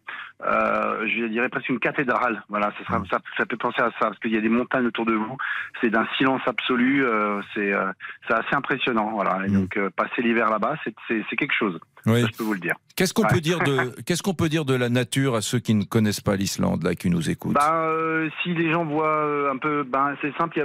je 1.06 1.26
dirais 1.26 1.48
presque 1.48 1.68
une 1.68 1.78
cathédrale. 1.80 2.42
Voilà, 2.48 2.72
ça, 2.78 2.84
sera- 2.86 3.02
ça, 3.10 3.18
ça 3.36 3.46
peut 3.46 3.56
penser 3.56 3.80
à 3.80 3.90
ça 3.98 4.06
parce 4.08 4.18
qu'il 4.18 4.32
y 4.32 4.36
a 4.36 4.40
des 4.40 4.48
montagnes 4.48 4.86
autour 4.86 5.06
de 5.06 5.14
vous. 5.14 5.36
C'est 5.80 5.90
d'un 5.90 6.06
silence 6.16 6.40
absolu. 6.46 7.04
euh, 7.04 7.40
c'est 7.54 7.72
euh, 7.72 7.90
c'est 8.26 8.34
assez 8.34 8.54
impressionnant. 8.54 9.10
Voilà. 9.12 9.40
Et 9.46 9.50
donc 9.50 9.76
euh, 9.76 9.90
passer 9.94 10.22
l'hiver 10.22 10.50
là-bas, 10.50 10.76
c'est 10.84 11.36
quelque 11.36 11.54
chose. 11.58 11.78
Oui. 12.06 12.20
Ça, 12.22 12.28
je 12.32 12.36
peux 12.38 12.44
vous 12.44 12.52
le 12.54 12.60
dire. 12.60 12.74
Qu'est-ce 12.96 13.12
qu'on 13.14 13.22
Ouais. 13.22 13.28
peut 13.32 13.40
dire 13.40 13.58
de 13.60 13.94
qu'est-ce 14.06 14.22
qu'on 14.22 14.34
peut 14.34 14.48
dire 14.48 14.64
de 14.64 14.74
la 14.74 14.88
nature 14.88 15.34
à 15.34 15.40
ceux 15.40 15.58
qui 15.58 15.74
ne 15.74 15.84
connaissent 15.84 16.20
pas 16.20 16.36
l'Islande 16.36 16.82
là, 16.84 16.94
qui 16.94 17.10
nous 17.10 17.28
écoutent? 17.30 17.54
Ben, 17.54 17.72
euh, 17.72 18.28
si 18.42 18.54
les 18.54 18.70
gens 18.72 18.84
voient 18.84 19.50
un 19.50 19.56
peu, 19.56 19.82
ben 19.84 20.14
c'est 20.20 20.36
simple, 20.36 20.64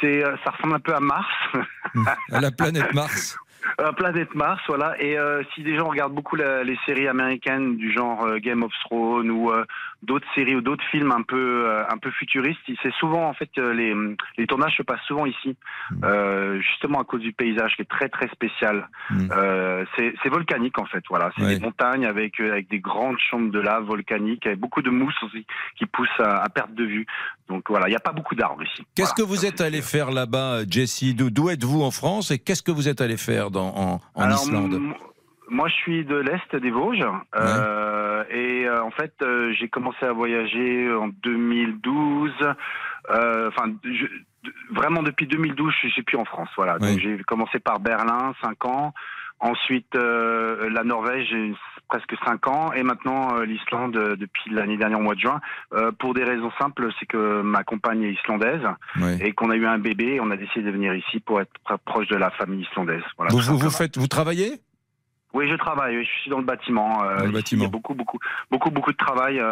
c'est, 0.00 0.20
ça 0.44 0.50
ressemble 0.50 0.74
un 0.76 0.80
peu 0.80 0.94
à 0.94 1.00
Mars. 1.00 1.26
À 2.32 2.40
la 2.40 2.50
planète 2.50 2.92
Mars. 2.94 3.38
Euh, 3.80 3.92
planète 3.92 4.34
Mars, 4.34 4.60
voilà. 4.68 4.94
Et 5.02 5.18
euh, 5.18 5.42
si 5.54 5.62
des 5.62 5.76
gens 5.76 5.88
regardent 5.88 6.14
beaucoup 6.14 6.36
la- 6.36 6.62
les 6.64 6.78
séries 6.86 7.08
américaines 7.08 7.76
du 7.76 7.92
genre 7.92 8.24
euh, 8.24 8.38
Game 8.38 8.62
of 8.62 8.72
Thrones 8.84 9.30
ou 9.30 9.50
euh, 9.50 9.64
d'autres 10.02 10.26
séries 10.34 10.54
ou 10.54 10.60
d'autres 10.60 10.84
films 10.90 11.12
un 11.12 11.22
peu 11.22 11.66
euh, 11.66 11.82
un 11.90 11.96
peu 11.98 12.10
futuristes, 12.10 12.60
c'est 12.82 12.92
souvent 12.94 13.26
en 13.28 13.34
fait 13.34 13.50
les 13.56 13.94
les 14.38 14.46
tournages 14.46 14.76
se 14.76 14.82
passent 14.82 15.00
souvent 15.06 15.26
ici, 15.26 15.56
euh, 16.02 16.60
justement 16.60 17.00
à 17.00 17.04
cause 17.04 17.20
du 17.20 17.32
paysage 17.32 17.74
qui 17.76 17.82
est 17.82 17.90
très 17.90 18.08
très 18.08 18.28
spécial. 18.28 18.88
Euh, 19.32 19.84
c'est 19.96 20.28
volcanique 20.28 20.78
en 20.78 20.84
fait, 20.86 21.02
voilà. 21.08 21.30
C'est 21.36 21.44
Ouais. 21.44 21.54
des 21.56 21.60
montagnes 21.60 22.06
avec 22.06 22.38
avec 22.40 22.68
des 22.68 22.78
grandes 22.80 23.18
chambres 23.30 23.50
de 23.50 23.60
lave 23.60 23.84
volcaniques, 23.84 24.46
avec 24.46 24.58
beaucoup 24.58 24.82
de 24.82 24.90
mousse 24.90 25.20
aussi 25.22 25.46
qui 25.78 25.86
pousse 25.86 26.08
à, 26.18 26.42
à 26.42 26.48
perte 26.48 26.74
de 26.74 26.84
vue. 26.84 27.06
Donc 27.48 27.64
voilà, 27.68 27.86
il 27.88 27.90
n'y 27.90 27.96
a 27.96 28.00
pas 28.00 28.12
beaucoup 28.12 28.34
d'arbres 28.34 28.62
ici. 28.62 28.84
Qu'est-ce 28.94 29.12
que 29.14 29.22
vous 29.22 29.44
êtes 29.44 29.60
allé 29.60 29.82
faire 29.82 30.10
là-bas, 30.10 30.60
Jessie 30.68 31.14
D'où 31.14 31.30
d'où 31.30 31.50
êtes-vous 31.50 31.82
en 31.82 31.90
France 31.90 32.30
et 32.30 32.38
qu'est-ce 32.38 32.62
que 32.62 32.70
vous 32.70 32.88
êtes 32.88 33.00
allé 33.02 33.16
faire 33.18 33.50
en, 33.60 34.00
en 34.14 34.22
Alors, 34.22 34.42
Islande 34.42 34.80
Moi, 35.48 35.68
je 35.68 35.74
suis 35.74 36.04
de 36.04 36.16
l'Est 36.16 36.56
des 36.56 36.70
Vosges. 36.70 37.04
euh, 37.36 38.24
et 38.30 38.66
euh, 38.66 38.82
en 38.82 38.90
fait, 38.90 39.12
euh, 39.22 39.52
j'ai 39.52 39.68
commencé 39.68 40.04
à 40.04 40.12
voyager 40.12 40.92
en 40.94 41.08
2012. 41.08 42.32
euh, 43.10 43.48
Enfin, 43.48 43.72
vraiment 44.72 45.02
depuis 45.02 45.26
2012, 45.26 45.72
je 45.82 45.88
suis 45.88 46.02
plus 46.02 46.16
en 46.16 46.24
France. 46.24 46.48
Voilà. 46.56 46.78
Donc, 46.78 46.98
j'ai 46.98 47.18
commencé 47.24 47.58
par 47.58 47.80
Berlin, 47.80 48.34
5 48.42 48.64
ans. 48.66 48.94
Ensuite, 49.40 49.94
la 49.94 50.84
Norvège, 50.84 51.34
presque 51.88 52.14
5 52.24 52.46
ans. 52.48 52.72
Et 52.72 52.82
maintenant, 52.82 53.36
euh, 53.36 53.44
l'Islande 53.44 53.96
euh, 53.96 54.16
depuis 54.16 54.50
l'année 54.50 54.76
dernière, 54.76 54.98
au 54.98 55.02
mois 55.02 55.14
de 55.14 55.20
juin. 55.20 55.40
Euh, 55.72 55.92
pour 55.92 56.14
des 56.14 56.24
raisons 56.24 56.50
simples, 56.60 56.88
c'est 56.98 57.06
que 57.06 57.42
ma 57.42 57.62
compagne 57.64 58.02
est 58.02 58.12
islandaise 58.12 58.62
et 59.20 59.32
qu'on 59.32 59.50
a 59.50 59.56
eu 59.56 59.66
un 59.66 59.78
bébé. 59.78 60.14
Et 60.14 60.20
on 60.20 60.30
a 60.30 60.36
décidé 60.36 60.62
de 60.66 60.70
venir 60.70 60.94
ici 60.94 61.20
pour 61.20 61.40
être 61.40 61.52
pr- 61.66 61.78
proche 61.84 62.08
de 62.08 62.16
la 62.16 62.30
famille 62.30 62.66
islandaise. 62.70 63.02
Voilà, 63.16 63.32
vous, 63.32 63.58
vous, 63.58 63.70
faites, 63.70 63.96
vous 63.98 64.06
travaillez? 64.08 64.60
Oui, 65.32 65.48
je 65.48 65.54
travaille. 65.56 66.04
Je 66.04 66.10
suis 66.22 66.30
dans 66.30 66.38
le 66.38 66.44
bâtiment. 66.44 66.98
Dans 67.02 67.10
le 67.10 67.24
ici, 67.24 67.32
bâtiment. 67.32 67.60
Il 67.62 67.64
y 67.64 67.66
a 67.66 67.70
beaucoup, 67.70 67.94
beaucoup, 67.94 68.18
beaucoup, 68.50 68.70
beaucoup 68.70 68.92
de 68.92 68.96
travail. 68.96 69.42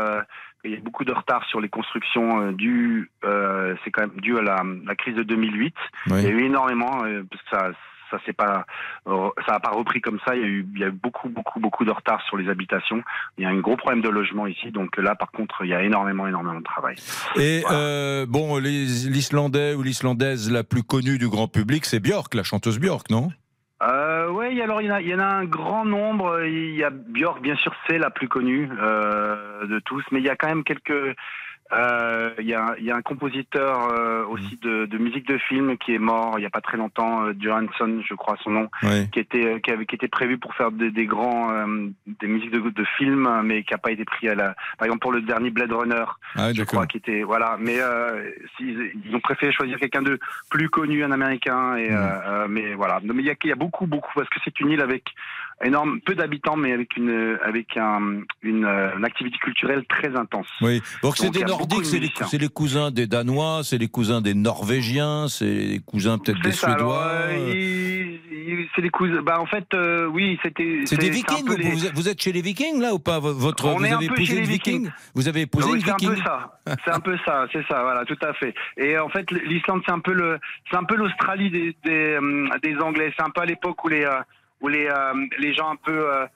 il 0.64 0.70
y 0.70 0.76
a 0.76 0.80
beaucoup 0.80 1.04
de 1.04 1.12
retard 1.12 1.44
sur 1.46 1.60
les 1.60 1.68
constructions 1.68 2.52
dû, 2.52 3.10
euh, 3.24 3.74
c'est 3.84 3.90
quand 3.90 4.02
même 4.02 4.20
dû 4.20 4.38
à 4.38 4.42
la, 4.42 4.62
la 4.86 4.94
crise 4.94 5.16
de 5.16 5.24
2008. 5.24 5.74
Oui. 6.06 6.18
Il 6.18 6.22
y 6.24 6.26
a 6.28 6.30
eu 6.30 6.44
énormément, 6.44 6.98
parce 7.30 7.42
que 7.42 7.50
ça, 7.50 7.70
ça 8.12 8.18
c'est 8.24 8.32
pas, 8.32 8.64
euh, 9.08 9.30
ça 9.46 9.54
a 9.54 9.60
pas 9.60 9.70
repris 9.70 10.00
comme 10.00 10.20
ça. 10.24 10.36
Il 10.36 10.40
y 10.40 10.44
a 10.44 10.46
eu, 10.46 10.66
il 10.74 10.80
y 10.80 10.84
a 10.84 10.88
eu 10.88 10.92
beaucoup, 10.92 11.28
beaucoup, 11.28 11.58
beaucoup 11.58 11.84
de 11.84 11.90
retard 11.90 12.22
sur 12.28 12.36
les 12.36 12.48
habitations. 12.48 13.02
Il 13.38 13.44
y 13.44 13.46
a 13.46 13.50
un 13.50 13.58
gros 13.58 13.76
problème 13.76 14.02
de 14.02 14.08
logement 14.08 14.46
ici. 14.46 14.70
Donc 14.70 14.96
là, 14.96 15.16
par 15.16 15.32
contre, 15.32 15.64
il 15.64 15.70
y 15.70 15.74
a 15.74 15.82
énormément, 15.82 16.28
énormément 16.28 16.60
de 16.60 16.64
travail. 16.64 16.96
Et 17.36 17.64
euh, 17.70 18.26
bon, 18.28 18.58
l'Islandais 18.58 19.74
ou 19.74 19.82
l'Islandaise 19.82 20.52
la 20.52 20.62
plus 20.62 20.84
connue 20.84 21.18
du 21.18 21.28
grand 21.28 21.48
public, 21.48 21.84
c'est 21.86 22.00
Björk, 22.00 22.34
la 22.34 22.44
chanteuse 22.44 22.78
Björk, 22.78 23.10
non? 23.10 23.30
Euh, 23.82 24.28
oui, 24.30 24.60
alors 24.60 24.80
il 24.80 24.86
y, 24.86 24.92
en 24.92 24.94
a, 24.94 25.00
il 25.00 25.08
y 25.08 25.14
en 25.14 25.18
a 25.18 25.24
un 25.24 25.44
grand 25.44 25.84
nombre. 25.84 26.44
Il 26.44 26.76
y 26.76 26.84
a 26.84 26.90
Björk, 26.90 27.42
bien 27.42 27.56
sûr, 27.56 27.74
c'est 27.88 27.98
la 27.98 28.10
plus 28.10 28.28
connue 28.28 28.70
euh, 28.80 29.66
de 29.66 29.80
tous, 29.80 30.04
mais 30.12 30.20
il 30.20 30.24
y 30.24 30.30
a 30.30 30.36
quand 30.36 30.48
même 30.48 30.62
quelques. 30.62 31.16
Euh, 31.74 32.30
il, 32.38 32.46
y 32.46 32.54
a, 32.54 32.74
il 32.78 32.84
y 32.84 32.90
a 32.90 32.96
un 32.96 33.02
compositeur 33.02 33.88
euh, 33.92 34.24
aussi 34.26 34.58
de, 34.62 34.86
de 34.86 34.98
musique 34.98 35.26
de 35.26 35.38
film 35.38 35.76
qui 35.78 35.94
est 35.94 35.98
mort 35.98 36.34
il 36.36 36.40
n'y 36.40 36.46
a 36.46 36.50
pas 36.50 36.60
très 36.60 36.76
longtemps, 36.76 37.24
euh, 37.24 37.32
Johansson, 37.40 38.02
je 38.06 38.14
crois 38.14 38.36
son 38.42 38.50
nom, 38.50 38.68
Oui. 38.82 39.08
qui 39.10 39.20
était 39.20 39.60
qui, 39.62 39.70
avait, 39.70 39.86
qui 39.86 39.94
était 39.94 40.08
prévu 40.08 40.38
pour 40.38 40.54
faire 40.54 40.70
des, 40.70 40.90
des 40.90 41.06
grands 41.06 41.50
euh, 41.52 41.88
des 42.20 42.26
musiques 42.26 42.50
de, 42.50 42.60
de 42.60 42.84
films, 42.98 43.28
mais 43.44 43.62
qui 43.64 43.72
n'a 43.72 43.78
pas 43.78 43.90
été 43.90 44.04
pris 44.04 44.28
à 44.28 44.34
la. 44.34 44.54
Par 44.78 44.86
exemple 44.86 45.00
pour 45.00 45.12
le 45.12 45.22
dernier 45.22 45.50
Blade 45.50 45.72
Runner, 45.72 46.04
Ah, 46.36 46.52
je 46.52 46.62
crois 46.62 46.86
qui 46.86 46.98
était 46.98 47.22
voilà. 47.22 47.56
Mais 47.58 47.76
euh, 47.80 48.30
s'ils- 48.56 48.92
ils 49.04 49.14
ont 49.16 49.20
préféré 49.20 49.52
choisir 49.52 49.78
quelqu'un 49.78 50.02
de 50.02 50.18
plus 50.50 50.68
connu, 50.68 51.02
un 51.04 51.10
Américain. 51.12 51.76
Et 51.76 51.90
euh, 51.90 51.96
euh, 51.96 52.46
mais 52.48 52.74
voilà. 52.74 53.00
Non, 53.02 53.14
Mais 53.14 53.22
il 53.22 53.26
y 53.26 53.30
a, 53.30 53.34
il 53.44 53.48
y 53.48 53.52
a 53.52 53.56
beaucoup, 53.56 53.86
beaucoup 53.86 54.10
parce 54.14 54.28
que 54.28 54.38
c'est 54.44 54.58
une 54.60 54.70
île 54.70 54.80
avec 54.82 55.04
énorme 55.64 56.00
peu 56.00 56.14
d'habitants, 56.14 56.56
mais 56.56 56.72
avec 56.72 56.96
une 56.96 57.38
avec 57.44 57.76
un, 57.76 58.22
une, 58.42 58.64
euh, 58.64 58.96
une 58.96 59.04
activité 59.04 59.38
culturelle 59.38 59.84
très 59.88 60.14
intense. 60.16 60.46
Oui. 60.60 60.82
Donc 61.02 61.16
c'est 61.16 61.30
des 61.30 61.44
Nordiques, 61.44 61.84
c'est 61.84 61.98
les, 61.98 62.10
les 62.38 62.48
cousins 62.48 62.90
des 62.90 63.06
Danois, 63.06 63.60
c'est 63.64 63.78
les 63.78 63.88
cousins 63.88 64.20
des 64.20 64.34
Norvégiens, 64.34 65.28
c'est 65.28 65.44
les 65.46 65.78
cousins 65.80 66.18
peut-être 66.18 66.40
des 66.42 66.52
ça, 66.52 66.68
Suédois. 66.68 67.04
euh, 67.06 68.16
c'est 68.74 68.82
des 68.82 68.90
cousins. 68.90 69.22
Bah 69.22 69.38
en 69.40 69.46
fait, 69.46 69.66
euh, 69.74 70.06
oui, 70.06 70.38
c'était. 70.42 70.80
C'est 70.86 70.96
des 70.98 71.08
un 71.08 71.12
Vikings. 71.12 71.46
Vous, 71.46 71.56
les- 71.56 71.90
vous 71.94 72.08
êtes- 72.08 72.20
chez 72.20 72.32
les 72.32 72.42
Vikings 72.42 72.80
là 72.80 72.94
ou 72.94 72.98
pas? 72.98 73.18
Votre 73.18 73.66
On 73.68 73.78
vous 73.78 73.84
est 73.84 73.90
un 73.90 73.96
avez 73.98 74.06
peu 74.08 74.14
épousé 74.14 74.26
chez 74.34 74.40
les 74.40 74.46
Viking? 74.46 74.78
Vikings. 74.82 74.92
Vous 75.14 75.28
avez 75.28 75.40
épousé 75.42 75.68
Oui, 75.70 75.78
une 75.78 75.84
c'est 75.84 75.90
un 75.90 75.96
peu 75.96 76.06
Viking? 76.14 76.24
ça. 76.24 76.60
C'est 76.84 76.90
un 76.92 77.00
peu 77.00 77.16
ça, 77.26 77.46
c'est 77.52 77.66
ça, 77.68 77.82
voilà, 77.82 78.04
tout 78.04 78.18
à 78.22 78.32
fait. 78.34 78.54
Et 78.76 78.98
en 78.98 79.08
fait, 79.08 79.30
l'Islande, 79.30 79.82
c'est 79.86 79.92
un 79.92 79.98
peu 80.00 80.12
le, 80.12 80.38
c'est 80.70 80.76
un 80.76 80.84
peu 80.84 80.96
l'Australie 80.96 81.50
des 81.50 81.76
des, 81.84 82.18
euh, 82.20 82.48
des 82.62 82.76
Anglais. 82.76 83.12
C'est 83.16 83.24
un 83.24 83.30
peu 83.30 83.42
à 83.42 83.46
l'époque 83.46 83.82
où 83.84 83.88
les 83.88 84.04
où 84.62 84.68
les 84.68 84.86
euh, 84.86 85.26
les 85.38 85.52
gens 85.52 85.70
un 85.70 85.76
peu 85.76 86.10
euh, 86.10 86.26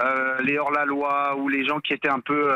euh, 0.00 0.36
les 0.42 0.58
hors-la-loi 0.58 1.36
ou 1.36 1.48
les 1.48 1.64
gens 1.64 1.80
qui 1.80 1.94
étaient 1.94 2.10
un 2.10 2.20
peu 2.20 2.52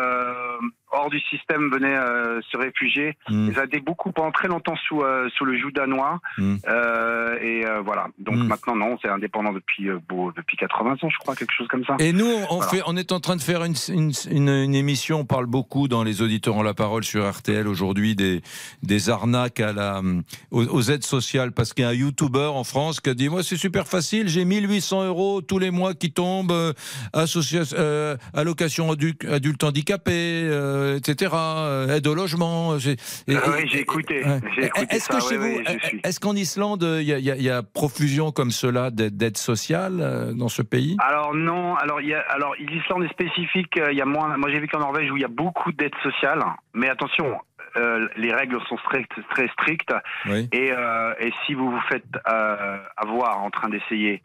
hors 0.93 1.11
du 1.11 1.21
système 1.21 1.71
venaient 1.71 1.97
euh, 1.97 2.41
se 2.51 2.57
réfugier. 2.57 3.17
Ils 3.29 3.55
étaient 3.65 3.81
beaucoup 3.81 4.13
pendant 4.13 4.33
très 4.33 4.49
longtemps 4.49 4.77
sous 4.89 5.01
euh, 5.03 5.29
sous 5.37 5.45
le 5.45 5.59
joug 5.59 5.71
danois. 5.73 6.21
Mm. 6.39 6.57
Euh, 6.69 7.39
et 7.41 7.65
voilà. 7.85 8.09
Donc 8.19 8.37
Mm. 8.37 8.47
maintenant, 8.47 8.77
non, 8.77 8.99
c'est 9.03 9.09
indépendant 9.09 9.53
depuis 9.53 9.89
beau- 10.09 10.33
depuis 10.37 10.57
80 10.57 10.93
ans, 11.03 11.09
je 11.11 11.19
crois, 11.19 11.35
quelque 11.37 11.53
chose 11.57 11.69
comme 11.69 11.85
ça. 11.85 11.97
Et 11.99 12.13
nous, 12.13 12.27
on, 12.51 12.57
Voilà. 12.57 12.71
fait, 12.71 12.83
on 12.87 12.97
est 12.97 13.13
en 13.13 13.21
train 13.21 13.37
de 13.37 13.43
faire 13.43 13.65
une, 13.65 13.75
une, 13.89 14.13
une- 14.31 14.49
une 14.49 14.75
émission. 14.75 15.21
On 15.21 15.25
parle 15.25 15.47
beaucoup 15.47 15.89
dans 15.89 16.03
les 16.05 16.23
auditeurs 16.23 16.57
ont 16.57 16.63
la 16.63 16.75
parole 16.75 17.05
sur 17.05 17.29
RTL 17.29 17.67
aujourd'hui 17.69 18.15
des, 18.17 18.41
des 18.83 19.11
arnaques 19.11 19.61
à 19.61 19.73
la, 19.73 20.01
aux, 20.51 20.65
aux 20.67 20.83
aides 20.91 21.05
sociales. 21.05 21.53
Parce 21.53 21.73
qu'il 21.73 21.85
y 21.85 21.87
a 21.87 21.91
un 21.91 21.95
YouTuber 21.95 22.51
en 22.53 22.65
France 22.65 23.01
qui 23.01 23.11
a 23.11 23.15
dit 23.15 23.29
Moi, 23.29 23.43
c'est 23.43 23.57
super 23.57 23.87
facile, 23.87 24.29
j'ai 24.29 24.45
1800 24.45 25.05
euros 25.07 25.41
tous 25.41 25.59
les 25.59 25.71
mois 25.71 25.95
qui 25.95 26.11
tombent, 26.13 26.75
allocation 28.35 28.91
adulte, 28.91 29.25
adulte 29.25 29.63
handicapé, 29.65 30.13
euh, 30.81 30.97
etc., 30.97 31.33
euh, 31.37 31.97
aide 31.97 32.07
au 32.07 32.15
logement. 32.15 32.77
Et- 32.79 32.97
Ah 33.37 33.41
oui, 33.57 33.69
j'ai 33.69 33.81
écouté. 33.81 34.25
Est-ce 34.91 35.09
que 35.09 35.21
chez 35.21 35.37
vous, 35.37 35.61
est-ce 36.05 36.19
qu'en 36.21 36.35
Islande, 36.35 36.83
il 36.83 37.05
y 37.07 37.13
a, 37.13 37.19
y 37.37 37.45
y 37.47 37.63
profusion 37.75 38.33
comme 38.33 38.51
cela 38.51 38.91
d'aide 38.91 39.17
d'aide 39.17 39.37
sociale 39.37 39.99
euh, 40.01 40.33
dans 40.33 40.49
ce 40.49 40.63
pays? 40.63 40.97
Alors 41.01 41.35
non, 41.35 41.75
alors 41.77 42.01
il 42.01 42.09
y 42.09 42.15
a, 42.15 42.21
alors 42.31 42.55
l'Islande 42.59 43.05
est 43.05 43.13
spécifique. 43.13 43.79
euh, 43.79 43.93
Il 43.93 43.99
y 43.99 44.03
a 44.03 44.07
moins. 44.07 44.37
Moi 44.37 44.51
j'ai 44.51 44.61
vécu 44.61 44.77
en 44.77 44.81
Norvège 44.81 45.11
où 45.11 45.17
il 45.17 45.23
y 45.23 45.25
a 45.25 45.29
beaucoup 45.29 45.73
d'aides 45.73 45.95
sociales, 46.03 46.43
mais 46.75 46.89
attention. 46.89 47.39
euh, 47.77 48.09
les 48.17 48.33
règles 48.35 48.59
sont 48.69 48.79
strictes, 48.79 49.13
très 49.31 49.47
strictes. 49.49 49.95
Oui. 50.27 50.49
Et, 50.53 50.73
euh, 50.73 51.15
et 51.21 51.31
si 51.47 51.55
vous 51.55 51.71
vous 51.71 51.81
faites 51.89 52.03
euh, 52.29 52.79
avoir 52.97 53.39
en 53.43 53.51
train 53.51 53.69
d'essayer 53.69 54.23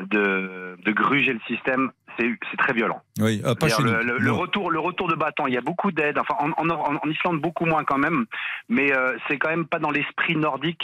de, 0.00 0.76
de 0.84 0.92
gruger 0.92 1.32
le 1.32 1.40
système, 1.46 1.90
c'est 2.18 2.56
très 2.58 2.72
violent. 2.72 3.00
Oui, 3.20 3.40
ah, 3.44 3.54
pas 3.54 3.68
chez 3.68 3.82
le, 3.82 4.02
le- 4.02 4.18
le 4.18 4.32
retour, 4.32 4.70
le 4.72 4.80
retour 4.80 5.08
de 5.08 5.14
bâton, 5.14 5.46
il 5.46 5.54
y 5.54 5.56
a 5.56 5.60
beaucoup 5.60 5.92
d'aides. 5.92 6.18
Enfin, 6.18 6.34
en, 6.40 6.50
en, 6.50 6.68
en- 6.70 6.96
en 7.02 7.08
Islande, 7.10 7.40
beaucoup 7.40 7.64
moins 7.64 7.84
quand 7.84 7.98
même. 7.98 8.26
Mais 8.68 8.92
euh, 8.92 9.16
c'est 9.28 9.38
quand 9.38 9.50
même 9.50 9.66
pas 9.66 9.78
dans 9.78 9.90
l'esprit 9.90 10.34
nordique 10.36 10.82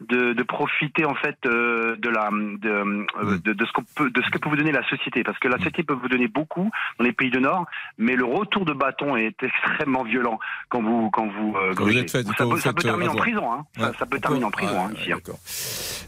de, 0.00 0.32
de 0.32 0.42
profiter 0.42 1.04
en 1.04 1.14
fait 1.14 1.36
euh, 1.46 1.94
de 1.96 2.08
la 2.08 2.28
de, 2.30 2.68
euh, 2.68 3.38
de, 3.44 3.52
de 3.52 3.64
ce 3.64 3.72
qu'on 3.72 3.84
peut 3.94 4.10
de 4.10 4.22
ce 4.22 4.30
que 4.30 4.38
peut 4.38 4.48
vous 4.48 4.56
donner 4.56 4.72
la 4.72 4.86
société. 4.88 5.22
Parce 5.22 5.38
que 5.38 5.46
la 5.48 5.56
société 5.58 5.82
peut 5.84 5.94
vous 5.94 6.08
donner 6.08 6.26
beaucoup 6.28 6.70
dans 6.98 7.04
les 7.04 7.12
pays 7.12 7.30
du 7.30 7.40
Nord, 7.40 7.66
mais 7.96 8.16
le 8.16 8.24
retour 8.24 8.64
de 8.64 8.72
bâton 8.72 9.16
est 9.16 9.36
extrêmement 9.42 10.02
violent 10.02 10.38
quand 10.68 10.82
vous 10.82 11.10
quand 11.10 11.26
vous 11.28 11.54
euh, 11.56 11.72
Quand 11.74 11.84
vous 11.84 11.90
grugez. 11.90 12.00
êtes 12.00 12.10
fait- 12.10 12.24
ça, 12.26 12.32
quand 12.36 12.44
peut, 12.48 12.50
vous 12.50 12.56
ça 12.58 12.62
faites, 12.70 12.76
peut 12.76 12.82
terminer 12.82 13.08
en 13.10 13.14
prison. 13.14 13.52
Hein. 13.52 13.64
Ça, 13.78 13.86
Ouais, 13.90 13.92
ça 13.98 14.06
peut 14.06 14.18
terminer 14.20 14.44
en 14.44 14.50
prison 14.50 14.72
Ouais, 14.72 14.78
hein, 14.78 14.90
ici. 15.00 15.12
hein. 15.12 15.18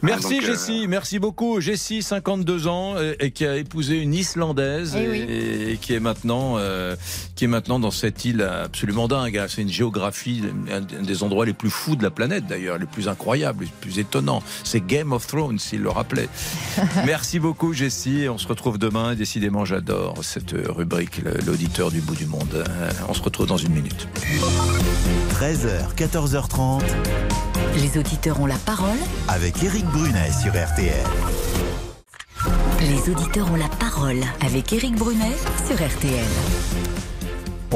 Merci 0.03 0.39
euh, 0.39 0.43
Jessie, 0.47 0.87
merci 0.89 1.19
beaucoup. 1.19 1.61
Jessie, 1.61 2.03
52 2.03 2.67
ans, 2.69 2.95
et 3.21 3.31
qui 3.31 3.47
a 3.47 3.57
épousé 3.57 4.01
une 4.03 4.15
Islandaise 4.15 4.97
Eh 4.99 5.05
et, 5.05 5.09
oui. 5.11 5.71
et 5.73 5.77
qui 5.79 5.95
est 5.95 6.01
maintenant, 6.01 6.55
euh, 6.59 6.97
qui 7.35 7.45
est 7.45 7.49
maintenant 7.49 7.79
dans 7.79 7.91
cette 7.91 8.25
île 8.25 8.43
absolument 8.43 9.09
dingue. 9.09 9.39
hein. 9.39 9.47
C'est 9.49 9.63
une 9.63 9.69
géographie, 9.71 10.43
un 10.71 10.81
des 10.81 11.23
endroits 11.23 11.47
les 11.47 11.55
plus 11.55 11.71
fous 11.71 11.97
de 11.97 12.03
la 12.03 12.11
planète 12.11 12.47
d'ailleurs, 12.47 12.79
les 12.79 12.87
plus 12.87 13.09
incroyables, 13.09 13.65
les 13.65 13.71
plus 13.77 13.99
étonnants. 13.99 14.43
C'est 14.65 14.85
Game 14.87 15.13
of 15.13 15.27
Thrones, 15.27 15.59
s'il 15.59 15.83
le 15.83 15.91
rappelait. 15.91 16.29
merci 17.07 17.39
beaucoup 17.39 17.73
Jessie. 17.73 18.27
On 18.31 18.39
se 18.39 18.49
retrouve 18.49 18.79
demain. 18.79 19.15
Décidément, 19.15 19.65
j'adore 19.65 20.15
cette 20.23 20.55
rubrique, 20.69 21.21
l'auditeur 21.47 21.91
du 21.91 22.01
bout 22.01 22.15
du 22.17 22.27
monde. 22.27 22.49
Euh, 22.55 22.91
On 23.09 23.15
se 23.15 23.23
retrouve 23.23 23.47
dans 23.47 23.57
une 23.57 23.73
minute. 23.73 24.09
13h, 25.41 25.95
14h30 25.97 26.83
Les 27.77 27.99
auditeurs 27.99 28.41
ont 28.41 28.47
la 28.47 28.57
parole. 28.57 28.99
avec 29.29 29.63
Eric 29.63 29.85
Brunet 29.87 30.31
sur 30.43 30.53
RTL. 30.53 31.05
Les 32.81 33.11
auditeurs 33.13 33.51
ont 33.51 33.57
la 33.57 33.69
parole 33.69 34.21
avec 34.45 34.73
Éric 34.73 34.95
Brunet 34.97 35.33
sur 35.67 35.75
RTL. 35.77 36.25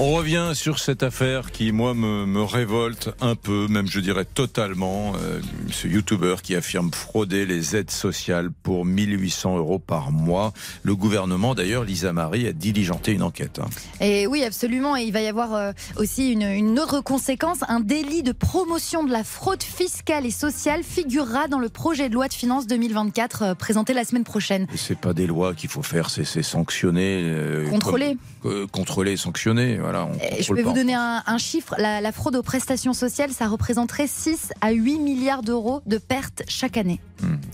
On 0.02 0.14
revient 0.14 0.52
sur 0.54 0.78
cette 0.78 1.02
affaire 1.02 1.50
qui, 1.52 1.72
moi, 1.72 1.92
me, 1.92 2.24
me 2.24 2.42
révolte 2.42 3.10
un 3.20 3.34
peu, 3.34 3.66
même 3.68 3.86
je 3.86 4.00
dirais 4.00 4.24
totalement. 4.24 5.12
Euh, 5.22 5.40
ce 5.70 5.86
youtubeur 5.88 6.40
qui 6.40 6.56
affirme 6.56 6.90
frauder 6.90 7.44
les 7.44 7.76
aides 7.76 7.90
sociales 7.90 8.50
pour 8.62 8.86
1800 8.86 9.58
euros 9.58 9.78
par 9.78 10.10
mois. 10.10 10.54
Le 10.84 10.96
gouvernement, 10.96 11.54
d'ailleurs, 11.54 11.84
Lisa 11.84 12.14
Marie, 12.14 12.46
a 12.46 12.52
diligenté 12.52 13.12
une 13.12 13.22
enquête. 13.22 13.58
hein. 13.58 13.68
Et 14.00 14.26
oui, 14.26 14.42
absolument. 14.42 14.96
Et 14.96 15.02
il 15.02 15.12
va 15.12 15.20
y 15.20 15.26
avoir 15.26 15.54
euh, 15.54 15.72
aussi 15.96 16.32
une, 16.32 16.42
une 16.44 16.78
autre 16.78 17.02
conséquence. 17.02 17.58
Un 17.68 17.80
délit 17.80 18.22
de 18.22 18.32
promotion 18.32 19.04
de 19.04 19.12
la 19.12 19.22
fraude 19.22 19.62
fiscale 19.62 20.24
et 20.24 20.30
sociale 20.30 20.82
figurera 20.82 21.46
dans 21.46 21.58
le 21.58 21.68
projet 21.68 22.08
de 22.08 22.14
loi 22.14 22.28
de 22.28 22.34
finances 22.34 22.66
2024 22.66 23.42
euh, 23.42 23.54
présenté 23.54 23.92
la 23.92 24.04
semaine 24.04 24.24
prochaine. 24.24 24.66
Et 24.72 24.78
c'est 24.78 24.98
pas 24.98 25.12
des 25.12 25.26
lois 25.26 25.52
qu'il 25.54 25.68
faut 25.68 25.82
faire, 25.82 26.08
c'est 26.08 26.24
sanctionner. 26.42 27.66
Contrôler. 27.68 28.16
comme- 28.42 28.66
contrôler, 28.68 29.18
sanctionner. 29.18 29.78
Voilà, 29.90 30.06
on 30.06 30.12
Et 30.36 30.42
je 30.44 30.54
vais 30.54 30.62
pas. 30.62 30.68
vous 30.68 30.74
donner 30.76 30.94
un, 30.94 31.20
un 31.26 31.38
chiffre. 31.38 31.74
La, 31.76 32.00
la 32.00 32.12
fraude 32.12 32.36
aux 32.36 32.44
prestations 32.44 32.92
sociales, 32.92 33.30
ça 33.32 33.48
représenterait 33.48 34.06
6 34.06 34.52
à 34.60 34.70
8 34.70 35.00
milliards 35.00 35.42
d'euros 35.42 35.82
de 35.86 35.98
pertes 35.98 36.42
chaque 36.46 36.76
année. 36.76 37.00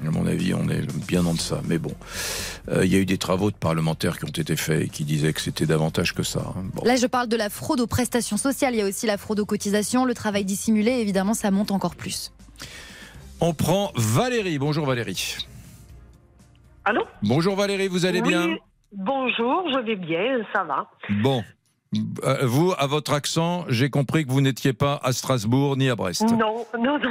À 0.07 0.11
mon 0.11 0.27
avis, 0.27 0.53
on 0.53 0.69
est 0.69 0.87
bien 1.07 1.25
en 1.25 1.33
deçà. 1.33 1.61
Mais 1.67 1.79
bon, 1.79 1.93
Euh, 2.69 2.85
il 2.85 2.93
y 2.93 2.97
a 2.97 2.99
eu 2.99 3.07
des 3.07 3.17
travaux 3.17 3.51
de 3.51 3.57
parlementaires 3.57 4.19
qui 4.19 4.25
ont 4.27 4.29
été 4.29 4.55
faits 4.57 4.83
et 4.83 4.89
qui 4.91 5.05
disaient 5.05 5.33
que 5.33 5.41
c'était 5.41 5.65
davantage 5.67 6.13
que 6.15 6.23
ça. 6.23 6.41
hein. 6.55 6.65
Bon. 6.75 6.83
Là, 6.85 6.97
je 6.97 7.07
parle 7.07 7.29
de 7.29 7.37
la 7.37 7.49
fraude 7.49 7.81
aux 7.81 7.87
prestations 7.87 8.37
sociales. 8.37 8.75
Il 8.75 8.79
y 8.79 8.83
a 8.83 8.87
aussi 8.87 9.07
la 9.07 9.17
fraude 9.17 9.41
aux 9.41 9.47
cotisations, 9.47 10.05
le 10.05 10.13
travail 10.15 10.45
dissimulé. 10.45 10.91
Évidemment, 10.93 11.33
ça 11.33 11.51
monte 11.51 11.71
encore 11.71 11.95
plus. 11.97 12.33
On 13.41 13.55
prend 13.55 13.93
Valérie. 13.97 14.59
Bonjour 14.59 14.85
Valérie. 14.85 15.37
Allô? 16.85 17.03
Bonjour 17.23 17.57
Valérie, 17.57 17.89
vous 17.89 18.05
allez 18.05 18.21
Oui, 18.21 18.29
bien? 18.29 18.57
Bonjour, 18.93 19.65
je 19.75 19.81
vais 19.87 19.97
bien, 19.97 20.45
ça 20.55 20.65
va. 20.65 20.89
Bon. 21.23 21.43
Euh, 22.25 22.39
Vous, 22.47 22.73
à 22.77 22.87
votre 22.87 23.13
accent, 23.13 23.65
j'ai 23.69 23.91
compris 23.91 24.27
que 24.27 24.31
vous 24.33 24.41
n'étiez 24.41 24.73
pas 24.73 25.01
à 25.03 25.13
Strasbourg 25.13 25.77
ni 25.77 25.89
à 25.89 25.97
Brest. 25.97 26.23
Non, 26.23 26.65
non, 26.79 26.99
non. 26.99 27.11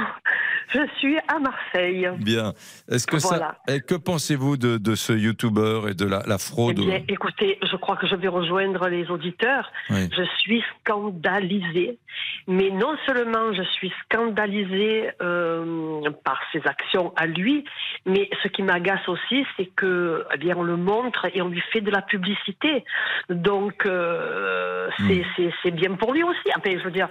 Je 0.68 0.80
suis 0.98 1.16
à 1.28 1.38
Marseille. 1.38 2.08
Bien. 2.18 2.52
Est-ce 2.90 3.06
que 3.06 3.16
Voilà. 3.18 3.56
ça. 3.66 3.74
et 3.74 3.80
que 3.80 3.94
pensez-vous 3.94 4.56
de, 4.56 4.78
de 4.78 4.94
ce 4.94 5.12
youtubeur 5.12 5.88
et 5.88 5.94
de 5.94 6.04
la, 6.06 6.22
la 6.26 6.36
Eh 6.36 6.38
fraude 6.38 6.76
bien, 6.80 7.02
écoutez, 7.08 7.58
je 7.62 7.76
crois 7.76 7.96
que 7.96 8.06
je 8.06 8.16
vais 8.16 8.28
rejoindre 8.28 8.88
les 8.88 9.08
auditeurs. 9.10 9.70
Oui. 9.90 10.08
Je 10.16 10.22
suis 10.40 10.62
scandalisée. 10.80 11.98
Mais 12.48 12.70
non 12.70 12.96
seulement 13.06 13.52
je 13.52 13.62
suis 13.62 13.92
scandalisée 14.04 15.10
euh, 15.22 16.00
par 16.24 16.40
ses 16.52 16.62
actions 16.66 17.12
à 17.16 17.26
lui, 17.26 17.64
mais 18.06 18.28
ce 18.42 18.48
qui 18.48 18.62
m'agace 18.62 19.06
aussi, 19.08 19.44
c'est 19.56 19.66
que, 19.76 20.24
eh 20.34 20.38
bien, 20.38 20.54
on 20.56 20.62
le 20.62 20.76
montre 20.76 21.26
et 21.34 21.42
on 21.42 21.48
lui 21.48 21.62
fait 21.72 21.80
de 21.82 21.90
la 21.90 22.02
publicité. 22.02 22.84
Donc, 23.28 23.84
euh, 23.86 24.88
c'est 25.06 25.24
c'est- 25.36 25.52
c'est 25.62 25.70
bien 25.72 25.94
pour 25.94 26.12
lui 26.12 26.22
aussi. 26.22 26.48
Enfin, 26.56 26.70
je 26.78 26.84
veux 26.84 26.90
dire. 26.90 27.08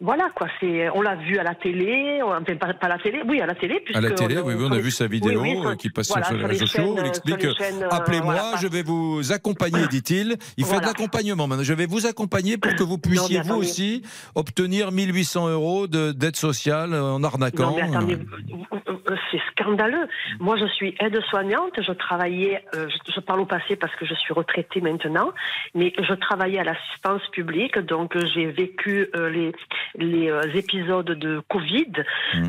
Voilà 0.00 0.28
quoi, 0.32 0.46
c'est 0.60 0.88
on 0.90 1.02
l'a 1.02 1.16
vu 1.16 1.38
à 1.38 1.42
la 1.42 1.56
télé, 1.56 2.20
on- 2.22 2.28
enfin 2.30 2.54
pas, 2.54 2.72
pas 2.72 2.86
à 2.86 2.90
la 2.90 2.98
télé, 2.98 3.20
oui 3.26 3.40
à 3.40 3.46
la 3.46 3.56
télé. 3.56 3.82
À 3.94 4.00
la 4.00 4.12
télé, 4.12 4.38
oui, 4.38 4.54
oui, 4.56 4.64
on 4.68 4.72
a 4.72 4.78
vu 4.78 4.92
sa 4.92 5.08
vidéo 5.08 5.40
oui, 5.42 5.54
oui, 5.58 5.66
euh, 5.66 5.74
qui 5.74 5.90
passe 5.90 6.08
voilà, 6.08 6.26
sur 6.28 6.36
les 6.36 6.46
réseaux 6.46 6.66
sociaux. 6.66 6.94
Il 6.96 7.02
euh, 7.02 7.08
explique 7.08 7.40
chaînes, 7.58 7.82
euh, 7.82 7.88
Appelez-moi, 7.90 8.34
voilà, 8.34 8.56
je 8.62 8.68
vais 8.68 8.82
vous 8.84 9.32
accompagner, 9.32 9.86
dit-il. 9.90 10.36
Il 10.56 10.66
fait 10.66 10.78
de 10.78 10.84
l'accompagnement 10.86 11.48
maintenant. 11.48 11.64
Je 11.64 11.74
vais 11.74 11.86
vous 11.86 12.06
accompagner 12.06 12.58
pour 12.58 12.76
que 12.76 12.84
vous 12.84 12.98
puissiez, 12.98 13.40
vous 13.40 13.54
aussi, 13.56 14.02
obtenir 14.36 14.92
1800 14.92 15.48
euros 15.48 15.88
de- 15.88 16.12
d'aide 16.12 16.36
sociale 16.36 16.92
euh, 16.94 17.02
en 17.14 17.24
arnaquant. 17.24 17.72
Non, 17.72 17.76
mais 17.76 17.82
attendez, 17.82 18.18
euh, 18.18 19.16
c'est 19.32 19.40
scandaleux. 19.50 20.06
Moi, 20.38 20.56
je 20.58 20.66
suis 20.66 20.94
aide-soignante. 21.00 21.72
Je 21.82 21.92
travaillais, 21.92 22.62
euh, 22.76 22.88
je, 22.88 23.12
je 23.12 23.18
parle 23.20 23.40
au 23.40 23.46
passé 23.46 23.74
parce 23.74 23.94
que 23.96 24.06
je 24.06 24.14
suis 24.14 24.32
retraitée 24.32 24.80
maintenant, 24.80 25.32
mais 25.74 25.92
je 26.00 26.14
travaillais 26.14 26.60
à 26.60 26.64
l'assistance 26.64 27.22
publique, 27.32 27.78
donc 27.80 28.14
euh, 28.14 28.24
j'ai 28.32 28.46
vécu 28.46 29.08
euh, 29.16 29.28
les, 29.30 29.52
les 29.96 30.30
euh, 30.30 30.42
épisodes 30.54 31.06
de 31.10 31.40
Covid 31.48 31.92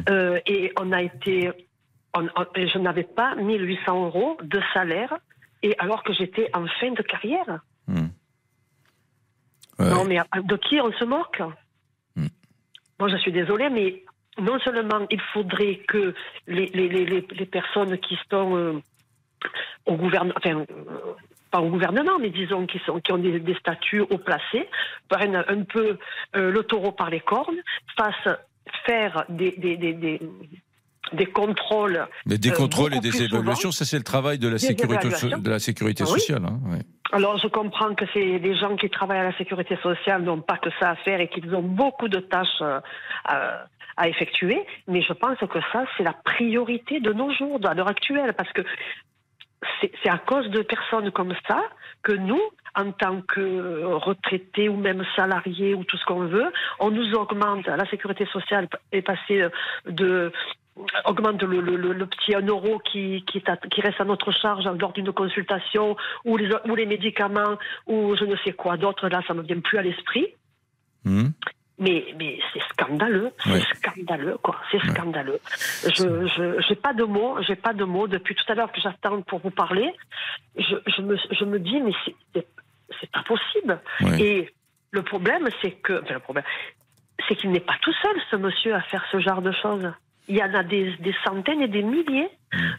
euh, 0.10 0.40
et 0.46 0.72
on 0.80 0.92
a 0.92 1.02
été, 1.02 1.52
on- 2.16 2.28
je 2.56 2.78
n'avais 2.80 3.04
pas 3.04 3.36
1800 3.36 4.06
euros 4.08 4.38
de 4.44 4.60
salaire, 4.74 5.14
et 5.64 5.76
alors 5.80 6.04
que 6.04 6.14
j'étais 6.14 6.50
en 6.54 6.66
fin 6.80 6.92
de 6.92 7.02
carrière. 7.02 7.60
Non, 9.80 10.04
mais 10.06 10.20
euh, 10.20 10.24
de 10.44 10.56
qui 10.58 10.80
on 10.82 10.92
se 10.94 11.06
moque? 11.06 11.42
Moi, 13.00 13.08
je 13.10 13.16
suis 13.18 13.32
désolée, 13.32 13.70
mais 13.70 14.04
non 14.42 14.60
seulement 14.60 15.06
il 15.10 15.22
faudrait 15.34 15.78
que 15.88 16.14
les, 16.48 16.66
les, 16.68 16.90
les, 16.90 17.06
les- 17.06 17.46
personnes 17.46 17.98
qui 18.00 18.18
sont 18.30 18.58
euh, 18.58 18.82
au 19.86 19.96
gouvernement, 19.96 20.34
enfin, 20.38 20.66
pas 21.52 21.60
au 21.60 21.70
gouvernement, 21.70 22.20
mais 22.20 22.30
disons 22.30 22.66
qui, 22.66 22.80
sont, 22.86 23.00
qui 23.00 23.12
ont 23.12 23.18
des, 23.18 23.40
des 23.40 23.56
statuts 23.56 24.02
haut 24.02 24.18
placés, 24.18 24.68
prennent 25.08 25.36
un 25.48 25.64
peu 25.64 25.98
euh, 26.36 26.52
le 26.52 26.64
taureau 26.64 26.92
par 26.92 27.10
les 27.10 27.20
cornes, 27.22 27.58
fassent 27.98 28.36
faire 28.86 29.24
des, 29.30 29.52
des, 29.58 29.78
des, 29.78 30.20
des, 31.14 31.26
contrôles. 31.26 32.06
Mais 32.26 32.38
des 32.38 32.52
euh, 32.52 32.56
contrôles 32.56 32.94
et 32.96 33.00
des 33.00 33.12
souvent. 33.12 33.26
évaluations, 33.26 33.72
ça 33.72 33.84
c'est 33.86 33.98
le 33.98 34.04
travail 34.04 34.38
de 34.38 34.48
la 34.48 34.54
Des 34.54 34.60
sécurité, 34.60 35.08
de 35.10 35.50
la 35.50 35.60
sécurité 35.60 36.04
Ah 36.06 36.12
oui. 36.12 36.20
sociale. 36.20 36.44
hein, 36.46 36.60
ouais. 36.72 36.80
Alors, 37.12 37.40
je 37.40 37.48
comprends 37.48 37.96
que 37.96 38.06
c'est 38.14 38.38
des 38.38 38.56
gens 38.56 38.76
qui 38.76 38.88
travaillent 38.90 39.18
à 39.20 39.24
la 39.24 39.38
sécurité 39.38 39.76
sociale 39.82 40.22
n'ont 40.22 40.42
pas 40.42 40.58
que 40.60 40.70
ça 40.80 40.92
à 40.92 40.96
faire 40.98 41.20
et 41.20 41.28
qu'ils 41.28 41.56
ont 41.56 41.64
beaucoup 41.64 42.08
de 42.08 42.20
tâches 42.20 42.62
euh, 42.62 42.80
à, 43.26 43.66
à 43.98 44.08
effectuer, 44.08 44.62
mais 44.88 45.02
je 45.02 45.14
pense 45.14 45.40
que 45.40 45.60
ça, 45.74 45.86
c'est 45.98 46.04
la 46.04 46.14
priorité 46.14 47.00
de 47.00 47.12
nos 47.12 47.34
jours, 47.34 47.60
à 47.66 47.74
l'heure 47.74 47.88
actuelle, 47.90 48.34
parce 48.34 48.52
que 48.54 48.62
c'est 49.82 50.10
à 50.10 50.18
cause 50.18 50.50
de 50.50 50.62
personnes 50.62 51.12
comme 51.12 51.34
ça 51.48 51.62
que 52.04 52.14
nous, 52.14 52.42
en 52.76 52.92
tant 52.92 53.22
que 53.22 53.84
retraités 53.84 54.70
ou 54.70 54.78
même 54.78 55.04
salariés 55.16 55.74
ou 55.74 55.84
tout 55.84 55.98
ce 55.98 56.06
qu'on 56.06 56.28
veut, 56.28 56.52
on 56.80 56.92
nous 56.92 57.14
augmente. 57.14 57.68
La 57.68 57.86
sécurité 57.90 58.26
sociale 58.28 58.70
est 58.92 59.02
passée 59.02 59.48
de 59.86 60.32
augmente 61.06 61.42
le, 61.44 62.06
petit 62.06 62.36
1 62.36 62.46
euro 62.48 62.80
qui, 62.80 63.24
qui, 63.26 63.42
reste 63.82 64.00
à 64.00 64.06
notre 64.06 64.32
charge 64.32 64.66
lors 64.80 64.94
d'une 64.94 65.12
consultation 65.12 65.98
ou 66.26 66.38
les, 66.38 66.50
ou 66.68 66.76
les 66.76 66.86
médicaments 66.86 67.58
ou 67.88 68.16
je 68.16 68.26
ne 68.26 68.36
sais 68.38 68.54
quoi 68.54 68.78
d'autre. 68.78 69.10
Là, 69.10 69.22
ça 69.28 69.34
ne 69.34 69.42
me 69.42 69.46
vient 69.46 69.60
plus 69.60 69.78
à 69.78 69.82
l'esprit. 69.82 70.28
Hmm. 71.04 71.30
Mais, 71.80 72.06
mais 72.18 72.40
c'est 72.54 72.62
scandaleux, 72.74 73.32
c'est 73.44 73.52
Ouais. 73.52 73.62
scandaleux, 73.76 74.38
quoi. 74.44 74.58
C'est 74.72 74.80
scandaleux. 74.92 75.40
Je, 75.86 76.28
je, 76.28 76.62
j'ai 76.68 76.76
pas 76.76 76.94
de 76.94 77.04
mots, 77.06 77.38
j'ai 77.42 77.56
pas 77.56 77.74
de 77.74 77.86
mots. 77.86 78.08
Depuis 78.08 78.36
tout 78.36 78.44
à 78.52 78.56
l'heure 78.56 78.72
que 78.72 78.82
j'attends 78.82 79.22
pour 79.22 79.40
vous 79.40 79.50
parler, 79.52 79.90
je, 80.58 80.76
je 80.88 81.02
me, 81.02 81.16
je 81.32 81.46
me 81.46 81.58
dis, 81.60 81.80
mais 81.80 81.94
c'est, 82.04 82.16
c'est, 82.36 82.48
c'est 83.00 83.12
pas 83.12 83.24
possible. 83.24 83.80
Ouais. 84.02 84.22
Et 84.22 84.54
le 84.92 85.04
problème, 85.04 85.48
c'est 85.62 85.72
que, 85.72 86.02
enfin, 86.04 86.16
le 86.16 86.20
problème, 86.20 86.44
c'est 87.28 87.36
qu'il 87.36 87.52
n'est 87.52 87.60
pas 87.62 87.78
tout 87.82 87.94
seul, 88.02 88.16
ce 88.30 88.36
monsieur, 88.36 88.74
à 88.76 88.82
faire 88.82 89.06
ce 89.12 89.20
genre 89.20 89.42
de 89.42 89.52
choses. 89.54 89.90
Il 90.28 90.36
y 90.38 90.44
en 90.44 90.54
a 90.54 90.64
des, 90.64 90.92
des 90.98 91.16
centaines 91.24 91.62
et 91.62 91.68
des 91.68 91.82
milliers, 91.82 92.30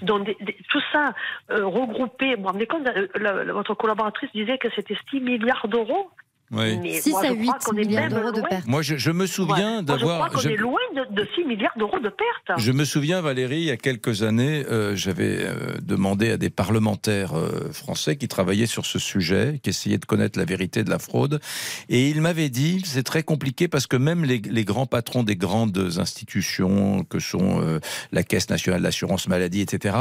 dont 0.02 0.18
des- 0.20 0.36
des- 0.40 0.56
tout 0.68 0.80
ça 0.92 1.14
euh, 1.50 1.64
regroupé. 1.66 2.34
Vous 2.36 2.42
vous 2.42 2.48
rendez 2.48 2.66
compte, 2.66 2.86
euh, 2.86 3.08
la- 3.16 3.44
la- 3.44 3.52
votre 3.52 3.74
collaboratrice 3.74 4.30
disait 4.32 4.58
que 4.58 4.68
c'était 4.76 4.96
6 5.10 5.20
milliards 5.20 5.66
d'euros 5.68 6.10
Oui. 6.52 6.78
Mais 6.82 7.00
6 7.00 7.10
moi, 7.10 7.20
à 7.22 7.26
je 7.28 7.32
8 7.34 7.46
crois 7.46 7.58
qu'on 7.60 7.76
est 7.76 7.84
milliards 7.84 8.08
d'euros 8.08 8.32
de 8.32 8.40
pertes. 8.40 8.66
Moi, 8.66 8.82
je, 8.82 8.96
je 8.96 9.10
me 9.12 9.26
souviens 9.26 9.74
Moi, 9.74 9.82
d'avoir. 9.82 10.24
Je 10.24 10.28
crois 10.28 10.42
qu'on 10.42 10.48
je- 10.48 10.48
est 10.54 10.56
loin 10.56 10.80
de, 10.96 11.14
de 11.14 11.28
6 11.36 11.44
milliards 11.44 11.76
d'euros 11.78 12.00
de 12.00 12.08
pertes. 12.08 12.58
Je 12.60 12.72
me 12.72 12.84
souviens, 12.84 13.20
Valérie, 13.20 13.58
il 13.58 13.64
y 13.64 13.70
a 13.70 13.76
quelques 13.76 14.24
années, 14.24 14.64
euh, 14.68 14.96
j'avais 14.96 15.38
euh, 15.44 15.76
demandé 15.80 16.32
à 16.32 16.36
des 16.36 16.50
parlementaires 16.50 17.34
euh, 17.38 17.70
français 17.72 18.16
qui 18.16 18.26
travaillaient 18.26 18.66
sur 18.66 18.84
ce 18.84 18.98
sujet, 18.98 19.60
qui 19.62 19.70
essayaient 19.70 19.98
de 19.98 20.04
connaître 20.04 20.38
la 20.40 20.44
vérité 20.44 20.82
de 20.82 20.90
la 20.90 20.98
fraude, 20.98 21.40
et 21.88 22.08
ils 22.08 22.20
m'avaient 22.20 22.48
dit 22.48 22.82
c'est 22.84 23.04
très 23.04 23.22
compliqué 23.22 23.68
parce 23.68 23.86
que 23.86 23.96
même 23.96 24.24
les, 24.24 24.38
les 24.38 24.64
grands 24.64 24.86
patrons 24.86 25.22
des 25.22 25.36
grandes 25.36 25.78
institutions, 25.98 27.04
que 27.04 27.20
sont 27.20 27.60
euh, 27.62 27.78
la 28.12 28.22
Caisse 28.24 28.50
nationale 28.50 28.82
d'assurance 28.82 29.28
maladie, 29.28 29.60
etc., 29.60 29.96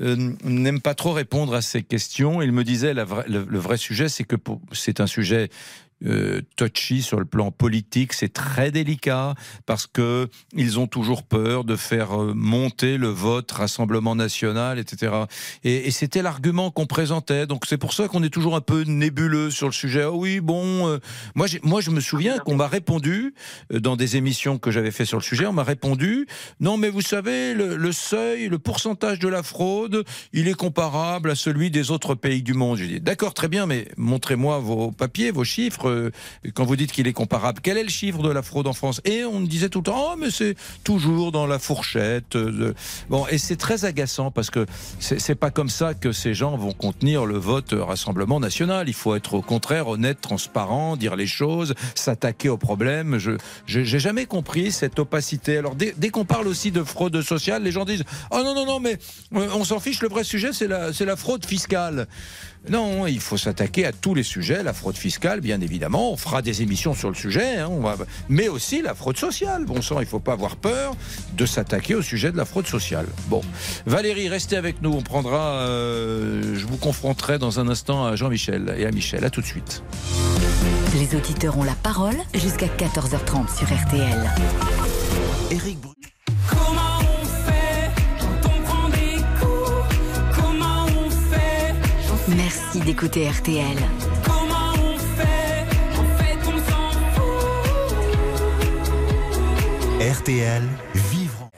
euh, 0.00 0.16
n'aiment 0.44 0.80
pas 0.80 0.94
trop 0.94 1.12
répondre 1.12 1.54
à 1.54 1.60
ces 1.60 1.82
questions. 1.82 2.40
Ils 2.42 2.52
me 2.52 2.64
disaient 2.64 2.94
la 2.94 3.04
le, 3.28 3.44
le 3.46 3.58
vrai 3.58 3.76
sujet, 3.76 4.08
c'est 4.08 4.24
que 4.24 4.36
pour- 4.36 4.60
c'est 4.72 5.00
un 5.00 5.06
sujet 5.06 5.48
euh, 6.06 6.40
touchy 6.56 7.02
sur 7.02 7.18
le 7.18 7.24
plan 7.24 7.50
politique, 7.50 8.12
c'est 8.12 8.32
très 8.32 8.70
délicat 8.70 9.34
parce 9.66 9.86
que 9.86 10.28
ils 10.54 10.78
ont 10.78 10.86
toujours 10.86 11.22
peur 11.22 11.64
de 11.64 11.76
faire 11.76 12.20
euh, 12.20 12.32
monter 12.34 12.96
le 12.96 13.08
vote 13.08 13.50
Rassemblement 13.50 14.14
national, 14.14 14.78
etc. 14.78 15.12
Et, 15.64 15.90
c'était 15.90 16.22
l'argument 16.22 16.70
qu'on 16.70 16.86
présentait. 16.86 17.46
Donc 17.46 17.64
c'est 17.66 17.76
pour 17.76 17.92
ça 17.92 18.08
qu'on 18.08 18.22
est 18.22 18.30
toujours 18.30 18.56
un 18.56 18.60
peu 18.60 18.82
nébuleux 18.82 19.50
sur 19.50 19.66
le 19.66 19.72
sujet. 19.72 20.02
Ah 20.02 20.12
oui, 20.12 20.40
bon, 20.40 20.88
euh, 20.88 20.98
moi, 21.34 21.46
moi 21.62 21.80
je 21.80 21.90
me 21.90 22.00
souviens 22.00 22.38
qu'on 22.38 22.56
m'a 22.56 22.68
répondu 22.68 23.34
euh, 23.72 23.80
dans 23.80 23.96
des 23.96 24.16
émissions 24.16 24.58
que 24.58 24.70
j'avais 24.70 24.90
fait 24.90 25.04
sur 25.04 25.18
le 25.18 25.22
sujet, 25.22 25.46
on 25.46 25.52
m'a 25.52 25.64
répondu 25.64 26.26
non 26.60 26.76
mais 26.76 26.90
vous 26.90 27.00
savez 27.00 27.54
le, 27.54 27.76
le 27.76 27.92
seuil, 27.92 28.48
le 28.48 28.58
pourcentage 28.58 29.18
de 29.18 29.28
la 29.28 29.42
fraude, 29.42 30.04
il 30.32 30.48
est 30.48 30.54
comparable 30.54 31.30
à 31.30 31.34
celui 31.34 31.70
des 31.70 31.90
autres 31.90 32.14
pays 32.14 32.42
du 32.42 32.54
monde. 32.54 32.78
J'ai 32.78 32.86
dit 32.86 33.00
d'accord, 33.00 33.34
très 33.34 33.48
bien, 33.48 33.66
mais 33.66 33.88
montrez-moi 33.96 34.58
vos 34.58 34.92
papiers, 34.92 35.30
vos 35.30 35.44
chiffres. 35.44 35.89
Euh, 35.90 36.12
quand 36.54 36.64
vous 36.64 36.76
dites 36.76 36.92
qu'il 36.92 37.06
est 37.06 37.12
comparable, 37.12 37.60
quel 37.62 37.78
est 37.78 37.82
le 37.82 37.88
chiffre 37.88 38.22
de 38.22 38.30
la 38.30 38.42
fraude 38.42 38.66
en 38.66 38.72
France? 38.72 39.00
Et 39.04 39.24
on 39.24 39.40
disait 39.40 39.68
tout 39.68 39.80
le 39.80 39.84
temps, 39.84 40.12
oh, 40.12 40.16
mais 40.18 40.30
c'est 40.30 40.56
toujours 40.84 41.32
dans 41.32 41.46
la 41.46 41.58
fourchette. 41.58 42.36
De... 42.36 42.74
Bon, 43.08 43.26
et 43.28 43.38
c'est 43.38 43.56
très 43.56 43.84
agaçant 43.84 44.30
parce 44.30 44.50
que 44.50 44.66
c'est 44.98 45.34
pas 45.34 45.50
comme 45.50 45.68
ça 45.68 45.94
que 45.94 46.12
ces 46.12 46.34
gens 46.34 46.56
vont 46.56 46.72
contenir 46.72 47.26
le 47.26 47.38
vote 47.38 47.74
Rassemblement 47.78 48.40
national. 48.40 48.88
Il 48.88 48.94
faut 48.94 49.14
être 49.14 49.34
au 49.34 49.42
contraire 49.42 49.88
honnête, 49.88 50.20
transparent, 50.20 50.96
dire 50.96 51.16
les 51.16 51.26
choses, 51.26 51.74
s'attaquer 51.94 52.48
aux 52.48 52.56
problèmes. 52.56 53.18
Je 53.18 53.32
j'ai 53.66 53.98
jamais 53.98 54.26
compris 54.26 54.72
cette 54.72 54.98
opacité. 54.98 55.58
Alors 55.58 55.74
dès, 55.74 56.10
qu'on 56.10 56.24
parle 56.24 56.48
aussi 56.48 56.70
de 56.70 56.82
fraude 56.82 57.20
sociale, 57.22 57.62
les 57.62 57.72
gens 57.72 57.84
disent, 57.84 58.04
oh 58.30 58.42
non 58.44 58.54
non 58.54 58.66
non, 58.66 58.80
mais 58.80 58.98
euh, 59.34 59.48
on 59.54 59.64
s'en 59.64 59.80
fiche. 59.80 60.02
Le 60.02 60.08
vrai 60.08 60.24
sujet 60.24 60.50
c'est 60.52 60.68
la 60.68 61.16
fraude 61.16 61.44
fiscale. 61.44 62.06
Non, 62.68 63.06
il 63.06 63.20
faut 63.20 63.38
s'attaquer 63.38 63.86
à 63.86 63.92
tous 63.92 64.14
les 64.14 64.22
sujets, 64.22 64.62
la 64.62 64.72
fraude 64.72 64.96
fiscale, 64.96 65.40
bien 65.40 65.60
évidemment. 65.60 66.12
On 66.12 66.16
fera 66.16 66.42
des 66.42 66.62
émissions 66.62 66.94
sur 66.94 67.08
le 67.08 67.14
sujet, 67.14 67.56
hein, 67.56 67.68
on 67.70 67.80
va... 67.80 67.96
mais 68.28 68.48
aussi 68.48 68.82
la 68.82 68.94
fraude 68.94 69.16
sociale. 69.16 69.64
Bon 69.64 69.80
sang, 69.80 70.00
il 70.00 70.04
ne 70.04 70.08
faut 70.08 70.20
pas 70.20 70.32
avoir 70.32 70.56
peur 70.56 70.94
de 71.36 71.46
s'attaquer 71.46 71.94
au 71.94 72.02
sujet 72.02 72.32
de 72.32 72.36
la 72.36 72.44
fraude 72.44 72.66
sociale. 72.66 73.06
Bon, 73.28 73.40
Valérie, 73.86 74.28
restez 74.28 74.56
avec 74.56 74.82
nous. 74.82 74.92
On 74.92 75.02
prendra, 75.02 75.60
euh, 75.60 76.54
je 76.54 76.66
vous 76.66 76.76
confronterai 76.76 77.38
dans 77.38 77.60
un 77.60 77.68
instant 77.68 78.04
à 78.04 78.16
Jean-Michel 78.16 78.74
et 78.76 78.84
à 78.84 78.90
Michel. 78.90 79.24
À 79.24 79.30
tout 79.30 79.40
de 79.40 79.46
suite. 79.46 79.82
Les 80.94 81.16
auditeurs 81.16 81.56
ont 81.56 81.64
la 81.64 81.74
parole 81.74 82.16
jusqu'à 82.34 82.66
14h30 82.66 83.56
sur 83.56 83.66
RTL. 83.66 84.30
Éric 85.50 85.78
Comment 86.48 86.89
Merci 92.36 92.80
d'écouter 92.80 93.28
RTL. 93.28 93.76
Comment 94.24 94.72
on 94.74 94.98
fait 94.98 95.66
En 95.98 96.04
fait, 96.18 96.38
on 96.46 96.58
s'en 100.00 100.14
RTL, 100.20 100.62
vivre. 100.94 101.50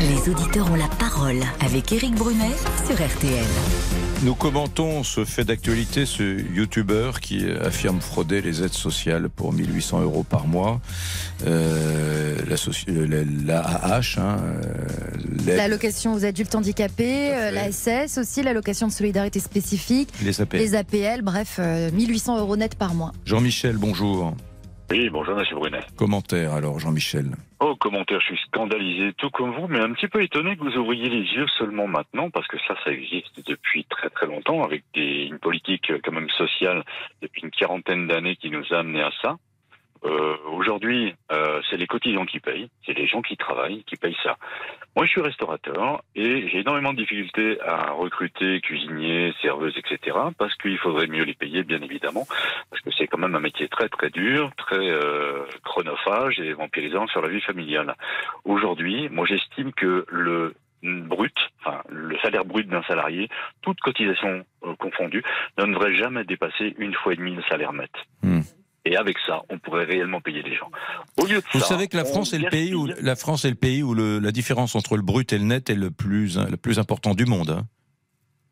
Les 0.00 0.28
auditeurs 0.28 0.70
ont 0.70 0.76
la 0.76 0.88
parole 0.98 1.40
avec 1.64 1.92
Éric 1.92 2.14
Brunet 2.14 2.56
sur 2.86 2.96
RTL. 2.96 3.46
Nous 4.24 4.36
commentons 4.36 5.02
ce 5.02 5.24
fait 5.24 5.44
d'actualité, 5.44 6.06
ce 6.06 6.22
youtubeur 6.22 7.18
qui 7.18 7.44
affirme 7.50 8.00
frauder 8.00 8.40
les 8.40 8.62
aides 8.62 8.72
sociales 8.72 9.28
pour 9.28 9.52
1800 9.52 10.02
euros 10.02 10.22
par 10.22 10.46
mois. 10.46 10.80
Euh, 11.44 12.36
la, 12.46 13.60
AH, 13.60 14.00
hein, 14.18 14.38
euh, 14.38 15.56
L'allocation 15.56 16.14
aux 16.14 16.24
adultes 16.24 16.54
handicapés, 16.54 17.34
euh, 17.34 17.50
la 17.50 17.72
SS 17.72 18.18
aussi, 18.18 18.44
l'allocation 18.44 18.86
de 18.86 18.92
solidarité 18.92 19.40
spécifique, 19.40 20.10
Les 20.22 20.40
APL. 20.40 20.58
les 20.60 20.74
APL, 20.76 21.22
bref, 21.22 21.56
euh, 21.58 21.90
1800 21.90 22.38
euros 22.38 22.56
net 22.56 22.76
par 22.76 22.94
mois. 22.94 23.10
Jean-Michel, 23.26 23.76
bonjour. 23.76 24.36
Oui, 24.92 25.08
bonjour 25.08 25.34
Monsieur 25.34 25.56
Brunet. 25.56 25.80
Commentaire 25.96 26.52
alors, 26.52 26.78
Jean-Michel. 26.78 27.30
Oh, 27.60 27.74
commentaire, 27.76 28.20
je 28.20 28.34
suis 28.34 28.44
scandalisé, 28.48 29.14
tout 29.14 29.30
comme 29.30 29.54
vous, 29.54 29.66
mais 29.66 29.80
un 29.80 29.94
petit 29.94 30.06
peu 30.06 30.22
étonné 30.22 30.54
que 30.54 30.64
vous 30.64 30.76
ouvriez 30.76 31.08
les 31.08 31.24
yeux 31.32 31.46
seulement 31.56 31.86
maintenant, 31.86 32.28
parce 32.28 32.46
que 32.46 32.58
ça, 32.68 32.74
ça 32.84 32.92
existe 32.92 33.40
depuis 33.46 33.86
très 33.86 34.10
très 34.10 34.26
longtemps, 34.26 34.62
avec 34.62 34.84
des, 34.92 35.28
une 35.30 35.38
politique 35.38 35.90
euh, 35.90 35.98
quand 36.04 36.12
même 36.12 36.28
sociale 36.28 36.84
depuis 37.22 37.40
une 37.40 37.50
quarantaine 37.50 38.06
d'années 38.06 38.36
qui 38.36 38.50
nous 38.50 38.66
a 38.70 38.80
amené 38.80 39.00
à 39.00 39.10
ça. 39.22 39.38
Euh, 40.04 40.36
Aujourd'hui, 40.62 41.14
euh, 41.32 41.60
c'est 41.68 41.76
les 41.76 41.86
cotisants 41.86 42.24
qui 42.24 42.38
payent, 42.38 42.68
c'est 42.86 42.96
les 42.96 43.06
gens 43.06 43.20
qui 43.20 43.36
travaillent 43.36 43.82
qui 43.84 43.96
payent 43.96 44.16
ça. 44.22 44.36
Moi, 44.94 45.06
je 45.06 45.10
suis 45.10 45.20
restaurateur 45.20 46.02
et 46.14 46.48
j'ai 46.48 46.60
énormément 46.60 46.92
de 46.92 46.98
difficultés 46.98 47.60
à 47.62 47.90
recruter 47.90 48.60
cuisiniers, 48.60 49.32
serveuses, 49.42 49.76
etc. 49.76 50.16
Parce 50.38 50.54
qu'il 50.56 50.78
faudrait 50.78 51.08
mieux 51.08 51.24
les 51.24 51.34
payer, 51.34 51.64
bien 51.64 51.80
évidemment, 51.82 52.26
parce 52.70 52.82
que 52.82 52.90
c'est 52.96 53.06
quand 53.06 53.18
même 53.18 53.34
un 53.34 53.40
métier 53.40 53.68
très 53.68 53.88
très 53.88 54.10
dur, 54.10 54.52
très 54.56 54.88
euh, 54.88 55.44
chronophage 55.64 56.38
et 56.38 56.52
vampirisant 56.52 57.06
sur 57.08 57.22
la 57.22 57.28
vie 57.28 57.40
familiale. 57.40 57.96
Aujourd'hui, 58.44 59.08
moi, 59.08 59.26
j'estime 59.26 59.72
que 59.72 60.04
le 60.08 60.54
brut, 60.82 61.36
enfin 61.60 61.82
le 61.88 62.16
salaire 62.18 62.44
brut 62.44 62.68
d'un 62.68 62.82
salarié, 62.82 63.28
toute 63.62 63.80
cotisation 63.80 64.44
euh, 64.64 64.74
confondue, 64.76 65.22
ne 65.58 65.64
devrait 65.66 65.94
jamais 65.94 66.24
dépasser 66.24 66.74
une 66.78 66.94
fois 66.94 67.14
et 67.14 67.16
demie 67.16 67.34
le 67.34 67.42
salaire 67.48 67.72
net. 67.72 67.90
Et 68.84 68.96
avec 68.96 69.16
ça, 69.26 69.42
on 69.48 69.58
pourrait 69.58 69.84
réellement 69.84 70.20
payer 70.20 70.42
les 70.42 70.56
gens. 70.56 70.70
Au 71.16 71.26
lieu 71.26 71.36
de 71.40 71.44
Vous 71.52 71.60
ça, 71.60 71.66
savez 71.66 71.86
que 71.88 71.96
la 71.96 72.04
France 72.04 72.32
est 72.32 72.38
le 72.38 72.48
pays 72.48 72.74
où 72.74 72.88
la 73.00 73.14
France 73.16 73.44
est 73.44 73.50
le 73.50 73.54
pays 73.54 73.82
où 73.82 73.94
le- 73.94 74.18
la 74.18 74.32
différence 74.32 74.74
entre 74.74 74.96
le 74.96 75.02
brut 75.02 75.32
et 75.32 75.38
le 75.38 75.44
net 75.44 75.70
est 75.70 75.74
le 75.76 75.90
plus 75.92 76.36
le 76.36 76.56
plus 76.56 76.78
important 76.80 77.14
du 77.14 77.24
monde. 77.24 77.50
hein. 77.50 77.62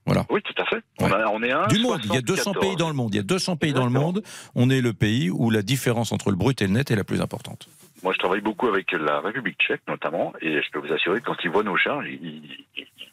Voilà. 0.07 0.25
Oui, 0.31 0.41
tout 0.43 0.55
à 0.61 0.65
fait. 0.65 0.83
On, 0.99 1.11
a- 1.13 1.27
on 1.29 1.43
est 1.43 1.53
un 1.53 1.67
Du 1.67 1.79
monde, 1.79 2.01
il 2.05 2.15
y 2.15 2.17
a 2.17 2.21
200 2.23 2.55
pays 2.55 2.75
dans 2.77 2.89
le 2.89 2.95
monde. 2.95 3.13
Il 3.15 3.17
y 3.17 3.21
a 3.21 3.25
200 3.25 3.57
pays 3.57 3.73
dans 3.73 3.85
le 3.85 3.91
monde. 3.91 4.23
On 4.55 4.71
est 4.71 4.81
le 4.81 4.93
pays 4.93 5.31
où 5.31 5.51
la 5.51 5.63
différence 5.63 6.13
entre 6.13 6.31
le 6.31 6.37
brut 6.37 6.61
et 6.63 6.67
le 6.67 6.73
net 6.73 6.91
est 6.91 6.97
la 6.97 7.05
plus 7.05 7.21
importante. 7.21 7.69
Moi, 8.03 8.13
je 8.15 8.19
travaille 8.19 8.41
beaucoup 8.41 8.67
avec 8.69 8.93
la 8.93 9.21
République 9.21 9.59
tchèque, 9.61 9.83
notamment, 9.87 10.33
et 10.41 10.63
je 10.63 10.71
peux 10.73 10.79
vous 10.79 10.93
assurer 10.93 11.21
que 11.21 11.27
quand 11.27 11.37
ils 11.45 11.51
voient 11.51 11.63
nos 11.65 11.77
charges, 11.77 12.07
ils, 12.09 12.43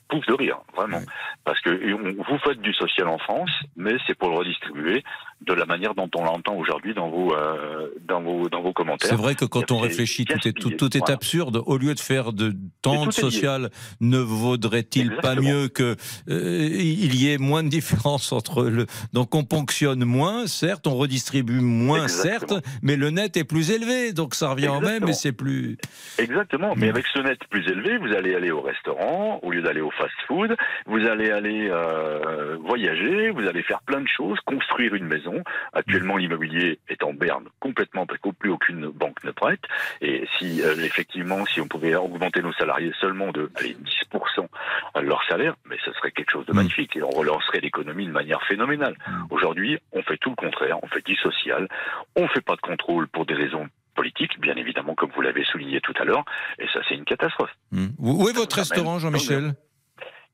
poussent 0.08 0.26
de 0.28 0.34
rire, 0.34 0.60
vraiment. 0.74 1.02
Parce 1.44 1.60
que 1.60 1.70
vous 1.70 2.38
faites 2.40 2.62
du 2.62 2.74
social 2.74 3.10
en 3.10 3.18
France, 3.18 3.50
mais 3.76 3.98
c'est 4.08 4.16
pour 4.18 4.30
le 4.30 4.36
redistribuer 4.38 5.04
de 5.42 5.54
la 5.54 5.66
manière 5.66 5.94
dont 5.94 6.10
on 6.16 6.24
l'entend 6.24 6.56
aujourd'hui 6.56 6.94
dans 6.94 7.10
vos, 7.10 7.34
euh, 7.34 7.90
dans 8.08 8.22
vos, 8.22 8.50
dans 8.50 8.62
vos 8.62 8.74
commentaires. 8.74 9.10
C'est 9.10 9.16
vrai 9.16 9.36
que 9.36 9.46
quand 9.46 9.72
on 9.72 9.78
réfléchit, 9.78 10.26
tout 10.26 10.48
est, 10.48 10.54
tout, 10.54 10.70
est 10.98 11.00
Voilà. 11.00 11.14
absurde. 11.14 11.62
Au 11.66 11.78
lieu 11.78 11.94
de 11.94 12.00
faire 12.00 12.34
de 12.34 12.54
tentes 12.82 13.14
sociales, 13.14 13.70
ne 14.02 14.18
vaudrait-il 14.18 15.16
pas 15.18 15.36
mieux 15.36 15.68
que 15.68 15.96
euh, 16.30 16.70
il 16.72 17.16
y 17.16 17.32
ait 17.32 17.38
moins 17.38 17.64
de 17.64 17.70
différence 17.70 18.32
entre 18.32 18.64
le 18.64 18.86
donc 19.14 19.36
on 19.36 19.44
ponctionne 19.44 20.04
moins, 20.04 20.48
certes, 20.48 20.88
on 20.88 20.96
redistribue 20.96 21.62
moins, 21.62 22.04
Exactement. 22.04 22.56
certes, 22.56 22.66
mais 22.82 22.96
le 22.96 23.10
net 23.12 23.38
est 23.38 23.44
plus 23.44 23.72
élevé, 23.72 24.14
donc 24.14 24.34
ça 24.36 24.50
revient 24.50 24.70
en 24.70 24.82
même, 24.82 25.04
Exactement. 25.04 25.10
et 25.10 25.14
c'est 25.14 25.32
plus. 25.32 25.78
Exactement, 26.18 26.74
mais 26.76 26.90
avec 26.90 27.06
ce 27.14 27.20
net 27.20 27.40
plus 27.50 27.68
élevé, 27.68 27.98
vous 27.98 28.14
allez 28.14 28.34
aller 28.36 28.52
au 28.52 28.62
restaurant 28.62 29.40
au 29.44 29.52
lieu 29.52 29.62
d'aller 29.62 29.82
au 29.82 29.92
fast-food, 29.92 30.56
vous 30.86 31.06
allez 31.08 31.30
aller 31.30 31.70
euh, 31.72 32.58
voyager, 32.66 33.30
vous 33.32 33.48
allez 33.48 33.64
faire 33.64 33.82
plein 33.82 34.02
de 34.02 34.08
choses, 34.08 34.40
construire 34.46 34.94
une 34.96 35.06
maison. 35.06 35.27
Actuellement, 35.74 36.18
l'immobilier 36.18 36.80
est 36.90 37.04
en 37.04 37.14
berne 37.14 37.46
complètement 37.60 38.06
parce 38.06 38.20
que 38.20 38.30
plus 38.30 38.52
aucune 38.52 38.88
banque 38.88 39.24
ne 39.24 39.32
prête. 39.32 39.62
Et 40.02 40.28
si 40.38 40.62
euh, 40.62 40.76
effectivement, 40.84 41.46
si 41.46 41.62
on 41.62 41.68
pouvait 41.68 41.96
augmenter 41.96 42.42
nos 42.42 42.54
salariés 42.54 42.92
seulement 43.00 43.32
de 43.32 43.52
allez, 43.56 43.76
10% 44.14 44.48
à 44.94 45.02
leur 45.02 45.24
salaire, 45.28 45.56
mais 45.70 45.78
ce 45.84 45.92
serait 45.94 46.12
quelque 46.12 46.32
chose 46.32 46.46
de 46.46 46.54
magnifique 46.54 46.96
et 46.96 47.04
on 47.04 47.10
relancerait 47.10 47.60
l'économie 47.60 48.06
de 48.06 48.12
manière 48.12 48.42
phénoménale. 48.44 48.96
Aujourd'hui, 49.30 49.80
on 49.92 50.02
fait 50.02 50.18
tout 50.18 50.30
le 50.30 50.36
contraire, 50.36 50.78
on 50.84 50.88
fait 50.88 51.06
du 51.06 51.16
social, 51.16 51.68
on 52.16 52.28
fait 52.28 52.42
pas 52.42 52.56
de 52.56 52.62
contrôle 52.62 53.08
pour 53.08 53.26
des 53.26 53.34
raisons 53.34 53.68
politiques, 53.96 54.40
bien 54.40 54.56
évidemment, 54.56 54.96
comme 54.96 55.10
vous 55.16 55.22
l'avez 55.22 55.44
souligné 55.44 55.82
tout 55.82 55.94
à 56.00 56.06
l'heure, 56.06 56.24
et 56.60 56.68
ça 56.72 56.80
c'est 56.88 56.96
une 56.96 57.06
catastrophe. 57.06 57.50
Où 57.98 58.30
est 58.30 58.34
votre 58.34 58.56
restaurant, 58.56 59.00
Jean-Michel? 59.00 59.56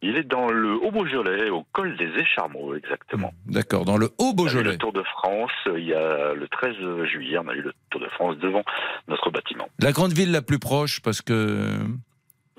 Il 0.02 0.18
est 0.18 0.24
dans 0.24 0.50
le 0.50 0.74
Haut-Beaujolais, 0.76 1.50
au 1.50 1.64
col 1.72 1.96
des 1.98 2.10
Écharmeaux, 2.20 2.76
exactement. 2.76 3.34
D'accord, 3.46 3.86
dans 3.86 3.98
le 3.98 4.10
On 4.20 4.24
a 4.24 4.26
eu 4.26 4.30
Haut-Beaujolais. 4.32 4.72
le 4.72 4.78
Tour 4.78 4.91
de 4.94 5.04
France, 5.04 5.52
euh, 5.68 5.80
il 5.80 5.86
y 5.86 5.94
a 5.94 6.34
le 6.34 6.48
13 6.50 6.74
juillet, 7.06 7.38
on 7.38 7.48
a 7.48 7.54
eu 7.54 7.62
le 7.62 7.74
Tour 7.89 8.02
de 8.02 8.08
France 8.10 8.38
devant 8.39 8.64
notre 9.08 9.30
bâtiment. 9.32 9.68
La 9.80 9.91
grande 9.94 10.12
ville 10.14 10.32
la 10.32 10.41
plus 10.41 10.60
proche, 10.60 11.02
parce 11.02 11.22
que 11.22 11.78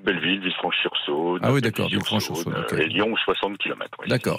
Belleville, 0.03 0.41
Villefranche-sur-Saône. 0.41 1.41
Ah 1.43 1.53
oui, 1.53 1.61
d'accord, 1.63 1.89
Villefranche-sur-Saône, 1.89 2.55
ok. 2.71 2.79
Et 2.79 2.87
Lyon, 2.87 3.15
60 3.25 3.59
km. 3.59 3.89
D'accord. 4.07 4.39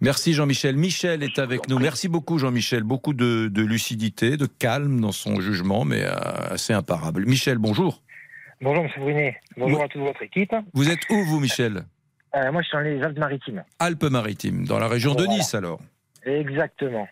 Merci 0.00 0.32
Jean-Michel. 0.32 0.76
Michel 0.76 1.22
est 1.22 1.38
avec 1.38 1.68
nous. 1.68 1.78
Merci 1.78 2.08
beaucoup 2.08 2.38
Jean-Michel. 2.38 2.84
Beaucoup 2.84 3.12
de, 3.12 3.48
de 3.48 3.62
lucidité, 3.62 4.36
de 4.36 4.46
calme 4.46 5.00
dans 5.00 5.12
son 5.12 5.40
jugement, 5.40 5.84
mais 5.84 6.04
euh, 6.04 6.12
assez 6.50 6.72
imparable. 6.72 7.26
Michel, 7.26 7.58
bonjour. 7.58 8.00
Bonjour, 8.60 8.84
M. 8.84 8.90
Brunet. 8.98 9.40
Bonjour 9.56 9.82
à 9.82 9.88
toute 9.88 10.02
votre 10.02 10.22
équipe. 10.22 10.54
Vous 10.74 10.88
êtes 10.90 11.00
où 11.10 11.24
vous, 11.24 11.40
Michel 11.40 11.84
Euh, 12.36 12.52
moi, 12.52 12.60
je 12.62 12.68
suis 12.68 12.76
dans 12.76 12.80
les 12.82 13.02
Alpes-Maritimes. 13.02 13.64
Alpes-Maritimes, 13.78 14.66
dans 14.66 14.78
la 14.78 14.86
région 14.88 15.14
de 15.14 15.24
Voilà. 15.24 15.38
Nice 15.38 15.54
alors. 15.54 15.80
Exactement. 16.24 17.08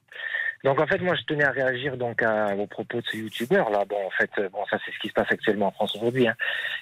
Donc, 0.65 0.81
en 0.81 0.87
fait, 0.87 0.99
moi, 0.99 1.15
je 1.15 1.23
tenais 1.23 1.45
à 1.45 1.51
réagir 1.53 1.97
donc 1.97 2.21
à 2.23 2.55
vos 2.55 2.67
propos 2.67 3.01
de 3.01 3.07
ce 3.11 3.17
youtubeur 3.17 3.71
là. 3.71 3.85
Bon, 3.89 3.97
en 4.07 4.11
fait, 4.11 4.31
euh, 4.39 4.49
bon, 4.51 4.59
ça, 4.69 4.77
c'est 4.85 4.93
ce 4.93 4.99
qui 4.99 5.09
se 5.09 5.13
passe 5.15 5.31
actuellement 5.31 5.69
en 5.69 5.71
France 5.71 5.95
aujourd'hui. 5.97 6.29
Hein. 6.29 6.35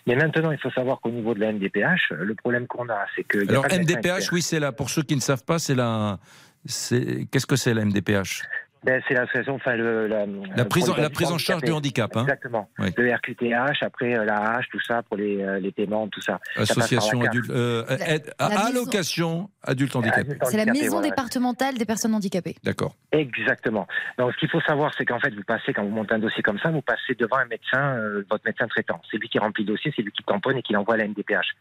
Mais 0.06 0.16
maintenant, 0.16 0.50
il 0.50 0.58
faut 0.58 0.70
savoir 0.70 1.00
qu'au 1.00 1.10
niveau 1.10 1.34
de 1.34 1.40
la 1.40 1.52
MDPH, 1.52 2.10
le 2.10 2.34
problème 2.34 2.66
qu'on 2.66 2.88
a, 2.88 3.06
c'est 3.14 3.22
que. 3.24 3.38
a 3.46 3.50
Alors 3.50 3.68
pas 3.68 3.78
MDPH, 3.78 4.32
oui, 4.32 4.42
c'est 4.42 4.58
là. 4.60 4.72
Pour 4.72 4.90
ceux 4.90 5.02
qui 5.02 5.14
ne 5.14 5.20
savent 5.20 5.44
pas, 5.44 5.58
c'est 5.58 5.74
la. 5.74 6.18
c'est- 6.64 7.26
Qu'est-ce 7.30 7.46
que 7.46 7.56
c'est 7.56 7.74
la 7.74 7.82
MDPH 7.84 8.42
Ben, 8.86 9.02
c'est 9.08 9.14
l'association, 9.14 9.56
enfin, 9.56 9.74
le, 9.74 10.06
la, 10.06 10.64
prise, 10.64 10.84
en, 10.84 10.86
pour 10.92 10.96
les 10.96 11.02
la 11.02 11.10
prise 11.10 11.32
en 11.32 11.38
charge 11.38 11.62
du 11.62 11.72
handicap. 11.72 12.16
Hein 12.16 12.22
Exactement. 12.22 12.70
Oui. 12.78 12.88
Le 12.96 13.12
RQTH, 13.14 13.82
après 13.82 14.16
euh, 14.16 14.24
la 14.24 14.60
H, 14.60 14.66
tout 14.70 14.80
ça, 14.80 15.02
pour 15.02 15.16
les, 15.16 15.42
euh, 15.42 15.58
les 15.58 15.72
paiements, 15.72 16.06
tout 16.06 16.20
ça. 16.20 16.38
Association 16.54 17.20
adulte, 17.22 17.50
euh, 17.50 17.84
aide- 18.06 18.32
la 18.38 18.48
maison- 18.48 18.60
allocation 18.66 19.50
adulte 19.64 19.96
handicapé. 19.96 20.38
C'est 20.44 20.56
la 20.64 20.72
maison 20.72 20.98
voilà. 20.98 21.08
départementale 21.08 21.76
des 21.76 21.84
personnes 21.84 22.14
handicapées. 22.14 22.54
D'accord. 22.62 22.94
Exactement. 23.10 23.88
Donc, 24.18 24.32
ce 24.34 24.38
qu'il 24.38 24.48
faut 24.50 24.60
savoir, 24.60 24.92
c'est 24.96 25.04
qu'en 25.04 25.18
fait, 25.18 25.34
vous 25.34 25.42
passez, 25.42 25.72
quand 25.72 25.82
vous 25.82 25.90
montez 25.90 26.14
un 26.14 26.20
dossier 26.20 26.44
comme 26.44 26.60
ça, 26.60 26.70
vous 26.70 26.82
passez 26.82 27.14
devant 27.18 27.38
un 27.38 27.46
médecin, 27.46 27.96
euh, 27.96 28.24
votre 28.30 28.44
médecin 28.46 28.68
traitant. 28.68 29.02
C'est 29.10 29.16
lui 29.16 29.28
qui 29.28 29.40
remplit 29.40 29.64
le 29.64 29.72
dossier, 29.72 29.92
c'est 29.96 30.02
lui 30.02 30.12
qui 30.12 30.22
tamponne 30.22 30.58
et 30.58 30.62
qui 30.62 30.72
l'envoie 30.74 30.94
à 30.94 30.98
la 30.98 31.04
MDPH. 31.08 31.56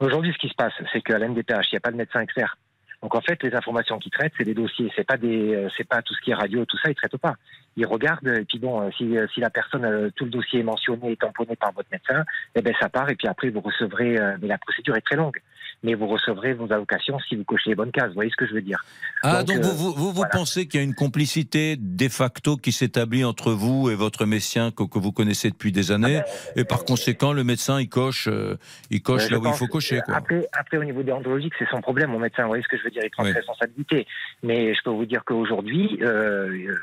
Aujourd'hui, 0.00 0.32
ce 0.34 0.38
qui 0.38 0.48
se 0.48 0.54
passe, 0.54 0.74
c'est 0.92 1.00
qu'à 1.00 1.18
la 1.18 1.26
MDPH, 1.28 1.66
il 1.72 1.74
n'y 1.74 1.78
a 1.78 1.80
pas 1.80 1.90
de 1.90 1.96
médecin 1.96 2.20
expert. 2.20 2.56
Donc, 3.02 3.14
en 3.14 3.20
fait, 3.20 3.40
les 3.42 3.54
informations 3.54 3.98
qu'il 3.98 4.10
traite, 4.10 4.32
c'est 4.36 4.44
des 4.44 4.54
dossiers. 4.54 4.90
C'est 4.96 5.06
pas 5.06 5.16
des, 5.16 5.54
euh, 5.54 5.68
c'est 5.76 5.86
pas 5.86 6.02
tout 6.02 6.14
ce 6.14 6.20
qui 6.20 6.32
est 6.32 6.34
radio, 6.34 6.64
tout 6.64 6.76
ça, 6.78 6.90
il 6.90 6.94
traite 6.94 7.16
pas. 7.16 7.34
Il 7.76 7.86
regarde, 7.86 8.26
et 8.26 8.44
puis 8.44 8.58
bon, 8.58 8.82
euh, 8.82 8.90
si, 8.96 9.16
euh, 9.16 9.26
si 9.32 9.40
la 9.40 9.50
personne, 9.50 10.10
tout 10.16 10.24
le 10.24 10.30
dossier 10.30 10.60
est 10.60 10.64
mentionné 10.64 11.12
et 11.12 11.16
tamponné 11.16 11.54
par 11.54 11.72
votre 11.72 11.88
médecin, 11.92 12.24
eh 12.56 12.62
ben, 12.62 12.74
ça 12.80 12.88
part, 12.88 13.08
et 13.08 13.14
puis 13.14 13.28
après, 13.28 13.50
vous 13.50 13.60
recevrez, 13.60 14.16
mais 14.40 14.48
la 14.48 14.58
procédure 14.58 14.96
est 14.96 15.02
très 15.02 15.16
longue. 15.16 15.40
Mais 15.84 15.94
vous 15.94 16.06
recevrez 16.08 16.54
vos 16.54 16.72
allocations 16.72 17.18
si 17.20 17.36
vous 17.36 17.44
cochez 17.44 17.70
les 17.70 17.76
bonnes 17.76 17.92
cases. 17.92 18.08
Vous 18.08 18.14
voyez 18.14 18.30
ce 18.30 18.36
que 18.36 18.46
je 18.46 18.54
veux 18.54 18.62
dire? 18.62 18.84
Ah, 19.22 19.42
donc, 19.44 19.58
euh, 19.58 19.62
vous, 19.62 19.92
vous, 19.92 20.24
pensez 20.32 20.66
qu'il 20.66 20.80
y 20.80 20.82
a 20.82 20.84
une 20.84 20.94
complicité 20.94 21.76
de 21.78 22.08
facto 22.08 22.56
qui 22.56 22.72
s'établit 22.72 23.24
entre 23.24 23.52
vous 23.52 23.88
et 23.90 23.94
votre 23.94 24.26
médecin 24.26 24.70
que, 24.70 24.82
que 24.84 24.98
vous 24.98 25.12
connaissez 25.12 25.50
depuis 25.50 25.70
des 25.72 25.92
années, 25.92 26.20
et 26.56 26.64
par 26.64 26.84
conséquent, 26.84 27.32
le 27.32 27.44
médecin, 27.44 27.80
il 27.80 27.88
coche, 27.88 28.28
euh, 28.28 28.56
il 28.90 29.02
coche 29.02 29.26
Euh, 29.26 29.30
là 29.30 29.38
où 29.38 29.46
il 29.46 29.52
faut 29.54 29.66
cocher. 29.66 30.00
Quoi. 30.04 30.16
Après, 30.16 30.46
après, 30.52 30.76
au 30.78 30.84
niveau 30.84 31.02
déontologique, 31.02 31.52
c'est 31.58 31.68
son 31.70 31.80
problème, 31.80 32.10
mon 32.10 32.18
médecin. 32.18 32.42
Vous 32.42 32.48
voyez 32.48 32.62
ce 32.62 32.68
que 32.68 32.76
je 32.76 32.84
veux 32.84 32.90
dire 32.90 33.02
Il 33.04 33.10
prend 33.10 33.24
Oui. 33.24 33.30
ses 33.30 33.36
responsabilités. 33.36 34.06
Mais 34.42 34.74
je 34.74 34.82
peux 34.82 34.90
vous 34.90 35.06
dire 35.06 35.24
qu'aujourd'hui, 35.24 35.98
euh, 36.02 36.48
euh, 36.48 36.78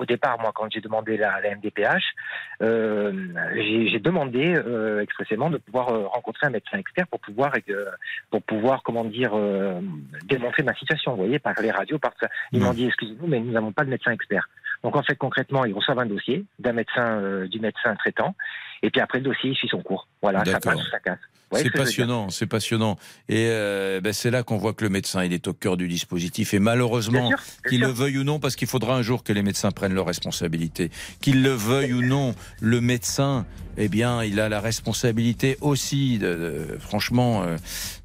au 0.00 0.06
départ, 0.06 0.40
moi, 0.40 0.50
quand 0.54 0.66
j'ai 0.72 0.80
demandé 0.80 1.18
la, 1.18 1.40
la 1.42 1.54
MDPH, 1.54 2.02
euh, 2.62 3.12
j'ai 3.54 3.98
demandé 3.98 4.54
euh, 4.56 5.02
expressément 5.02 5.50
de 5.50 5.58
pouvoir 5.58 5.90
euh, 5.90 6.06
rencontrer 6.06 6.46
un 6.46 6.50
médecin 6.50 6.78
expert 6.78 7.06
pour 7.06 7.20
pouvoir, 7.20 7.52
euh, 7.68 7.84
pour 8.30 8.42
pouvoir, 8.42 8.82
comment 8.82 9.04
dire, 9.04 9.32
démontrer 10.24 10.62
ma 10.62 10.74
situation. 10.74 11.12
Vous 11.12 11.18
voyez, 11.18 11.38
par 11.38 11.54
les 11.60 11.70
radios, 11.70 11.98
par 11.98 12.12
ça. 12.18 12.28
Ils 12.52 12.60
m'ont 12.60 12.72
dit, 12.72 12.86
excusez-nous, 12.86 13.26
mais 13.26 13.40
nous 13.40 13.52
n'avons 13.52 13.72
pas 13.72 13.84
de 13.84 13.90
médecin 13.90 14.12
expert. 14.12 14.48
Donc 14.82 14.96
en 14.96 15.02
fait, 15.02 15.16
concrètement, 15.16 15.66
ils 15.66 15.74
reçoivent 15.74 15.98
un 15.98 16.06
dossier 16.06 16.46
d'un 16.58 16.72
médecin, 16.72 17.44
du 17.46 17.60
médecin 17.60 17.94
traitant, 17.96 18.34
et 18.82 18.88
puis 18.90 19.02
après 19.02 19.18
le 19.18 19.24
dossier, 19.24 19.50
il 19.50 19.56
suit 19.56 19.68
son 19.68 19.82
cours. 19.82 20.08
Voilà, 20.22 20.42
ça 20.46 20.58
passe 20.60 20.80
ça 20.90 21.00
casse. 21.00 21.18
C'est 21.52 21.70
passionnant, 21.70 22.30
c'est 22.30 22.46
passionnant. 22.46 22.96
Et 23.28 23.46
euh, 23.48 24.00
ben, 24.00 24.12
c'est 24.12 24.30
là 24.30 24.42
qu'on 24.42 24.56
voit 24.56 24.72
que 24.72 24.84
le 24.84 24.90
médecin, 24.90 25.24
il 25.24 25.32
est 25.32 25.48
au 25.48 25.52
cœur 25.52 25.76
du 25.76 25.88
dispositif. 25.88 26.54
Et 26.54 26.58
malheureusement, 26.60 27.30
qu'il 27.68 27.80
le 27.80 27.88
veuille 27.88 28.18
ou 28.18 28.24
non, 28.24 28.38
parce 28.38 28.54
qu'il 28.56 28.68
faudra 28.68 28.94
un 28.94 29.02
jour 29.02 29.24
que 29.24 29.32
les 29.32 29.42
médecins 29.42 29.70
prennent 29.72 29.94
leurs 29.94 30.06
responsabilités. 30.06 30.90
Qu'il 31.20 31.42
le 31.42 31.50
veuille 31.50 31.92
ou 31.92 32.02
non, 32.02 32.34
le 32.60 32.80
médecin, 32.80 33.46
eh 33.76 33.88
bien, 33.88 34.22
il 34.22 34.38
a 34.40 34.48
la 34.48 34.60
responsabilité 34.60 35.56
aussi. 35.60 36.18
De, 36.18 36.26
de- 36.34 36.78
franchement, 36.78 37.42
euh, 37.42 37.56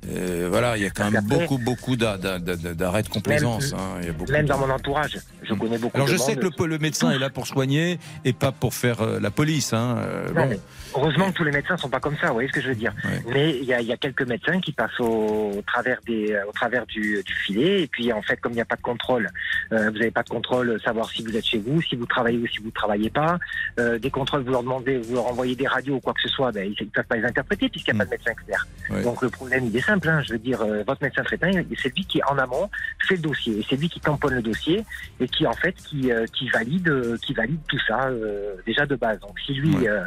euh, 0.10 0.48
voilà, 0.50 0.78
il 0.78 0.84
y 0.84 0.86
a 0.88 0.90
quand 0.90 1.10
même 1.12 1.24
beaucoup, 1.26 1.58
beaucoup 1.58 1.96
d'a- 1.96 2.18
d'a- 2.18 2.40
d'a- 2.40 2.56
d'arrêts 2.74 3.04
de 3.04 3.10
complaisance. 3.10 3.72
Même- 3.72 3.80
hein. 3.80 3.98
Il 4.02 4.08
y 4.08 4.10
a 4.10 4.14
beaucoup 4.14 4.32
Même 4.32 4.46
dans 4.48 4.58
mon 4.58 4.70
entourage, 4.72 5.20
je 5.44 5.54
connais 5.54 5.78
beaucoup 5.78 5.96
Alors 5.98 6.08
de 6.08 6.12
je 6.14 6.18
sais 6.18 6.36
que 6.36 6.42
le, 6.48 6.66
le 6.68 6.78
médecin 6.80 7.12
est 7.12 7.20
là 7.20 7.30
pour 7.30 7.46
soigner 7.48 8.00
et 8.24 8.34
pas 8.34 8.52
pour 8.52 8.74
faire 8.74 9.02
euh, 9.02 9.20
la 9.20 9.32
police. 9.32 9.74
Hein. 9.74 9.98
euh, 10.00 10.28
Non, 10.34 10.42
bon. 10.44 10.48
mais 10.50 10.60
heureusement 10.96 11.32
que 11.32 11.38
tous 11.38 11.44
les 11.44 11.52
médecins 11.52 11.78
sont 11.78 11.90
pas 11.90 12.00
comme 12.00 12.18
ça, 12.18 12.28
vous 12.28 12.34
voyez 12.34 12.50
ce 12.50 12.54
que 12.54 12.62
je 12.62 12.70
veux 12.70 12.76
dire. 12.76 12.94
Mais 13.28 13.58
il 13.58 13.66
y 13.66 13.74
a, 13.74 13.82
y 13.82 13.92
a 13.92 13.98
quelques 13.98 14.28
médecins 14.28 14.60
qui 14.60 14.72
passent 14.72 15.00
au, 15.00 15.52
au 15.58 15.64
travers 15.66 16.00
des, 16.06 16.34
euh, 16.34 16.46
au 16.48 16.52
travers 16.52 16.86
du, 16.86 17.22
du 17.24 17.34
filet, 17.34 17.84
et 17.84 17.88
puis 17.88 18.12
en 18.14 18.22
fait, 18.22 18.38
comme 18.38 18.54
il 18.54 18.56
n'y 18.56 18.62
a 18.62 18.66
pas 18.66 18.76
de 18.76 18.82
contrôle, 18.82 19.30
euh, 19.72 19.90
vous 19.92 19.98
n'avez 19.98 20.12
pas 20.12 20.24
de 20.24 20.30
contrôle, 20.30 20.70
euh, 20.70 20.80
savoir 20.80 21.10
si 21.10 21.24
vous 21.24 21.36
êtes 21.36 21.46
chez 21.46 21.58
vous, 21.58 21.82
si 21.82 21.96
vous 21.96 22.06
travaillez 22.06 22.38
ou 22.38 22.48
si 22.48 22.60
vous 22.60 22.68
ne 22.68 22.72
travaillez 22.72 23.10
pas. 23.10 23.38
Euh, 23.80 24.00
des 24.00 24.12
contrôles, 24.12 24.44
vous 24.44 24.52
leur 24.52 24.64
demandez, 24.64 24.98
vous 24.98 25.16
leur 25.16 25.28
envoyez 25.28 25.56
des 25.56 25.68
radios 25.68 25.96
ou 25.96 26.00
quoi 26.00 26.14
que 26.14 26.22
ce 26.22 26.30
soit, 26.30 26.52
ben, 26.52 26.66
ils 26.80 26.86
ne 26.86 26.90
peuvent 26.90 27.06
pas 27.06 27.18
les 27.18 27.26
interpréter 27.26 27.70
puisqu'il 27.70 27.94
n'y 27.94 28.02
a 28.02 28.06
pas 28.06 28.06
de 28.06 28.12
médecin 28.12 28.32
expert. 28.32 28.68
Ouais. 28.90 29.04
Donc 29.04 29.22
le 29.22 29.30
problème, 29.30 29.66
il 29.66 29.76
est 29.76 29.82
simple. 29.82 30.10
Hein, 30.10 30.22
je 30.26 30.34
veux 30.34 30.40
dire, 30.40 30.62
euh, 30.62 30.84
votre 30.86 31.04
médecin 31.04 31.24
traitant, 31.24 31.52
c'est 31.82 31.96
lui 31.96 32.06
qui 32.06 32.22
en 32.24 32.38
amont 32.38 32.70
fait 33.08 33.16
le 33.16 33.22
dossier, 33.22 33.60
et 33.60 33.66
c'est 33.70 33.76
lui 33.76 33.90
qui 33.90 34.00
tamponne 34.00 34.36
le 34.36 34.42
dossier 34.42 34.86
et 35.20 35.28
qui 35.28 35.46
en 35.46 35.54
fait 35.54 35.74
qui, 35.76 36.12
euh, 36.12 36.26
qui 36.34 36.50
valide, 36.50 36.88
euh, 36.88 37.18
qui 37.18 37.34
valide 37.34 37.60
tout 37.68 37.80
ça 37.88 38.08
euh, 38.08 38.56
déjà 38.66 38.86
de 38.86 38.96
base. 38.96 39.20
Donc 39.20 39.40
si 39.46 39.54
lui 39.54 39.88
euh, 39.88 40.04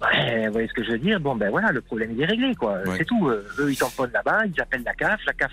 Ouais, 0.00 0.46
vous 0.46 0.52
voyez 0.52 0.68
ce 0.68 0.72
que 0.72 0.82
je 0.82 0.92
veux 0.92 0.98
dire? 0.98 1.20
Bon, 1.20 1.36
ben 1.36 1.50
voilà, 1.50 1.72
le 1.72 1.80
problème 1.82 2.12
il 2.12 2.22
est 2.22 2.26
réglé, 2.26 2.54
quoi. 2.54 2.78
C'est 2.96 3.04
tout. 3.04 3.28
Euh, 3.28 3.46
eux, 3.58 3.70
ils 3.70 3.76
tamponnent 3.76 4.12
là-bas, 4.12 4.40
ils 4.46 4.60
appellent 4.60 4.82
la 4.84 4.94
CAF, 4.94 5.20
la 5.26 5.32
CAF 5.34 5.50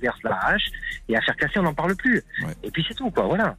verse 0.00 0.18
la 0.24 0.38
hache, 0.46 0.66
et 1.08 1.16
à 1.16 1.20
faire 1.22 1.36
casser, 1.36 1.58
on 1.58 1.62
n'en 1.62 1.72
parle 1.74 1.96
plus. 1.96 2.22
Et 2.62 2.70
puis 2.70 2.84
c'est 2.86 2.94
tout, 2.94 3.10
quoi, 3.10 3.24
voilà. 3.24 3.56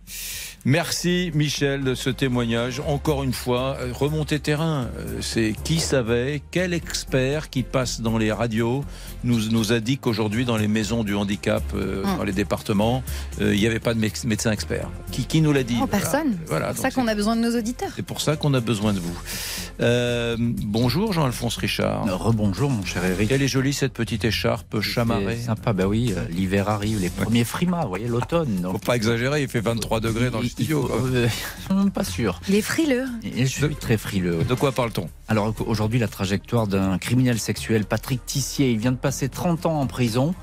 Merci 0.65 1.31
Michel 1.33 1.83
de 1.83 1.95
ce 1.95 2.09
témoignage. 2.09 2.81
Encore 2.85 3.23
une 3.23 3.31
fois, 3.33 3.77
euh, 3.79 3.91
remontée 3.93 4.39
terrain. 4.39 4.87
Euh, 4.97 5.17
C'est 5.21 5.53
qui 5.63 5.79
savait, 5.79 6.41
quel 6.51 6.73
expert 6.73 7.49
qui 7.49 7.63
passe 7.63 8.01
dans 8.01 8.17
les 8.17 8.31
radios 8.31 8.83
nous, 9.23 9.49
nous 9.51 9.71
a 9.71 9.79
dit 9.79 9.97
qu'aujourd'hui 9.97 10.43
dans 10.45 10.57
les 10.57 10.67
maisons 10.67 11.03
du 11.03 11.15
handicap, 11.15 11.63
euh, 11.73 12.03
Mm. 12.03 12.17
dans 12.17 12.23
les 12.23 12.31
départements, 12.33 13.03
euh, 13.41 13.53
il 13.55 13.59
n'y 13.59 13.67
avait 13.67 13.79
pas 13.79 13.93
de 13.93 13.99
médecin 13.99 14.51
expert. 14.51 14.89
Qui, 15.11 15.25
qui 15.25 15.41
nous 15.41 15.53
l'a 15.53 15.63
dit? 15.63 15.77
Oh, 15.81 15.87
personne. 15.87 16.37
Voilà, 16.47 16.67
c'est 16.69 16.75
pour 16.75 16.81
ça 16.83 16.91
qu'on 16.91 17.07
a 17.07 17.15
besoin 17.15 17.35
de 17.35 17.41
nos 17.41 17.57
auditeurs. 17.57 17.91
c'est 17.95 18.05
pour 18.05 18.21
ça 18.21 18.35
qu'on 18.35 18.53
a 18.53 18.59
besoin 18.59 18.93
de 18.93 18.99
vous. 18.99 19.17
Euh, 20.19 20.35
bonjour 20.37 21.13
Jean-Alphonse 21.13 21.55
Richard. 21.55 22.03
Rebonjour 22.19 22.69
mon 22.69 22.83
cher 22.83 23.05
Eric. 23.05 23.31
Elle 23.31 23.41
est 23.41 23.47
jolie 23.47 23.71
cette 23.71 23.93
petite 23.93 24.25
écharpe 24.25 24.81
chamarrée. 24.81 25.37
Sympa, 25.37 25.71
bah 25.71 25.87
oui, 25.87 26.13
euh, 26.15 26.25
l'hiver 26.29 26.67
arrive, 26.67 26.99
les 26.99 27.09
premiers 27.09 27.45
frimas, 27.45 27.83
vous 27.83 27.87
voyez, 27.89 28.07
l'automne. 28.09 28.67
Faut 28.69 28.77
pas 28.79 28.97
exagérer, 28.97 29.43
il 29.43 29.47
fait 29.47 29.61
23 29.61 30.01
degrés 30.01 30.29
dans 30.29 30.41
le 30.41 30.47
studio. 30.49 30.83
quoi. 30.87 30.99
Je 31.09 31.27
suis 31.29 31.73
même 31.73 31.91
pas 31.91 32.03
sûr. 32.03 32.41
Il 32.49 32.55
est 32.55 32.61
frileux. 32.61 33.05
Et 33.23 33.45
je 33.45 33.65
suis 33.65 33.75
très 33.75 33.95
frileux. 33.97 34.43
De 34.43 34.53
quoi 34.55 34.73
parle-t-on? 34.73 35.07
Alors 35.29 35.53
aujourd'hui, 35.65 35.99
la 35.99 36.09
trajectoire 36.09 36.67
d'un 36.67 36.97
criminel 36.97 37.39
sexuel, 37.39 37.85
Patrick 37.85 38.25
Tissier, 38.25 38.71
il 38.71 38.77
vient 38.77 38.91
de 38.91 38.97
passer 38.97 39.29
30 39.29 39.67
ans 39.67 39.79
en 39.79 39.87
prison. 39.87 40.35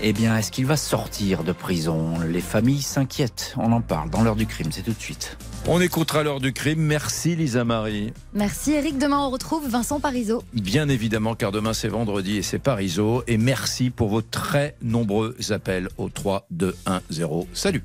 Eh 0.00 0.12
bien, 0.12 0.36
est-ce 0.36 0.52
qu'il 0.52 0.66
va 0.66 0.76
sortir 0.76 1.42
de 1.42 1.50
prison? 1.52 2.20
Les 2.28 2.40
familles 2.40 2.82
s'inquiètent. 2.82 3.54
On 3.56 3.72
en 3.72 3.80
parle 3.80 4.10
dans 4.10 4.22
l'heure 4.22 4.36
du 4.36 4.46
crime, 4.46 4.68
c'est 4.70 4.82
tout 4.82 4.92
de 4.92 5.00
suite. 5.00 5.36
On 5.68 5.80
écoutera 5.80 6.24
l'heure 6.24 6.40
du 6.40 6.52
crime. 6.52 6.80
Merci 6.80 7.36
Lisa 7.36 7.64
Marie. 7.64 8.12
Merci 8.34 8.72
Eric. 8.72 8.98
Demain, 8.98 9.20
on 9.20 9.30
retrouve 9.30 9.68
Vincent 9.68 10.00
Parisot. 10.00 10.42
Bien 10.52 10.88
évidemment, 10.88 11.36
car 11.36 11.52
demain 11.52 11.72
c'est 11.72 11.88
vendredi 11.88 12.38
et 12.38 12.42
c'est 12.42 12.58
Pariso. 12.58 13.22
Et 13.28 13.38
merci 13.38 13.90
pour 13.90 14.08
vos 14.08 14.22
très 14.22 14.76
nombreux 14.82 15.36
appels 15.50 15.88
au 15.98 16.08
3 16.08 16.46
2 16.50 16.74
1 16.86 17.00
0. 17.10 17.46
Salut. 17.54 17.84